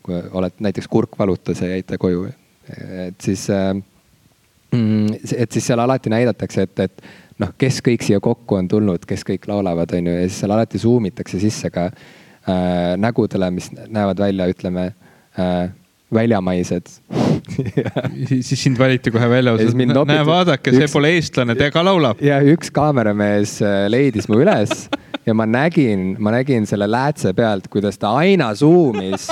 kui 0.06 0.18
oled 0.38 0.60
näiteks 0.62 0.86
kurk 0.86 1.16
valutas 1.18 1.60
ja 1.60 1.72
jäite 1.72 1.98
koju, 1.98 2.28
et 3.06 3.22
siis 3.22 3.48
äh,, 3.50 3.72
et 5.36 5.52
siis 5.52 5.66
seal 5.66 5.82
alati 5.82 6.10
näidatakse, 6.10 6.62
et, 6.62 6.78
et 6.78 7.02
noh, 7.42 7.50
kes 7.58 7.80
kõik 7.82 8.06
siia 8.06 8.20
kokku 8.22 8.58
on 8.58 8.68
tulnud, 8.70 9.02
kes 9.06 9.26
kõik 9.26 9.48
laulavad, 9.50 9.96
onju, 9.98 10.14
ja 10.14 10.28
siis 10.28 10.44
seal 10.44 10.54
alati 10.54 10.78
zoom 10.78 11.10
itakse 11.10 11.40
sisse 11.42 11.70
ka 11.74 11.88
äh, 11.90 12.94
nägudele, 13.02 13.50
mis 13.50 13.72
näevad 13.74 14.22
välja, 14.22 14.46
ütleme 14.52 14.86
äh, 14.92 15.05
väljamaised 16.14 16.92
siis 18.40 18.62
sind 18.62 18.78
valiti 18.78 19.10
kohe 19.14 19.28
välja 19.30 19.54
näe 19.56 20.26
vaadake, 20.26 20.72
see 20.74 20.86
üks- 20.86 20.94
pole 20.94 21.10
eestlane, 21.16 21.56
ta 21.58 21.70
ka 21.74 21.82
laulab. 21.84 22.22
ja 22.24 22.38
üks 22.42 22.70
kaameramees 22.74 23.58
äh, 23.64 23.86
leidis 23.92 24.28
mu 24.30 24.40
üles 24.42 24.86
ja 25.26 25.34
ma 25.34 25.46
nägin, 25.48 26.14
ma 26.22 26.34
nägin 26.34 26.66
selle 26.68 26.88
läätse 26.90 27.34
pealt, 27.36 27.68
kuidas 27.72 27.98
ta 27.98 28.14
aina 28.20 28.52
suumis. 28.54 29.28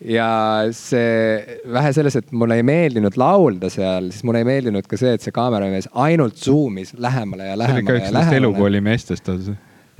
ja 0.00 0.28
see 0.76 1.60
vähe 1.72 1.92
selles, 1.96 2.16
et 2.16 2.30
mulle 2.32 2.60
ei 2.60 2.66
meeldinud 2.66 3.16
laulda 3.20 3.68
seal, 3.72 4.10
siis 4.14 4.24
mulle 4.24 4.44
ei 4.44 4.48
meeldinud 4.48 4.88
ka 4.88 5.00
see, 5.00 5.16
et 5.16 5.24
see 5.24 5.34
kaameramees 5.36 5.90
ainult 5.92 6.40
suumis 6.40 6.94
lähemale 6.96 7.50
ja 7.50 7.56
see 7.56 7.64
oli 7.64 7.64
ka 7.64 7.66
lähemale 7.66 7.98
üks 7.98 8.06
nendest 8.06 8.18
lähemale. 8.20 8.44
elukooli 8.44 8.84
meestest. 8.84 9.28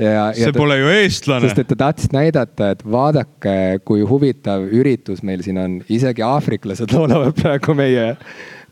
ja, 0.01 0.29
see 0.37 0.47
ja 0.49 0.53
pole 0.57 0.79
ju 0.81 0.93
eestlane 0.93 1.49
sest. 1.49 1.63
et 1.63 1.73
ta 1.73 1.79
tahtis 1.87 2.13
näidata, 2.15 2.71
et 2.75 2.85
vaadake, 2.85 3.57
kui 3.87 4.05
huvitav 4.07 4.65
üritus 4.69 5.25
meil 5.27 5.45
siin 5.47 5.61
on, 5.61 5.81
isegi 5.93 6.25
aafriklased 6.27 6.95
laulavad 6.97 7.37
praegu 7.39 7.77
meie, 7.79 8.15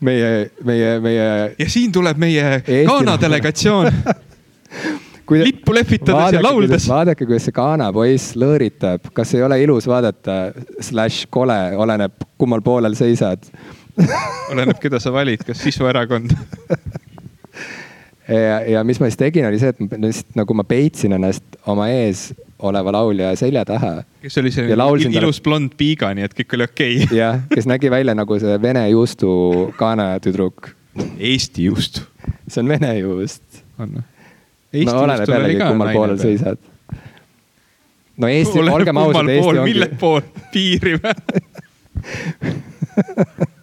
meie, 0.05 0.31
meie, 0.65 0.95
meie 1.03 1.29
ja 1.59 1.69
siin 1.69 1.93
tuleb 1.95 2.19
meie 2.21 2.61
Ghana 2.65 3.19
delegatsioon 3.21 3.91
Kui- 5.29 5.43
lippu 5.45 5.73
lehvitades 5.77 6.33
ja 6.33 6.41
lauldes. 6.41 6.87
vaadake, 6.89 7.27
kuidas 7.29 7.43
see 7.45 7.53
Ghana 7.53 7.91
poiss 7.93 8.33
lõõritab, 8.39 9.11
kas 9.13 9.35
ei 9.37 9.43
ole 9.45 9.59
ilus 9.61 9.85
vaadata, 9.85 10.37
slaš 10.81 11.19
kole, 11.29 11.57
oleneb 11.77 12.25
kummal 12.41 12.63
poolel 12.65 12.97
seisad. 12.97 13.45
oleneb, 14.49 14.79
keda 14.81 14.97
sa 15.03 15.13
valid, 15.13 15.43
kas 15.45 15.61
sisuerakond. 15.67 16.33
ja, 18.29 18.59
ja 18.75 18.83
mis 18.87 18.99
ma 19.01 19.09
siis 19.09 19.19
tegin, 19.19 19.47
oli 19.49 19.59
see, 19.61 19.73
et 19.73 19.81
ma 19.83 19.99
lihtsalt 20.05 20.37
nagu 20.39 20.57
ma 20.57 20.65
peitsin 20.67 21.17
ennast 21.17 21.59
oma 21.69 21.89
ees 21.93 22.29
oleva 22.59 22.91
laulja 22.91 23.31
selja 23.39 23.63
taha. 23.65 24.03
kes 24.21 24.37
oli 24.41 24.51
selline 24.51 24.77
laulsin 24.79 25.09
il- 25.09 25.15
talle- 25.15 25.29
ilus 25.29 25.41
blond 25.41 25.75
piiga, 25.79 26.11
nii 26.15 26.27
et 26.27 26.35
kõik 26.37 26.57
oli 26.57 26.67
okei 26.67 26.99
okay. 27.03 27.17
jah, 27.21 27.41
kes 27.53 27.69
nägi 27.69 27.91
välja 27.91 28.15
nagu 28.17 28.39
see 28.41 28.61
vene 28.61 28.85
juustu 28.89 29.29
Ghana 29.79 30.11
tüdruk. 30.23 30.73
Eesti 30.99 31.69
juust 31.69 32.01
see 32.49 32.61
on 32.61 32.67
vene 32.67 32.93
juust. 32.99 33.43
on. 33.79 34.03
no 34.73 34.97
oleneb 35.03 35.29
jällegi, 35.29 35.59
kummal 35.61 35.93
poolel. 35.93 36.17
seisad. 36.21 36.57
no 38.17 38.27
Eesti, 38.27 38.59
olgem 38.59 38.97
ausad, 38.97 39.29
Eesti 39.35 39.63
mille 39.63 39.89
ongi, 39.89 40.01
pool, 40.01 40.21
piiri 40.53 40.97
või? 41.03 41.13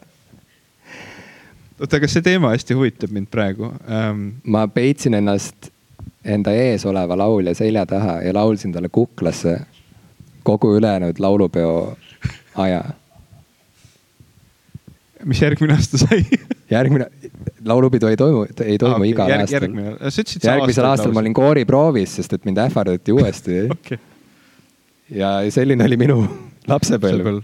oota, 1.80 1.96
aga 1.96 2.08
see 2.10 2.24
teema 2.24 2.52
hästi 2.54 2.76
huvitab 2.78 3.14
mind 3.14 3.30
praegu 3.32 3.72
ähm,. 3.90 4.28
ma 4.44 4.66
peitsin 4.68 5.14
ennast 5.18 5.70
enda 6.26 6.52
ees 6.56 6.86
oleva 6.86 7.18
laulja 7.18 7.54
selja 7.54 7.86
taha 7.86 8.20
ja 8.24 8.34
laulsin 8.34 8.72
talle 8.74 8.88
kuklasse 8.92 9.58
kogu 10.46 10.76
ülejäänud 10.78 11.18
laulupeo 11.18 11.96
aja. 12.54 12.84
mis 15.24 15.42
järgmine 15.42 15.74
aasta 15.74 15.98
sai? 15.98 16.24
järgmine, 16.76 17.06
laulupidu 17.64 18.06
ei 18.06 18.16
toimu, 18.16 18.46
ei 18.64 18.78
toimu 18.78 18.96
okay, 18.96 19.10
igal 19.10 19.30
järg, 19.30 19.46
aastal. 19.46 19.56
järgmine, 19.60 19.94
sa 19.98 20.22
ütlesid. 20.22 20.46
järgmisel 20.50 20.90
aastal 20.90 21.14
ma 21.14 21.22
olin 21.24 21.34
kooriproovis, 21.34 22.18
sest 22.20 22.36
et 22.36 22.44
mind 22.48 22.60
ähvardati 22.62 23.14
uuesti 23.14 23.62
okei, 23.76 23.98
ja 25.22 25.38
selline 25.50 25.86
oli 25.86 25.98
minu 26.00 26.20
lapsepõlv. 26.72 27.42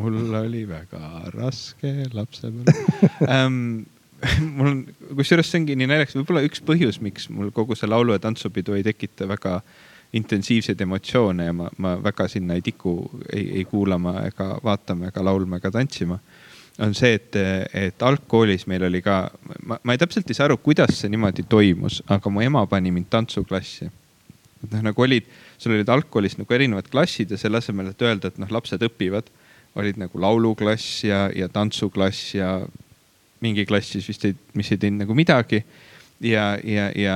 Mul 0.00 0.36
oli 0.40 0.64
väga 0.68 1.30
raske 1.34 1.92
lapsepõlv 2.12 2.70
ähm,. 3.34 3.58
mul 4.56 4.70
on, 4.70 4.78
kusjuures 5.18 5.50
see 5.50 5.60
ongi 5.60 5.76
nii 5.76 5.90
naljakas, 5.90 6.16
võib-olla 6.16 6.44
üks 6.46 6.62
põhjus, 6.64 7.00
miks 7.04 7.28
mul 7.32 7.50
kogu 7.54 7.76
see 7.76 7.90
laulu- 7.90 8.16
ja 8.16 8.22
tantsupidu 8.22 8.76
ei 8.78 8.86
tekita 8.86 9.28
väga 9.28 9.58
intensiivseid 10.14 10.80
emotsioone 10.80 11.48
ja 11.48 11.52
ma, 11.56 11.68
ma 11.82 11.96
väga 12.02 12.28
sinna 12.30 12.54
ei 12.54 12.62
tiku, 12.64 12.94
ei, 13.32 13.48
ei 13.60 13.64
kuulama 13.68 14.20
ega 14.28 14.54
vaatama 14.64 15.10
ega 15.10 15.24
laulma 15.26 15.58
ega 15.58 15.72
tantsima 15.74 16.20
on 16.78 16.94
see, 16.94 17.14
et, 17.18 17.36
et 17.74 18.02
algkoolis 18.02 18.66
meil 18.70 18.86
oli 18.88 19.00
ka, 19.04 19.18
ma, 19.62 19.78
ma 19.78 19.94
ei 19.94 20.00
täpselt 20.00 20.30
ei 20.30 20.38
saa 20.38 20.48
aru, 20.48 20.58
kuidas 20.62 20.96
see 20.98 21.10
niimoodi 21.12 21.44
toimus, 21.50 22.00
aga 22.10 22.32
mu 22.32 22.42
ema 22.42 22.64
pani 22.70 22.90
mind 22.94 23.10
tantsuklassi. 23.12 23.90
noh, 24.64 24.82
nagu 24.82 25.02
olid, 25.06 25.28
sul 25.60 25.76
olid 25.76 25.90
algkoolis 25.92 26.38
nagu 26.40 26.56
erinevad 26.56 26.88
klassid 26.90 27.30
ja 27.30 27.38
selle 27.38 27.60
asemel, 27.60 27.92
et 27.92 28.02
öelda, 28.02 28.32
et 28.32 28.40
noh, 28.42 28.50
lapsed 28.50 28.82
õpivad, 28.82 29.28
olid 29.80 29.98
nagu 29.98 30.20
lauluklass 30.20 31.04
ja, 31.04 31.26
ja 31.34 31.48
tantsuklass 31.50 32.34
ja 32.34 32.60
mingi 33.44 33.66
klass 33.68 33.94
siis 33.94 34.06
vist 34.08 34.24
ei, 34.28 34.36
mis 34.58 34.70
ei 34.72 34.80
teinud 34.80 35.04
nagu 35.04 35.16
midagi. 35.16 35.62
ja, 36.24 36.44
ja, 36.64 36.86
ja, 36.96 37.14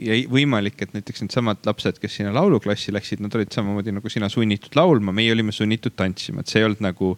ja 0.00 0.16
võimalik, 0.30 0.78
et 0.80 0.94
näiteks 0.94 1.24
needsamad 1.24 1.66
lapsed, 1.66 1.98
kes 2.00 2.14
sinna 2.20 2.32
lauluklassi 2.32 2.94
läksid, 2.94 3.20
nad 3.20 3.34
olid 3.34 3.52
samamoodi 3.52 3.92
nagu 3.92 4.08
sina 4.12 4.30
sunnitud 4.32 4.78
laulma, 4.78 5.12
meie 5.12 5.34
olime 5.34 5.52
sunnitud 5.52 5.96
tantsima, 5.98 6.40
et 6.40 6.52
see 6.52 6.62
ei 6.62 6.68
olnud 6.68 6.84
nagu 6.86 7.10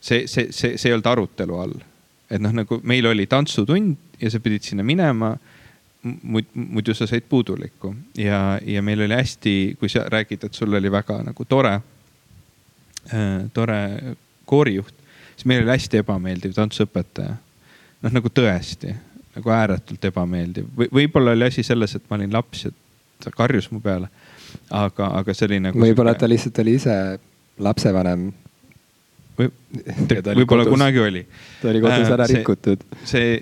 see, 0.00 0.26
see, 0.26 0.50
see, 0.50 0.74
see 0.76 0.90
ei 0.90 0.96
olnud 0.96 1.08
arutelu 1.08 1.60
all. 1.62 1.76
et 2.28 2.42
noh, 2.42 2.52
nagu 2.56 2.80
meil 2.82 3.06
oli 3.06 3.28
tantsutund 3.30 4.20
ja 4.20 4.30
sa 4.32 4.40
pidid 4.42 4.66
sinna 4.66 4.84
minema. 4.84 5.36
muid- 6.04 6.50
muidu 6.52 6.92
sa 6.94 7.06
said 7.08 7.24
puudulikku 7.30 7.94
ja, 8.20 8.58
ja 8.60 8.82
meil 8.82 9.06
oli 9.06 9.14
hästi, 9.14 9.76
kui 9.80 9.88
sa 9.88 10.02
räägid, 10.12 10.44
et 10.44 10.54
sul 10.54 10.74
oli 10.74 10.90
väga 10.92 11.22
nagu 11.24 11.44
tore, 11.48 11.78
tore 13.54 13.78
koorijuht, 14.46 14.94
siis 15.34 15.48
meil 15.50 15.64
oli 15.64 15.74
hästi 15.74 16.02
ebameeldiv 16.02 16.54
tantsuõpetaja. 16.56 17.36
noh, 18.04 18.12
nagu 18.12 18.30
tõesti, 18.30 18.94
nagu 19.36 19.50
ääretult 19.50 20.04
ebameeldiv 20.10 20.70
või 20.78 20.90
võib-olla 21.00 21.34
oli 21.36 21.48
asi 21.48 21.66
selles, 21.66 21.96
et 21.96 22.08
ma 22.10 22.18
olin 22.20 22.32
laps 22.32 22.66
ja 22.66 22.72
ta 23.24 23.32
karjus 23.34 23.70
mu 23.72 23.80
peale. 23.80 24.08
aga, 24.70 25.10
aga 25.20 25.34
see 25.34 25.48
oli 25.48 25.60
nagu. 25.68 25.80
võib-olla 25.80 26.14
ta 26.18 26.28
lihtsalt 26.30 26.58
oli 26.62 26.76
ise 26.78 26.96
lapsevanem 27.58 28.32
või, 29.38 29.50
võib-olla 30.34 30.66
kunagi 30.68 31.00
oli. 31.02 31.24
ta 31.62 31.70
oli 31.70 31.82
kodus 31.84 32.12
ära 32.16 32.26
see, 32.30 32.40
rikutud. 32.40 32.84
see 33.04 33.38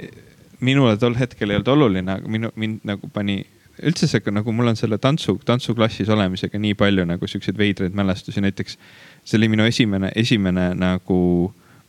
minule 0.65 0.97
tol 1.01 1.17
hetkel 1.19 1.51
ei 1.51 1.59
olnud 1.59 1.73
oluline, 1.75 2.19
aga 2.19 2.31
minu, 2.31 2.53
mind 2.59 2.87
nagu 2.87 3.09
pani, 3.13 3.41
üldse 3.83 4.09
see 4.09 4.35
nagu 4.35 4.55
mul 4.55 4.73
on 4.73 4.79
selle 4.79 4.99
tantsu, 5.03 5.37
tantsuklassis 5.47 6.11
olemisega 6.13 6.61
nii 6.63 6.77
palju 6.79 7.07
nagu 7.09 7.29
siukseid 7.29 7.59
veidraid 7.59 7.97
mälestusi, 7.99 8.43
näiteks 8.45 8.79
see 9.25 9.39
oli 9.39 9.49
minu 9.53 9.67
esimene, 9.69 10.13
esimene 10.17 10.73
nagu 10.75 11.19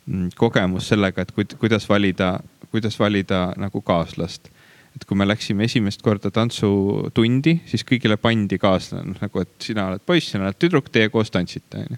mm, 0.05 0.33
kogemus 0.37 0.91
sellega, 0.93 1.25
et 1.25 1.55
kuidas 1.59 1.87
valida, 1.89 2.35
kuidas 2.71 2.99
valida 2.99 3.45
nagu 3.57 3.81
kaaslast 3.81 4.51
et 4.93 5.07
kui 5.09 5.17
me 5.17 5.25
läksime 5.25 5.65
esimest 5.65 6.03
korda 6.05 6.29
tantsutundi, 6.29 7.55
siis 7.65 7.81
kõigile 7.81 8.13
pandi 8.21 8.59
kaaslane, 8.61 9.07
noh 9.09 9.23
nagu, 9.23 9.41
et 9.41 9.65
sina 9.65 9.87
oled 9.89 10.03
poiss, 10.05 10.29
sina 10.29 10.45
oled 10.45 10.59
tüdruk, 10.61 10.91
teie 10.93 11.09
koos 11.09 11.33
tantsite, 11.33 11.81
onju 11.81 11.97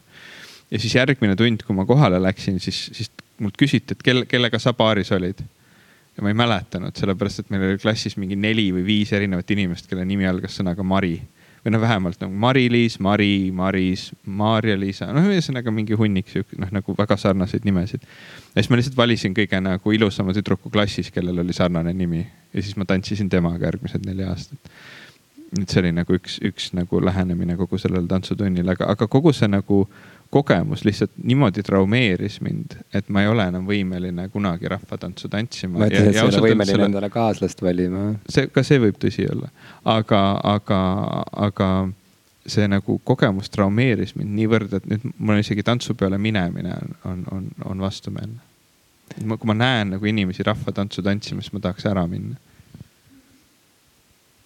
ja 0.72 0.80
siis 0.80 0.96
järgmine 0.96 1.36
tund, 1.36 1.64
kui 1.66 1.76
ma 1.76 1.86
kohale 1.86 2.20
läksin, 2.22 2.60
siis, 2.60 2.88
siis 2.94 3.12
mult 3.40 3.58
küsiti, 3.60 3.96
et 3.96 4.04
kelle, 4.04 4.26
kellega 4.30 4.60
sa 4.62 4.74
paaris 4.74 5.12
olid. 5.16 5.44
ja 6.16 6.24
ma 6.24 6.32
ei 6.32 6.38
mäletanud, 6.40 6.96
sellepärast 6.96 7.42
et 7.42 7.50
meil 7.52 7.66
oli 7.68 7.80
klassis 7.82 8.16
mingi 8.16 8.38
neli 8.40 8.70
või 8.72 8.86
viis 8.88 9.12
erinevat 9.14 9.50
inimest, 9.52 9.90
kelle 9.90 10.06
nimi 10.08 10.28
algas 10.28 10.56
sõnaga 10.56 10.84
Mari. 10.84 11.18
Või 11.66 11.74
no 11.74 11.82
vähemalt 11.82 12.22
nagu 12.22 12.34
Mari-Liis, 12.34 13.00
Mari, 13.02 13.52
Maris, 13.52 14.12
Maarja-Liisa, 14.26 15.08
noh, 15.16 15.26
ühesõnaga 15.32 15.72
mingi 15.74 15.98
hunnik 15.98 16.30
sihuke, 16.30 16.60
noh 16.62 16.70
nagu 16.74 16.94
väga 16.98 17.18
sarnaseid 17.18 17.66
nimesid. 17.66 18.06
ja 18.54 18.62
siis 18.62 18.70
ma 18.70 18.78
lihtsalt 18.78 18.98
valisin 18.98 19.34
kõige 19.34 19.62
nagu 19.66 19.96
ilusama 19.98 20.36
tüdruku 20.38 20.70
klassis, 20.70 21.10
kellel 21.12 21.42
oli 21.42 21.54
sarnane 21.58 21.94
nimi. 21.94 22.22
Ja 22.54 22.62
siis 22.62 22.78
ma 22.78 22.86
tantsisin 22.86 23.30
temaga 23.30 23.66
järgmised 23.66 24.06
neli 24.06 24.24
aastat. 24.24 24.72
Et 25.56 25.70
see 25.70 25.82
oli 25.82 25.92
nagu 25.96 26.14
üks, 26.14 26.38
üks 26.46 26.70
nagu 26.78 27.00
lähenemine 27.02 27.58
kogu 27.58 27.80
sellele 27.82 28.08
tantsutunnile, 28.08 28.76
aga, 28.76 28.92
aga 28.94 29.08
kogu 29.08 29.34
see 29.34 29.50
nagu 29.50 29.86
kogemus 30.30 30.86
lihtsalt 30.86 31.12
niimoodi 31.24 31.64
traumeeris 31.64 32.40
mind, 32.42 32.78
et 32.94 33.10
ma 33.10 33.24
ei 33.24 33.30
ole 33.32 33.46
enam 33.50 33.68
võimeline 33.68 34.28
kunagi 34.34 34.70
rahvatantsu 34.72 35.30
tantsima. 35.32 35.80
ma 35.80 35.90
ütlesin, 35.90 36.10
et 36.10 36.18
sa 36.18 36.26
ei 36.26 36.32
ole 36.32 36.42
võimeline 36.50 36.72
selle... 36.72 36.88
endale 36.90 37.10
kaaslast 37.14 37.62
valima. 37.62 38.08
see, 38.30 38.50
ka 38.54 38.64
see 38.66 38.82
võib 38.84 38.98
tõsi 39.02 39.28
olla, 39.32 39.52
aga, 39.96 40.24
aga, 40.56 40.82
aga 41.48 41.70
see 42.46 42.68
nagu 42.70 43.00
kogemus 43.04 43.50
traumeeris 43.54 44.16
mind 44.20 44.36
niivõrd, 44.40 44.76
et 44.78 44.90
nüüd 44.90 45.08
mul 45.18 45.42
isegi 45.42 45.66
tantsu 45.66 45.96
peale 45.98 46.20
minemine 46.22 46.76
on, 46.76 46.98
on, 47.12 47.24
on, 47.38 47.48
on 47.72 47.88
vastumeelne. 47.88 48.42
kui 49.16 49.48
ma 49.50 49.58
näen 49.58 49.96
nagu 49.96 50.06
inimesi 50.12 50.44
rahvatantsu 50.44 51.04
tantsimas, 51.06 51.52
ma 51.54 51.64
tahaks 51.64 51.86
ära 51.90 52.06
minna. 52.10 52.36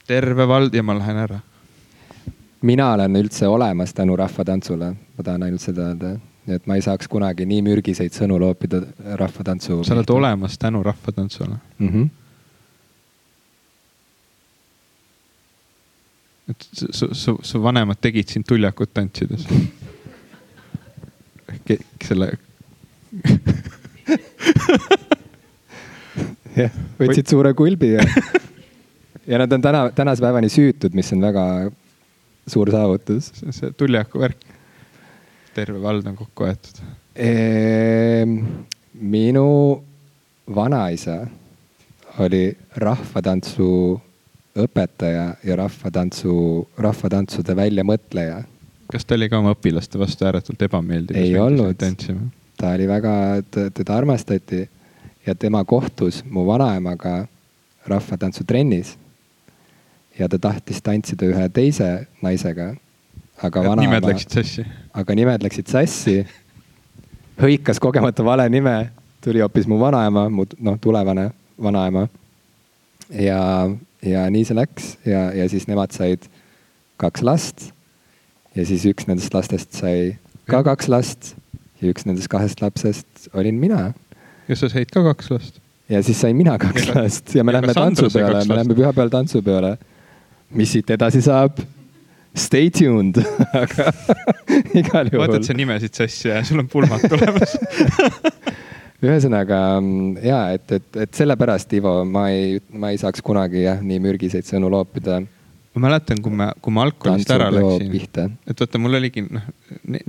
terve 0.07 0.47
vald 0.47 0.73
ja 0.73 0.83
ma 0.83 0.97
lähen 0.97 1.17
ära 1.27 1.39
mina 2.61 2.93
olen 2.93 3.15
üldse 3.15 3.47
olemas 3.47 3.93
tänu 3.93 4.15
rahvatantsule, 4.15 4.93
ma 5.17 5.23
tahan 5.23 5.43
ainult 5.43 5.61
seda 5.61 5.81
öelda, 5.89 6.19
et 6.47 6.67
ma 6.67 6.75
ei 6.75 6.81
saaks 6.83 7.07
kunagi 7.11 7.45
nii 7.47 7.61
mürgiseid 7.65 8.13
sõnu 8.15 8.39
loopida 8.41 8.81
rahvatantsu. 9.21 9.83
sa 9.83 9.93
oled 9.95 10.09
olemas 10.09 10.57
tänu 10.57 10.83
rahvatantsule 10.83 11.55
mm? 11.77 11.89
-hmm. 11.89 12.09
et 16.49 16.67
su, 16.73 17.13
su, 17.13 17.37
su 17.41 17.63
vanemad 17.63 17.97
tegid 18.01 18.27
sind 18.27 18.45
tuljakut 18.47 18.93
tantsides 18.93 19.47
selle 22.03 22.31
jah, 26.55 26.71
võtsid 26.99 27.27
suure 27.29 27.53
kulbi 27.53 27.93
ja, 27.93 28.03
ja 29.31 29.37
nad 29.41 29.53
on 29.53 29.61
täna, 29.61 29.91
tänase 29.95 30.21
päevani 30.23 30.49
süütud, 30.49 30.93
mis 30.97 31.13
on 31.13 31.21
väga 31.21 31.71
suur 32.49 32.71
saavutus. 32.73 33.31
see 33.51 33.73
Tuljaku 33.77 34.19
värk. 34.19 34.47
terve 35.53 35.81
vald 35.81 36.07
on 36.07 36.15
kokku 36.15 36.47
aetud 36.49 36.81
ehm,. 37.15 38.37
minu 38.93 39.47
vanaisa 40.55 41.27
oli 42.19 42.57
rahvatantsu 42.75 43.69
õpetaja 44.59 45.25
ja 45.43 45.55
rahvatantsu, 45.55 46.33
rahvatantsude 46.77 47.55
väljamõtleja. 47.55 48.43
kas 48.91 49.05
ta 49.05 49.15
oli 49.15 49.29
ka 49.29 49.39
oma 49.39 49.53
õpilaste 49.55 49.99
vastu 50.01 50.25
ääretult 50.25 50.61
ebameeldiv? 50.61 51.15
ei 51.15 51.37
olnud, 51.39 51.83
ta 52.57 52.73
oli 52.73 52.87
väga, 52.87 53.13
teda 53.51 53.95
armastati 53.95 54.63
ja 55.27 55.35
tema 55.35 55.63
kohtus 55.63 56.23
mu 56.25 56.45
vanaemaga 56.47 57.27
rahvatantsutrennis 57.87 58.97
ja 60.19 60.27
ta 60.29 60.39
tahtis 60.39 60.81
tantsida 60.83 61.27
ühe 61.29 61.49
teise 61.53 61.89
naisega. 62.21 62.73
aga 63.41 63.63
vanaema. 63.63 63.81
nimed 63.81 64.07
läksid 64.11 64.35
sassi. 64.35 64.65
aga 64.93 65.15
nimed 65.15 65.43
läksid 65.43 65.71
sassi. 65.71 66.17
hõikas 67.39 67.79
kogemata 67.79 68.25
vale 68.25 68.49
nime, 68.49 68.91
tuli 69.23 69.39
hoopis 69.39 69.67
mu 69.67 69.79
vanaema, 69.79 70.27
mu 70.29 70.45
noh, 70.59 70.79
tulevane 70.81 71.29
vanaema. 71.61 72.07
ja, 73.09 73.41
ja 74.05 74.29
nii 74.29 74.45
see 74.45 74.59
läks 74.59 74.95
ja, 75.05 75.29
ja 75.33 75.49
siis 75.49 75.67
nemad 75.67 75.95
said 75.95 76.27
kaks 76.97 77.23
last. 77.23 77.69
ja 78.55 78.65
siis 78.65 78.85
üks 78.89 79.07
nendest 79.07 79.33
lastest 79.33 79.73
sai 79.79 80.17
ka 80.49 80.63
kaks 80.67 80.91
last 80.91 81.33
ja 81.79 81.93
üks 81.93 82.05
nendest 82.05 82.27
kahest 82.31 82.61
lapsest 82.61 83.31
olin 83.33 83.59
mina. 83.61 83.93
ja 84.47 84.55
sa 84.55 84.69
said 84.69 84.91
ka 84.91 85.03
kaks 85.13 85.31
last? 85.31 85.61
ja 85.89 86.03
siis 86.03 86.19
sain 86.19 86.35
mina 86.35 86.57
kaks 86.59 86.91
last 86.91 87.35
ja 87.35 87.43
me 87.43 87.55
lähme 87.55 87.73
tantsu 87.73 88.11
peale, 88.11 88.43
me 88.45 88.59
lähme 88.59 88.75
pühapäeval 88.75 89.15
tantsu 89.15 89.41
peale 89.45 89.77
mis 90.55 90.73
siit 90.75 90.89
edasi 90.95 91.21
saab? 91.25 91.59
Stay 92.39 92.69
tuned 92.73 93.17
aga 93.63 93.89
igal 94.77 95.09
juhul. 95.09 95.23
võtad 95.23 95.45
sa 95.47 95.55
nimesid 95.57 95.97
sassi 95.97 96.29
ja 96.29 96.43
sul 96.45 96.61
on 96.61 96.69
pulmad 96.71 97.01
tulemas 97.09 97.55
ühesõnaga 99.05 99.57
ja 100.21 100.43
et, 100.53 100.71
et, 100.77 100.87
et 101.05 101.17
sellepärast, 101.17 101.73
Ivo, 101.79 102.01
ma 102.05 102.27
ei, 102.35 102.59
ma 102.69 102.93
ei 102.93 103.01
saaks 103.01 103.23
kunagi 103.25 103.63
jah, 103.63 103.81
nii 103.81 103.99
mürgiseid 104.03 104.47
sõnu 104.47 104.69
loopida 104.71 105.21
ma 105.73 105.87
mäletan, 105.87 106.19
kui 106.23 106.33
ma, 106.33 106.49
kui 106.61 106.73
ma 106.73 106.83
algkoolist 106.87 107.29
ära 107.33 107.49
läksin, 107.53 108.35
et 108.49 108.61
vaata, 108.61 108.81
mul 108.81 108.97
oligi 108.99 109.23
noh, 109.25 109.45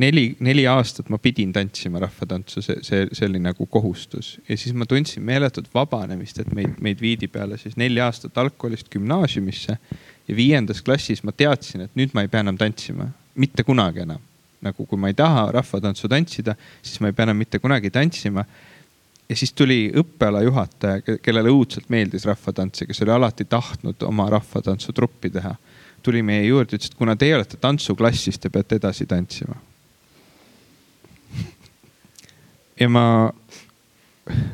neli, 0.00 0.24
neli 0.44 0.64
aastat 0.70 1.10
ma 1.12 1.20
pidin 1.22 1.52
tantsima 1.54 2.00
rahvatantsu, 2.02 2.62
see, 2.64 2.78
see, 2.86 3.08
see 3.16 3.28
oli 3.28 3.42
nagu 3.44 3.66
kohustus. 3.70 4.38
ja 4.48 4.56
siis 4.56 4.74
ma 4.76 4.88
tundsin 4.88 5.24
meeletut 5.26 5.68
vabanemist, 5.74 6.40
et 6.42 6.54
meid, 6.56 6.78
meid 6.82 7.02
viidi 7.02 7.28
peale 7.28 7.58
siis 7.60 7.76
neli 7.80 8.00
aastat 8.02 8.38
algkoolist 8.40 8.90
gümnaasiumisse 8.92 9.76
ja 10.30 10.36
viiendas 10.36 10.82
klassis 10.82 11.24
ma 11.26 11.34
teadsin, 11.34 11.86
et 11.86 11.96
nüüd 11.98 12.14
ma 12.14 12.22
ei 12.22 12.30
pea 12.30 12.44
enam 12.44 12.58
tantsima, 12.58 13.08
mitte 13.40 13.66
kunagi 13.66 14.04
enam. 14.06 14.26
nagu 14.60 14.84
kui 14.84 14.98
ma 15.00 15.08
ei 15.08 15.14
taha 15.16 15.46
rahvatantsu 15.56 16.08
tantsida, 16.12 16.52
siis 16.84 16.98
ma 17.00 17.08
ei 17.08 17.14
pea 17.16 17.24
enam 17.24 17.38
mitte 17.40 17.58
kunagi 17.58 17.90
tantsima. 17.90 18.44
ja 19.28 19.36
siis 19.36 19.52
tuli 19.52 19.90
õppealajuhataja, 19.96 21.18
kellele 21.22 21.50
õudselt 21.50 21.88
meeldis 21.88 22.26
rahvatants 22.28 22.80
ja 22.80 22.86
kes 22.86 23.02
oli 23.02 23.14
alati 23.14 23.44
tahtnud 23.44 24.02
oma 24.02 24.28
rahvatantsutruppi 24.30 25.30
teha. 25.30 25.54
tuli 26.02 26.22
meie 26.22 26.46
juurde, 26.46 26.76
ütles, 26.76 26.92
et 26.92 26.98
kuna 26.98 27.16
teie 27.16 27.34
olete 27.34 27.56
tantsuklass, 27.56 28.24
siis 28.24 28.38
te 28.38 28.50
peate 28.50 28.76
edasi 28.76 29.06
tantsima. 29.06 29.56
ja 32.80 32.88
ma, 32.88 33.32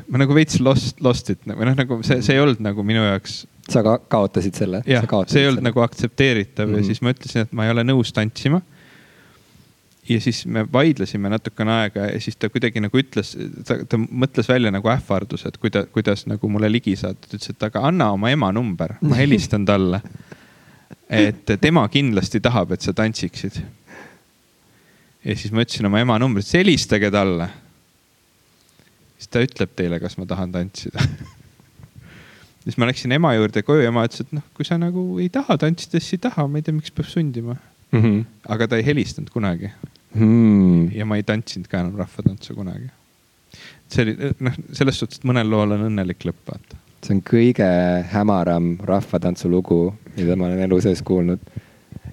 ma 0.07 0.17
nagu 0.17 0.33
veits 0.33 0.59
lost, 0.59 1.01
lost 1.01 1.29
it 1.29 1.45
või 1.45 1.69
noh, 1.69 1.77
nagu 1.77 2.01
see, 2.01 2.21
see 2.21 2.33
ei 2.33 2.41
olnud 2.41 2.63
nagu 2.63 2.83
minu 2.83 3.03
jaoks 3.03 3.43
sa 3.71 3.83
ka 3.83 3.97
kaotasid 4.11 4.57
selle? 4.57 4.81
jah, 4.87 5.05
see 5.27 5.43
ei 5.43 5.49
olnud 5.49 5.59
selle. 5.59 5.67
nagu 5.69 5.83
aktsepteeritav 5.83 6.67
mm 6.67 6.73
-hmm. 6.73 6.77
ja 6.77 6.81
mhm. 6.81 6.87
siis 6.87 7.01
ma 7.01 7.13
ütlesin, 7.13 7.47
et 7.47 7.53
ma 7.53 7.65
ei 7.65 7.71
ole 7.71 7.83
nõus 7.83 8.13
tantsima. 8.13 8.61
ja 10.09 10.21
siis 10.21 10.45
me 10.45 10.65
vaidlesime 10.73 11.29
natukene 11.29 11.71
aega 11.71 12.05
ja 12.07 12.19
siis 12.21 12.35
ta 12.35 12.49
kuidagi 12.49 12.79
nagu 12.79 12.97
ütles, 12.97 13.35
ta, 13.67 13.75
ta 13.85 13.97
mõtles 13.97 14.47
välja 14.49 14.71
nagu 14.71 14.87
ähvarduse, 14.89 15.47
et 15.47 15.57
kuida-, 15.57 15.85
kuidas 15.91 16.25
nagu 16.25 16.49
mulle 16.49 16.71
ligi 16.71 16.95
saada. 16.95 17.19
ta 17.21 17.35
ütles, 17.35 17.49
et 17.49 17.63
aga 17.63 17.83
anna 17.87 18.11
oma 18.11 18.31
ema 18.31 18.51
number, 18.51 18.95
ma 19.01 19.15
helistan 19.23 19.65
talle. 19.65 20.01
et 21.09 21.45
tema 21.61 21.87
kindlasti 21.89 22.39
tahab, 22.39 22.71
et 22.71 22.81
sa 22.81 22.93
tantsiksid. 22.93 23.61
ja 25.25 25.35
siis 25.35 25.51
ma 25.51 25.61
ütlesin 25.61 25.85
oma 25.85 25.99
ema 25.99 26.19
numbrit, 26.19 26.45
siis 26.45 26.63
helistage 26.63 27.11
talle. 27.11 27.49
siis 29.17 29.27
ta 29.27 29.39
ütleb 29.39 29.75
teile, 29.75 29.99
kas 29.99 30.17
ma 30.17 30.25
tahan 30.25 30.51
tantsida 30.51 31.03
siis 32.67 32.77
ma 32.79 32.89
läksin 32.89 33.15
ema 33.15 33.31
juurde 33.37 33.63
koju, 33.63 33.85
ema 33.87 34.03
ütles, 34.07 34.25
et 34.25 34.33
noh, 34.35 34.43
kui 34.57 34.67
sa 34.67 34.77
nagu 34.81 35.03
ei 35.23 35.29
taha 35.33 35.55
tantsida, 35.61 36.01
siis 36.01 36.17
ei 36.17 36.23
taha, 36.27 36.47
ma 36.51 36.59
ei 36.59 36.65
tea, 36.67 36.75
miks 36.75 36.91
peab 36.95 37.07
sundima 37.07 37.55
mm. 37.55 38.01
-hmm. 38.01 38.25
aga 38.55 38.67
ta 38.67 38.79
ei 38.79 38.85
helistanud 38.85 39.31
kunagi 39.31 39.71
mm.. 40.13 40.91
ja 40.95 41.05
ma 41.05 41.15
ei 41.15 41.23
tantsinud 41.23 41.69
ka 41.71 41.79
enam 41.79 41.95
rahvatantsu 42.01 42.55
kunagi. 42.55 42.89
see 43.87 44.03
oli 44.03 44.33
noh, 44.43 44.59
selles 44.73 44.99
suhtes, 44.99 45.21
et 45.21 45.29
mõnel 45.29 45.49
lool 45.49 45.77
on 45.77 45.87
õnnelik 45.87 46.27
lõpp, 46.27 46.43
vaata. 46.51 46.79
see 47.03 47.15
on 47.15 47.23
kõige 47.31 47.69
hämaram 48.11 48.75
rahvatantsulugu, 48.91 49.81
mida 50.17 50.35
ma 50.35 50.49
olen 50.51 50.65
elu 50.67 50.81
sees 50.81 51.01
kuulnud. 51.01 51.39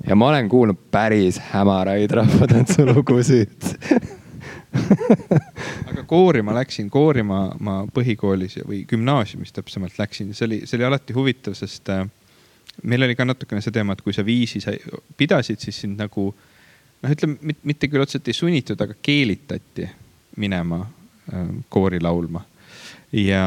ja 0.06 0.14
ma 0.14 0.30
olen 0.30 0.48
kuulnud 0.48 0.78
päris 0.90 1.40
hämaraid 1.50 2.14
rahvatantsulugusid 2.20 3.74
aga 5.90 6.02
koori 6.06 6.42
ma 6.42 6.54
läksin, 6.56 6.90
koori 6.92 7.22
ma, 7.26 7.46
ma 7.60 7.76
põhikoolis 7.94 8.58
või 8.66 8.82
gümnaasiumis 8.90 9.54
täpsemalt 9.54 9.98
läksin, 9.98 10.34
see 10.34 10.46
oli, 10.48 10.60
see 10.66 10.78
oli 10.78 10.88
alati 10.88 11.16
huvitav, 11.16 11.56
sest 11.58 11.90
äh, 11.94 12.04
meil 12.82 13.06
oli 13.06 13.16
ka 13.18 13.26
natukene 13.26 13.62
see 13.64 13.74
teema, 13.74 13.94
et 13.94 14.04
kui 14.04 14.16
sa 14.16 14.24
viisi 14.26 14.62
sa 14.64 14.74
pidasid, 15.18 15.62
siis 15.62 15.82
sind 15.84 16.00
nagu 16.00 16.28
noh, 16.30 17.10
ütleme 17.10 17.56
mitte 17.62 17.90
küll 17.90 18.04
otseselt 18.04 18.30
ei 18.30 18.38
sunnitud, 18.38 18.80
aga 18.80 18.96
keelitati 19.02 19.88
minema 20.42 20.82
äh, 20.84 21.52
koori 21.68 22.00
laulma. 22.02 22.44
ja 23.12 23.44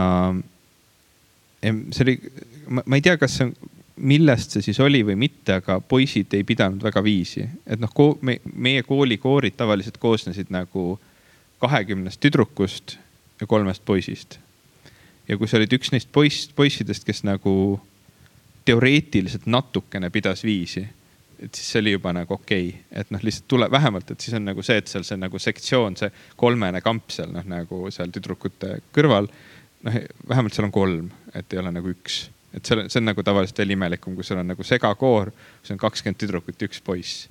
see 1.61 2.05
oli, 2.05 2.19
ma 2.85 2.95
ei 2.95 3.03
tea, 3.03 3.17
kas 3.19 3.39
see 3.39 3.49
on, 3.49 3.55
millest 3.97 4.53
see 4.53 4.65
siis 4.67 4.79
oli 4.83 5.01
või 5.05 5.17
mitte, 5.19 5.57
aga 5.57 5.79
poisid 5.81 6.33
ei 6.37 6.45
pidanud 6.47 6.83
väga 6.85 7.01
viisi, 7.03 7.43
et 7.65 7.81
noh 7.81 7.93
meie 8.21 8.83
kooli 8.85 9.17
koorid 9.17 9.57
tavaliselt 9.57 9.97
koosnesid 10.01 10.51
nagu 10.53 10.91
kahekümnest 11.59 12.19
tüdrukust 12.21 12.97
ja 13.41 13.47
kolmest 13.47 13.85
poisist. 13.85 14.39
ja 15.27 15.37
kui 15.37 15.47
sa 15.47 15.57
olid 15.57 15.73
üks 15.75 15.91
neist 15.91 16.11
poiss, 16.11 16.47
poissidest, 16.55 17.03
kes 17.03 17.23
nagu 17.27 17.79
teoreetiliselt 18.65 19.47
natukene 19.47 20.09
pidas 20.09 20.43
viisi, 20.43 20.85
et 21.39 21.55
siis 21.55 21.73
see 21.73 21.81
oli 21.83 21.93
juba 21.97 22.13
nagu 22.15 22.33
okei 22.33 22.69
okay., 22.69 23.01
et 23.01 23.11
noh, 23.11 23.23
lihtsalt 23.23 23.47
tule 23.47 23.67
vähemalt, 23.71 24.11
et 24.11 24.23
siis 24.23 24.37
on 24.39 24.47
nagu 24.47 24.63
see, 24.63 24.79
et 24.79 24.87
seal 24.87 25.05
see 25.07 25.19
nagu 25.19 25.39
sektsioon, 25.39 25.97
see 25.99 26.09
kolmene 26.39 26.81
kamp 26.81 27.11
seal 27.13 27.31
noh, 27.33 27.45
nagu 27.47 27.91
seal 27.93 28.13
tüdrukute 28.13 28.79
kõrval. 28.95 29.29
noh, 29.87 29.99
vähemalt 30.29 30.55
seal 30.55 30.69
on 30.69 30.75
kolm, 30.75 31.11
et 31.35 31.53
ei 31.53 31.61
ole 31.61 31.71
nagu 31.75 31.91
üks, 31.91 32.27
et 32.53 32.65
see 32.65 32.77
on, 32.77 32.89
see 32.89 33.01
on 33.01 33.11
nagu 33.11 33.23
tavaliselt 33.23 33.59
veel 33.63 33.75
imelikum, 33.75 34.15
kui 34.15 34.25
sul 34.25 34.39
on 34.41 34.53
nagu 34.53 34.63
segakoor, 34.63 35.33
kus 35.61 35.75
on 35.75 35.81
kakskümmend 35.81 36.21
tüdrukut 36.23 36.61
ja 36.61 36.71
üks 36.71 36.81
poiss 36.83 37.27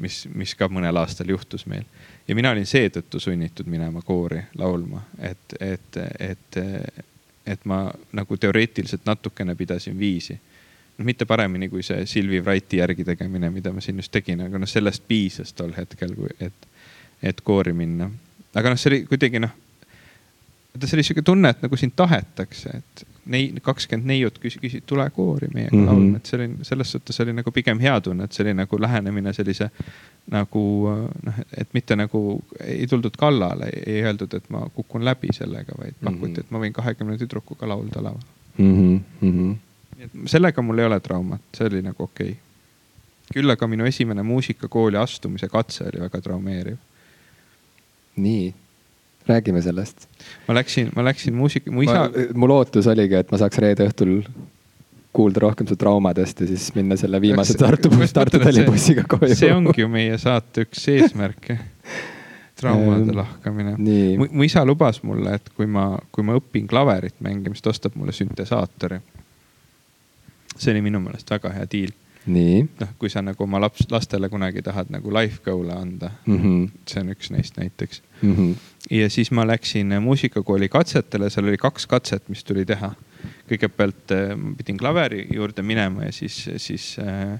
mis, 0.00 0.24
mis 0.34 0.54
ka 0.58 0.68
mõnel 0.72 0.96
aastal 1.00 1.30
juhtus 1.30 1.66
meil. 1.70 1.86
Ja 2.30 2.34
mina 2.38 2.52
olin 2.54 2.66
seetõttu 2.66 3.18
sunnitud 3.20 3.66
minema 3.66 4.04
koori 4.06 4.38
laulma, 4.58 5.02
et, 5.18 5.56
et, 5.58 5.96
et, 6.22 6.58
et 7.46 7.64
ma 7.66 7.82
nagu 8.14 8.36
teoreetiliselt 8.38 9.02
natukene 9.08 9.56
pidasin 9.58 9.98
viisi 9.98 10.36
noh, 11.00 11.06
mitte 11.08 11.26
paremini 11.26 11.68
kui 11.72 11.82
see 11.82 12.04
Silvi 12.06 12.38
Wrighti 12.44 12.78
järgi 12.78 13.04
tegemine, 13.08 13.50
mida 13.50 13.72
ma 13.72 13.82
siin 13.82 13.98
just 13.98 14.12
tegin, 14.14 14.44
aga 14.46 14.60
noh, 14.60 14.70
sellest 14.70 15.06
piisas 15.08 15.52
tol 15.56 15.72
hetkel, 15.76 16.14
et, 16.38 16.68
et 17.22 17.40
koori 17.44 17.72
minna. 17.76 18.10
aga 18.54 18.72
noh, 18.72 18.78
see 18.78 18.92
oli 18.92 19.02
kuidagi 19.08 19.42
noh, 19.42 19.56
see 20.78 20.96
oli 20.96 21.02
sihuke 21.02 21.22
tunne, 21.22 21.50
et 21.50 21.62
nagu 21.62 21.76
sind 21.76 21.92
tahetakse, 21.96 22.76
et 22.78 23.06
nei-, 23.30 23.50
kakskümmend 23.62 24.06
neiut 24.06 24.38
küsisid, 24.42 24.84
tule 24.86 25.06
koori 25.14 25.48
meiega 25.54 25.76
mm 25.76 25.82
-hmm. 25.82 25.86
laulma, 25.86 26.16
et 26.16 26.26
see 26.26 26.38
oli 26.38 26.64
selles 26.66 26.92
suhtes 26.92 27.20
oli 27.20 27.32
nagu 27.32 27.50
pigem 27.50 27.78
hea 27.78 28.00
tunne, 28.00 28.24
et 28.24 28.32
see 28.32 28.44
oli 28.44 28.54
nagu 28.54 28.80
lähenemine 28.80 29.32
sellise 29.32 29.70
nagu 30.30 30.62
noh, 31.26 31.40
et 31.56 31.68
mitte 31.74 31.96
nagu 31.96 32.44
ei 32.64 32.86
tuldud 32.86 33.16
kallale, 33.18 33.70
ei 33.86 34.02
öeldud, 34.02 34.34
et 34.34 34.50
ma 34.50 34.66
kukun 34.74 35.04
läbi 35.04 35.32
sellega, 35.32 35.74
vaid 35.78 35.94
mhm. 36.00 36.04
pakuti 36.04 36.26
mm, 36.26 36.34
-hmm. 36.34 36.40
et 36.40 36.50
ma 36.50 36.58
võin 36.58 36.72
kahekümne 36.72 37.18
tüdrukuga 37.18 37.68
laulda 37.68 38.02
laval 38.02 38.22
mm. 38.58 39.00
-hmm. 39.22 39.56
et 39.98 40.10
sellega 40.26 40.62
mul 40.62 40.78
ei 40.78 40.84
ole 40.84 41.00
traumat, 41.00 41.42
see 41.54 41.66
oli 41.66 41.82
nagu 41.82 42.02
okei 42.02 42.30
okay. 42.30 42.36
küll 43.34 43.50
aga 43.50 43.66
minu 43.66 43.84
esimene 43.84 44.22
muusikakooli 44.22 44.96
astumise 44.96 45.48
katse 45.48 45.84
oli 45.84 46.00
väga 46.00 46.20
traumeeriv. 46.20 46.76
nii 48.16 48.54
räägime 49.28 49.62
sellest. 49.62 50.08
ma 50.48 50.54
läksin, 50.54 50.90
ma 50.96 51.04
läksin 51.04 51.34
muusika, 51.34 51.72
mu 51.72 51.82
isa. 51.82 52.08
mul 52.34 52.50
ootus 52.50 52.86
oligi, 52.86 53.20
et 53.20 53.30
ma 53.32 53.40
saaks 53.40 53.58
reede 53.62 53.88
õhtul 53.90 54.20
kuulda 55.12 55.42
rohkem 55.42 55.66
su 55.66 55.76
traumadest 55.76 56.40
ja 56.40 56.46
siis 56.46 56.70
minna 56.74 56.96
selle 56.96 57.20
viimase 57.20 57.56
Tartu, 57.58 57.90
Tartu 58.14 58.38
Tallinna-bussiga 58.38 59.04
koju. 59.10 59.34
see 59.34 59.52
ongi 59.54 59.82
ju 59.82 59.88
meie 59.90 60.18
saate 60.18 60.66
üks 60.68 60.86
eesmärke 60.92 61.58
traumade 62.60 63.14
lahkamine. 63.16 63.74
Mu, 64.18 64.26
mu 64.30 64.44
isa 64.44 64.62
lubas 64.68 65.00
mulle, 65.02 65.38
et 65.40 65.48
kui 65.56 65.66
ma, 65.70 65.94
kui 66.12 66.26
ma 66.26 66.36
õpin 66.38 66.68
klaverit 66.68 67.16
mängima, 67.24 67.56
siis 67.56 67.64
ta 67.64 67.72
ostab 67.72 67.96
mulle 67.96 68.12
süntesaatori. 68.12 69.00
see 70.60 70.74
oli 70.74 70.82
minu 70.84 71.00
meelest 71.00 71.30
väga 71.30 71.54
hea 71.54 71.66
diil 71.72 71.92
noh, 72.80 72.92
kui 73.00 73.10
sa 73.12 73.22
nagu 73.24 73.44
oma 73.44 73.60
laps, 73.62 73.86
lastele 73.92 74.30
kunagi 74.32 74.62
tahad 74.64 74.90
nagu 74.92 75.12
life 75.14 75.42
goal'e 75.44 75.76
anda 75.76 76.10
mm, 76.26 76.38
-hmm. 76.38 76.70
see 76.88 77.02
on 77.02 77.12
üks 77.14 77.30
neist 77.34 77.56
näiteks 77.58 78.02
mm. 78.22 78.34
-hmm. 78.34 78.54
ja 78.90 79.10
siis 79.10 79.30
ma 79.30 79.46
läksin 79.46 79.94
muusikakooli 80.02 80.68
katsetele, 80.68 81.30
seal 81.30 81.48
oli 81.48 81.56
kaks 81.56 81.86
katset, 81.86 82.28
mis 82.28 82.44
tuli 82.44 82.64
teha. 82.64 82.94
kõigepealt 83.50 84.12
äh, 84.16 84.36
ma 84.36 84.54
pidin 84.56 84.78
klaveri 84.78 85.26
juurde 85.34 85.62
minema 85.62 86.04
ja 86.04 86.12
siis, 86.12 86.50
siis 86.56 86.96
äh,, 86.98 87.32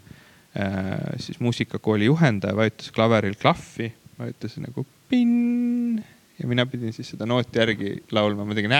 äh, 0.60 0.98
siis 1.16 1.40
muusikakooli 1.40 2.04
juhendaja 2.04 2.56
vajutas 2.56 2.90
klaveril 2.90 3.34
klahvi, 3.34 3.92
vajutas 4.18 4.58
nagu 4.58 4.86
pinn 5.08 6.02
ja 6.38 6.48
mina 6.48 6.66
pidin 6.66 6.92
siis 6.92 7.10
seda 7.10 7.26
nooti 7.26 7.58
järgi 7.58 8.02
laulma, 8.10 8.44
ma 8.44 8.54
tegin 8.54 8.70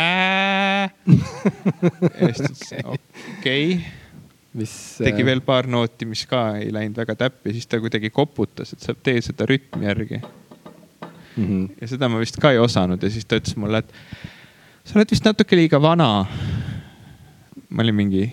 ja 2.20 2.35
siis 2.35 2.37
ta 2.37 2.53
ütles 2.53 2.73
okei 2.85 3.74
okay 3.74 3.99
mis. 4.52 4.72
tegi 4.98 5.22
äh, 5.22 5.27
veel 5.27 5.40
paar 5.44 5.68
nooti, 5.70 6.09
mis 6.09 6.24
ka 6.31 6.56
ei 6.60 6.70
läinud 6.74 6.98
väga 7.01 7.16
täppi, 7.27 7.55
siis 7.55 7.68
ta 7.70 7.81
kuidagi 7.82 8.10
koputas, 8.14 8.74
et 8.74 8.85
sa 8.85 8.94
tee 8.94 9.22
seda 9.24 9.47
rütmi 9.48 9.86
järgi 9.86 10.20
mm. 10.20 11.47
-hmm. 11.47 11.68
ja 11.81 11.89
seda 11.89 12.09
ma 12.09 12.20
vist 12.20 12.40
ka 12.40 12.52
ei 12.52 12.59
osanud 12.59 13.02
ja 13.02 13.10
siis 13.10 13.27
ta 13.27 13.39
ütles 13.40 13.56
mulle, 13.56 13.78
et 13.78 13.94
sa 14.85 14.98
oled 14.98 15.10
vist 15.10 15.24
natuke 15.24 15.56
liiga 15.56 15.82
vana. 15.82 16.27
ma 17.68 17.82
olin 17.82 17.94
mingi 17.94 18.24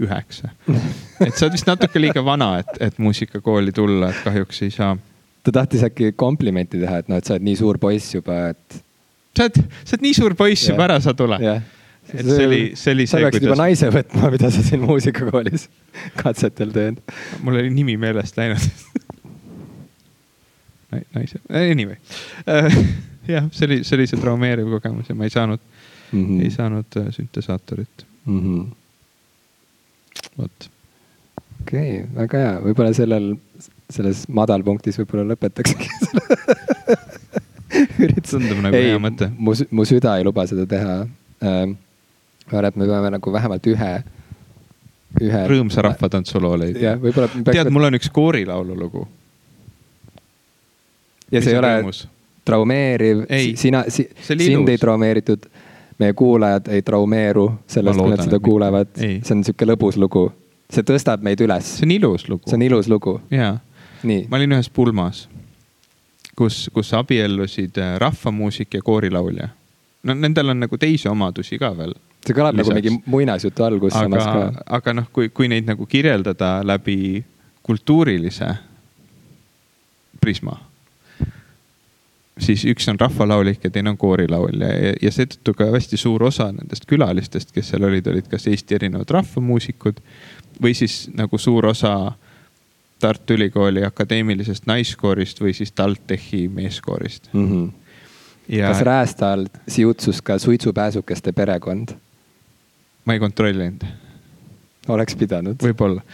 üheksa 0.00 0.48
et 1.26 1.36
sa 1.36 1.46
oled 1.46 1.52
vist 1.58 1.66
natuke 1.66 2.00
liiga 2.00 2.24
vana, 2.24 2.58
et, 2.58 2.74
et 2.80 2.98
muusikakooli 2.98 3.72
tulla, 3.72 4.10
et 4.10 4.24
kahjuks 4.24 4.62
ei 4.62 4.70
saa. 4.70 4.96
ta 5.42 5.52
tahtis 5.52 5.84
äkki 5.84 6.12
komplimenti 6.12 6.80
teha, 6.80 6.98
et 6.98 7.08
noh, 7.08 7.16
et 7.16 7.24
sa 7.24 7.36
oled 7.36 7.44
nii 7.44 7.56
suur 7.56 7.78
poiss 7.78 8.14
juba, 8.14 8.48
et. 8.54 8.84
sa 9.36 9.48
oled, 9.48 9.64
sa 9.84 9.96
oled 9.96 10.06
nii 10.08 10.14
suur 10.14 10.34
poiss 10.34 10.68
juba, 10.68 10.88
ära 10.88 11.00
sa 11.00 11.14
tule 11.14 11.42
yeah 11.42 11.74
et 12.14 12.24
see 12.24 12.46
oli, 12.46 12.60
see 12.78 12.92
oli 12.94 13.04
see. 13.06 13.12
sa 13.12 13.16
peaksid 13.22 13.42
kuidas... 13.42 13.50
juba 13.50 13.58
naise 13.60 13.86
võtma, 13.92 14.30
mida 14.32 14.48
sa 14.54 14.60
siin 14.64 14.80
muusikakoolis 14.84 15.62
katsetel 16.22 16.70
teed. 16.74 16.96
mul 17.44 17.54
oli 17.60 17.70
nimi 17.74 17.94
meelest 18.00 18.34
läinud 18.40 18.64
naise, 21.14 21.36
anyway 21.52 21.98
uh, 22.48 22.68
jah, 23.28 23.44
see 23.52 23.66
oli, 23.68 23.78
see 23.84 23.96
oli 23.98 24.06
see 24.10 24.20
traumeeriv 24.20 24.66
kogemus 24.78 25.06
ja 25.10 25.14
ma 25.18 25.24
ei 25.28 25.34
saanud 25.34 25.60
mm, 25.60 26.24
-hmm. 26.24 26.38
ei 26.44 26.50
saanud 26.54 26.88
uh, 27.00 27.06
süntesaatorit 27.14 27.96
mm. 28.26 28.40
-hmm. 28.40 28.60
vot. 30.38 30.58
okei 31.60 32.00
okay,, 32.00 32.06
väga 32.14 32.36
hea, 32.44 32.54
võib-olla 32.68 32.92
sellel, 32.96 33.26
selles 33.90 34.18
madalpunktis 34.28 34.98
võib-olla 35.02 35.24
lõpetakski 35.34 35.86
tundub 38.30 38.58
nagu 38.64 38.76
ei, 38.76 38.84
hea 38.92 38.98
mõte. 39.02 39.26
mu, 39.36 39.50
mu 39.70 39.82
süda 39.88 40.10
ei 40.18 40.24
luba 40.24 40.46
seda 40.48 40.64
teha 40.68 40.94
ähm, 41.44 41.70
ma 42.52 42.58
arvan, 42.58 42.68
et 42.68 42.76
me 42.76 42.86
peame 42.86 43.10
nagu 43.12 43.32
vähemalt 43.32 43.66
ühe, 43.68 43.92
ühe. 45.20 45.44
rõõmsa 45.52 45.84
rahvatantsuloo 45.84 46.56
leidma. 46.60 46.82
jah, 46.82 46.98
võib-olla. 47.02 47.28
tead, 47.50 47.70
mul 47.74 47.88
on 47.90 47.98
üks 47.98 48.10
koorilaulu 48.14 48.76
lugu. 48.78 49.04
ja 51.30 51.42
see 51.42 51.54
ei 51.54 51.60
ole 51.60 51.72
rõõmus. 51.78 52.02
traumeeriv, 52.48 53.24
sina 53.60 53.84
si,, 53.92 54.08
sind 54.24 54.68
ei 54.68 54.80
traumeeritud, 54.80 55.48
meie 56.00 56.16
kuulajad 56.16 56.70
ei 56.72 56.82
traumeeru 56.82 57.48
sellest, 57.66 58.00
kui 58.00 58.14
nad 58.14 58.24
seda 58.24 58.40
kuulevad. 58.40 58.94
see 58.98 59.34
on 59.36 59.44
sihuke 59.44 59.68
lõbus 59.68 60.00
lugu, 60.00 60.28
see 60.72 60.86
tõstab 60.86 61.24
meid 61.26 61.42
üles. 61.44 61.76
see 61.78 61.88
on 61.88 61.96
ilus 61.98 62.28
lugu. 62.28 62.48
see 62.48 62.60
on 62.60 62.68
ilus 62.70 62.88
lugu. 62.88 63.18
jaa, 63.34 63.58
ma 64.02 64.40
olin 64.40 64.56
ühes 64.56 64.72
pulmas, 64.72 65.26
kus, 66.38 66.66
kus 66.72 66.94
abiellusid 66.96 67.76
äh, 67.82 67.96
rahvamuusik 68.00 68.78
ja 68.78 68.84
koorilaulja 68.84 69.52
no 70.02 70.14
nendel 70.14 70.54
on 70.54 70.60
nagu 70.64 70.78
teisi 70.78 71.08
omadusi 71.10 71.58
ka 71.58 71.72
veel 71.76 71.94
see 72.28 72.36
kõlab 72.36 72.56
lisaks. 72.58 72.70
nagu 72.70 72.78
mingi 72.78 73.10
muinasjutu 73.10 73.66
algus 73.66 73.96
aga, 73.96 74.06
samas 74.06 74.24
ka. 74.28 74.64
aga 74.78 74.96
noh, 75.00 75.10
kui, 75.12 75.32
kui 75.34 75.50
neid 75.50 75.68
nagu 75.68 75.86
kirjeldada 75.88 76.58
läbi 76.66 77.24
kultuurilise 77.66 78.48
prisma, 80.20 80.56
siis 82.38 82.64
üks 82.68 82.88
on 82.90 82.98
rahvalaulik 83.00 83.64
ja 83.64 83.70
teine 83.70 83.92
on 83.92 83.98
koorilaulja 84.00 84.70
ja, 84.72 84.94
ja 85.02 85.12
seetõttu 85.14 85.54
ka 85.58 85.68
hästi 85.72 85.98
suur 86.00 86.24
osa 86.28 86.50
nendest 86.52 86.86
külalistest, 86.90 87.52
kes 87.54 87.72
seal 87.72 87.86
olid, 87.88 88.06
olid 88.10 88.30
kas 88.30 88.46
Eesti 88.50 88.78
erinevad 88.78 89.10
rahvamuusikud 89.18 90.00
või 90.62 90.74
siis 90.78 91.06
nagu 91.14 91.38
suur 91.38 91.66
osa 91.72 91.94
Tartu 92.98 93.36
Ülikooli 93.38 93.84
akadeemilisest 93.86 94.66
naiskoorist 94.66 95.40
või 95.40 95.52
siis 95.54 95.72
TalTechi 95.72 96.48
meeskoorist 96.48 97.30
mm. 97.32 97.48
-hmm. 97.50 97.70
Ja... 98.48 98.68
kas 98.68 98.80
Räästal 98.82 99.46
siutsus 99.68 100.22
ka 100.22 100.38
suitsupääsukeste 100.38 101.32
perekond? 101.32 101.88
Ma 103.08 103.16
ei 103.16 103.22
kontrollinud. 103.22 103.88
oleks 104.88 105.16
pidanud. 105.16 105.56
võib-olla. 105.62 106.04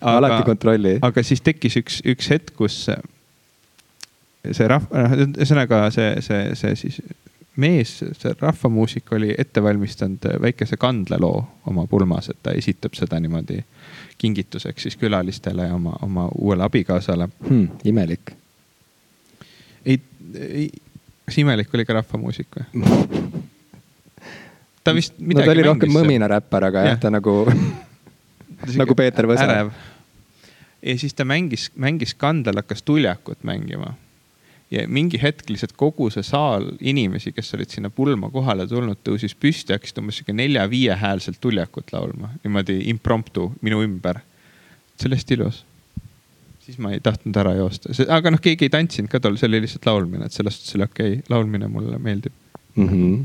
alati 0.00 0.44
kontrolli. 0.46 0.98
aga 1.02 1.24
siis 1.24 1.40
tekkis 1.40 1.80
üks, 1.80 1.98
üks 2.14 2.30
hetk, 2.32 2.54
kus 2.56 2.84
see 4.42 4.68
rahv-, 4.68 4.92
noh 4.92 5.16
ühesõnaga 5.32 5.84
see, 5.94 6.14
see, 6.24 6.54
see 6.58 6.78
siis 6.84 7.00
mees, 7.62 7.98
see 8.18 8.34
rahvamuusik 8.40 9.12
oli 9.12 9.34
ette 9.38 9.62
valmistanud 9.62 10.28
väikese 10.42 10.76
kandleloo 10.80 11.42
oma 11.70 11.86
pulmas, 11.86 12.30
et 12.32 12.40
ta 12.42 12.54
esitab 12.56 12.96
seda 12.98 13.20
niimoodi 13.20 13.60
kingituseks 14.18 14.88
siis 14.88 14.96
külalistele 14.96 15.68
ja 15.68 15.76
oma, 15.76 15.94
oma 16.02 16.28
uuele 16.38 16.64
abikaasale 16.64 17.28
hmm,. 17.48 17.68
imelik. 17.84 18.34
ei, 19.84 20.00
ei, 20.36 20.68
kas 21.24 21.38
imelik 21.38 21.74
oli 21.74 21.88
ka 21.88 22.00
rahvamuusik 22.00 22.60
või 22.60 22.84
ta 24.84 24.94
vist 24.96 25.18
midagi 25.18 25.46
no, 25.46 25.48
ta 25.48 25.56
oli 25.56 25.66
rohkem 25.66 25.94
mõminaräppar, 25.94 26.68
aga 26.68 26.84
jah, 26.86 26.94
jah, 26.94 27.00
ta 27.04 27.10
nagu 27.14 27.34
nagu 28.78 28.96
Peeter 28.98 29.28
Võsa. 29.30 29.48
ja 30.82 30.94
siis 30.98 31.14
ta 31.18 31.26
mängis, 31.28 31.70
mängis 31.74 32.14
kandel, 32.18 32.60
hakkas 32.62 32.82
tuljakut 32.86 33.44
mängima. 33.46 33.94
ja 34.70 34.86
mingi 34.88 35.20
hetk 35.22 35.50
lihtsalt 35.50 35.74
kogu 35.76 36.10
see 36.10 36.24
saal 36.26 36.70
inimesi, 36.80 37.32
kes 37.32 37.54
olid 37.54 37.74
sinna 37.74 37.90
pulma 37.90 38.30
kohale 38.32 38.66
tulnud, 38.66 39.02
tõusis 39.04 39.34
püsti, 39.34 39.74
hakkasid 39.76 40.00
umbes 40.00 40.20
sihuke 40.20 40.36
nelja-viiehäälselt 40.36 41.40
tuljakut 41.40 41.92
laulma, 41.92 42.32
niimoodi 42.44 42.80
impromptu 42.92 43.52
minu 43.60 43.82
ümber. 43.84 44.22
see 44.96 45.10
oli 45.10 45.20
hästi 45.20 45.38
ilus 45.40 45.64
siis 46.62 46.78
ma 46.78 46.92
ei 46.94 47.00
tahtnud 47.02 47.36
ära 47.36 47.54
joosta, 47.58 47.90
aga 48.14 48.30
noh, 48.30 48.40
keegi 48.42 48.68
ei 48.68 48.72
tantsinud 48.72 49.10
ka 49.10 49.20
tol, 49.20 49.36
see 49.38 49.48
oli 49.50 49.64
lihtsalt 49.64 49.86
laulmine, 49.88 50.28
et 50.28 50.34
selles 50.36 50.58
suhtes 50.58 50.76
oli 50.78 50.86
okei 50.86 51.14
okay., 51.16 51.24
laulmine 51.32 51.68
mulle 51.68 51.98
meeldib 51.98 52.34
mm. 52.76 52.88
-hmm. 52.88 53.24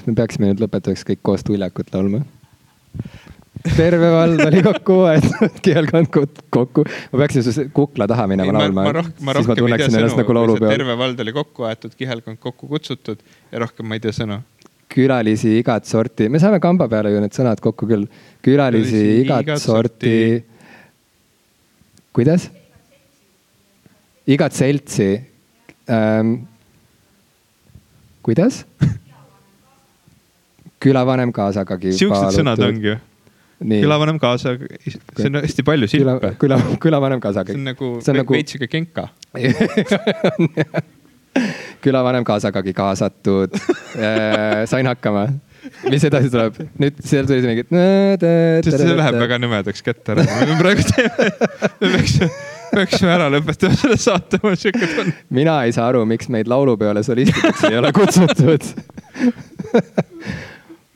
Kas 0.00 0.08
me 0.08 0.16
peaksime 0.16 0.48
nüüd 0.48 0.62
lõpetuseks 0.62 1.04
kõik 1.10 1.20
koos 1.28 1.42
tuljakut 1.44 1.90
laulma? 1.92 2.22
terve 3.76 4.08
vald 4.08 4.40
oli 4.46 4.62
kokku 4.64 4.94
võetud, 5.02 5.58
kihelkond 5.64 6.08
kokku. 6.50 6.84
ma 7.12 7.20
peaksin 7.20 7.44
su 7.44 7.66
kukla 7.76 8.06
taha 8.08 8.24
minema 8.30 8.54
laulma. 8.56 8.86
ma 8.86 8.94
rohkem, 8.96 9.18
ma 9.26 9.34
rohkem 9.36 9.66
ma 9.66 9.76
ei 9.76 9.82
tea 9.82 9.90
sõnu 9.92 10.08
nagu, 10.22 10.56
terve 10.64 10.96
vald 11.02 11.20
oli 11.26 11.34
kokku 11.36 11.66
aetud, 11.68 11.92
kihelkond 11.98 12.40
kokku 12.40 12.70
kutsutud 12.70 13.20
ja 13.52 13.60
rohkem 13.60 13.90
ma 13.90 13.98
ei 13.98 14.04
tea 14.06 14.14
sõnu. 14.16 14.40
külalisi 14.90 15.58
igat 15.58 15.84
sorti, 15.86 16.30
me 16.32 16.40
saame 16.40 16.62
kamba 16.64 16.88
peale 16.88 17.12
ju 17.12 17.20
need 17.20 17.36
sõnad 17.36 17.60
kokku 17.60 17.90
küll. 17.90 18.08
külalisi 18.46 19.02
igat, 19.26 19.44
igat 19.44 19.60
sorti, 19.60 20.14
sorti 20.14 20.14
kuidas? 22.16 22.48
igat 24.30 24.56
seltsi 24.56 25.10
ähm,. 25.90 26.34
kuidas? 28.24 28.64
külavanem 30.80 31.32
kaasagagi. 31.36 31.92
sihukesed 31.98 32.40
sõnad 32.40 32.62
ongi 32.64 32.92
ju. 32.92 32.96
külavanem 33.60 34.20
kaasaga, 34.20 34.70
see 34.86 35.28
on 35.28 35.42
hästi 35.42 35.64
palju 35.66 35.90
silpe. 35.92 36.32
küla, 36.40 36.60
külavanem 36.80 37.20
kaasaga. 37.22 37.52
see 37.52 37.60
on 37.60 37.68
nagu, 37.72 37.92
see 38.00 38.14
on 38.14 38.22
nagu... 38.22 38.38
veits 38.38 38.56
sihuke 38.56 38.70
kenka 38.72 39.10
külavanem 41.84 42.24
kaasagagi 42.26 42.72
kaasatud 42.76 43.54
äh, 43.60 44.64
sain 44.70 44.88
hakkama 44.88 45.28
mis 45.90 46.04
edasi 46.08 46.30
tuleb? 46.32 46.56
nüüd 46.80 47.02
seal 47.04 47.28
tuli 47.28 47.44
mingi. 47.44 47.66
sest 48.64 48.80
see 48.80 48.96
läheb 48.96 49.18
väga 49.20 49.38
nõmedaks 49.42 49.84
kätte 49.84 50.16
ära. 50.16 50.24
me 50.48 50.56
praegu 50.60 50.86
teeme, 50.88 51.28
me 51.82 51.92
peaksime, 51.96 52.30
peaksime 52.72 53.12
ära 53.18 53.26
lõpetama 53.32 53.76
selle 53.78 53.98
saate, 54.00 54.40
mul 54.44 54.56
sihuke 54.60 54.88
tunne. 54.94 55.12
mina 55.40 55.60
ei 55.68 55.76
saa 55.76 55.90
aru, 55.92 56.06
miks 56.08 56.26
meid 56.32 56.50
laulupeole 56.50 57.04
solistideks 57.06 57.66
ei 57.68 57.76
ole 57.80 57.92
kutsutud 57.96 58.62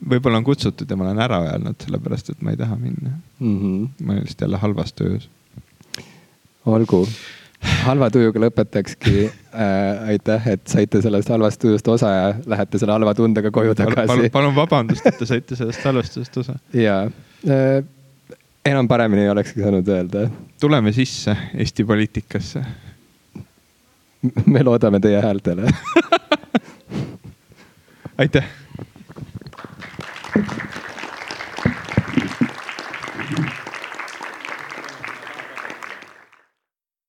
võib-olla 0.03 0.41
on 0.41 0.43
kutsutud 0.43 0.89
ja 0.89 0.97
ma 0.99 1.07
olen 1.07 1.21
ära 1.23 1.39
öelnud, 1.51 1.77
sellepärast 1.81 2.33
et 2.33 2.43
ma 2.43 2.53
ei 2.53 2.59
taha 2.59 2.75
minna 2.79 3.15
mm. 3.39 3.55
-hmm. 3.61 3.87
ma 4.03 4.13
olen 4.13 4.21
lihtsalt 4.25 4.41
jälle 4.41 4.57
halvas 4.57 4.93
töös. 4.93 5.29
olgu 6.65 7.05
halva 7.85 8.09
tujuga 8.11 8.39
lõpetakski 8.39 9.25
äh,. 9.25 10.07
aitäh, 10.13 10.47
et 10.47 10.67
saite 10.67 11.01
sellest 11.01 11.29
halvast 11.29 11.61
tujust 11.61 11.87
osa 11.87 12.09
ja 12.11 12.33
lähete 12.45 12.79
selle 12.81 12.93
halva 12.93 13.13
tundega 13.13 13.51
koju 13.51 13.75
tagasi 13.75 14.07
Pal. 14.07 14.29
palun 14.29 14.55
vabandust, 14.55 15.05
et 15.05 15.17
te 15.17 15.25
saite 15.25 15.55
sellest 15.55 15.83
halvast 15.85 16.13
tujust 16.13 16.37
osa. 16.37 16.57
ja 16.73 17.03
äh,, 17.47 17.83
enam 18.65 18.87
paremini 18.87 19.21
ei 19.21 19.29
olekski 19.29 19.61
saanud 19.61 19.87
öelda. 19.87 20.27
tuleme 20.61 20.91
sisse 20.91 21.37
Eesti 21.53 21.83
poliitikasse. 21.83 22.65
me 24.45 24.63
loodame 24.63 24.99
teie 24.99 25.21
häältele 25.21 25.71
aitäh 28.21 28.64
Thank 30.35 30.57
you. 30.57 30.64